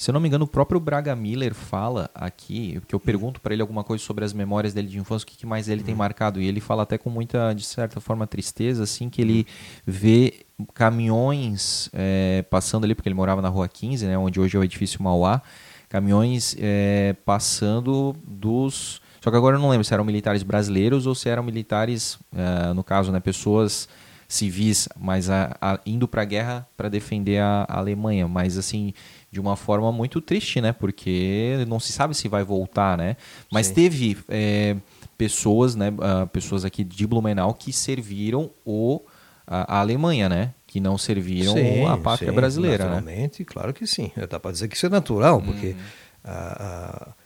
[0.00, 3.52] Se eu não me engano, o próprio Braga Miller fala aqui, que eu pergunto para
[3.52, 5.98] ele alguma coisa sobre as memórias dele de infância, o que, mais ele tem uhum.
[5.98, 6.40] marcado.
[6.40, 9.46] E ele fala até com muita, de certa forma, tristeza, assim, que ele
[9.86, 14.60] vê caminhões é, passando ali, porque ele morava na Rua 15, né, onde hoje é
[14.60, 15.42] o edifício Mauá,
[15.86, 19.02] caminhões é, passando dos.
[19.20, 22.72] Só que agora eu não lembro se eram militares brasileiros ou se eram militares, é,
[22.72, 23.86] no caso, né, pessoas
[24.30, 28.28] civis, mas a, a, indo para a guerra para defender a, a, Alemanha.
[28.28, 28.94] Mas assim,
[29.30, 30.72] de uma forma muito triste, né?
[30.72, 33.16] Porque não se sabe se vai voltar, né?
[33.52, 33.74] Mas Sim.
[33.74, 34.76] teve é,
[35.18, 35.90] pessoas, né?
[35.90, 39.02] Uh, pessoas aqui de Blumenau que serviram o,
[39.44, 40.54] a, Alemanha, né?
[40.64, 42.90] que não serviram sim, a pátria sim, brasileira, né?
[42.90, 43.46] naturalmente, né?
[43.50, 44.12] claro que sim.
[44.30, 45.74] Dá para dizer que isso é natural, porque
[46.22, 47.19] a, a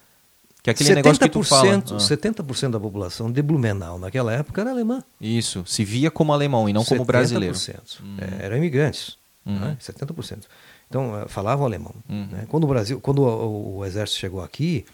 [0.65, 1.75] que é aquele 70%, negócio que tu fala.
[1.77, 1.97] Ah.
[1.99, 5.05] 70% da população de Blumenau naquela época era alemã.
[5.21, 7.55] Isso, se via como alemão e não como brasileiro.
[7.55, 8.01] 70%.
[8.01, 8.17] Uhum.
[8.19, 9.59] É, eram imigrantes, uhum.
[9.59, 9.77] né?
[9.79, 10.45] 70%.
[10.89, 11.95] Então, eh, falavam alemão.
[12.09, 12.29] Uhum.
[12.33, 12.47] Né?
[12.49, 14.87] Quando o Brasil, quando o, o, exército chegou aqui,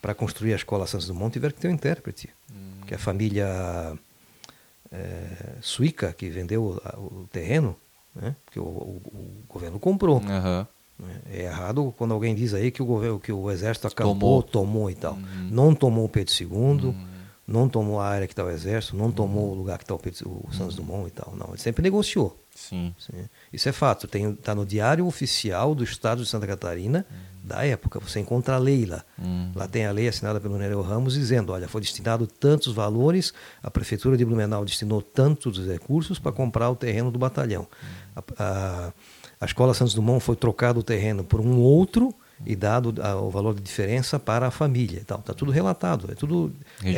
[0.00, 2.30] para construir a escola Santos Dumont, tiveram que ter um intérprete.
[2.50, 2.86] Uhum.
[2.86, 3.46] Que a família
[4.90, 7.76] é, suíca, que vendeu o, o terreno,
[8.14, 8.34] né?
[8.46, 10.22] porque o, o, o governo comprou.
[10.22, 10.66] Uhum.
[11.30, 14.90] É errado quando alguém diz aí que o governo, que o exército acampou, tomou, tomou
[14.90, 15.14] e tal.
[15.14, 15.48] Uhum.
[15.50, 17.06] Não tomou o Pedro II, uhum.
[17.46, 19.52] não tomou a área que está o exército, não tomou uhum.
[19.52, 20.74] o lugar que está o, o Santos.
[20.74, 21.34] Dumont e tal.
[21.36, 22.36] Não, ele sempre negociou.
[22.54, 22.92] Sim.
[22.98, 23.28] Sim.
[23.52, 24.08] Isso é fato.
[24.12, 27.06] Está no diário oficial do Estado de Santa Catarina
[27.42, 28.00] da época.
[28.00, 29.04] Você encontra a lei lá.
[29.54, 33.70] Lá tem a lei assinada pelo Nereu Ramos dizendo: olha, foi destinado tantos valores, a
[33.70, 37.66] Prefeitura de Blumenau destinou tantos recursos para comprar o terreno do batalhão.
[38.14, 38.92] A, a,
[39.40, 42.14] a Escola Santos Dumont foi trocado o terreno por um outro
[42.46, 45.00] e dado o valor de diferença para a família.
[45.00, 46.52] Está tudo relatado, é tudo,
[46.84, 46.92] é,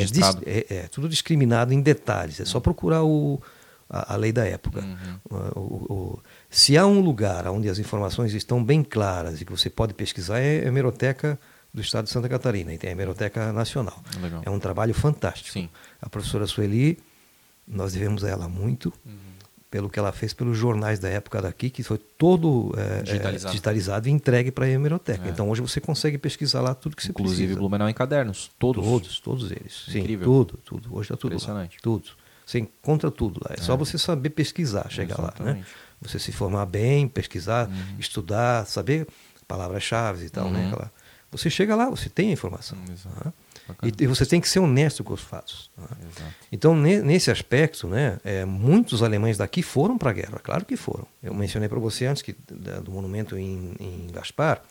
[0.45, 2.39] é, é, tudo discriminado em detalhes.
[2.39, 3.41] É só procurar o,
[3.89, 4.81] a, a lei da época.
[4.81, 5.51] Uhum.
[5.55, 6.19] O, o,
[6.49, 10.39] se há um lugar onde as informações estão bem claras e que você pode pesquisar,
[10.39, 11.39] é a hemeroteca
[11.73, 14.03] do estado de Santa Catarina, e tem a Hemeroteca Nacional.
[14.21, 14.41] Legal.
[14.45, 15.51] É um trabalho fantástico.
[15.51, 15.69] Sim.
[16.01, 16.99] A professora Sueli,
[17.65, 18.91] nós devemos a ela muito,
[19.71, 23.51] pelo que ela fez pelos jornais da época daqui, que foi todo é, é, Digitalizado.
[23.53, 25.25] digitalizado e entregue para a Hemeroteca.
[25.25, 25.29] É.
[25.31, 27.57] Então hoje você consegue pesquisar lá tudo que você Inclusive precisa.
[27.59, 28.51] Blumenau em cadernos.
[28.59, 28.83] Todos.
[28.83, 29.85] Todos, todos eles.
[29.89, 30.25] Sim, Incrível.
[30.25, 30.89] tudo, tudo.
[30.93, 31.35] Hoje está tudo lá.
[31.37, 31.77] Impressionante.
[31.81, 32.09] Tudo.
[32.45, 33.55] Você encontra tudo lá.
[33.57, 35.33] É, só você saber pesquisar, chegar lá.
[35.39, 35.61] Né?
[35.61, 35.67] Exatamente.
[36.01, 37.95] Você se formar bem, pesquisar, Uhum.
[37.97, 39.07] estudar, saber
[39.47, 40.59] palavras-chave e tal, né?
[40.63, 40.67] Uhum.
[40.67, 40.91] Aquela-
[41.31, 42.77] Você chega lá, você tem a informação.
[42.91, 43.15] Exato.
[43.23, 43.33] tá?
[43.83, 45.69] E, e você tem que ser honesto com os fatos.
[45.77, 46.33] Exato.
[46.51, 50.75] Então, ne- nesse aspecto, né, é, muitos alemães daqui foram para a guerra, claro que
[50.75, 51.05] foram.
[51.21, 54.61] Eu mencionei para você antes que da- do monumento em, em Gaspar,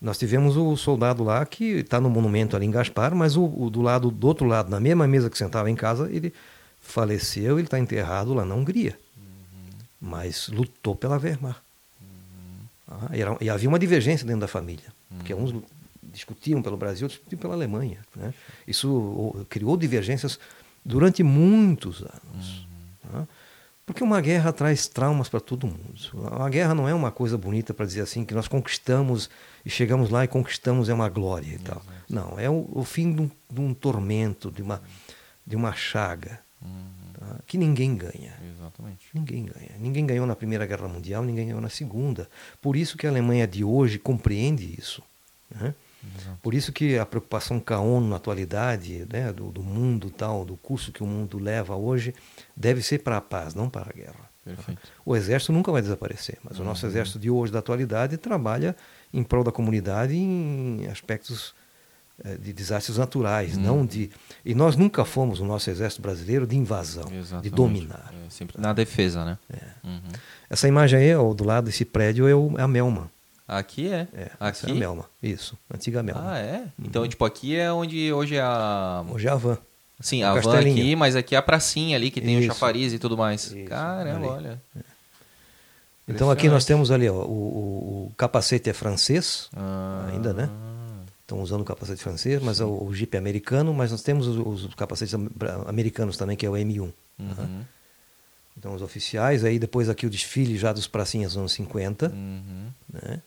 [0.00, 3.68] nós tivemos o soldado lá que está no monumento ali em Gaspar, mas o, o
[3.68, 6.32] do lado do outro lado, na mesma mesa que sentava em casa, ele
[6.80, 8.98] faleceu, ele está enterrado lá na Hungria,
[10.00, 11.60] mas lutou pela Wehrmacht.
[12.88, 14.86] Ah, e, era- e havia uma divergência dentro da família,
[15.18, 15.54] porque uns
[16.12, 17.98] discutiam pelo Brasil, discutiam pela Alemanha.
[18.16, 18.32] né?
[18.66, 20.38] Isso criou divergências
[20.84, 22.66] durante muitos anos.
[23.02, 23.26] tá?
[23.86, 25.94] Porque uma guerra traz traumas para todo mundo.
[26.40, 29.28] A guerra não é uma coisa bonita para dizer assim que nós conquistamos
[29.66, 31.82] e chegamos lá e conquistamos é uma glória e tal.
[32.08, 34.80] Não, é o, o fim de um, de um tormento, de uma,
[35.44, 36.38] de uma chaga
[37.18, 37.40] tá?
[37.48, 38.32] que ninguém ganha.
[38.56, 39.08] Exatamente.
[39.12, 39.70] Ninguém ganha.
[39.80, 42.28] Ninguém ganhou na Primeira Guerra Mundial, ninguém ganhou na Segunda.
[42.62, 45.02] Por isso que a Alemanha de hoje compreende isso.
[45.50, 45.74] né?
[46.42, 50.44] Por isso que a preocupação com a ONU na atualidade, né, do, do mundo tal,
[50.44, 52.14] do curso que o mundo leva hoje,
[52.56, 54.30] deve ser para a paz, não para a guerra.
[54.44, 54.80] Perfeito.
[55.04, 58.74] O exército nunca vai desaparecer, mas o nosso exército de hoje, da atualidade, trabalha
[59.12, 61.54] em prol da comunidade em aspectos
[62.24, 64.10] eh, de desastres naturais, não de.
[64.42, 67.50] E nós nunca fomos, o nosso exército brasileiro, de invasão, de Exatamente.
[67.54, 68.12] dominar.
[68.26, 69.38] É, sempre na defesa, né?
[69.52, 69.86] É.
[69.86, 70.00] Uhum.
[70.48, 73.10] Essa imagem aí, ó, do lado desse prédio, é, o- é a Melma.
[73.52, 74.06] Aqui é.
[74.14, 74.70] É, essa é aqui.
[74.70, 75.06] a Melma.
[75.22, 76.22] Isso, antiga Melma.
[76.32, 76.64] Ah, é?
[76.78, 79.04] Então, tipo, aqui é onde hoje é a.
[79.10, 79.58] Hoje é a Van.
[79.98, 82.46] Sim, o a van aqui, mas aqui é a pracinha ali que tem o Isso.
[82.48, 83.46] chafariz e tudo mais.
[83.52, 84.46] Isso, Caramba, ali.
[84.46, 84.62] olha.
[86.08, 90.08] Então aqui nós temos ali, ó, o, o- o capacete é francês, Ah.
[90.12, 90.48] ainda, né?
[91.22, 94.26] Estão usando o capacete francês, mas é o, o Jeep é americano, mas nós temos
[94.26, 95.14] os, os capacetes
[95.66, 96.92] americanos também, que é o M1.
[97.18, 97.64] Uhum.
[98.58, 102.66] Então os oficiais, aí depois aqui o desfile já dos pracinhas dos anos 50, Uhum.
[102.92, 103.22] né?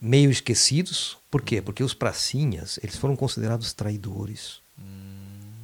[0.00, 1.18] Meio esquecidos.
[1.30, 1.60] Por quê?
[1.60, 4.60] Porque os pracinhas, eles foram considerados traidores.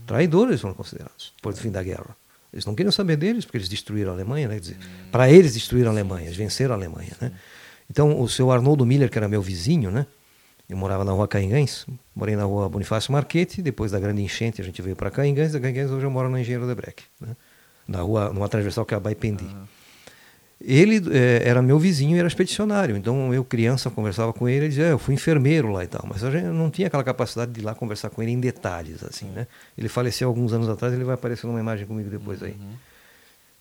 [0.07, 2.17] Traidores foram considerados depois do fim da guerra.
[2.53, 4.61] Eles não queriam saber deles, porque eles destruíram a Alemanha, né?
[4.61, 4.77] Dizer,
[5.11, 7.33] para eles destruíram a Alemanha, eles venceram a Alemanha, né?
[7.91, 10.07] Então, o seu Arnoldo Miller, que era meu vizinho, né?
[10.69, 11.85] Eu morava na rua Caingães,
[12.15, 15.61] morei na rua Bonifácio Marchetti, depois da grande enchente a gente veio para Caingães, da
[15.61, 17.37] Caingães hoje eu moro na Engenheiro de Breck, né?
[17.87, 19.47] na rua, numa transversal que é a Baipendi.
[20.67, 24.69] Ele eh, era meu vizinho e era expedicionário, então eu criança conversava com ele, ele
[24.69, 27.53] dizia, "É, eu fui enfermeiro lá e tal, mas a gente não tinha aquela capacidade
[27.53, 29.47] de ir lá conversar com ele em detalhes, assim, né?
[29.77, 32.57] Ele faleceu alguns anos atrás, ele vai aparecer numa imagem comigo depois aí.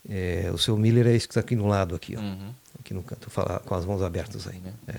[0.08, 2.52] Eh, o seu Miller é esse que está aqui no lado, aqui, ó, Uhum.
[2.80, 4.58] aqui no canto, fala, com as mãos abertas aí.
[4.60, 4.72] Né?
[4.88, 4.96] É.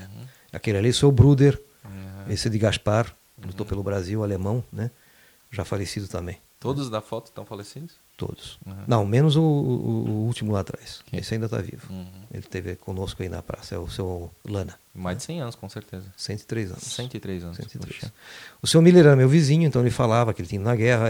[0.55, 2.31] Aquele ali, seu Bruder, Uhum.
[2.31, 4.89] esse de Gaspar, lutou pelo Brasil, alemão, né?
[5.51, 7.93] Já falecido também, Todos da foto estão falecidos?
[8.17, 8.57] Todos.
[8.65, 8.73] Uhum.
[8.87, 11.01] Não, menos o, o- o último lá atrás.
[11.05, 11.19] Quem?
[11.19, 11.91] Esse ainda está vivo.
[11.91, 12.05] Uhum.
[12.31, 15.67] Ele esteve conosco aí na praça, é o seu Lana, Mais de 100 anos, com
[15.69, 16.05] certeza.
[16.17, 16.83] 103 anos.
[16.83, 17.57] 103 anos.
[17.57, 17.93] 103.
[17.99, 18.13] Poxa.
[18.61, 21.09] O seu Miller era meu vizinho, então ele falava que ele tinha ido na guerra.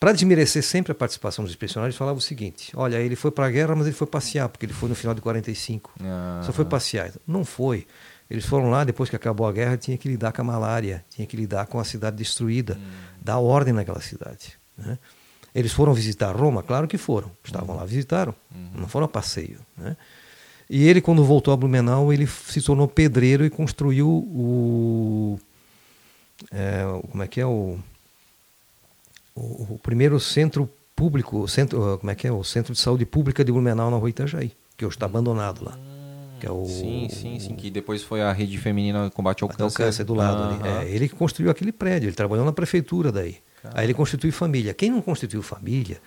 [0.00, 3.50] Para desmerecer sempre a participação dos expedicionários, falava o seguinte: olha, ele foi para a
[3.50, 5.92] guerra, mas ele foi passear, porque ele foi no final de 45.
[6.00, 6.40] Ah.
[6.44, 7.10] Só foi passear.
[7.26, 7.86] Não foi.
[8.30, 11.26] Eles foram lá, depois que acabou a guerra, tinha que lidar com a malária, tinha
[11.26, 12.90] que lidar com a cidade destruída, Hum.
[13.20, 14.58] dar ordem naquela cidade.
[14.76, 14.96] né?
[15.54, 16.62] Eles foram visitar Roma?
[16.62, 17.30] Claro que foram.
[17.44, 18.34] Estavam lá, visitaram.
[18.74, 19.58] Não foram a passeio.
[19.76, 19.96] né?
[20.70, 25.38] E ele, quando voltou a Blumenau, ele se tornou pedreiro e construiu o.
[26.52, 27.46] é, como é que é?
[27.46, 27.78] O,
[29.34, 29.40] o,
[29.74, 32.32] o primeiro centro público, centro, como é que é?
[32.32, 35.78] O Centro de Saúde Pública de Blumenau, na rua Itajaí, que hoje está abandonado lá.
[36.40, 37.56] Que é o, Sim, sim, sim.
[37.56, 39.76] Que depois foi a rede feminina de combate ao câncer.
[39.84, 40.68] câncer do lado ali.
[40.68, 43.38] É, ele que construiu aquele prédio, ele trabalhou na prefeitura daí.
[43.74, 44.72] Aí ele constituiu família.
[44.74, 46.00] Quem não constituiu família,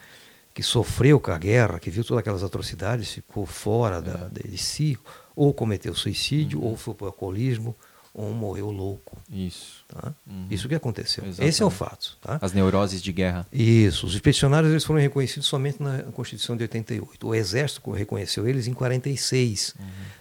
[0.53, 4.47] que sofreu com a guerra, que viu todas aquelas atrocidades, ficou fora da, É.
[4.47, 4.97] de si,
[5.35, 6.67] ou cometeu suicídio, Uhum.
[6.71, 7.75] ou foi para o alcoolismo,
[8.13, 9.17] ou morreu louco.
[9.31, 9.85] Isso.
[9.87, 10.13] tá?
[10.29, 10.47] Uhum.
[10.49, 11.23] Isso que aconteceu.
[11.23, 11.49] Exatamente.
[11.49, 12.17] Esse é o fato.
[12.21, 12.37] Tá?
[12.41, 13.47] As neuroses de guerra.
[13.53, 14.05] Isso.
[14.05, 17.25] Os expedicionários eles foram reconhecidos somente na Constituição de 88.
[17.25, 19.73] O Exército reconheceu eles em 46.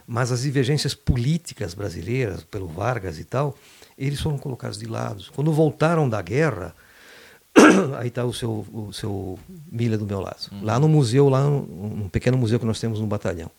[0.06, 3.56] Mas as divergências políticas brasileiras, pelo Vargas e tal,
[3.98, 5.24] eles foram colocados de lado.
[5.34, 6.72] Quando voltaram da guerra,
[7.98, 9.38] aí está o seu, o seu
[9.70, 10.50] Milha do meu lado.
[10.62, 13.50] Lá no museu, lá um, um pequeno museu que nós temos no batalhão.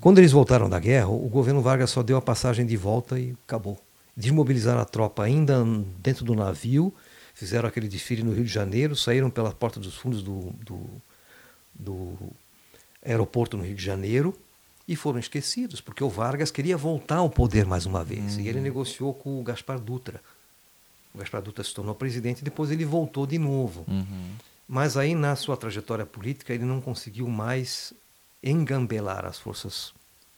[0.00, 3.34] Quando eles voltaram da guerra, o governo Vargas só deu a passagem de volta e
[3.46, 3.78] acabou.
[4.16, 5.64] desmobilizaram a tropa ainda
[5.98, 6.94] dentro do navio,
[7.34, 10.80] fizeram aquele desfile no Rio de Janeiro, saíram pela porta dos fundos do, do,
[11.74, 12.16] do
[13.04, 14.34] aeroporto no Rio de Janeiro
[14.86, 18.36] e foram esquecidos, porque o Vargas queria voltar ao poder mais uma vez.
[18.36, 18.42] Uhum.
[18.42, 20.20] E ele negociou com o Gaspar Dutra.
[21.16, 23.86] O Gaspar Dutra se tornou presidente e depois ele voltou de novo.
[23.88, 24.34] Uhum.
[24.68, 27.94] Mas aí, na sua trajetória política, ele não conseguiu mais
[28.42, 29.94] engambelar as forças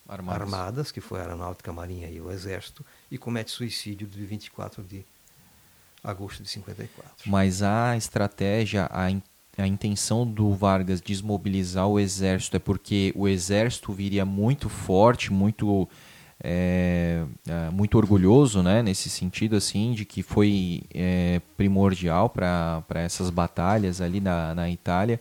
[0.08, 4.24] armadas, armadas que foi a Aeronáutica, a Marinha e o Exército, e comete suicídio de
[4.24, 5.04] 24 de
[6.02, 7.28] agosto de 54.
[7.28, 9.06] Mas a estratégia, a,
[9.60, 15.88] a intenção do Vargas desmobilizar o exército é porque o exército viria muito forte, muito
[16.42, 23.30] é, é, muito orgulhoso, né, nesse sentido assim, de que foi é, primordial para essas
[23.30, 25.20] batalhas ali na, na Itália.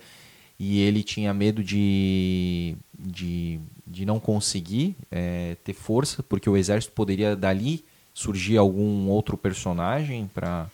[0.60, 6.94] E ele tinha medo de, de, de não conseguir é, ter força, porque o exército
[6.94, 10.68] poderia dali surgir algum outro personagem para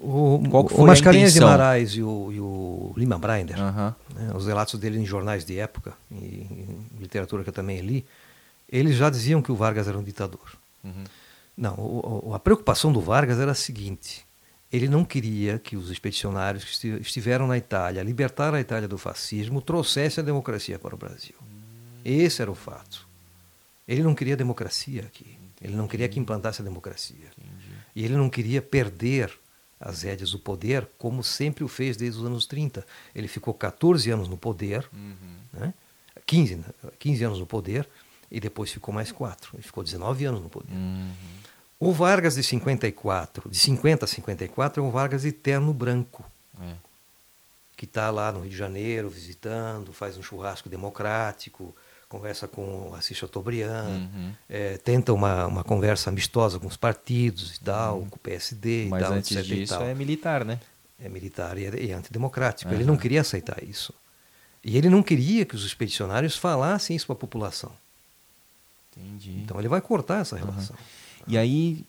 [0.00, 0.40] o,
[0.72, 3.94] o Mascarenhas de Marais e o, e o Lima Brinder, né,
[4.34, 8.04] os relatos dele em jornais de época, e em literatura que eu também li,
[8.70, 10.56] eles já diziam que o Vargas era um ditador.
[10.84, 11.04] Uhum.
[11.56, 14.24] Não, o, a preocupação do Vargas era a seguinte:
[14.72, 19.60] ele não queria que os expedicionários que estiveram na Itália, libertaram a Itália do fascismo,
[19.62, 21.34] trouxessem a democracia para o Brasil.
[21.40, 22.00] Hum.
[22.04, 23.06] Esse era o fato.
[23.86, 25.24] Ele não queria democracia aqui.
[25.24, 25.52] Entendi.
[25.62, 27.16] Ele não queria que implantasse a democracia.
[27.16, 27.74] Entendi.
[27.96, 29.32] E ele não queria perder
[29.80, 32.86] as rédeas do poder, como sempre o fez desde os anos 30.
[33.14, 35.36] Ele ficou 14 anos no poder, uhum.
[35.52, 35.74] né?
[36.26, 36.60] 15,
[36.98, 37.88] 15 anos no poder,
[38.30, 39.50] e depois ficou mais 4.
[39.54, 40.72] Ele ficou 19 anos no poder.
[40.72, 41.10] Uhum.
[41.80, 46.24] O Vargas de 54, de 50 a 54, é um Vargas eterno branco.
[46.60, 46.74] É.
[47.76, 51.74] Que está lá no Rio de Janeiro visitando, faz um churrasco democrático,
[52.08, 54.32] conversa com Assis Chateaubriand, uhum.
[54.48, 58.08] é, tenta uma, uma conversa amistosa com os partidos e tal, uhum.
[58.08, 59.12] com o PSD Mas e tal.
[59.12, 60.58] antes disso é militar, né?
[61.00, 62.72] É militar e, é, e antidemocrático.
[62.74, 63.94] Ele não queria aceitar isso.
[64.64, 67.70] E ele não queria que os expedicionários falassem isso para a população.
[68.98, 69.40] Entendi.
[69.44, 70.76] Então ele vai cortar essa relação.
[71.26, 71.84] E aí,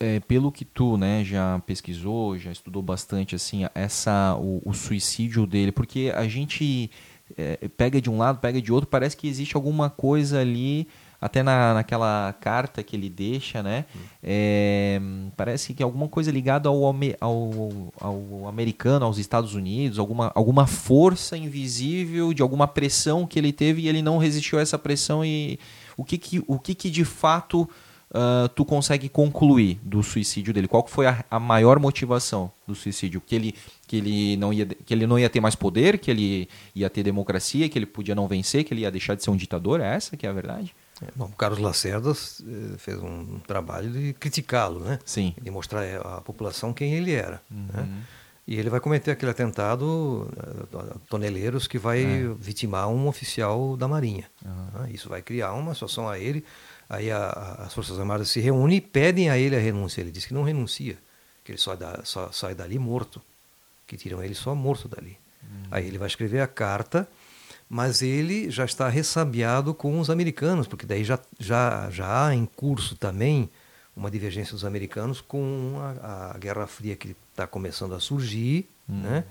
[0.00, 5.46] é, pelo que tu né, já pesquisou, já estudou bastante assim, essa, o, o suicídio
[5.46, 6.90] dele, porque a gente
[7.36, 10.88] é, pega de um lado, pega de outro, parece que existe alguma coisa ali,
[11.20, 13.84] até na, naquela carta que ele deixa, né?
[14.22, 15.00] É,
[15.36, 16.84] parece que alguma coisa ligada ao,
[17.20, 23.52] ao, ao americano, aos Estados Unidos, alguma, alguma força invisível de alguma pressão que ele
[23.52, 25.60] teve e ele não resistiu a essa pressão e
[25.96, 27.68] o que, que, o que, que de fato
[28.12, 30.68] uh, tu consegue concluir do suicídio dele?
[30.68, 33.20] Qual foi a, a, maior motivação do suicídio?
[33.20, 33.54] Que ele,
[33.86, 37.02] que, ele não ia, que ele não ia ter mais poder, que ele ia ter
[37.02, 39.80] democracia, que ele podia não vencer, que ele ia deixar de ser um ditador?
[39.80, 40.74] É essa que é a verdade?
[41.02, 44.98] É, bom, Carlos Lacerda eh, fez um trabalho de criticá-lo, né?
[45.04, 45.34] Sim.
[45.40, 47.42] De mostrar à população quem ele era.
[47.50, 47.66] Uhum.
[47.72, 47.88] Né?
[48.52, 52.34] E ele vai cometer aquele atentado uh, toneleiros que vai é.
[52.38, 54.26] vitimar um oficial da Marinha.
[54.44, 54.86] Uhum.
[54.92, 56.44] Isso vai criar uma situação a ele
[56.92, 60.02] Aí a, a, as Forças Armadas se reúnem e pedem a ele a renúncia.
[60.02, 60.98] Ele diz que não renuncia,
[61.42, 63.22] que ele só, dá, só sai dali morto,
[63.86, 65.16] que tiram ele só morto dali.
[65.42, 65.62] Uhum.
[65.70, 67.08] Aí ele vai escrever a carta,
[67.66, 72.44] mas ele já está ressabiado com os americanos, porque daí já, já, já há em
[72.44, 73.48] curso também
[73.96, 79.00] uma divergência dos americanos com a, a Guerra Fria que está começando a surgir, uhum.
[79.00, 79.24] né?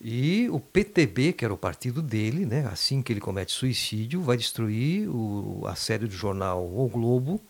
[0.00, 4.36] E o PTB, que era o partido dele, né, assim que ele comete suicídio, vai
[4.36, 7.40] destruir o, a sede do jornal O Globo,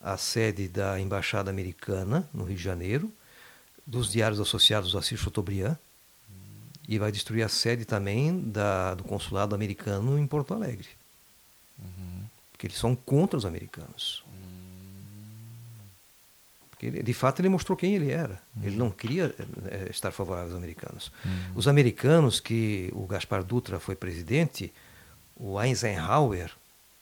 [0.00, 3.10] a sede da Embaixada Americana, no Rio de Janeiro,
[3.86, 5.76] dos diários associados a Assis Chateaubriand,
[6.86, 10.88] e vai destruir a sede também da, do consulado americano em Porto Alegre.
[11.78, 12.24] Uhum.
[12.52, 14.22] Porque eles são contra os americanos.
[16.86, 18.40] Ele, de fato, ele mostrou quem ele era.
[18.56, 18.62] Uhum.
[18.64, 19.34] Ele não queria
[19.70, 21.12] é, estar favorável aos americanos.
[21.24, 21.52] Uhum.
[21.54, 24.72] Os americanos que o Gaspar Dutra foi presidente,
[25.36, 26.50] o Eisenhower,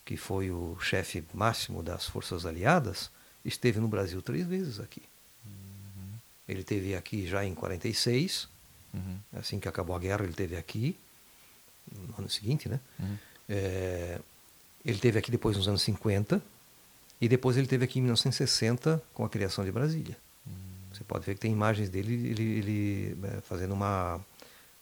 [0.04, 3.10] que foi o chefe máximo das forças aliadas,
[3.44, 5.02] esteve no Brasil três vezes aqui.
[5.44, 6.18] Uhum.
[6.48, 8.48] Ele teve aqui já em 46,
[8.94, 9.18] uhum.
[9.34, 10.96] assim que acabou a guerra, ele teve aqui
[11.90, 12.80] no ano seguinte, né?
[13.48, 14.18] É,
[14.84, 16.42] ele teve aqui depois nos anos 50
[17.20, 20.16] e depois ele teve aqui em 1960 com a criação de Brasília.
[20.46, 20.52] Hum.
[20.92, 24.20] Você pode ver que tem imagens dele ele, ele é, fazendo uma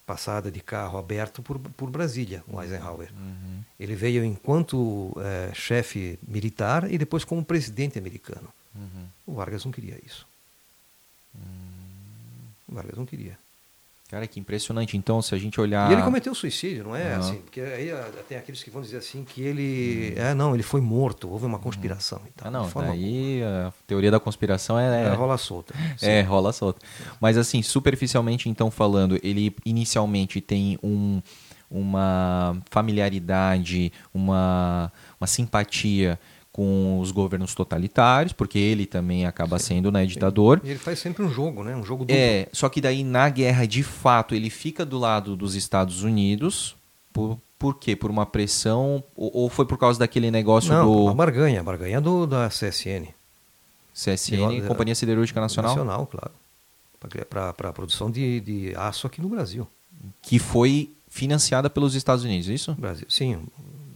[0.06, 3.10] passada de carro aberto por, por Brasília, o Eisenhower.
[3.12, 3.60] Uhum.
[3.78, 8.48] Ele veio enquanto é, chefe militar e depois como presidente americano.
[8.74, 9.06] Uhum.
[9.26, 10.26] O Vargas não queria isso.
[11.34, 11.40] Uhum.
[12.68, 13.36] O Vargas não queria.
[14.08, 14.96] Cara, que impressionante.
[14.96, 15.90] Então, se a gente olhar.
[15.90, 17.14] E ele cometeu suicídio, não é?
[17.14, 17.18] Uhum.
[17.18, 20.14] Assim, porque aí ah, tem aqueles que vão dizer assim que ele.
[20.16, 20.22] Uhum.
[20.22, 22.48] É, não, ele foi morto, houve uma conspiração e tal.
[22.48, 25.06] Ah, não, daí a teoria da conspiração é.
[25.06, 25.74] é rola solta.
[25.96, 26.06] Sim.
[26.06, 26.80] É, rola solta.
[27.20, 31.20] Mas assim, superficialmente, então, falando, ele inicialmente tem um,
[31.68, 36.18] uma familiaridade, uma, uma simpatia
[36.56, 40.58] com os governos totalitários, porque ele também acaba sim, sendo né, ditador.
[40.64, 41.76] E ele faz sempre um jogo, né?
[41.76, 42.16] Um jogo duplo.
[42.16, 46.74] É, só que daí na guerra, de fato, ele fica do lado dos Estados Unidos.
[47.12, 47.94] Por, por quê?
[47.94, 49.04] Por uma pressão?
[49.14, 51.08] Ou, ou foi por causa daquele negócio Não, do.
[51.10, 53.08] a barganha, a barganha do, da CSN.
[53.92, 55.76] CSN, Companhia Siderúrgica Nacional?
[55.76, 56.32] Nacional, claro.
[57.28, 59.68] Para a produção de, de aço aqui no Brasil.
[60.22, 62.72] Que foi financiada pelos Estados Unidos, é isso?
[62.74, 63.38] Brasil, sim,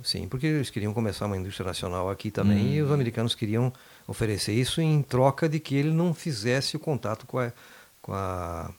[0.02, 2.72] Sim, porque eles queriam começar uma indústria nacional aqui também hum.
[2.72, 3.72] e os americanos queriam
[4.06, 7.52] oferecer isso em troca de que ele não fizesse o contato com a,
[8.00, 8.72] com a,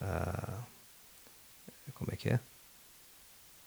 [0.00, 0.58] a
[1.94, 2.40] como é que é?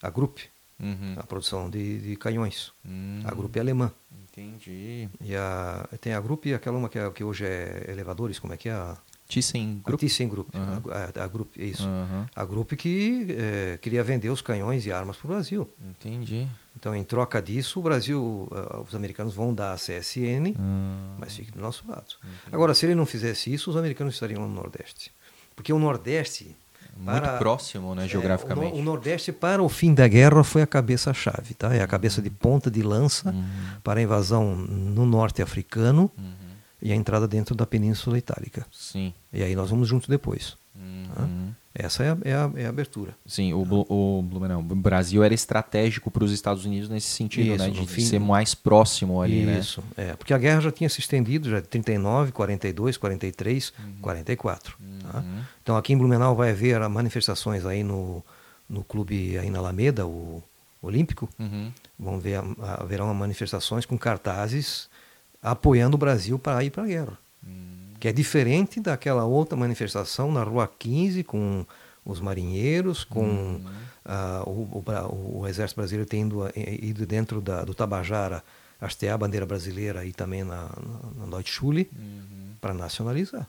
[0.01, 0.39] A Grupo,
[0.79, 1.15] uhum.
[1.17, 2.71] a produção de, de canhões.
[2.85, 3.21] Uhum.
[3.25, 3.91] A Grupo é alemã.
[4.31, 5.09] Entendi.
[5.21, 8.53] E a, tem a Grupo e aquela uma que, é, que hoje é elevadores, como
[8.53, 8.73] é que é?
[8.73, 8.97] A,
[9.29, 9.99] Thyssen Group?
[9.99, 10.91] A Thyssen Group, uhum.
[10.91, 11.87] a, a, a Group, isso.
[11.87, 12.25] Uhum.
[12.35, 15.69] A Group que é, queria vender os canhões e armas para o Brasil.
[15.87, 16.47] Entendi.
[16.75, 21.15] Então, em troca disso, o Brasil, uh, os americanos vão dar a CSN, uhum.
[21.19, 22.15] mas fique do nosso lado.
[22.51, 25.11] Agora, se ele não fizesse isso, os americanos estariam no Nordeste.
[25.55, 26.55] Porque o Nordeste...
[26.97, 28.73] Muito para, próximo, né, geograficamente.
[28.73, 31.53] É, o, o, Nordeste, para o fim da guerra, foi a cabeça-chave.
[31.53, 31.73] Tá?
[31.73, 33.45] É a cabeça de ponta de lança uhum.
[33.81, 36.48] para a invasão no norte africano uhum
[36.81, 38.65] e a entrada dentro da Península Itálica.
[38.71, 39.13] Sim.
[39.33, 40.55] E aí nós vamos junto depois.
[40.75, 41.05] Uhum.
[41.13, 41.27] Tá?
[41.73, 43.15] Essa é a, é, a, é a, abertura.
[43.25, 47.69] Sim, o, o, o Brasil era estratégico para os Estados Unidos nesse sentido, Isso, né?
[47.69, 49.59] De, fim, ser mais próximo ali, né?
[49.59, 50.09] Isso, né?
[50.09, 50.15] é.
[50.15, 53.93] Porque a guerra já tinha se estendido, já de 39, 42, 43, uhum.
[54.01, 54.77] 44.
[55.03, 55.19] Tá?
[55.19, 55.41] Uhum.
[55.61, 58.23] Então aqui em Blumenau vai haver manifestações aí no,
[58.67, 60.43] no clube aí na Alameda, o
[60.81, 61.29] Olímpico.
[61.37, 61.71] Uhum.
[61.99, 62.41] Vão ver,
[62.79, 64.88] haverão manifestações com cartazes
[65.41, 67.17] apoiando o Brasil para ir para a guerra.
[67.45, 67.93] Hum.
[67.99, 71.65] Que é diferente daquela outra manifestação na Rua 15 com
[72.05, 73.61] os marinheiros, com hum.
[74.05, 78.43] uh, o, o, o, Exército Brasileiro tendo eh, ido dentro da, do Tabajara
[78.81, 82.53] hastear a bandeira brasileira e também na, na, na Deutsche Schule uhum.
[82.61, 83.47] para nacionalizar.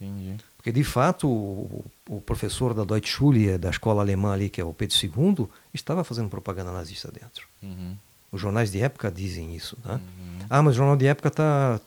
[0.00, 0.36] Entendi.
[0.56, 4.64] Porque, de fato, o, o, professor da Deutsche Schule, da escola alemã ali, que é
[4.64, 7.46] o Pedro II, estava fazendo propaganda nazista dentro.
[7.62, 7.96] Uhum.
[8.30, 9.76] Os jornais de época dizem isso.
[9.84, 9.94] Né?
[9.94, 10.46] Uhum.
[10.50, 11.80] Ah, mas o jornal de época está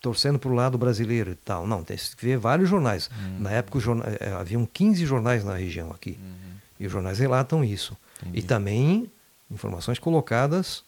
[0.00, 1.66] torcendo para o lado brasileiro e tal.
[1.66, 3.10] Não, tem que ver vários jornais.
[3.10, 3.40] Uhum.
[3.40, 6.18] Na época jornal, é, haviam 15 jornais na região aqui.
[6.20, 6.56] Uhum.
[6.80, 7.96] E os jornais relatam isso.
[8.22, 8.38] Entendi.
[8.38, 9.10] E também
[9.50, 10.84] informações colocadas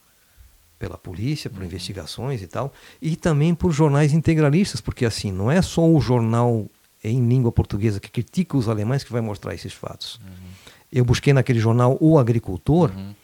[0.78, 1.66] pela polícia, por uhum.
[1.66, 2.73] investigações e tal.
[3.02, 6.66] E também por jornais integralistas, porque assim, não é só o jornal
[7.02, 10.20] em língua portuguesa que critica os alemães que vai mostrar esses fatos.
[10.24, 10.49] Uhum.
[10.92, 13.15] Eu busquei naquele jornal O Agricultor uhum.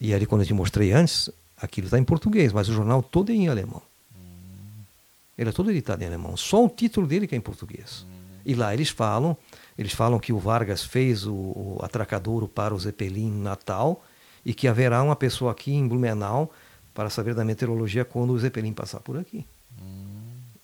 [0.00, 3.32] E ali, quando eu te mostrei antes, aquilo está em português, mas o jornal todo
[3.32, 3.82] é em alemão.
[4.14, 4.82] Hum.
[5.36, 6.36] Ele é todo editado em alemão.
[6.36, 8.06] Só o título dele que é em português.
[8.08, 8.18] Hum.
[8.46, 9.36] E lá eles falam,
[9.76, 14.04] eles falam que o Vargas fez o, o atracadouro para o Zeppelin Natal
[14.44, 16.52] e que haverá uma pessoa aqui em Blumenau
[16.94, 19.44] para saber da meteorologia quando o Zeppelin passar por aqui.
[19.80, 20.18] Hum.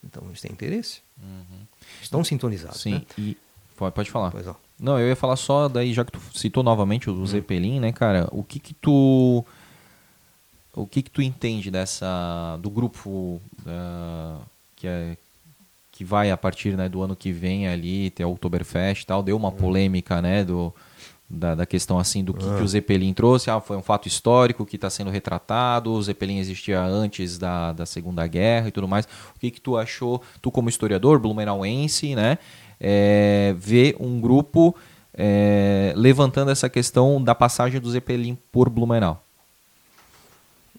[0.05, 1.01] Então eles têm interesse.
[1.21, 1.67] Uhum.
[2.01, 2.81] Estão sintonizados.
[2.81, 3.03] Sim, né?
[3.19, 3.37] e
[3.77, 4.31] pode, pode falar.
[4.31, 4.57] Pois não.
[4.79, 7.27] Não, eu ia falar só daí, já que tu citou novamente o hum.
[7.27, 8.29] Zeppelin, né, cara?
[8.33, 9.45] O que que tu...
[10.75, 12.59] O que que tu entende dessa...
[12.61, 14.41] Do grupo uh,
[14.77, 15.17] que é
[15.93, 19.23] que vai a partir né, do ano que vem ali ter a Oktoberfest e tal,
[19.23, 19.53] deu uma hum.
[19.53, 20.75] polêmica, né, do,
[21.29, 22.67] da, da questão assim do que, que, o ah.
[22.67, 23.51] Zeppelin trouxe.
[23.51, 25.93] Ah, foi um fato histórico que está sendo retratado.
[25.93, 29.07] O Zeppelin existia antes da, da Segunda Guerra e tudo mais.
[29.37, 32.39] O que que tu achou, tu como historiador, blumenauense, né?
[32.81, 34.75] É, ver um grupo
[35.13, 39.23] é, levantando essa questão da passagem do Zeppelin por Blumenau?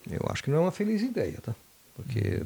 [0.09, 1.56] Eu acho que não é uma feliz ideia, tá?
[1.95, 2.43] Porque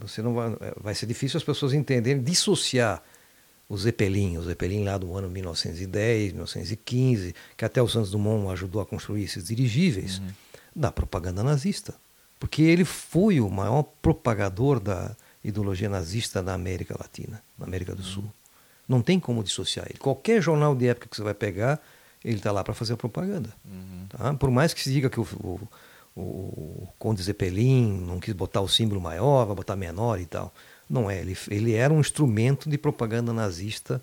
[0.00, 3.02] você não vai, vai ser difícil as pessoas entenderem, dissociar
[3.68, 8.80] o Zeppelin, o Zeppelin lá do ano 1910, 1915, que até o Santos Dumont ajudou
[8.80, 10.28] a construir esses dirigíveis, uhum.
[10.74, 11.94] da propaganda nazista.
[12.38, 15.16] Porque ele foi o maior propagador da,
[15.48, 18.24] ideologia nazista na América Latina, na América do Sul.
[18.88, 19.98] Não tem como dissociar ele.
[19.98, 21.80] Qualquer jornal de época que você vai pegar,
[22.24, 23.52] ele está lá para fazer a propaganda.
[23.64, 24.06] Uhum.
[24.08, 24.34] Tá?
[24.34, 25.68] Por mais que se diga que o, o,
[26.20, 30.54] o, Conde Zeppelin não quis botar o símbolo maior, vai botar menor e tal.
[30.88, 31.20] Não é.
[31.20, 34.00] Ele, ele era um instrumento de propaganda nazista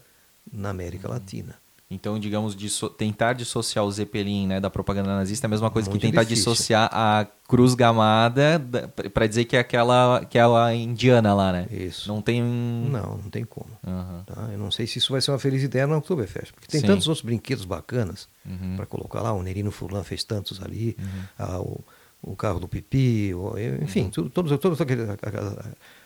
[0.52, 1.14] na América uhum.
[1.14, 1.63] Latina.
[1.94, 5.90] Então, digamos, disso, tentar dissociar o Zeppelin né, da propaganda nazista é a mesma coisa
[5.90, 6.52] Muito que tentar difícil.
[6.52, 8.60] dissociar a cruz gamada
[9.14, 11.68] para dizer que é aquela, aquela indiana lá, né?
[11.72, 12.08] Isso.
[12.12, 12.42] Não tem...
[12.42, 13.70] Não, não tem como.
[13.86, 14.24] Aham.
[14.26, 14.50] tá?
[14.52, 16.88] Eu não sei se isso vai ser uma feliz ideia no Oktoberfest, porque tem Sim.
[16.88, 18.76] tantos outros brinquedos bacanas Uhum.
[18.76, 19.32] para colocar lá.
[19.32, 20.98] O Nerino Furlan fez tantos ali,
[21.40, 21.80] ah, o,
[22.22, 24.86] o carro do Pipi, o- enfim, tudo, todos, todos a-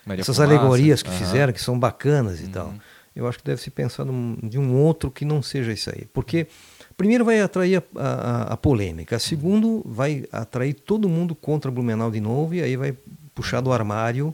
[0.05, 0.43] Maria essas Fumaça.
[0.55, 2.73] alegorias que fizeram, que são bacanas e tal.
[3.17, 6.05] Eu acho que deve se pensar num- de um outro que não seja isso aí.
[6.13, 6.47] Porque,
[6.95, 9.17] primeiro, vai atrair a, a- a polêmica.
[9.19, 12.95] Segundo, vai atrair todo mundo contra Blumenau de novo e aí vai
[13.33, 14.33] puxar do armário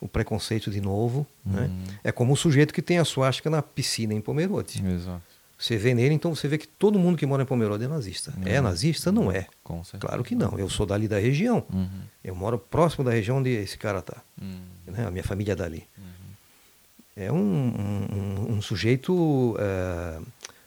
[0.00, 1.26] o preconceito de novo.
[1.44, 1.70] Né?
[2.04, 4.82] É como o sujeito que tem a suástica na piscina em Pomerode.
[4.86, 5.22] Exato.
[5.60, 8.32] Você vê nele, então você vê que todo mundo que mora em Pomerode é nazista.
[8.44, 9.10] É nazista?
[9.10, 9.46] Não é.
[9.98, 10.56] Claro que não.
[10.56, 11.64] Eu sou dali da região.
[11.72, 11.88] Uhum.
[12.22, 14.18] Eu moro próximo da região onde esse cara está.
[14.40, 14.60] Uhum.
[14.86, 15.04] Né?
[15.04, 15.84] A minha família é dali.
[17.18, 20.20] É um, um- um- sujeito, eh,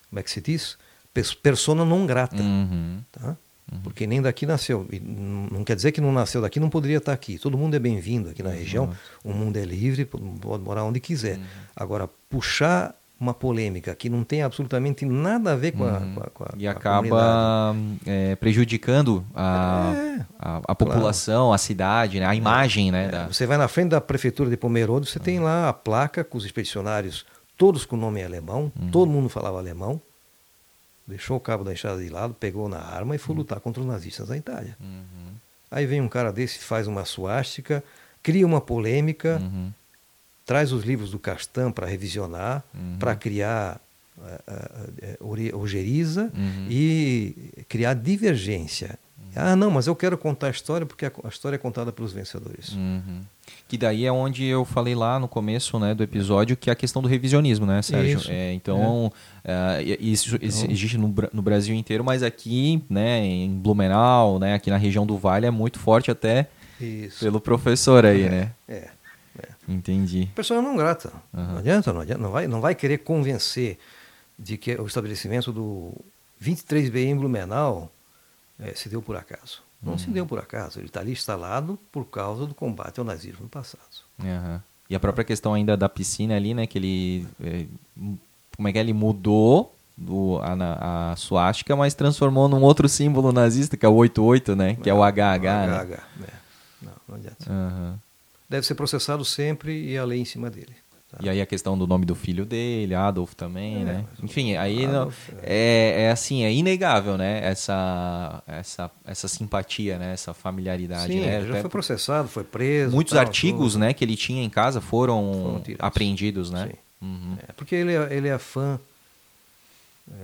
[0.10, 0.78] como é que se diz?
[1.14, 2.42] Pers- Persona non grata.
[2.42, 3.02] Uhum.
[3.12, 3.38] Tá?
[3.84, 4.86] Porque nem daqui nasceu.
[4.92, 7.40] E não quer dizer que não nasceu daqui, não poderia estar aqui.
[7.40, 8.94] Todo mundo é bem-vindo aqui na região.
[9.24, 11.40] O mundo é livre, pode morar onde quiser.
[11.74, 16.30] Agora, puxar uma polêmica que não tem absolutamente nada a ver com a, com a,
[16.32, 17.08] com a- E com a comunidade.
[17.08, 17.76] acaba
[18.06, 20.26] é, prejudicando a, É,
[20.68, 22.26] a, população, a cidade, né?
[22.26, 23.08] a imagem, né?
[23.10, 26.24] da- É, Você vai na frente da prefeitura de Pomerode, você tem lá a placa
[26.24, 27.24] com os expedicionários,
[27.56, 30.02] todos com nome em alemão, todo mundo falava alemão.
[31.08, 33.88] Deixou o cabo da enxada de lado, pegou na arma e foi lutar contra os
[33.88, 34.76] nazistas da Itália.
[34.80, 35.34] Uhum.
[35.70, 37.84] Aí vem um cara desse, faz uma suástica,
[38.24, 39.72] cria uma polêmica, Uhum.
[40.46, 42.98] Traz os livros do Castan para revisionar, Uhum.
[43.00, 43.80] para criar
[45.02, 46.68] eh, ori- ojeriza Uhum.
[46.70, 47.36] e
[47.68, 48.98] criar divergência.
[49.34, 52.12] Ah, não, mas eu quero contar a história porque a, a história é contada pelos
[52.12, 52.74] vencedores.
[52.74, 53.22] Uhum.
[53.68, 56.76] Que daí é onde eu falei lá no começo né, do episódio que é a
[56.76, 58.20] questão do revisionismo, né, Sérgio?
[58.20, 58.30] Isso.
[58.30, 59.12] É, então,
[59.46, 64.54] é, e- isso isso existe no, no Brasil inteiro, mas aqui, né, em Blumenau, né,
[64.54, 66.48] aqui na região do Vale, é muito forte até
[66.80, 67.20] Isso.
[67.24, 68.52] pelo professor aí, né?
[68.68, 68.90] É.
[69.72, 69.76] é.
[69.76, 70.30] Entendi.
[70.36, 71.12] Pessoa não grata.
[71.34, 71.52] Aham.
[71.54, 72.22] Não adianta, não adianta.
[72.22, 73.78] Não vai, não vai querer convencer
[74.38, 75.94] de que o estabelecimento do
[76.42, 77.92] 23B em Blumenau
[78.60, 79.62] eh, se deu por acaso.
[79.82, 79.98] Não Uhum.
[79.98, 80.80] se deu por acaso.
[80.80, 83.82] Ele está ali instalado por causa do combate ao nazismo no passado.
[84.24, 84.62] Aham.
[84.90, 87.66] E a própria questão ainda da piscina ali, né, que ele, é,
[88.56, 93.32] como é que é, ele mudou do, a, a suástica, mas transformou num outro símbolo
[93.32, 95.78] nazista, que é o 88, né, que é o HH, né?
[95.78, 96.34] HH, é.
[96.82, 97.46] Não, não adianta.
[97.50, 98.00] Aham.
[98.52, 100.76] Deve ser processado sempre e a lei em cima dele.
[101.10, 101.20] tá?
[101.24, 104.06] E aí a questão do nome do filho dele, Adolf também, É, né?
[104.22, 107.40] Enfim, aí não- Adolf, é, é assim, é inegável, né?
[107.46, 110.12] Essa, essa, essa simpatia, né?
[110.14, 111.36] Essa familiaridade, Sim, né?
[111.38, 112.94] ele já Até foi processado, foi preso.
[112.94, 113.82] Muitos tal, artigos, tudo.
[113.82, 116.68] né, que ele tinha em casa foram, Foram apreendidos, né?
[116.68, 116.78] Sim.
[117.08, 117.38] Uhum.
[117.48, 118.78] É, porque ele é, ele é fã,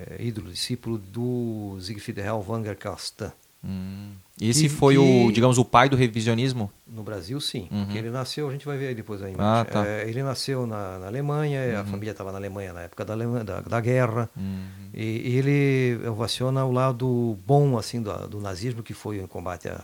[0.10, 3.32] é, ídolo, discípulo do Siegfried Hellwanger Castan.
[3.64, 4.12] Hum.
[4.40, 6.72] Esse Que- foi o, que- digamos, o pai do revisionismo?
[6.88, 7.68] No Brasil, sim.
[7.72, 7.86] Uhum.
[7.86, 9.44] Porque ele nasceu, a gente vai ver depois a imagem.
[9.46, 9.80] Ah, tá.
[9.80, 9.86] Uhum.
[9.86, 13.44] É, ele nasceu na, na Alemanha, a família estava na Alemanha na época da, Alemanha,
[13.44, 14.30] da, da guerra.
[14.38, 14.66] Uhum.
[14.94, 19.70] E, e ele ovaciona o lado bom assim do, do nazismo, que foi o combate
[19.70, 19.84] à,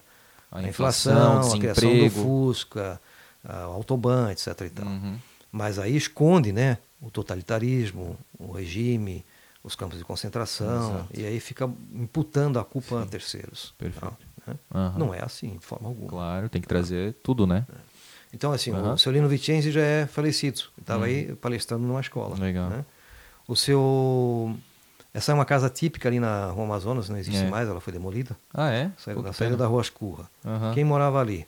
[0.52, 2.10] A inflação, inflação, a criação do.
[2.12, 3.02] Fusca,
[3.44, 4.48] a- o Autobahn, etc.
[4.62, 4.86] E tal.
[4.86, 5.16] Uhum.
[5.52, 9.26] Mas aí esconde né, o totalitarismo, o regime,
[9.64, 11.08] os campos de concentração, Exato.
[11.16, 13.74] e aí fica imputando a culpa a terceiros.
[13.78, 14.06] Perfeito.
[14.06, 14.56] Não, né?
[14.74, 14.98] Aham.
[14.98, 16.10] Não é assim, de forma alguma.
[16.10, 17.66] Claro, tem que trazer tudo, né?
[18.34, 18.94] Então, assim, Aham.
[18.94, 20.62] o seu Lino Vicenzi já é falecido.
[20.80, 22.36] Estava aí palestrando numa escola.
[22.38, 22.70] Legal.
[22.70, 22.86] né?
[23.48, 24.56] O seu...
[25.14, 27.48] Essa é uma casa típica ali na Rua Amazonas, não existe É.
[27.50, 28.36] mais, ela foi demolida.
[28.52, 28.90] Ah, é?
[28.98, 30.28] Saiu, na saída da Rua Escurra.
[30.44, 30.74] Aham.
[30.74, 31.46] Quem morava ali?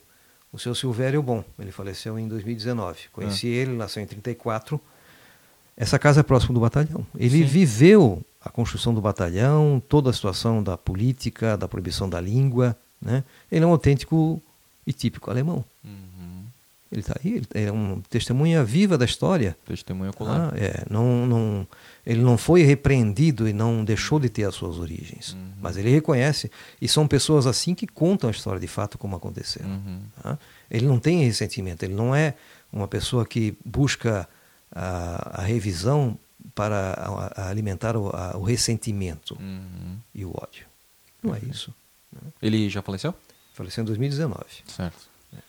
[0.52, 1.42] O seu Silvério Bom.
[1.58, 3.00] Ele faleceu em 2019.
[3.06, 3.08] Ah.
[3.12, 4.80] Conheci ele, nasceu em 34.
[5.76, 7.04] Essa casa é próximo do batalhão.
[7.18, 7.44] Ele Sim.
[7.44, 12.76] viveu a construção do batalhão, toda a situação da política, da proibição da língua.
[13.00, 13.22] Né?
[13.50, 14.42] Ele é um autêntico
[14.86, 15.64] e típico alemão.
[15.84, 16.44] Uhum.
[16.90, 19.56] Ele está aí, ele é uma testemunha viva da história.
[19.66, 20.52] Testemunho ocular.
[20.54, 21.66] Ah, é, não, não,
[22.06, 25.32] ele não foi repreendido e não deixou de ter as suas origens.
[25.32, 25.48] Uhum.
[25.60, 26.50] Mas ele reconhece.
[26.80, 29.66] E são pessoas assim que contam a história de fato como aconteceu.
[29.66, 30.00] Uhum.
[30.22, 30.38] tá?
[30.70, 32.34] Ele não tem ressentimento, ele não é
[32.72, 34.28] uma pessoa que busca
[34.72, 36.16] a, a revisão
[36.54, 36.92] para
[37.36, 39.96] a- a alimentar o, a- o ressentimento Uhum.
[40.14, 40.64] e o ódio.
[41.22, 41.74] Não é isso.
[42.42, 43.14] Ele já faleceu?
[43.54, 44.44] Faleceu em 2019.
[44.66, 44.96] Certo.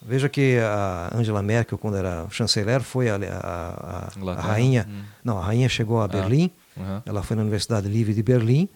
[0.02, 4.86] Veja que a Angela Merkel, quando era chanceler, foi a, a- a- a rainha.
[4.90, 5.04] Hum.
[5.24, 6.52] Não, a rainha chegou a Berlim.
[6.76, 7.02] Uhum.
[7.06, 8.68] Ela foi na Universidade Livre de Berlim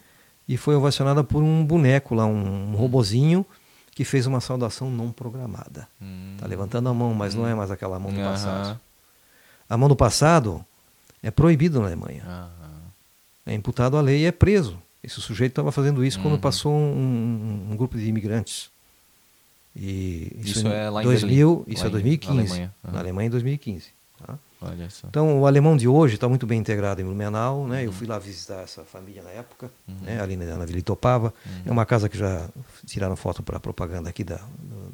[0.47, 3.45] e foi ovacionada por um boneco lá, um, um robozinho
[3.93, 5.87] que fez uma saudação não programada.
[6.01, 6.33] Hum.
[6.35, 8.31] Está levantando a mão, mas não é mais aquela mão do Aham.
[8.31, 8.79] passado.
[9.69, 10.63] A mão do passado
[11.21, 12.23] é proibido na Alemanha.
[12.25, 12.49] Aham.
[13.45, 14.77] é imputado à lei e é preso.
[15.03, 16.23] Esse sujeito estava fazendo isso Uhum.
[16.23, 16.77] quando passou um,
[17.67, 18.69] um- um grupo de imigrantes.
[19.75, 22.33] E Isso em é lá em 2000, Berlim, isso lá é em- 2015.
[22.35, 22.75] na Alemanha.
[22.83, 22.91] Uhum.
[22.91, 23.85] Na Alemanha em 2015.
[24.25, 24.37] tá?
[24.61, 25.07] Olha só.
[25.07, 27.65] Então, o alemão de hoje está muito bem integrado em Blumenau.
[27.67, 27.77] Né?
[27.79, 27.83] Uhum.
[27.85, 30.21] Eu fui lá visitar essa família na época, né?
[30.21, 31.33] ali na, na Vila Itopava.
[31.45, 31.61] Uhum.
[31.65, 32.47] É uma casa que já
[32.85, 34.91] tiraram foto para propaganda aqui da, do,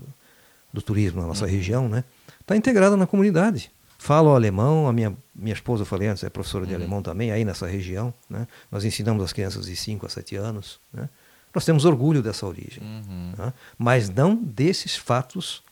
[0.72, 1.52] do turismo na nossa Uhum.
[1.52, 1.90] região.
[1.90, 2.04] Né?
[2.40, 3.70] Está integrada na comunidade.
[3.98, 6.78] Fala o alemão, a minha, minha esposa, eu falei antes, é professora de Uhum.
[6.78, 8.14] alemão também, aí nessa região.
[8.30, 8.48] Né?
[8.72, 10.80] Nós ensinamos as crianças de 5 a 7 anos.
[10.94, 11.10] Né?
[11.54, 12.84] Nós temos orgulho dessa origem.
[12.84, 13.34] Uhum.
[13.36, 13.54] tá?
[13.78, 15.64] Mas não desses fatos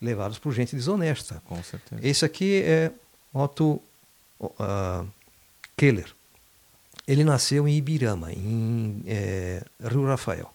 [0.00, 1.42] levados por gente desonesta.
[1.44, 2.00] Com certeza.
[2.06, 2.90] Esse aqui é
[3.32, 3.82] Otto
[4.58, 5.04] ah,
[5.76, 6.10] Keller.
[7.06, 10.52] Ele nasceu em Ibirama, em eh, Rio Rafael,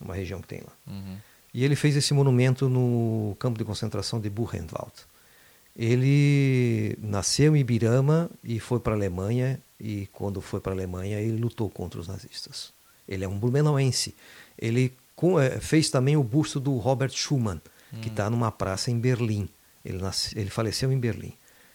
[0.00, 0.72] uma região que tem lá.
[0.86, 1.16] Uhum.
[1.52, 4.92] E ele fez esse monumento no campo de concentração de Buchenwald.
[5.76, 11.18] Ele nasceu em Ibirama e foi para a Alemanha, e quando foi para a Alemanha
[11.20, 12.72] ele lutou contra os nazistas.
[13.08, 14.14] Ele é um blumenauense.
[14.58, 14.92] Ele
[15.40, 17.60] eh, fez também o busto do Robert Schumann,
[18.00, 19.48] que está numa praça em Berlim.
[19.84, 21.32] Ele, nasce- ele faleceu em Berlim.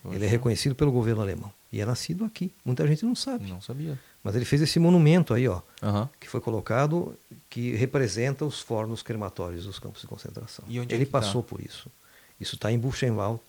[0.09, 1.51] Ele é reconhecido pelo governo alemão.
[1.71, 2.53] E é nascido aqui.
[2.63, 3.45] Muita gente não sabe.
[3.49, 3.99] Não sabia.
[4.23, 6.09] Mas ele fez esse monumento aí, ó, Aham.
[6.17, 7.13] que foi colocado,
[7.49, 10.63] que representa os fornos crematórios dos campos de concentração.
[10.69, 11.11] E onde é ele tá?
[11.19, 11.91] passou por isso.
[12.39, 13.39] Isso está em Buchenwald,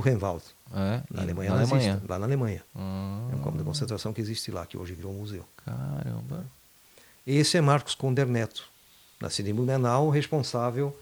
[0.00, 0.42] Buchenwald
[0.72, 2.02] É, na Alemanha na nazista, Alemanha.
[2.08, 2.64] lá na Alemanha.
[2.74, 5.44] Ah, É um campo de concentração que existe lá, que hoje virou um museu.
[5.64, 6.44] Caramba.
[7.26, 8.64] Esse é Marcos Conder Neto,
[9.20, 10.96] nascido em Blumenau, responsável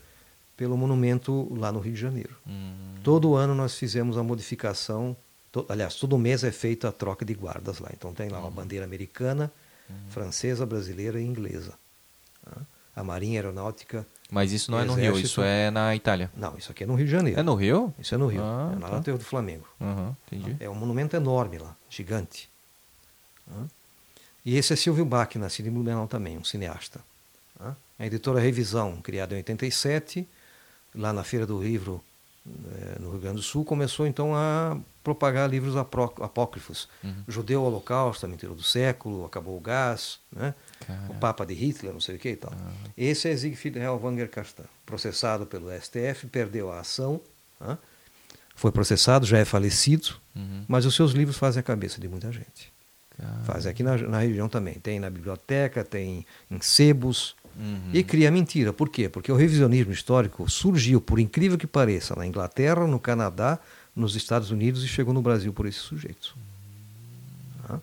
[0.56, 2.34] pelo monumento lá no Rio de Janeiro.
[2.46, 5.14] Hum, Todo ano nós fizemos a modificação,
[5.52, 7.90] to- aliás, todo mês é feita a troca de guardas lá.
[7.92, 9.50] Então tem lá uma bandeira americana,
[10.08, 11.74] francesa, brasileira e inglesa.
[12.96, 14.06] A Marinha Aeronáutica.
[14.34, 15.26] Mas isso não é no Rio, Exército.
[15.26, 16.28] isso é na Itália.
[16.36, 17.38] Não, isso aqui é no Rio de Janeiro.
[17.38, 17.94] É no Rio?
[18.00, 18.42] Isso é no Rio.
[18.42, 19.12] Ah, é lá tá.
[19.12, 19.64] do Flamengo.
[19.80, 20.56] Aham, entendi.
[20.58, 22.50] É um monumento enorme lá, gigante.
[24.44, 27.00] E esse é Silvio Bach, nascido em Blumenau também, um cineasta.
[27.96, 30.28] A editora Revisão, criada em 87,
[30.96, 32.02] lá na Feira do Livro,
[32.44, 36.88] eh, no Rio Grande do Sul, começou então a propagar livros apócrifos.
[37.04, 37.14] Uhum.
[37.28, 40.54] Judeu Holocausto, a mentira do século, Acabou o Gás, né?
[40.86, 41.06] Cara.
[41.10, 42.52] o Papa de Hitler, não sei o que e tal.
[42.96, 47.20] Esse é Siegfried Hellwanger Castan, processado pelo STF, perdeu a ação,
[47.58, 47.78] tá?
[48.56, 50.64] foi processado, já é falecido, Uhum.
[50.66, 52.72] mas os seus livros fazem a cabeça de muita gente.
[53.16, 53.44] Cara.
[53.44, 54.74] Fazem aqui na, na região também.
[54.74, 57.36] Tem na biblioteca, tem em sebos.
[57.56, 57.90] Uhum.
[57.92, 58.72] E cria mentira.
[58.72, 59.08] Por quê?
[59.08, 63.60] Porque o revisionismo histórico surgiu, por incrível que pareça, na Inglaterra, no Canadá,
[63.94, 66.36] nos Estados Unidos e chegou no Brasil por esse sujeito.
[67.66, 67.80] Tá?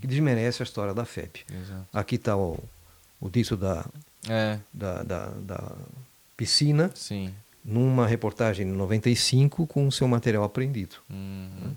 [0.00, 1.40] Que desmerece a história da FEB.
[1.52, 1.86] Exato.
[1.92, 2.58] Aqui está o,
[3.20, 3.84] o dito da,
[4.28, 5.72] É, da, da, da
[6.36, 7.34] piscina, sim.
[7.64, 10.96] numa reportagem em 95, com o seu material apreendido.
[11.10, 11.74] Uhum.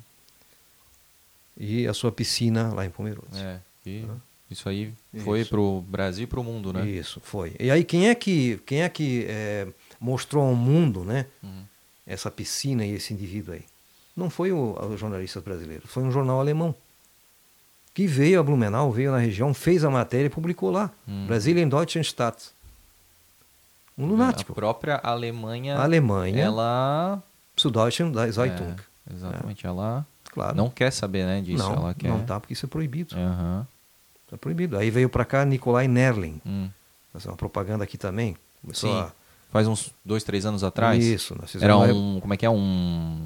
[1.57, 3.27] E a sua piscina lá em Pomerode.
[3.37, 4.15] É, e Tá?
[4.49, 5.49] isso aí foi Isso.
[5.49, 6.87] pro Brasil e pro mundo, né?
[6.87, 7.55] Isso, foi.
[7.59, 9.67] E aí quem é que, quem é que eh,
[9.99, 11.63] mostrou ao mundo né, Uhum.
[12.07, 13.65] essa piscina e esse indivíduo aí?
[14.15, 16.75] Não foi o, os jornalistas brasileiros, foi um jornal alemão.
[17.93, 20.89] Que veio a Blumenau, veio na região, fez a matéria e publicou lá.
[21.07, 21.27] Hum.
[21.27, 22.49] Brasília em Deutschlandstadt.
[23.95, 24.51] Um lunático.
[24.51, 27.21] A própria Alemanha, A Alemanha, ela
[27.55, 28.73] Süddeutsche Zeitung.
[29.09, 30.55] É, exatamente, ela Claro.
[30.57, 32.07] não quer saber, né, disso, não, ela quer.
[32.07, 33.15] não tá, porque isso é proibido.
[33.15, 33.67] Aham.
[34.27, 34.75] Tá proibido.
[34.77, 36.41] Aí veio para cá Nikolai Nerlin.
[36.43, 36.69] Hum.
[37.11, 38.35] Fazer uma propaganda aqui também.
[38.61, 38.99] Começou Sim.
[39.01, 39.11] a...
[39.51, 41.05] Faz uns dois, três anos atrás.
[41.05, 43.23] Isso, Era um, como é que é um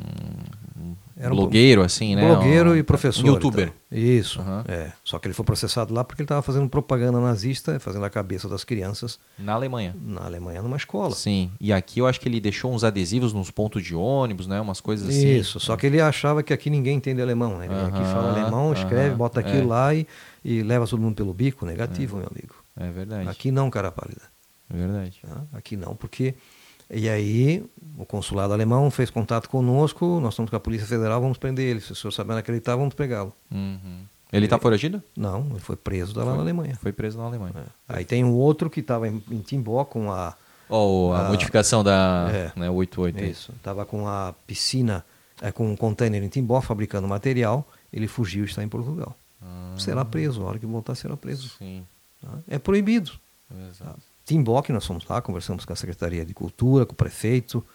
[1.19, 2.25] Era um blogueiro assim, né?
[2.27, 3.23] blogueiro Um- e professor.
[3.23, 3.73] Um youtuber.
[3.89, 3.99] então.
[3.99, 4.39] Isso.
[4.39, 4.63] Aham.
[4.67, 4.91] É.
[5.03, 8.47] Só que ele foi processado lá porque ele estava fazendo propaganda nazista, fazendo a cabeça
[8.47, 9.95] das crianças Na Alemanha.
[9.99, 11.15] na Alemanha numa escola.
[11.15, 11.49] Sim.
[11.59, 14.61] E aqui eu acho que ele deixou uns adesivos nos pontos de ônibus, né?
[14.61, 15.37] Umas coisas assim.
[15.37, 15.59] Isso.
[15.59, 17.65] Só que ele achava que aqui ninguém entende alemão, né?
[17.65, 19.65] Ele aqui Aham, fala alemão, escreve, aham, bota aquilo é.
[19.65, 20.05] lá e,
[20.45, 21.65] e leva todo mundo pelo bico.
[21.65, 22.53] Negativo, meu amigo.
[22.79, 23.27] É verdade.
[23.27, 24.21] Aqui não, cara pálida.
[24.71, 25.17] É verdade.
[25.27, 25.41] tá?
[25.53, 26.35] Aqui não, porque.
[26.89, 27.63] E aí,
[27.97, 31.81] o consulado alemão fez contato conosco, nós estamos com a Polícia Federal, vamos prender ele.
[31.81, 33.33] Se o senhor sabe acreditar, vamos pegá-lo.
[33.51, 34.01] Uhum.
[34.31, 35.01] Ele tá foragido?
[35.15, 36.77] Não, ele foi preso lá na Alemanha.
[36.81, 37.53] Foi preso na Alemanha.
[37.89, 37.97] É.
[37.97, 40.35] Aí tem um outro que estava em, em Timbó com a.
[40.69, 42.59] Ó, a Ah, modificação da é.
[42.59, 43.17] né, 88.
[43.23, 43.31] aí.
[43.31, 43.53] Isso.
[43.53, 45.05] Estava com a piscina,
[45.41, 47.65] é, com um container em Timbó fabricando material.
[47.91, 49.15] Ele fugiu e está em Portugal.
[49.41, 51.49] Ah, Será preso, a hora que voltar será preso.
[51.57, 51.85] Sim.
[52.21, 52.29] tá?
[52.49, 53.11] É proibido.
[53.71, 54.01] Exato.
[54.27, 57.65] Timbó, que nós fomos lá, conversamos com a Secretaria de Cultura, com o prefeito,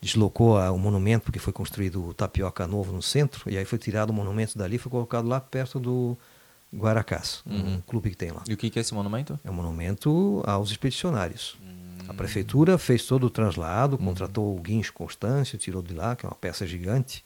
[0.00, 3.78] deslocou a- o monumento, porque foi construído o Tapioca Novo no centro, e aí foi
[3.78, 6.16] tirado o monumento dali e foi colocado lá perto do
[6.72, 7.74] Guaracás, Uhum.
[7.76, 8.42] um clube que tem lá.
[8.48, 9.38] E o que que é esse monumento?
[9.44, 11.56] É um monumento aos expedicionários.
[11.62, 11.98] Hum.
[12.08, 16.28] A prefeitura fez todo o translado, contratou o guincho Constâncio, tirou de lá, que é
[16.28, 17.24] uma peça gigante.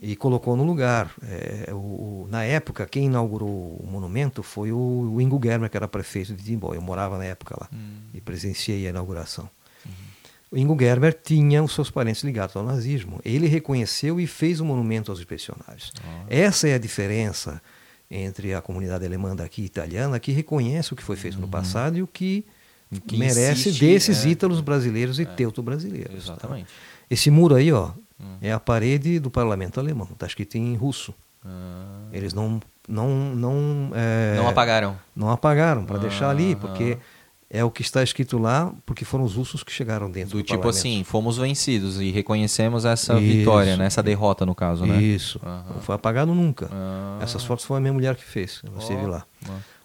[0.00, 1.12] E colocou no lugar.
[1.22, 5.88] É, o, na época, quem inaugurou o monumento foi o, o Ingo Germer, que era
[5.88, 6.74] prefeito de Timbó.
[6.74, 7.98] Eu morava na época lá hum.
[8.14, 9.48] e presenciei a inauguração.
[9.84, 9.92] Uhum.
[10.52, 13.20] O Ingo Germer tinha os seus parentes ligados ao nazismo.
[13.24, 15.92] Ele reconheceu e fez o monumento aos expedicionários.
[15.98, 16.26] Oh.
[16.28, 17.60] Essa é a diferença
[18.10, 21.42] entre a comunidade alemã daqui e italiana, que reconhece o que foi feito uhum.
[21.42, 22.44] no passado e o que,
[23.06, 26.26] que merece insiste, desses é, ítalos brasileiros e é, teuto-brasileiros.
[26.26, 26.32] Tá?
[26.32, 26.66] Exatamente.
[26.66, 26.72] Tá?
[27.10, 27.92] Esse muro aí, ó,
[28.22, 28.36] hum.
[28.40, 30.08] é a parede do parlamento alemão.
[30.12, 31.14] Está escrito em russo.
[31.44, 32.08] Ah.
[32.12, 34.96] Eles não não não é, não apagaram.
[35.14, 37.04] Não apagaram para ah, deixar ali, porque ah.
[37.50, 40.42] é o que está escrito lá, porque foram os russos que chegaram dentro do, do
[40.42, 40.78] tipo parlamento.
[40.78, 43.22] assim, fomos vencidos e reconhecemos essa Isso.
[43.22, 43.86] vitória, né?
[43.86, 45.00] essa derrota no caso, né?
[45.02, 45.40] Isso.
[45.44, 46.68] Não foi apagado nunca.
[46.72, 47.18] Ah.
[47.20, 48.62] Essas fotos foi a minha mulher que fez.
[48.74, 48.98] Você oh.
[48.98, 49.24] viu lá.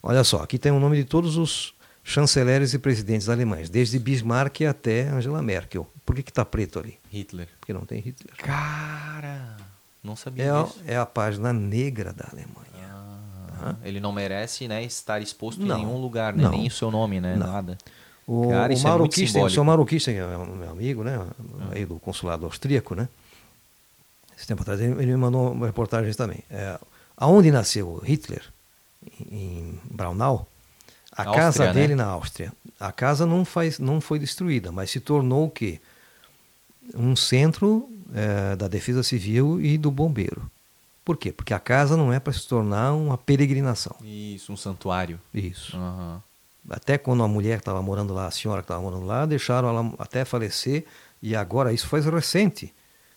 [0.01, 1.75] Olha só, aqui tem o nome de todos os
[2.07, 5.85] chanceleres e presidentes alemães, desde Bismarck até Angela Merkel.
[6.05, 6.97] Por que está preto ali?
[7.17, 7.47] Hitler.
[7.59, 8.35] Porque não tem Hitler.
[8.37, 9.57] Cara,
[10.03, 10.79] não sabia é disso.
[10.87, 12.67] A, é a página negra da Alemanha.
[13.59, 13.75] Ah, tá?
[13.83, 16.47] Ele não merece né, estar exposto não, em nenhum lugar, né?
[16.49, 17.35] nem o seu nome, né?
[17.35, 17.47] Não.
[17.47, 17.77] Nada.
[18.27, 21.17] O, Cara, o Mauro é Kirsten, o seu Mauro Kirsten, é meu amigo, né?
[21.17, 21.69] Ah.
[21.71, 23.07] Aí do consulado austríaco, né?
[24.37, 26.43] Esse tempo atrás ele, me mandou uma reportagem também.
[26.51, 26.77] É,
[27.15, 28.43] aonde nasceu Hitler?
[29.31, 30.47] Em Braunau
[31.17, 31.73] a Áustria, casa né?
[31.73, 32.53] dele na Áustria.
[32.79, 35.79] A casa não, faz, não foi destruída, mas se tornou o quê?
[36.95, 40.49] Um centro é, da defesa civil e do bombeiro.
[41.03, 41.31] Por quê?
[41.31, 43.95] Porque a casa não é para se tornar uma peregrinação.
[44.03, 45.19] Isso, um santuário.
[45.33, 45.77] Isso.
[45.77, 46.19] Uhum.
[46.69, 49.93] Até quando a mulher estava morando lá, a senhora que estava morando lá, deixaram ela
[49.97, 50.85] até falecer.
[51.21, 52.73] E agora, isso foi recente.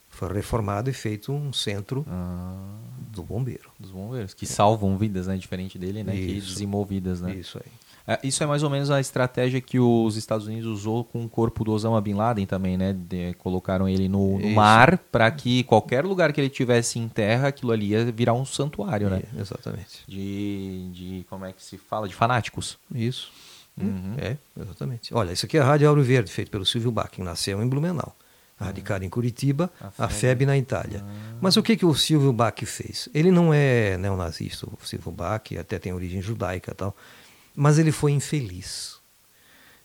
[0.09, 2.79] Foi reformado e feito um centro ah,
[3.13, 3.71] do bombeiro.
[3.79, 5.37] Dos bombeiros, que salvam vidas, né?
[5.37, 6.15] Diferente dele, né?
[6.15, 6.27] Isso.
[6.27, 7.35] Que dizimam vidas, né?
[7.35, 7.73] Isso aí.
[8.11, 11.29] É, isso é mais ou menos a estratégia que os Estados Unidos usou com o
[11.29, 12.93] corpo do Osama Bin Laden também, né?
[12.93, 17.47] De, colocaram ele no, no mar para que qualquer lugar que ele tivesse em terra,
[17.47, 19.23] aquilo ali ia virar um santuário, né?
[19.37, 20.03] É, exatamente.
[20.09, 22.09] De, de, como é que se fala?
[22.09, 22.77] De fanáticos.
[22.93, 23.31] Isso.
[23.81, 24.17] Uhum.
[24.19, 25.15] É, exatamente.
[25.15, 27.69] Olha, isso aqui é a Rádio Auro Verde, feito pelo Silvio Bach, que nasceu em
[27.69, 28.17] Blumenau.
[28.59, 31.03] Radicado em Curitiba, a FEB, na Itália.
[31.03, 31.37] Ah.
[31.41, 33.09] Mas o que, que o Silvio Bach fez?
[33.15, 36.95] Ele não é neonazista, o Silvio Bach, até tem origem judaica e tal
[37.55, 38.99] mas ele foi infeliz.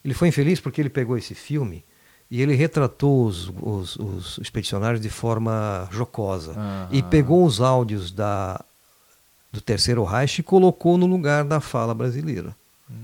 [0.04, 1.84] Ele foi infeliz porque ele pegou esse filme
[2.30, 6.52] e ele retratou os, os, os expedicionários de forma jocosa.
[6.52, 6.88] Uhum.
[6.92, 8.64] E pegou os áudios da,
[9.52, 12.56] do Terceiro Reich e colocou no lugar da fala brasileira,
[12.90, 12.96] uhum.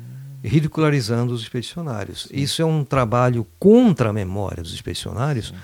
[0.44, 2.24] ridicularizando os expedicionários.
[2.24, 2.36] Sim.
[2.38, 5.48] Isso é um trabalho contra a memória dos expedicionários.
[5.50, 5.56] Sim.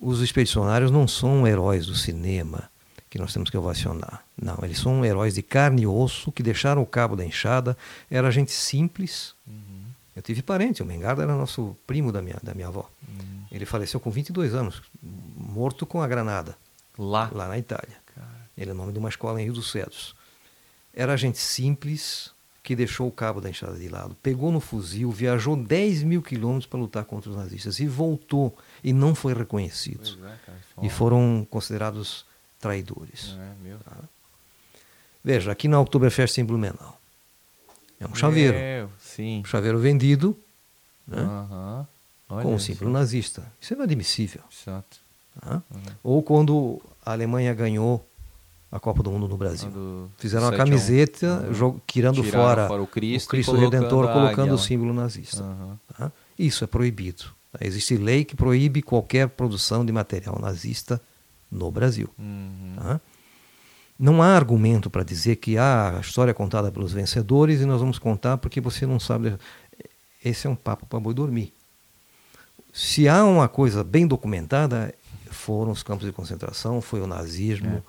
[0.00, 2.71] Os expedicionários não são heróis do cinema
[3.12, 4.24] que nós temos que ovacionar.
[4.40, 7.76] Não, eles são heróis de carne e osso que deixaram o cabo da enxada.
[8.10, 9.34] Era gente simples.
[9.46, 9.82] Uhum.
[10.16, 12.88] Eu tive parente, o Mengarda era nosso primo da minha, da minha avó.
[13.06, 13.44] Uhum.
[13.52, 16.56] Ele faleceu com 22 anos, morto com a granada.
[16.96, 17.30] Lá?
[17.34, 17.98] Lá na Itália.
[18.14, 18.26] Cara.
[18.56, 20.14] Ele é nome de uma escola em Rio dos Cedros.
[20.94, 22.30] Era gente simples
[22.62, 26.64] que deixou o cabo da enxada de lado, pegou no fuzil, viajou 10 mil quilômetros
[26.64, 30.18] para lutar contra os nazistas e voltou e não foi reconhecido.
[30.24, 32.24] É, e foram considerados
[32.62, 33.36] traidores.
[33.38, 33.96] É, tá?
[35.22, 36.98] Veja, aqui na Oktoberfest em Blumenau.
[38.00, 38.56] É um chaveiro.
[38.56, 39.40] Meu, sim.
[39.40, 40.36] Um chaveiro vendido
[41.06, 42.42] né, uhum.
[42.42, 43.42] com um símbolo nazista.
[43.60, 44.42] Isso é inadmissível.
[44.50, 44.98] Exato.
[45.40, 45.62] Tá?
[45.70, 45.80] Uhum.
[46.02, 48.06] Ou quando a Alemanha ganhou
[48.70, 49.70] a Copa do Mundo no Brasil.
[50.16, 51.80] Fizeram uma camiseta uhum.
[51.86, 55.42] tirando fora, fora, o Cristo, o Cristo colocando Redentor, colocando o símbolo nazista.
[55.42, 55.76] Uhum.
[55.96, 56.10] Tá?
[56.38, 57.24] Isso é proibido.
[57.60, 61.00] Existe lei que proíbe qualquer produção de material nazista
[61.52, 62.08] no Brasil.
[62.18, 62.74] Uhum.
[62.76, 63.00] Tá?
[63.98, 67.80] Não há argumento para dizer que ah, a história é contada pelos vencedores e nós
[67.80, 69.36] vamos contar porque você não sabe.
[70.24, 71.52] Esse é um papo para boi dormir.
[72.72, 74.94] Se há uma coisa bem documentada,
[75.30, 77.82] foram os campos de concentração, foi o nazismo, é.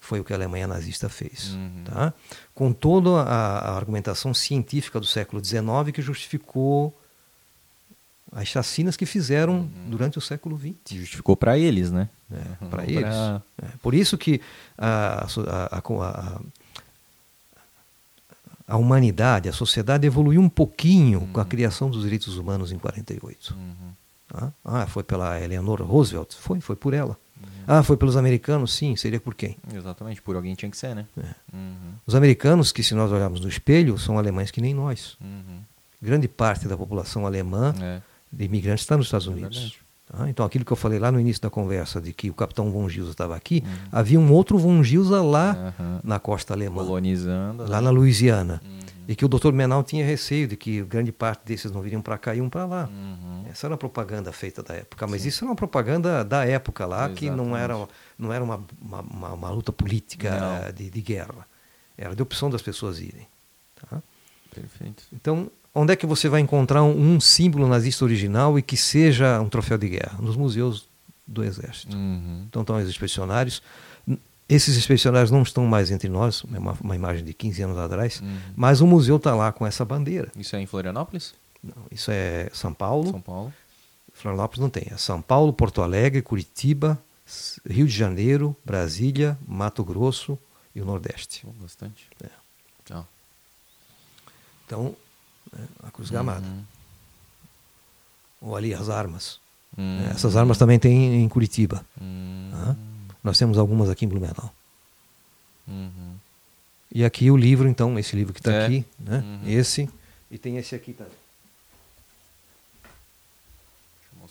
[0.00, 1.52] foi o que a Alemanha nazista fez.
[1.52, 1.84] Uhum.
[1.84, 2.14] Tá?
[2.54, 6.96] Com toda a, a argumentação científica do século XIX que justificou
[8.32, 9.70] as chacinas que fizeram uhum.
[9.88, 10.96] durante o século XX.
[10.98, 12.08] Justificou para eles, né?
[12.30, 13.02] É, para eles.
[13.02, 13.42] Pra...
[13.62, 14.40] É, por isso que
[14.76, 16.40] a, a, a,
[18.66, 21.32] a, humanidade, a sociedade evoluiu um pouquinho uhum.
[21.32, 21.48] com a uhum.
[21.48, 23.54] criação dos direitos humanos em 48.
[23.54, 23.74] Uhum.
[24.34, 26.34] Ah, ah, foi pela Eleanor Roosevelt?
[26.34, 27.18] Foi, foi por ela.
[27.38, 27.48] Uhum.
[27.66, 28.72] Ah, foi pelos americanos?
[28.72, 29.58] Sim, seria por quem?
[29.74, 31.06] Exatamente, por alguém tinha que ser, né?
[31.18, 31.34] É.
[32.06, 35.18] Os americanos, que se nós olharmos no espelho, são alemães que nem nós.
[36.00, 38.00] Grande parte da população alemã é
[38.32, 39.76] de imigrantes está nos Estados É Unidos.
[40.06, 40.28] Tá?
[40.28, 42.88] Então, aquilo que eu falei lá no início da conversa, de que o capitão von
[42.88, 43.72] Gilsa estava aqui, Uhum.
[43.92, 46.00] havia um outro von Gilsa lá Uhum.
[46.02, 47.68] na costa alemã, Colonizando.
[47.68, 48.60] lá na Louisiana.
[48.64, 48.78] Uhum.
[49.08, 52.16] E que o doutor Menal tinha receio de que grande parte desses não viriam para
[52.16, 52.88] cá e iam para lá.
[52.92, 53.44] Uhum.
[53.50, 55.28] Essa era a propaganda feita da época, mas Sim.
[55.28, 57.18] isso era uma propaganda da época lá, Exatamente.
[57.18, 57.88] que não era,
[58.18, 61.46] não era uma, uma, uma, uma luta política de, de, guerra.
[61.98, 63.26] Era de opção das pessoas irem.
[63.90, 64.00] Tá?
[64.54, 65.02] Perfeito.
[65.12, 69.40] Então, onde é que você vai encontrar um, um, símbolo nazista original e que seja
[69.40, 70.18] um troféu de guerra?
[70.20, 70.88] Nos museus
[71.26, 71.96] do Exército.
[71.96, 72.44] Uhum.
[72.48, 73.62] Então estão os expedicionários.
[74.48, 78.20] Esses expedicionários não estão mais entre nós, é uma, uma imagem de 15 anos atrás,
[78.20, 78.38] uhum.
[78.54, 80.30] mas o museu está lá com essa bandeira.
[80.36, 81.34] Isso é em Florianópolis?
[81.62, 83.10] Não, isso é São Paulo.
[83.10, 83.54] São Paulo.
[84.12, 84.88] Florianópolis não tem.
[84.90, 87.00] É São Paulo, Porto Alegre, Curitiba,
[87.66, 90.38] Rio de Janeiro, Brasília, Mato Grosso
[90.74, 91.46] e o Nordeste.
[91.58, 92.08] Bastante.
[92.22, 92.42] É.
[94.72, 94.96] Então,
[95.52, 96.46] né, a Cruz Gamada.
[96.46, 96.64] Uhum.
[98.42, 99.40] Ou ali as armas.
[99.76, 100.10] Uhum.
[100.10, 101.84] Essas armas também tem em Curitiba.
[102.00, 102.76] Uhum.
[103.22, 104.52] Nós temos algumas aqui em Blumenau.
[105.66, 106.16] Uhum.
[106.94, 108.66] E aqui o livro, então, esse livro que está é.
[108.66, 109.18] aqui, né?
[109.18, 109.48] Uhum.
[109.48, 109.88] esse,
[110.30, 111.12] e tem esse aqui também.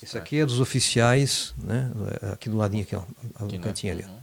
[0.01, 1.91] Esse aqui é dos oficiais, né?
[2.33, 3.03] Aqui do ladinho aqui, ó,
[3.39, 4.03] no cantinho ali.
[4.03, 4.09] Ó.
[4.09, 4.19] Uhum.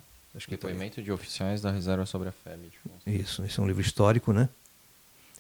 [0.49, 2.73] Depoimento de oficiais da reserva sobre a FEB.
[3.07, 4.49] Isso, esse é um livro histórico, né?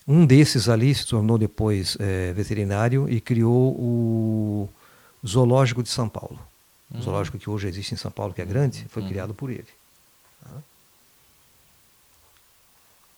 [0.08, 4.68] Um desses ali se tornou depois é, veterinário e criou o
[5.26, 6.40] Zoológico de São Paulo.
[6.90, 7.00] Uhum.
[7.00, 9.08] O zoológico que hoje existe em São Paulo, que é grande, foi uhum.
[9.08, 9.68] criado por ele.
[10.42, 10.50] Tá?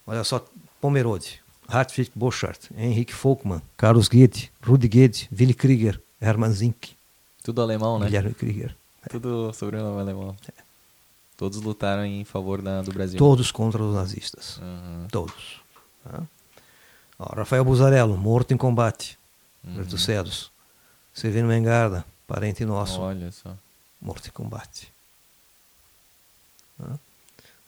[0.09, 0.45] Olha só,
[0.81, 6.97] Pomerode, Hartwig Borchardt, Henrik Folkmann, Carlos Goethe, Rudi Goethe, Willy Krieger, Hermann Zink.
[7.45, 8.07] Tudo alemão, né?
[8.07, 8.77] Guilherme Krieger.
[9.09, 10.37] Tudo sobrenome alemão.
[10.49, 10.63] É.
[11.37, 13.19] Todos lutaram em favor da, do Brasil.
[13.19, 14.59] Todos contra os nazistas.
[14.59, 15.07] Uhum.
[15.11, 15.61] Todos.
[16.03, 16.23] Tá?
[17.21, 19.19] Ó, Rafael Buzarello, morto em combate.
[19.63, 19.85] Uhum.
[19.85, 20.51] Dos Cedos.
[21.13, 22.99] Severino Mengarda, parente nosso.
[22.99, 23.55] Olha só.
[24.01, 24.91] Morto em combate.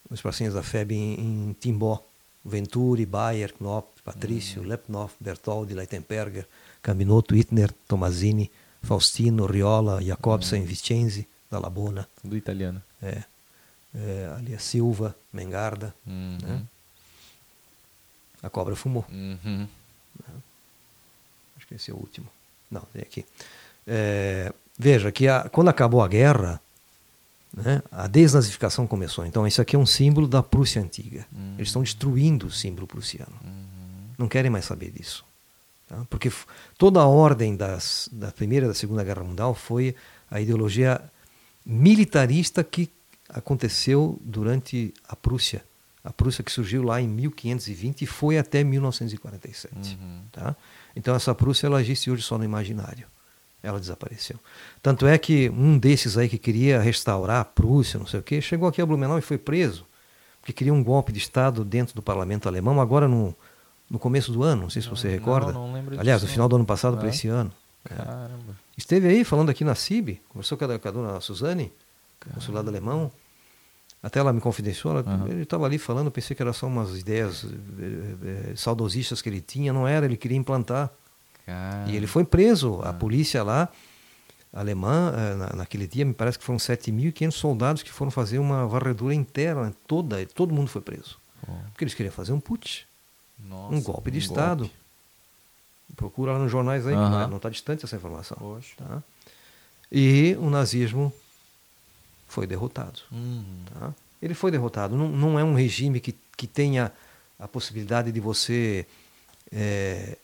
[0.09, 2.03] Os pracinhas da FEB em, em Timbó.
[2.45, 4.69] Venturi, Bayer, Knopp, Patrício, uhum.
[4.69, 6.45] Lepnoff, Bertoldi, Leitenberger,
[6.83, 8.51] Caminoto, Itner, Tomazini,
[8.83, 10.67] Faustino, Riola, Jacobsen, uhum.
[10.67, 12.09] Vicenzi, Labona.
[12.21, 12.83] Tudo italiano.
[13.01, 13.23] É.
[13.95, 15.95] é ali a Silva, Mengarda.
[16.05, 16.39] Uhum.
[16.43, 16.63] Né?
[18.43, 19.05] A cobra fumou.
[19.11, 19.69] Uhum.
[21.57, 22.27] Acho que esse é o último.
[22.71, 23.25] Não, tem aqui.
[23.87, 26.61] É, veja que a, quando acabou a guerra,
[27.55, 29.27] né, a desnazificação começou.
[29.27, 31.27] Então, isso aqui é um símbolo da Prússia antiga.
[31.33, 31.55] Uhum.
[31.57, 33.33] Eles estão destruindo o símbolo prussiano.
[33.45, 33.65] Uhum.
[34.19, 35.25] Não querem mais saber disso.
[35.89, 36.05] Tá?
[36.09, 36.33] Porque
[36.79, 39.95] toda a ordem das, da Primeira e da Segunda Guerra Mundial foi
[40.31, 41.01] a ideologia
[41.65, 42.91] militarista que
[43.29, 45.63] aconteceu durante a Prússia.
[46.05, 49.99] A Prússia que surgiu lá em 1520 e foi até 1947.
[50.01, 50.23] Uhum.
[50.33, 50.57] Tá?
[50.97, 53.07] Então essa Prússia ela existe hoje só no imaginário.
[53.63, 54.37] Ela desapareceu.
[54.83, 58.41] Tanto é que um desses aí que queria restaurar a Prússia, não sei o quê,
[58.41, 59.87] chegou aqui a Blumenau e foi preso,
[60.41, 63.33] porque queria um golpe de Estado dentro do parlamento alemão, agora no,
[63.89, 65.53] no começo do ano, não sei se você recorda.
[65.53, 67.53] Não, não lembro Aliás, disso, no final do ano passado para esse ano.
[67.89, 67.95] É.
[67.95, 68.57] Caramba.
[68.77, 71.73] Esteve aí falando aqui na CIB, conversou com a, com a dona Suzane,
[72.35, 73.13] consulado alemão.
[74.03, 75.29] Até ela me confidenciou, ela, uhum.
[75.29, 79.41] ele estava ali falando, pensei que eram só umas ideias eh, eh, saudosistas que ele
[79.41, 80.91] tinha, não era, ele queria implantar.
[81.87, 83.69] E ele foi preso, a polícia lá,
[84.53, 88.67] alemã, eh, na, naquele dia, me parece que foram 7.500 soldados que foram fazer uma
[88.67, 91.19] varredura interna, toda, todo mundo foi preso.
[91.47, 91.53] Oh.
[91.71, 92.83] Porque eles queriam fazer um putsch,
[93.39, 94.61] Nossa, um golpe de um Estado.
[94.65, 94.75] golpe.
[95.95, 97.29] Procura lá nos jornais aí, Uhum.
[97.29, 98.61] não está distante essa informação.
[98.77, 99.03] Tá?
[99.93, 101.13] E o nazismo
[102.33, 103.01] foi derrotado.
[103.13, 103.45] Uhum.
[103.67, 103.95] Tá?
[104.21, 104.97] Ele foi derrotado.
[104.97, 106.91] Não, não é um regime que, que tenha
[107.39, 108.87] a possibilidade de você
[109.51, 110.17] é,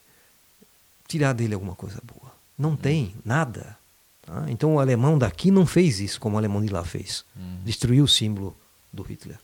[1.06, 2.32] tirar dele alguma coisa boa.
[2.58, 3.76] Não tem nada.
[4.22, 4.46] Tá?
[4.48, 7.24] Então o alemão daqui não fez isso como o alemão de lá fez.
[7.36, 7.60] Uhum.
[7.64, 8.56] Destruiu o símbolo
[8.90, 9.38] do Hitler.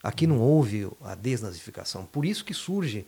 [0.00, 2.06] Aqui não houve a desnazificação.
[2.06, 3.04] Por isso que surge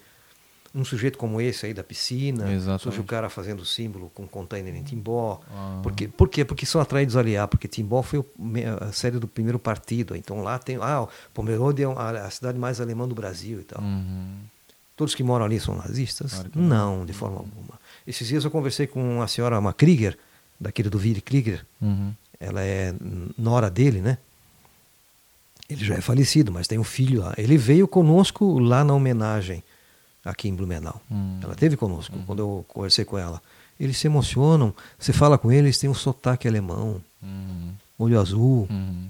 [0.75, 2.83] um sujeito como esse aí da piscina, Exatamente.
[2.83, 5.41] surge o cara fazendo símbolo com container em Timbó.
[5.51, 5.81] Ah.
[5.83, 6.45] Porque, por quê?
[6.45, 8.25] Porque são atraídos ali, ah, porque Timbó foi
[8.81, 10.15] a sede do primeiro partido.
[10.15, 13.83] Então lá tem, ah, Pomerode é a, a cidade mais alemã do Brasil e tal.
[13.83, 14.37] Uhum.
[14.97, 16.35] Todos que moram ali são nazistas?
[16.35, 16.99] Claro não.
[16.99, 17.81] não, de forma alguma.
[18.07, 20.17] Esses dias eu conversei com uma senhora, uma Krieger,
[20.59, 21.65] daquele do Willy Krieger.
[21.81, 22.13] Uhum.
[22.39, 22.95] Ela é
[23.37, 24.19] nora dele, né?
[25.69, 27.35] Ele já é falecido, mas tem um filho lá.
[27.39, 29.63] Ele veio conosco lá na homenagem,
[30.25, 31.01] aqui em Blumenau.
[31.11, 31.41] Uhum.
[31.43, 33.43] Ela teve conosco quando eu conversei com ela.
[33.79, 34.75] Eles se emocionam.
[34.99, 37.73] Você fala com eles, tem um sotaque alemão, Uhum.
[37.99, 39.09] olho azul, Uhum.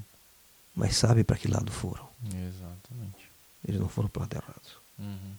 [0.75, 2.09] mas sabe para que lado foram.
[2.27, 3.31] Exatamente.
[3.67, 4.81] Eles não foram para o lado errado.
[4.99, 5.33] Uhum.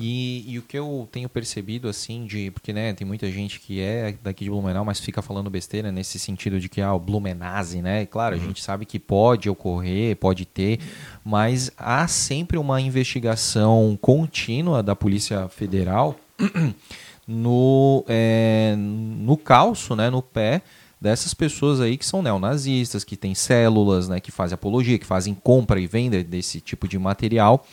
[0.00, 2.50] E, e o que eu tenho percebido, assim, de.
[2.50, 6.18] Porque, né, tem muita gente que é daqui de Blumenau, mas fica falando besteira nesse
[6.18, 8.06] sentido de que, ah, o Blumenase, né?
[8.06, 10.78] Claro, a gente sabe que pode ocorrer, pode ter,
[11.24, 16.16] mas há sempre uma investigação contínua da Polícia Federal
[17.26, 20.62] no, é, no calço, né, no pé
[21.00, 25.34] dessas pessoas aí que são neonazistas, que têm células, né, que fazem apologia, que fazem
[25.34, 27.64] compra e venda desse tipo de material.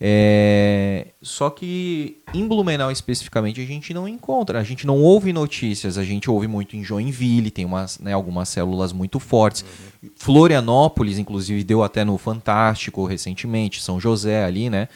[0.00, 1.08] É...
[1.22, 6.04] Só que em Blumenau especificamente a gente não encontra, a gente não ouve notícias, a
[6.04, 9.64] gente ouve muito em Joinville, tem umas, né, algumas células muito fortes.
[10.02, 10.10] Uhum.
[10.16, 14.88] Florianópolis, inclusive, deu até no Fantástico recentemente, São José ali, né?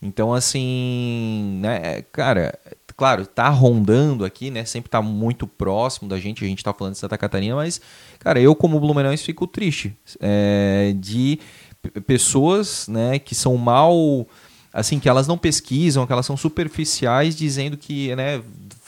[0.00, 2.56] Então, assim, né, cara,
[2.96, 4.64] claro, tá rondando aqui, né?
[4.64, 7.80] Sempre tá muito próximo da gente, a gente tá falando de Santa Catarina, mas,
[8.18, 11.38] cara, eu como Blumenauense fico triste é, de
[12.06, 14.26] pessoas, né, que são mal
[14.72, 18.42] assim que elas não pesquisam, que elas são superficiais, dizendo que, né,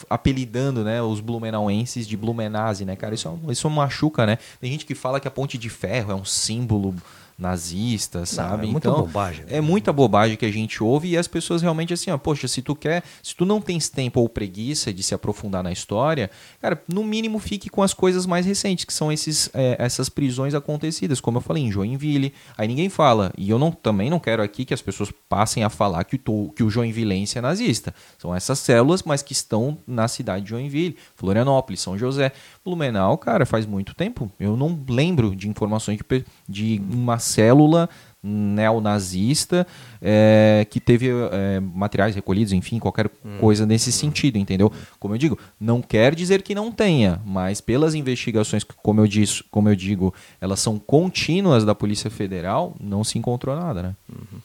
[0.09, 4.37] apelidando, né, os blumenauenses de Blumenase, né, cara, isso, é isso machuca, né?
[4.59, 6.95] Tem gente que fala que a Ponte de Ferro é um símbolo
[7.41, 8.67] nazistas, sabe?
[8.67, 9.45] É muita então, bobagem.
[9.45, 9.57] Né?
[9.57, 12.61] É muita bobagem que a gente ouve e as pessoas realmente assim, ó, poxa, se
[12.61, 16.29] tu quer, se tu não tens tempo ou preguiça de se aprofundar na história,
[16.61, 20.53] cara, no mínimo fique com as coisas mais recentes, que são esses, é, essas prisões
[20.53, 22.31] acontecidas, como eu falei, em Joinville.
[22.55, 25.69] Aí ninguém fala, e eu não, também não quero aqui que as pessoas passem a
[25.69, 27.93] falar que o, que o Joinvilense é nazista.
[28.19, 32.31] São essas células, mas que estão na cidade de Joinville, Florianópolis, São José.
[32.63, 34.31] Blumenau, cara, faz muito tempo.
[34.39, 37.89] Eu não lembro de informações de, de uma célula
[38.23, 39.65] neonazista
[39.99, 43.37] é, que teve é, materiais recolhidos, enfim, qualquer hum.
[43.39, 44.71] coisa nesse sentido, entendeu?
[44.99, 49.43] Como eu digo, não quer dizer que não tenha, mas pelas investigações, como eu, disse,
[49.49, 53.95] como eu digo, elas são contínuas da Polícia Federal, não se encontrou nada, né?
[54.07, 54.39] Uhum.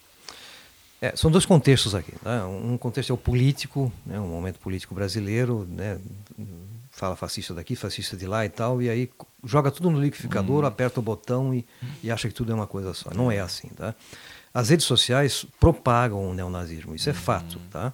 [1.01, 2.15] É, são dois contextos aqui.
[2.25, 2.43] Né?
[2.45, 4.19] Um contexto é o político, né?
[4.19, 5.99] um momento político brasileiro, né?
[6.97, 9.11] Fala fascista daqui, fascista de lá e tal, e aí
[9.45, 10.67] joga tudo no liquidificador, hum.
[10.67, 11.67] aperta o botão e,
[12.03, 13.11] e, acha que tudo é uma coisa só.
[13.15, 13.95] Não é assim, tá?
[14.53, 17.17] As redes sociais propagam o neonazismo, isso é hum.
[17.17, 17.93] fato, tá?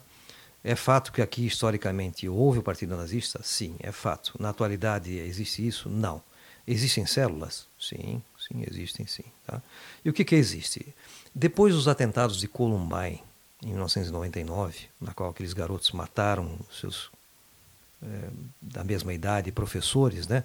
[0.62, 3.40] É fato que aqui, historicamente, houve o Partido Nazista?
[3.42, 4.34] Sim, é fato.
[4.38, 5.88] Na atualidade, existe isso?
[5.88, 6.22] Não.
[6.64, 7.66] Existem células?
[7.76, 9.24] Sim, sim, existem sim.
[9.44, 9.60] Tá?
[10.04, 10.94] E o que, que existe?
[11.34, 13.20] Depois dos atentados de Columbine,
[13.64, 17.10] em 1999, na qual aqueles garotos mataram seus
[18.02, 20.44] é, da mesma idade, professores, né,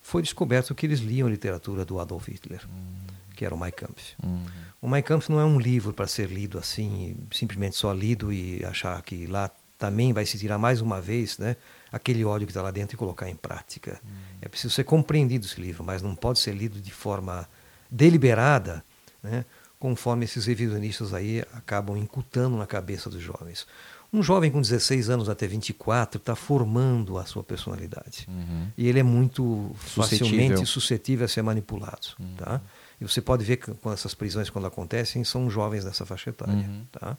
[0.00, 2.96] foi descoberto que eles liam literatura do Adolf Hitler, uhum.
[3.36, 4.14] que era o Mein Kampf.
[4.22, 4.44] Uhum.
[4.80, 8.64] O Mein Kampf não é um livro para ser lido assim, simplesmente só lido e
[8.64, 11.56] achar que lá também vai se tirar mais uma vez né,
[11.90, 14.00] aquele ódio que está lá dentro e colocar em prática.
[14.04, 14.10] Uhum.
[14.42, 17.48] É preciso ser compreendido esse livro, mas não pode ser lido de forma
[17.90, 18.84] deliberada,
[19.22, 19.44] né,
[19.78, 23.66] conforme esses revisionistas aí acabam incutando na cabeça dos jovens.
[24.12, 28.26] Um jovem com 16 anos até 24 está formando a sua personalidade.
[28.28, 28.66] Uhum.
[28.76, 30.26] E ele é muito suscetível.
[30.26, 32.08] facilmente suscetível a ser manipulado.
[32.18, 32.34] Uhum.
[32.36, 32.60] Tá?
[33.00, 36.54] E você pode ver que com essas prisões, quando acontecem, são jovens dessa faixa etária.
[36.54, 36.84] Uhum.
[36.90, 37.16] Tá?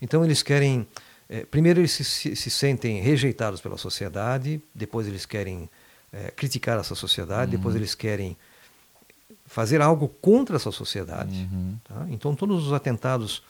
[0.00, 0.86] Então eles querem.
[1.28, 5.68] É, primeiro, eles se, se, se, sentem rejeitados pela sociedade, depois, eles querem
[6.12, 7.80] é, criticar essa sociedade, depois, uhum.
[7.80, 8.36] eles querem
[9.46, 11.48] fazer algo contra essa sociedade.
[11.52, 11.76] Uhum.
[11.84, 12.06] Tá?
[12.08, 13.42] Então, todos os atentados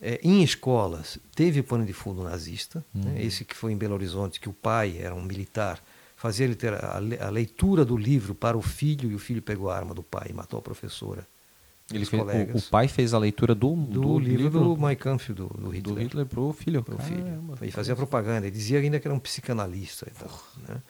[0.00, 3.02] é, em escolas teve pano de fundo nazista, né?
[3.02, 3.12] uhum.
[3.14, 3.22] né?
[3.22, 5.82] esse que foi em Belo Horizonte, que o pai era um militar,
[6.16, 6.48] fazia
[7.20, 10.28] a leitura do livro para o filho e o filho pegou a arma do pai
[10.30, 11.26] e matou a professora.
[11.92, 14.96] Ele fez, o, o, pai fez a leitura do, do, do livro, livro, do Mein
[14.96, 15.94] Kampf do, do Hitler.
[15.94, 16.82] Do Hitler pro filho.
[16.82, 17.24] Pro filho.
[17.62, 18.48] e fazia propaganda.
[18.48, 20.42] Ele dizia ainda que era um psicanalista e tal.
[20.68, 20.82] Né?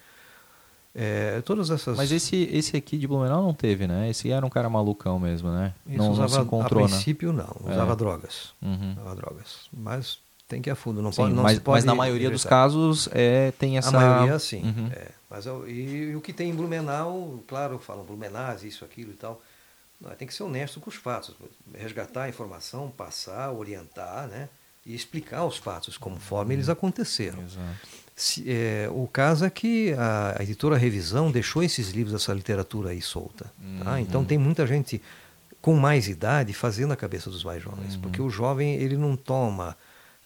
[0.98, 1.94] É, todas essas...
[1.94, 4.08] Mas esse, esse aqui de Blumenau não teve, né?
[4.08, 5.74] Esse era um cara malucão mesmo, né?
[5.86, 6.94] Isso não, usava, não se encontrou, A né?
[6.94, 7.44] princípio né?
[7.44, 7.96] não, usava é.
[7.96, 8.54] drogas.
[8.62, 8.92] Uhum.
[8.92, 9.68] Usava drogas.
[9.70, 10.18] Mas
[10.48, 12.44] tem que ir a fundo, não sim, pode, não mas, pode mas na maioria dos
[12.44, 13.90] casos é, tem essa...
[13.90, 14.90] A maioria sim, uhum.
[14.90, 15.08] é.
[15.28, 19.42] Mas, e, e, o que tem em Blumenau, claro, falam Blumenaz, isso, aquilo e tal,
[20.00, 21.34] não, tem que ser honesto com os fatos,
[21.74, 24.48] resgatar a informação, passar, orientar, né?
[24.84, 26.58] E explicar os fatos conforme uhum.
[26.58, 27.42] eles aconteceram.
[27.42, 28.05] Exato.
[28.18, 32.90] Se, é, o caso é que a, a, editora Revisão deixou esses livros, essa literatura
[32.90, 33.52] aí solta.
[33.84, 33.92] Tá?
[33.92, 33.98] Uhum.
[33.98, 35.02] Então tem muita gente
[35.60, 38.00] com mais idade fazendo a cabeça dos mais jovens, uhum.
[38.00, 39.76] porque o jovem ele não toma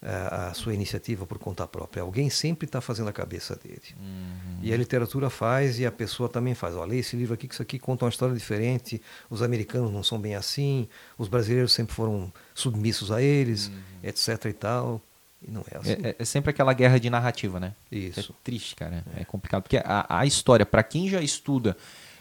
[0.01, 2.01] é, a sua iniciativa por conta própria.
[2.01, 3.81] Alguém sempre está fazendo a cabeça dele.
[3.99, 4.59] Uhum.
[4.61, 6.75] E a literatura faz e a pessoa também faz.
[6.75, 9.01] Olha, esse livro aqui, que isso aqui conta uma história diferente.
[9.29, 10.87] Os americanos não são bem assim.
[11.17, 13.81] Os brasileiros sempre foram submissos a eles, uhum.
[14.01, 14.45] etc.
[14.45, 15.01] e tal.
[15.41, 15.91] E não é assim.
[16.03, 17.73] É, é, sempre aquela guerra de narrativa, né?
[17.91, 18.31] Isso.
[18.31, 19.03] É triste, cara.
[19.15, 19.63] É, é complicado.
[19.63, 21.75] Porque a, a história, para quem já estuda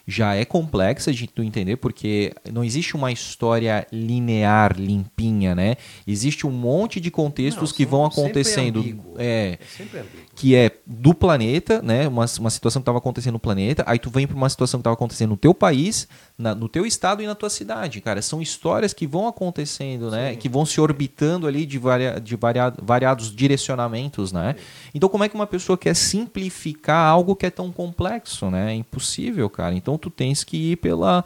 [0.07, 5.77] já é complexa de tu entender, porque não existe uma história linear, limpinha, né?
[6.07, 8.85] Existe um monte de contextos não, que vão acontecendo.
[9.17, 10.05] É, é
[10.35, 12.09] que é do planeta, né?
[12.09, 14.83] Uma, uma situação que estava acontecendo no planeta, aí tu vem para uma situação que
[14.83, 18.23] estava acontecendo no teu país, na, no teu estado e na tua cidade, cara.
[18.23, 20.37] São histórias que vão acontecendo, né?
[20.37, 24.57] Que vão se orbitando ali de, varia, de varia, variados direcionamentos, né?
[24.95, 28.73] Então, como é que uma pessoa quer simplificar algo que é tão complexo, né?
[28.73, 29.75] É impossível, cara.
[29.75, 31.25] Então, tu tens que ir pela,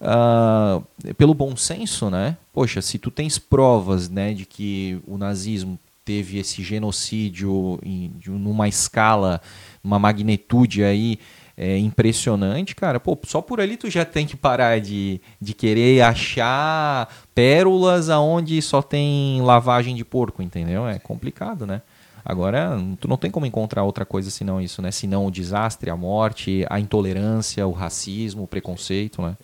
[0.00, 2.36] uh, pelo bom senso, né?
[2.52, 8.30] Poxa, se tu tens provas, né, de que o nazismo teve esse genocídio em, de,
[8.30, 9.40] numa escala,
[9.82, 11.18] uma magnitude aí
[11.56, 16.02] é, impressionante, cara, pô, só por ali tu já tem que parar de, de querer
[16.02, 20.86] achar pérolas aonde só tem lavagem de porco, entendeu?
[20.86, 21.80] É complicado, né?
[22.24, 24.90] Agora, tu não tem como encontrar outra coisa senão isso, né?
[24.90, 29.36] Senão o desastre, a morte, a intolerância, o racismo, o preconceito, né?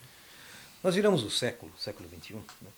[0.83, 2.68] Nós viramos o século, século XXI, né?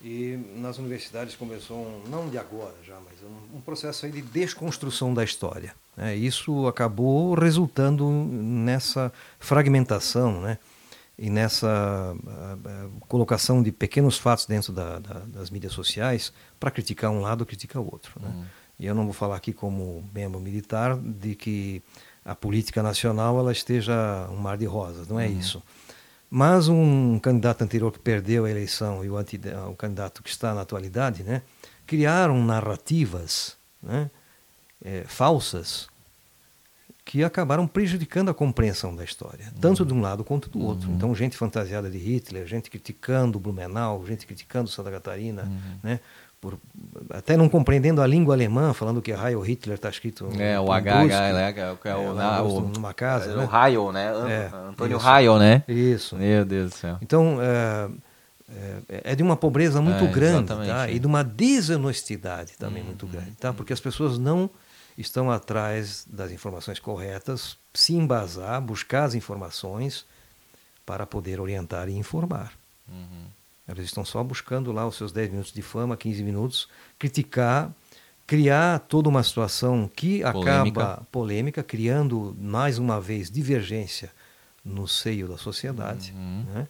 [0.00, 5.14] e nas universidades começou, um, não de agora já, mas um, um processo de desconstrução
[5.14, 5.74] da história.
[5.96, 6.14] Né?
[6.16, 10.58] Isso acabou resultando nessa fragmentação, né?
[11.18, 16.70] e nessa uh, uh, colocação de pequenos fatos dentro da, da, das mídias sociais para
[16.70, 18.20] criticar um lado, criticar o outro.
[18.20, 18.28] Né?
[18.28, 18.44] Uhum.
[18.82, 21.80] E eu não vou falar aqui como membro militar de que
[22.24, 25.38] a política nacional ela esteja um mar de rosas, não é uhum.
[25.38, 25.62] isso.
[26.28, 30.52] Mas um candidato anterior que perdeu a eleição e o, anti, o candidato que está
[30.52, 31.42] na atualidade, né,
[31.86, 34.10] criaram narrativas né,
[34.84, 35.86] é, falsas
[37.04, 39.60] que acabaram prejudicando a compreensão da história, uhum.
[39.60, 40.88] tanto de um lado quanto do outro.
[40.88, 40.96] Uhum.
[40.96, 45.78] Então, gente fantasiada de Hitler, gente criticando Blumenau, gente criticando Santa Catarina, uhum.
[45.84, 46.00] né?
[46.42, 46.58] Por,
[47.10, 51.00] até não compreendendo a língua alemã, falando que Heil Hitler está escrito é o H,
[51.02, 53.48] H é, é, é, o, é, o, numa casa, é, né?
[53.48, 54.12] o Heil, né?
[54.28, 55.62] É, Antônio Heil, né?
[55.68, 56.16] Isso.
[56.16, 56.98] Meu Deus do céu.
[57.00, 57.88] Então é,
[58.88, 60.90] é, é de uma pobreza muito grande, tá?
[60.90, 63.52] E de uma desonestidade também hum, muito grande, tá?
[63.52, 64.50] Porque as pessoas não
[64.98, 70.04] estão atrás das informações corretas, se embasar, buscar as informações
[70.84, 72.52] para poder orientar e informar.
[72.88, 73.26] Uhum.
[73.78, 76.68] Eles estão só buscando lá os seus 10 minutos de fama, 15 minutos,
[76.98, 77.72] criticar,
[78.26, 80.80] criar toda uma situação que polêmica.
[80.82, 84.10] acaba polêmica, criando mais uma vez divergência
[84.64, 86.12] no seio da sociedade.
[86.16, 86.44] Uhum.
[86.54, 86.68] Né?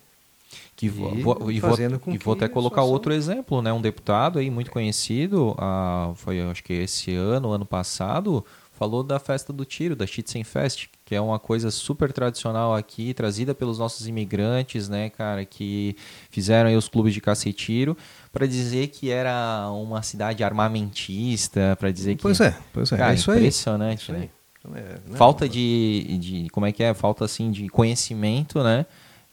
[0.76, 1.76] Que vou, e, vou, e vou,
[2.08, 3.72] e vou até colocar outro exemplo, né?
[3.72, 9.18] Um deputado aí muito conhecido, ah, foi acho que esse ano, ano passado, falou da
[9.18, 14.08] festa do tiro, da Schützenfest, que é uma coisa super tradicional aqui, trazida pelos nossos
[14.08, 15.94] imigrantes, né, cara, que
[16.30, 17.96] fizeram aí os clubes de caça e tiro,
[18.32, 22.44] para dizer que era uma cidade armamentista, para dizer pois que...
[22.44, 24.18] Pois é, pois é, cara, é isso impressionante, aí.
[24.18, 24.28] né?
[24.58, 28.86] Então é, falta de, de, como é que é, falta assim de conhecimento, né,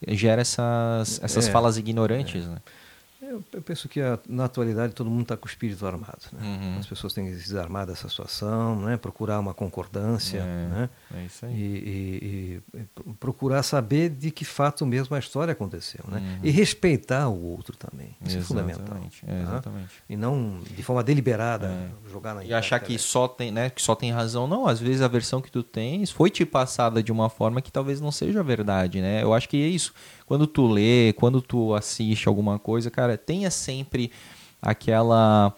[0.09, 2.47] gera essas, essas é, falas ignorantes, é.
[2.47, 2.57] né?
[3.29, 6.25] Eu, eu penso que a, na atualidade todo mundo está com o espírito armado.
[6.33, 6.39] Né?
[6.41, 6.79] Uhum.
[6.79, 8.97] As pessoas têm que se desarmar dessa situação, né?
[8.97, 10.39] procurar uma concordância.
[10.39, 10.89] É, né?
[11.15, 11.53] é isso aí.
[11.53, 16.03] E, e, e, procurar saber de que fato mesmo a história aconteceu.
[16.07, 16.17] Né?
[16.17, 16.39] Uhum.
[16.43, 18.15] E respeitar o outro também.
[18.25, 18.97] Isso exatamente, é fundamental.
[19.27, 19.51] É, tá?
[19.51, 19.91] exatamente.
[20.09, 22.09] E não de forma deliberada é.
[22.09, 24.47] jogar na E achar que só, tem, né, que só tem razão.
[24.47, 27.71] Não, às vezes a versão que tu tens foi te passada de uma forma que
[27.71, 29.01] talvez não seja verdade.
[29.01, 29.21] Né?
[29.21, 29.93] Eu acho que é isso
[30.29, 34.11] quando tu lê, quando tu assiste alguma coisa, cara, tenha sempre
[34.61, 35.55] aquela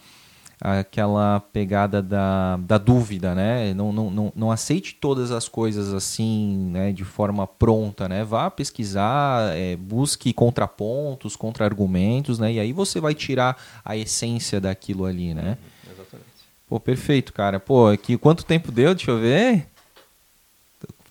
[0.61, 3.73] aquela pegada da, da dúvida, né?
[3.73, 6.93] Não, não, não, não aceite todas as coisas assim, né?
[6.93, 8.23] De forma pronta, né?
[8.23, 12.53] Vá pesquisar, é, busque contrapontos, contra-argumentos, né?
[12.53, 15.57] E aí você vai tirar a essência daquilo ali, né?
[15.83, 16.29] Exatamente.
[16.69, 17.59] Pô, perfeito, cara.
[17.59, 18.95] Pô, aqui quanto tempo deu?
[18.95, 19.67] Deixa eu ver.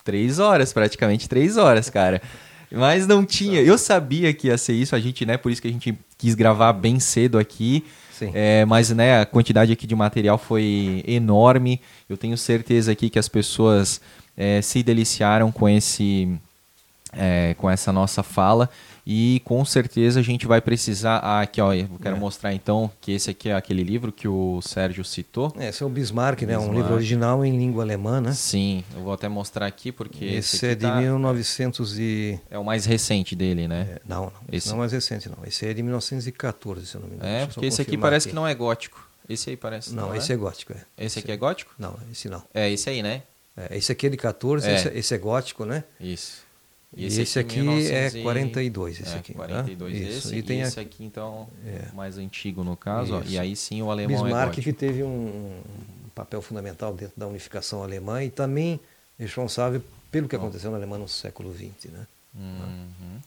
[0.02, 2.22] Três horas, praticamente três horas, cara.
[2.70, 3.60] Mas não tinha.
[3.60, 5.36] Eu sabia que ia ser isso, a gente, né?
[5.36, 7.84] Por isso que a gente quis gravar bem cedo aqui.
[8.34, 11.80] É, mas né, a quantidade aqui de material foi enorme.
[12.08, 14.00] Eu tenho certeza aqui que as pessoas
[14.36, 16.28] é, se deliciaram com esse
[17.12, 18.68] é, com essa nossa fala.
[19.06, 21.18] E com certeza a gente vai precisar.
[21.18, 22.18] Ah, aqui, ó, eu quero é.
[22.18, 25.52] mostrar então que esse aqui é aquele livro que o Sérgio citou.
[25.58, 26.48] É, esse é o Bismarck, né?
[26.48, 26.70] Bismarck.
[26.70, 28.32] Um livro original em língua alemã, né?
[28.32, 30.24] Sim, eu vou até mostrar aqui porque.
[30.24, 30.96] Esse, esse é de tá...
[30.96, 32.40] 1900 e.
[32.50, 33.88] É o mais recente dele, né?
[33.96, 34.32] É, não, não.
[34.52, 35.38] Esse não é mais recente, não.
[35.46, 37.30] Esse é de 1914, se eu não me engano.
[37.30, 38.30] É, porque esse aqui parece aqui.
[38.30, 39.08] que não é gótico.
[39.28, 39.94] Esse aí parece.
[39.94, 40.34] Não, não esse é?
[40.34, 40.38] é?
[40.38, 40.76] gótico, é.
[40.76, 41.72] Esse, esse aqui é gótico?
[41.78, 42.42] Não, esse não.
[42.52, 43.22] É, esse aí, né?
[43.56, 44.74] É, esse aqui é de 14, é.
[44.74, 45.84] Esse, esse é gótico, né?
[46.00, 46.42] Isso.
[46.96, 49.32] E esse, esse aqui, aqui é 42, esse é, aqui.
[49.32, 50.08] 42 tá?
[50.08, 50.34] esse.
[50.34, 51.94] E, tem esse aqui, então, é.
[51.94, 53.14] mais antigo no caso.
[53.14, 55.60] Ó, e aí sim o alemão Bismarck é que teve um
[56.14, 58.80] papel fundamental dentro da unificação alemã e também
[59.18, 62.06] responsável pelo que aconteceu na Alemanha no século XX, né?
[62.34, 63.20] Uhum.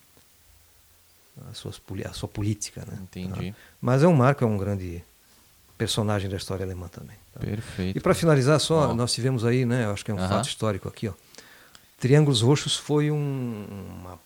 [1.50, 2.84] A, suas, a sua política.
[2.86, 2.98] Né?
[3.02, 3.52] Entendi.
[3.52, 3.58] Tá?
[3.82, 5.02] Mas é um marco, é um grande
[5.78, 7.16] personagem da história alemã também.
[7.34, 7.40] Tá?
[7.40, 7.98] Perfeito.
[7.98, 8.94] E para finalizar, só oh.
[8.94, 9.88] nós tivemos aí, né?
[9.88, 11.14] Acho que é um fato histórico aqui, ó.
[12.04, 13.66] Triângulos Roxos foi um,
[14.02, 14.20] uma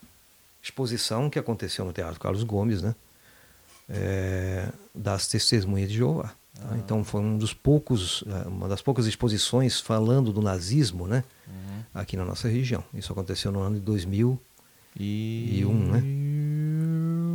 [0.63, 2.95] exposição que aconteceu no Teatro Carlos Gomes, né?
[3.87, 6.33] É, das Testemunhas de Jeová.
[6.55, 6.69] Tá?
[6.71, 6.77] Ah.
[6.79, 11.23] Então foi um dos poucos, é, uma das poucas exposições falando do nazismo, né?
[11.47, 11.83] Uhum.
[11.93, 12.83] Aqui na nossa região.
[12.95, 14.39] Isso aconteceu no ano de 2001,
[14.99, 15.63] e...
[15.63, 16.01] né?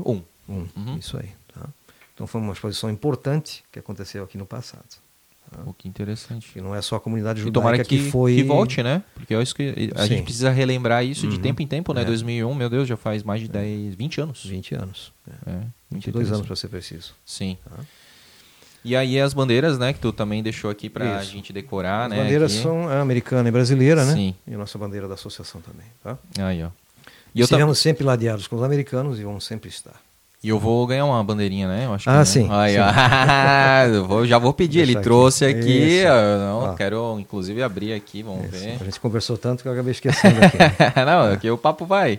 [0.05, 0.23] Um.
[0.49, 0.69] um.
[0.75, 0.97] Uhum.
[0.99, 1.31] Isso aí.
[1.55, 1.69] Tá?
[2.15, 4.97] Então foi uma exposição importante que aconteceu aqui no passado.
[5.53, 5.73] Tá?
[5.77, 6.51] que interessante.
[6.57, 8.37] E não é só a comunidade judaica e tomara que, que foi...
[8.37, 9.03] que volte, né?
[9.15, 10.09] Porque eu acho que a Sim.
[10.09, 11.33] gente precisa relembrar isso uhum.
[11.33, 12.03] de tempo em tempo, né?
[12.03, 12.05] É.
[12.05, 14.45] 2001, meu Deus, já faz mais de 10, 20 anos.
[14.45, 15.13] 20 anos.
[15.47, 15.51] É.
[15.51, 17.15] é 22 anos para ser preciso.
[17.25, 17.59] Sim.
[17.65, 17.77] Tá?
[18.85, 22.11] E aí as bandeiras, né, que tu também deixou aqui para a gente decorar, as
[22.11, 22.17] né?
[22.17, 22.63] As bandeiras aqui.
[22.63, 24.15] são americana e brasileira, né?
[24.15, 24.35] Sim.
[24.47, 26.19] E a nossa bandeira da associação também, tá?
[26.45, 26.71] Aí, ó.
[27.35, 27.83] E Estivemos tam...
[27.83, 30.01] sempre ladeados com os americanos e vamos sempre estar.
[30.43, 31.87] E eu vou ganhar uma bandeirinha, né?
[31.87, 32.49] Eu acho ah, que, sim.
[32.51, 32.81] Aí, sim.
[33.95, 34.81] eu vou, já vou pedir.
[34.81, 36.01] Ele trouxe aqui.
[36.01, 36.09] Isso.
[36.09, 38.25] eu não, quero, inclusive, abrir aqui.
[38.25, 38.65] Vamos Isso.
[38.65, 38.79] ver.
[38.81, 40.59] A gente conversou tanto que eu acabei esquecendo aqui.
[41.07, 42.19] não, aqui o papo vai.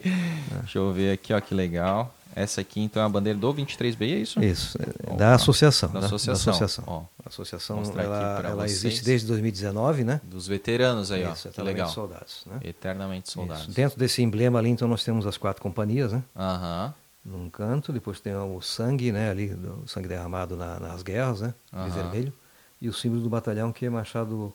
[0.62, 2.14] Deixa eu ver aqui, ó, que legal.
[2.36, 4.44] Essa aqui, então, é a bandeira do 23B, é isso?
[4.44, 5.92] Isso, é da associação.
[5.92, 6.06] Da né?
[6.08, 6.46] associação.
[6.46, 6.84] Da associação.
[6.88, 10.20] Ó, a associação ela, ela existe desde 2019, né?
[10.24, 11.52] Dos veteranos aí, Isso, ó.
[11.52, 11.90] Que legal.
[11.90, 12.60] soldados, né?
[12.64, 13.64] Eternamente soldados.
[13.64, 13.72] Isso.
[13.72, 16.24] Dentro desse emblema ali, então, nós temos as quatro companhias, né?
[16.36, 16.94] Aham.
[17.26, 19.30] Num canto, depois tem o sangue, né?
[19.30, 21.54] Ali, o sangue derramado na, nas guerras, né?
[21.72, 22.34] De vermelho.
[22.82, 24.54] E o símbolo do batalhão, que é Machado...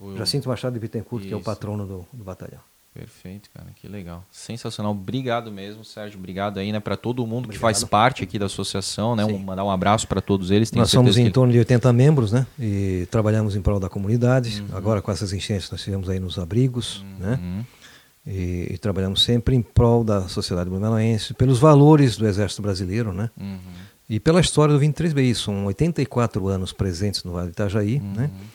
[0.00, 0.16] O...
[0.16, 1.28] Jacinto Machado de Bittencourt, Isso.
[1.28, 2.60] que é o patrono do, do batalhão.
[2.96, 4.24] Perfeito, cara, que legal.
[4.30, 4.92] Sensacional.
[4.92, 6.18] Obrigado mesmo, Sérgio.
[6.18, 7.52] Obrigado aí, né, para todo mundo Obrigado.
[7.52, 9.22] que faz parte aqui da associação, né?
[9.22, 10.70] Um, mandar um abraço para todos eles.
[10.70, 12.46] Tenho nós somos em torno de 80 membros, né?
[12.58, 14.62] E trabalhamos em prol da comunidade.
[14.62, 14.74] Uhum.
[14.74, 17.16] Agora com essas enchentes nós tivemos aí nos abrigos, uhum.
[17.18, 17.64] né?
[18.26, 23.30] E, e, trabalhamos sempre em prol da sociedade blumenauense, pelos valores do Exército Brasileiro, né?
[23.38, 23.58] Uhum.
[24.08, 25.34] E pela história do 23BI.
[25.34, 28.24] São 84 anos presentes no Vale do Itajaí, né?
[28.24, 28.46] Uhum.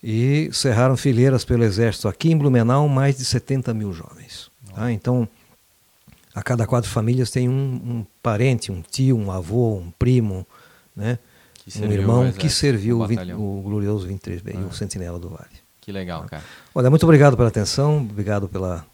[0.00, 4.48] E cerraram fileiras pelo Exército aqui em Blumenau mais de 70 mil jovens.
[4.72, 4.92] Tá?
[4.92, 5.28] Então,
[6.32, 10.46] a cada quatro famílias tem um, um, parente, um tio, um avô, um primo,
[10.94, 11.18] né?
[11.80, 14.66] um irmão que serviu o, 20, o, glorioso 23B, ah.
[14.70, 15.58] o Sentinela do Vale.
[15.80, 16.28] Que legal, tá?
[16.28, 16.44] cara.
[16.72, 18.86] Olha, muito obrigado pela atenção, obrigado pela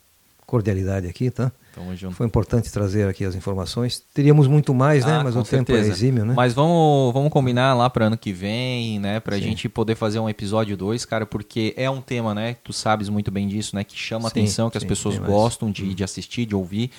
[0.47, 1.51] cordialidade aqui, tá?
[1.75, 2.15] Tamo junto.
[2.15, 4.03] Foi importante trazer aqui as informações.
[4.15, 5.13] Teríamos muito mais, né?
[5.13, 5.25] ah, né?
[5.25, 5.65] Mas o certeza.
[5.65, 6.35] tempo é exímio, né?
[6.35, 9.19] Mas vamos, vamos combinar lá para ano que vem, né?
[9.19, 9.43] Pra Sim.
[9.43, 12.57] gente poder fazer um episódio 2, cara, porque é um tema, né?
[12.63, 13.83] Tu sabes muito bem disso, né?
[13.83, 15.95] Que chama sim, atenção, que sim, as pessoas gostam de, hum.
[15.95, 16.91] de assistir, de ouvir.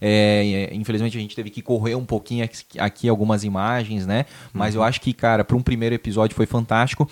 [0.00, 4.24] É, infelizmente a gente teve que correr um pouquinho aqui, aqui algumas imagens, né?
[4.52, 4.80] Mas uhum.
[4.80, 7.08] eu acho que, cara, para um primeiro episódio foi fantástico.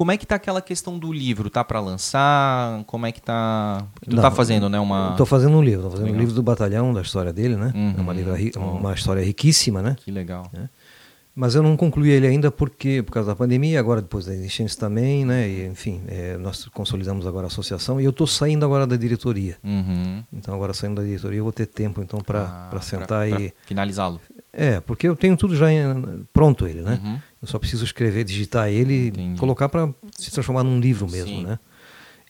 [0.00, 1.50] Como é que tá aquela questão do livro?
[1.50, 2.82] Tá para lançar?
[2.86, 3.86] Como é que tá?
[4.00, 4.80] Tu Não, tá fazendo, né?
[4.80, 5.14] Uma.
[5.14, 5.82] Tô fazendo um livro.
[5.82, 6.16] Tô fazendo legal.
[6.16, 7.70] um livro do batalhão, da história dele, né?
[7.74, 7.94] Uhum.
[7.98, 9.96] É uma, livra, uma história riquíssima, né?
[10.02, 10.50] Que legal.
[10.54, 10.70] É.
[11.34, 14.74] Mas eu não concluí ele ainda porque por causa da pandemia, agora depois das enchentes
[14.74, 15.46] também, né?
[15.46, 19.58] E, enfim, é, nós consolidamos agora a associação e eu estou saindo agora da diretoria.
[19.62, 20.24] Uhum.
[20.32, 23.52] Então agora saindo da diretoria eu vou ter tempo então para ah, sentar pra, e
[23.66, 24.18] finalizá-lo.
[24.50, 25.66] É, porque eu tenho tudo já
[26.32, 26.98] pronto ele, né?
[27.04, 27.18] Uhum.
[27.42, 29.40] Eu só preciso escrever, digitar ele, Entendi.
[29.40, 31.44] colocar para se transformar num livro mesmo, Sim.
[31.44, 31.58] né?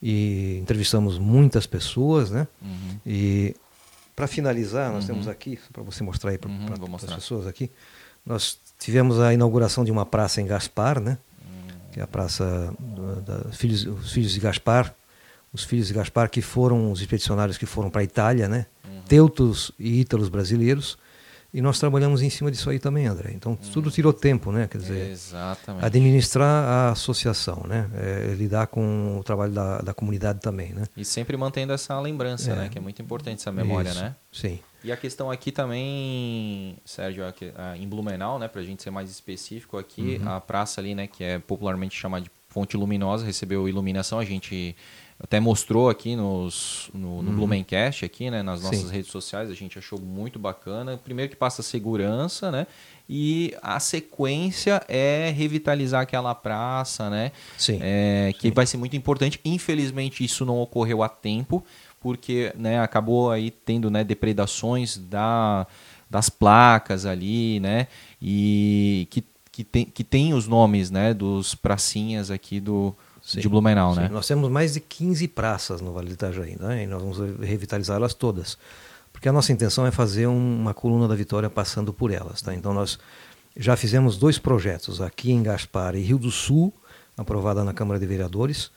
[0.01, 2.47] E entrevistamos muitas pessoas, né?
[2.63, 3.01] Uhum.
[3.05, 3.55] E
[4.15, 5.15] para finalizar, nós uhum.
[5.15, 7.71] temos aqui, para você mostrar aí para uhum, as pessoas aqui,
[8.25, 11.19] nós tivemos a inauguração de uma praça em Gaspar, né?
[11.43, 11.91] Uhum.
[11.93, 14.95] Que é a praça dos filhos, os filhos de Gaspar,
[15.53, 18.67] os filhos de Gaspar que foram os expedicionários que foram para a Itália, né?
[18.85, 19.03] Uhum.
[19.09, 20.97] Teutos e ítalos brasileiros
[21.53, 23.33] e nós trabalhamos em cima disso aí também, André.
[23.35, 23.71] Então, hum.
[23.73, 24.69] tudo tirou tempo, né?
[24.69, 25.85] Quer dizer, Exatamente.
[25.85, 27.91] administrar a associação, né?
[27.95, 30.85] É, lidar com o trabalho da, da comunidade também, né?
[30.97, 32.57] E sempre mantendo essa lembrança, É.
[32.57, 32.69] né?
[32.69, 34.01] Que é muito importante essa memória, Isso.
[34.01, 34.15] né?
[34.33, 34.59] Sim.
[34.83, 37.23] E a questão aqui também, Sérgio,
[37.77, 38.49] em Blumenau, né?
[38.49, 40.29] Pra gente ser mais específico aqui, Uhum.
[40.31, 41.07] a praça ali, né?
[41.07, 44.19] Que é popularmente chamada de Fonte Luminosa, recebeu iluminação.
[44.19, 44.75] A gente
[45.23, 47.37] até mostrou aqui nos, no, no Uhum.
[47.37, 48.43] Blumencast, aqui, né?
[48.43, 48.91] Nas nossas Sim.
[48.91, 50.97] redes sociais, a gente achou muito bacana.
[50.97, 52.67] Primeiro que passa segurança, né?
[53.07, 57.33] E a sequência é revitalizar aquela praça, né?
[57.59, 57.79] Sim.
[57.83, 58.55] É, que Sim.
[58.55, 59.39] vai ser muito importante.
[59.45, 61.63] Infelizmente, isso não ocorreu a tempo,
[62.01, 65.67] porque né, acabou aí tendo né, depredações da,
[66.09, 67.89] das placas ali, né?
[68.23, 72.97] E que, que, tem, que tem os nomes né, dos pracinhas aqui do,
[73.33, 73.41] Sim.
[73.41, 74.09] de Blumenau, Sim, né?
[74.11, 76.83] Nós temos mais de 15 praças no Vale do Itajaí, né?
[76.85, 78.59] E nós vamos revitalizá-las todas.
[79.13, 82.55] Porque a nossa intenção é fazer um- uma coluna da Vitória passando por elas, tá?
[82.55, 82.99] Então nós
[83.57, 86.73] já fizemos dois projetos aqui em Gaspar e Rio do Sul,
[87.17, 88.71] aprovada na Câmara de Vereadores,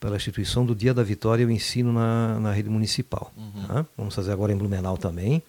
[0.00, 3.32] pela instituição do Dia da Vitória o ensino na, na rede municipal.
[3.36, 3.64] Uhum.
[3.66, 3.86] Tá?
[3.96, 5.42] Vamos fazer agora em Blumenau também.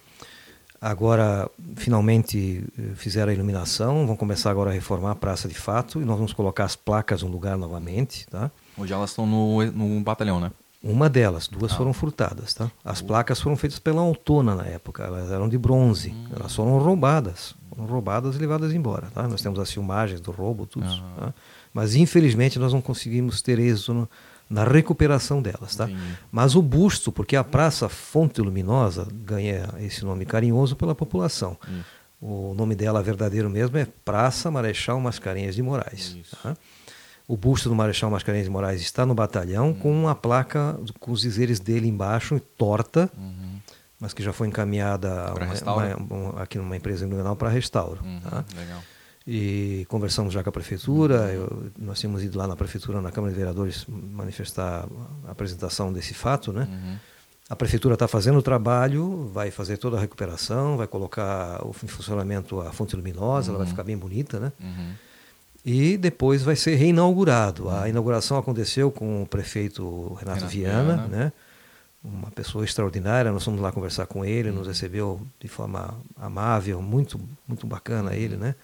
[0.82, 6.02] Agora, finalmente eh, fizeram a iluminação, vão começar agora a reformar a praça de fato
[6.02, 8.26] e nós vamos colocar as placas no lugar novamente.
[8.28, 8.50] Tá?
[8.78, 10.52] Hoje elas estão no, no batalhão, né?
[10.82, 11.76] Uma delas, duas ah.
[11.76, 12.54] foram furtadas.
[12.54, 12.72] Tá?
[12.86, 16.28] As placas foram feitas pela Autona na época, elas eram de bronze, hum.
[16.34, 19.08] elas foram roubadas, foram roubadas e levadas embora.
[19.14, 19.28] Tá?
[19.28, 20.86] Nós temos as filmagens do roubo, tudo.
[21.18, 21.34] Tá?
[21.74, 24.10] Mas infelizmente nós não conseguimos ter êxito no,
[24.50, 25.88] na recuperação delas, tá?
[26.32, 31.56] Mas o busto, porque a Praça Fonte Luminosa ganha esse nome carinhoso pela população.
[31.68, 32.00] Isso.
[32.22, 36.18] O nome dela verdadeiro mesmo é Praça Marechal Mascarenhas de Moraes.
[36.44, 36.56] Tá?
[37.26, 39.74] O busto do Marechal Mascarenhas de Moraes está no batalhão uhum.
[39.76, 43.60] com uma placa com os dizeres dele embaixo, torta, uhum.
[44.00, 48.02] mas que já foi encaminhada uma, uma, aqui numa empresa em para restauro.
[48.04, 48.20] Uhum.
[48.20, 48.44] Tá?
[48.58, 48.82] Legal
[49.32, 51.22] e conversamos já com a prefeitura.
[51.22, 51.30] Uhum.
[51.30, 54.88] Eu, nós tínhamos ido lá na prefeitura, na Câmara de Vereadores, manifestar
[55.28, 56.68] a apresentação desse fato, né?
[56.68, 56.96] Uhum.
[57.48, 62.60] A prefeitura está fazendo o trabalho, vai fazer toda a recuperação, vai colocar em funcionamento
[62.60, 63.56] a fonte luminosa, uhum.
[63.56, 63.70] ela vai uhum.
[63.70, 64.52] ficar bem bonita, né?
[64.60, 64.94] Uhum.
[65.64, 67.70] E depois vai ser reinaugurado.
[67.70, 67.88] A uhum.
[67.88, 71.34] inauguração aconteceu com o prefeito Renato, Renato Viana, Viana, né?
[72.04, 73.32] Uma pessoa extraordinária.
[73.32, 78.36] Nós fomos lá conversar com ele, nos recebeu de forma amável, muito, muito bacana ele,
[78.36, 78.56] né?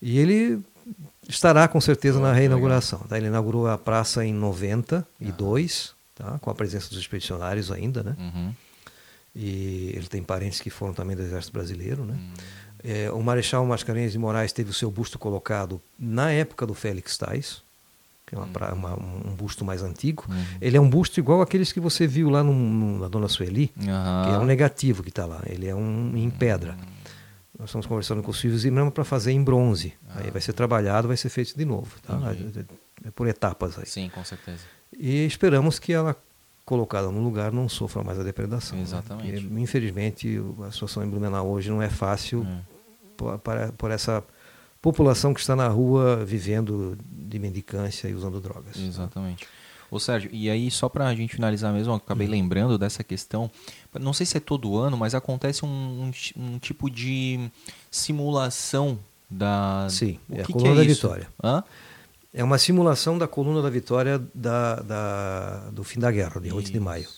[0.00, 0.62] E ele
[1.28, 3.00] estará com certeza na reinauguração.
[3.00, 3.16] Tá?
[3.16, 6.22] Ele inaugurou a praça em 92, ah.
[6.22, 6.38] tá?
[6.38, 8.16] com a presença dos expedicionários ainda, né?
[8.18, 8.54] Uhum.
[9.34, 12.14] E ele tem parentes que foram também do Exército Brasileiro, né?
[12.14, 12.34] Uhum.
[12.84, 17.18] É, o Marechal Mascarenhas de Moraes teve o seu busto colocado na época do Félix
[17.18, 17.62] Tais,
[18.26, 20.24] que é uma, uma, um busto mais antigo.
[20.28, 20.44] Uhum.
[20.60, 23.68] Ele é um busto igual aqueles que você viu lá no, no, na Dona Sueli,
[23.68, 23.88] que
[24.34, 25.42] é um negativo que está lá.
[25.46, 26.76] Ele é um em pedra.
[27.58, 29.94] Nós estamos conversando com os filhos e mesmo para fazer em bronze.
[30.08, 30.20] Ah.
[30.20, 31.96] Aí vai ser trabalhado, vai ser feito de novo.
[32.02, 32.18] Tá?
[32.32, 33.86] É, é por etapas aí.
[33.86, 34.64] Sim, com certeza.
[34.96, 36.14] E esperamos que ela,
[36.64, 38.76] colocada no lugar, não sofra mais a depredação.
[38.76, 38.84] Né?
[38.84, 39.40] Exatamente.
[39.44, 39.60] Né?
[39.60, 42.76] infelizmente, a situação em Blumenau hoje não é fácil é.
[43.16, 44.22] Por, por, por, essa
[44.82, 48.76] população que está na rua vivendo de mendicância e usando drogas.
[48.76, 49.46] Exatamente.
[49.90, 52.32] Ô Sérgio, e aí só para a gente finalizar mesmo, acabei uhum.
[52.32, 53.50] lembrando dessa questão,
[53.98, 57.50] não sei se é todo ano, mas acontece um, um, um tipo de
[57.90, 58.98] simulação
[59.30, 59.86] da...
[59.90, 61.02] Sim, o é que a coluna que é da isso?
[61.02, 61.28] vitória.
[61.42, 61.64] Hã?
[62.32, 66.70] É uma simulação da coluna da vitória da, da, do fim da guerra, de 8
[66.70, 67.08] de maio.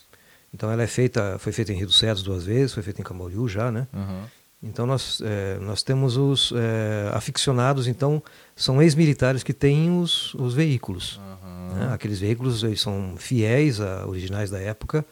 [0.54, 3.04] Então ela é feita, foi feita em Rio dos Cedros duas vezes, foi feita em
[3.04, 3.86] Camboriú já, né?
[3.92, 4.22] Uhum.
[4.62, 8.22] Então nós, é, nós temos os é, aficionados, então
[8.56, 11.18] são ex-militares que têm os, os veículos.
[11.18, 11.74] Uhum.
[11.74, 11.90] Né?
[11.92, 15.04] Aqueles veículos eles são fiéis a originais da época,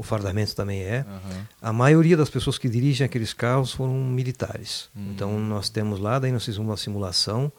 [0.00, 1.04] o fardamento também é.
[1.06, 1.42] Uhum.
[1.60, 4.88] A maioria das pessoas que dirigem aqueles carros foram militares.
[4.96, 5.10] Uhum.
[5.12, 7.52] Então nós temos lá, daí nós fizemos uma simulação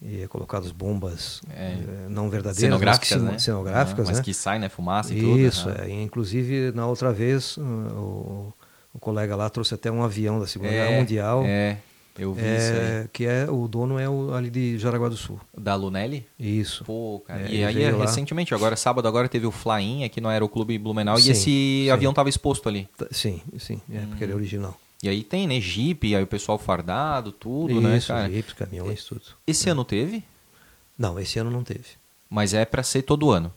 [0.00, 1.72] e é colocadas bombas é.
[1.72, 3.38] é, não verdadeiras, cenográficas, mas que, né?
[3.38, 4.24] cenográficas, mas né?
[4.24, 5.38] que sai, né, fumaça e tudo.
[5.38, 5.90] Isso, é.
[5.90, 8.54] inclusive na outra vez o,
[8.94, 11.42] o colega lá trouxe até um avião da Segunda é, Guerra Mundial.
[11.44, 11.76] É,
[12.18, 13.08] eu vi é, isso aí.
[13.12, 15.40] Que é, o dono é o, ali de Jaraguá do Sul.
[15.56, 16.26] Da Lunelli?
[16.38, 16.84] Isso.
[16.84, 17.42] Pô, cara.
[17.42, 21.28] É, e aí, recentemente, agora sábado, agora teve o Fly-In aqui no Aeroclube Blumenau sim,
[21.28, 21.90] e esse sim.
[21.90, 22.88] avião estava exposto ali.
[23.10, 24.06] Sim, sim, é, hum.
[24.08, 24.78] porque ele é original.
[25.02, 28.32] E aí tem, né, Jeep, aí o pessoal fardado, tudo, isso, né, cara?
[28.32, 29.22] Jeeps, caminhões, tudo.
[29.46, 29.72] Esse é.
[29.72, 30.24] ano teve?
[30.98, 31.84] Não, esse ano não teve.
[32.30, 33.52] Mas é para ser todo ano?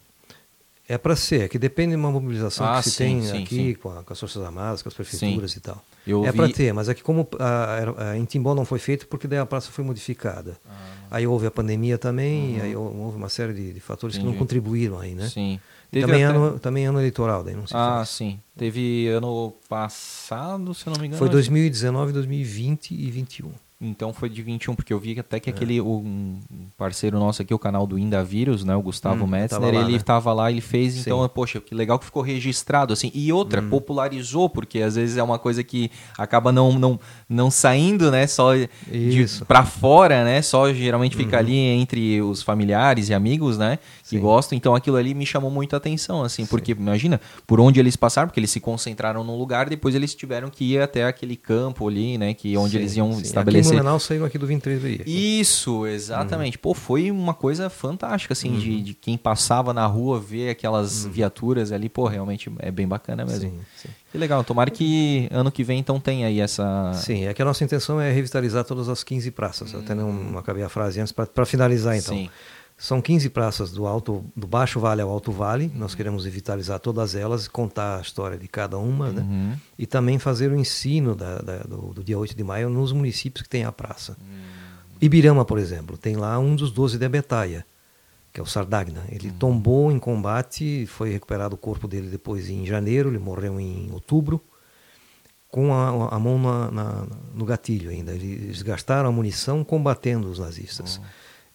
[0.87, 3.75] É para ser, é que depende de uma mobilização ah, que se sim, tem aqui.
[3.75, 5.83] Com, a, com, as Forças Armadas, com as prefeituras e tal.
[6.05, 6.37] Eu é vi...
[6.37, 9.45] para ter, mas aqui como a, a, em Timbó não foi feito porque daí a
[9.45, 10.57] praça foi modificada.
[10.67, 10.89] Ah.
[11.11, 12.63] Aí houve a pandemia também, uhum.
[12.63, 14.27] aí houve uma série de, de fatores Entendi.
[14.27, 15.27] que não contribuíram aí, né?
[15.27, 15.59] Sim.
[15.91, 16.35] também, até...
[16.35, 18.09] ano, também ano eleitoral, daí não se Ah, faz.
[18.09, 18.39] sim.
[18.55, 21.19] Teve ano passado, se eu não me engano.
[21.19, 23.51] Foi 2019, 2020 e 2021.
[23.81, 25.53] Então foi de 21, porque eu vi até que é.
[25.53, 26.37] aquele um
[26.77, 30.31] parceiro nosso aqui, o canal do Indavírus, né, o Gustavo hum, Metzner, lá, ele estava
[30.31, 30.35] né?
[30.35, 30.99] lá, ele fez, Sim.
[30.99, 33.09] então, poxa, que legal que ficou registrado, assim.
[33.13, 33.69] E outra, hum.
[33.69, 36.99] popularizou, porque às vezes é uma coisa que acaba não não,
[37.29, 38.49] não saindo, né, só
[39.47, 41.43] para fora, né, só geralmente fica uhum.
[41.43, 44.19] ali entre os familiares e amigos, né, que Sim.
[44.19, 44.57] gostam.
[44.57, 46.49] Então aquilo ali me chamou muito a atenção, assim, Sim.
[46.49, 50.49] porque imagina, por onde eles passaram, porque eles se concentraram num lugar, depois eles tiveram
[50.49, 53.68] que ir até aquele campo ali, né, que onde eles iam estabelecer.
[53.69, 55.01] Blumenau saiu aqui do 23 aí.
[55.05, 56.57] Isso, exatamente.
[56.57, 56.61] Uhum.
[56.61, 58.59] Pô, foi uma coisa fantástica, assim, uhum.
[58.59, 61.11] de, de, quem passava na rua ver aquelas uhum.
[61.11, 63.51] viaturas ali, pô, realmente é bem bacana mesmo.
[63.51, 63.89] Sim, sim.
[64.11, 66.91] Que legal, tomara que ano que vem então tenha aí essa...
[66.93, 69.75] Sim, é que a nossa intenção é revitalizar todas as 15 praças.
[69.75, 70.37] Até não, não hum.
[70.37, 72.15] acabei a frase antes, para finalizar então.
[72.15, 72.29] Sim.
[72.79, 75.69] São 15 praças do alto, do Baixo Vale ao Alto Vale.
[75.75, 79.21] Nós queremos revitalizar todas elas, contar a história de cada uma, né?
[79.21, 79.49] uhum.
[79.49, 79.59] né?
[79.77, 83.43] E também fazer o ensino da, da, do, do, dia 8 de maio nos municípios
[83.43, 84.15] que tem a praça.
[84.21, 84.37] Uhum.
[85.01, 87.65] Ibirama, por exemplo, tem lá um dos 12 de Abetaia.
[88.31, 89.03] que é o Sardagna.
[89.09, 89.37] Ele uhum.
[89.37, 94.41] tombou em combate, foi recuperado o corpo dele depois em janeiro, ele morreu em outubro,
[95.49, 98.13] com a, a mão na, na, no gatilho ainda.
[98.13, 100.95] Eles gastaram a munição combatendo os nazistas.
[100.95, 101.03] Uhum.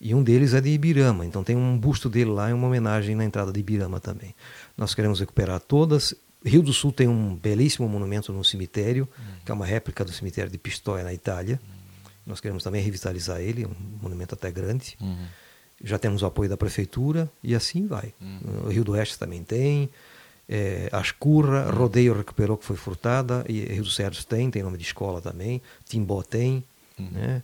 [0.05, 3.17] E um deles é de Ibirama, então tem um busto dele lá, é uma homenagem
[3.17, 4.35] na entrada de Ibirama também.
[4.77, 6.15] Nós queremos recuperar todas.
[6.45, 9.25] Rio do Sul tem um belíssimo monumento no cemitério, uhum.
[9.43, 11.59] que é uma réplica do cemitério de Pistoia, na Itália.
[11.63, 12.11] Uhum.
[12.27, 14.95] Nós queremos também revitalizar ele, um monumento até grande.
[15.01, 15.27] Uhum.
[15.83, 18.13] Já temos o apoio da prefeitura e assim vai.
[18.21, 18.67] Uhum.
[18.67, 19.89] O Rio do Oeste também tem.
[20.47, 21.79] É, Ascurra, uhum.
[21.79, 25.63] Rodeio recuperou que foi furtada, e Rio dos Cedros tem, tem nome de escola também.
[25.87, 26.63] Timbó tem,
[26.99, 27.09] uhum.
[27.11, 27.43] né?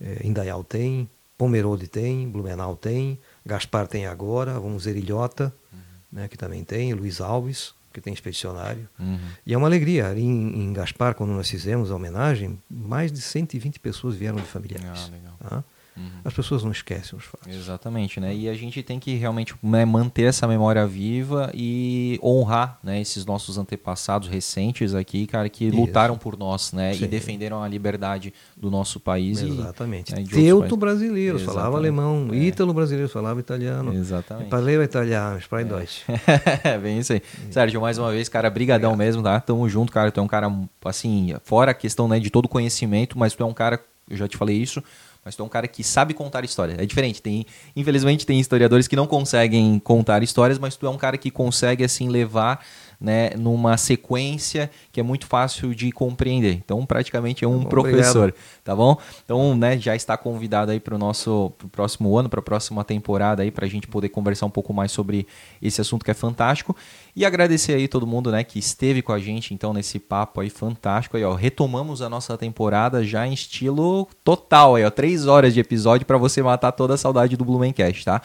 [0.00, 1.08] é, Indaial tem,
[1.40, 5.78] Pomerode tem, Blumenau tem, Gaspar tem agora, vamos ver Ilhota, uhum.
[6.12, 8.86] né, que também tem, Luiz Alves, que tem expedicionário.
[8.98, 9.18] Uhum.
[9.46, 10.12] E é uma alegria.
[10.14, 15.10] Em, em Gaspar, quando nós fizemos a homenagem, mais de 120 pessoas vieram de familiares.
[15.42, 15.64] Ah, tá?
[16.00, 16.20] Uhum.
[16.24, 17.54] As pessoas não esquecem os fatos.
[17.54, 18.34] Exatamente, né?
[18.34, 23.26] E a gente tem que realmente né, manter essa memória viva e honrar né, esses
[23.26, 25.76] nossos antepassados recentes aqui, cara, que Isso.
[25.76, 26.94] lutaram por nós, né?
[26.94, 27.04] Sim.
[27.04, 29.42] E defenderam a liberdade do nosso país.
[29.42, 30.12] Exatamente.
[30.12, 31.54] E, né, Teuto brasileiro, Exatamente.
[31.54, 32.28] falava alemão.
[32.32, 32.36] É.
[32.36, 33.92] Ítalo brasileiro, falava italiano.
[33.92, 34.50] Exatamente.
[34.50, 35.76] Falei italiano, Sprite é.
[35.76, 36.02] Deutsch.
[36.64, 37.22] É, bem isso aí.
[37.50, 39.06] Sérgio, mais uma vez, cara, brigadão Obrigado.
[39.06, 39.40] mesmo, tá?
[39.40, 40.10] Tamo junto, cara.
[40.10, 40.52] Tu é um cara,
[40.84, 44.28] assim, fora a questão né, de todo conhecimento, mas tu é um cara, eu já
[44.28, 44.82] te falei isso,
[45.24, 46.76] mas tu é um cara que sabe contar história.
[46.78, 47.20] É diferente.
[47.20, 47.44] Tem,
[47.76, 51.84] infelizmente, tem historiadores que não conseguem contar histórias, mas tu é um cara que consegue
[51.84, 52.64] assim levar
[53.00, 56.54] né, numa sequência que é muito fácil de compreender.
[56.54, 58.62] Então, praticamente é um tá professor, obrigado.
[58.62, 58.98] tá bom?
[59.24, 62.84] Então, né, já está convidado aí para o nosso pro próximo ano, para a próxima
[62.84, 65.26] temporada aí, para a gente poder conversar um pouco mais sobre
[65.62, 66.76] esse assunto que é fantástico.
[67.16, 70.50] E agradecer aí todo mundo, né, que esteve com a gente, então, nesse papo aí
[70.50, 71.34] fantástico aí, ó.
[71.34, 74.90] Retomamos a nossa temporada já em estilo total aí, ó.
[74.90, 78.20] Três horas de episódio para você matar toda a saudade do Blumencast, tá?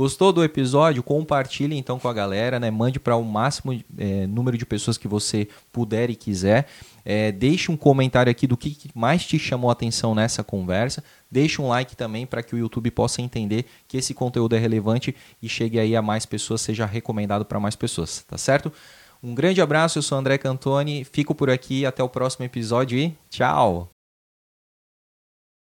[0.00, 1.02] Gostou do episódio?
[1.02, 2.70] Compartilhe então com a galera, né?
[2.70, 6.66] Mande para o máximo é, número de pessoas que você puder e quiser.
[7.04, 11.04] É, deixe um comentário aqui do que mais te chamou a atenção nessa conversa.
[11.30, 15.14] Deixe um like também para que o YouTube possa entender que esse conteúdo é relevante
[15.42, 18.72] e chegue aí a mais pessoas, seja recomendado para mais pessoas, tá certo?
[19.22, 23.14] Um grande abraço, eu sou André Cantoni, fico por aqui, até o próximo episódio e
[23.28, 23.99] tchau!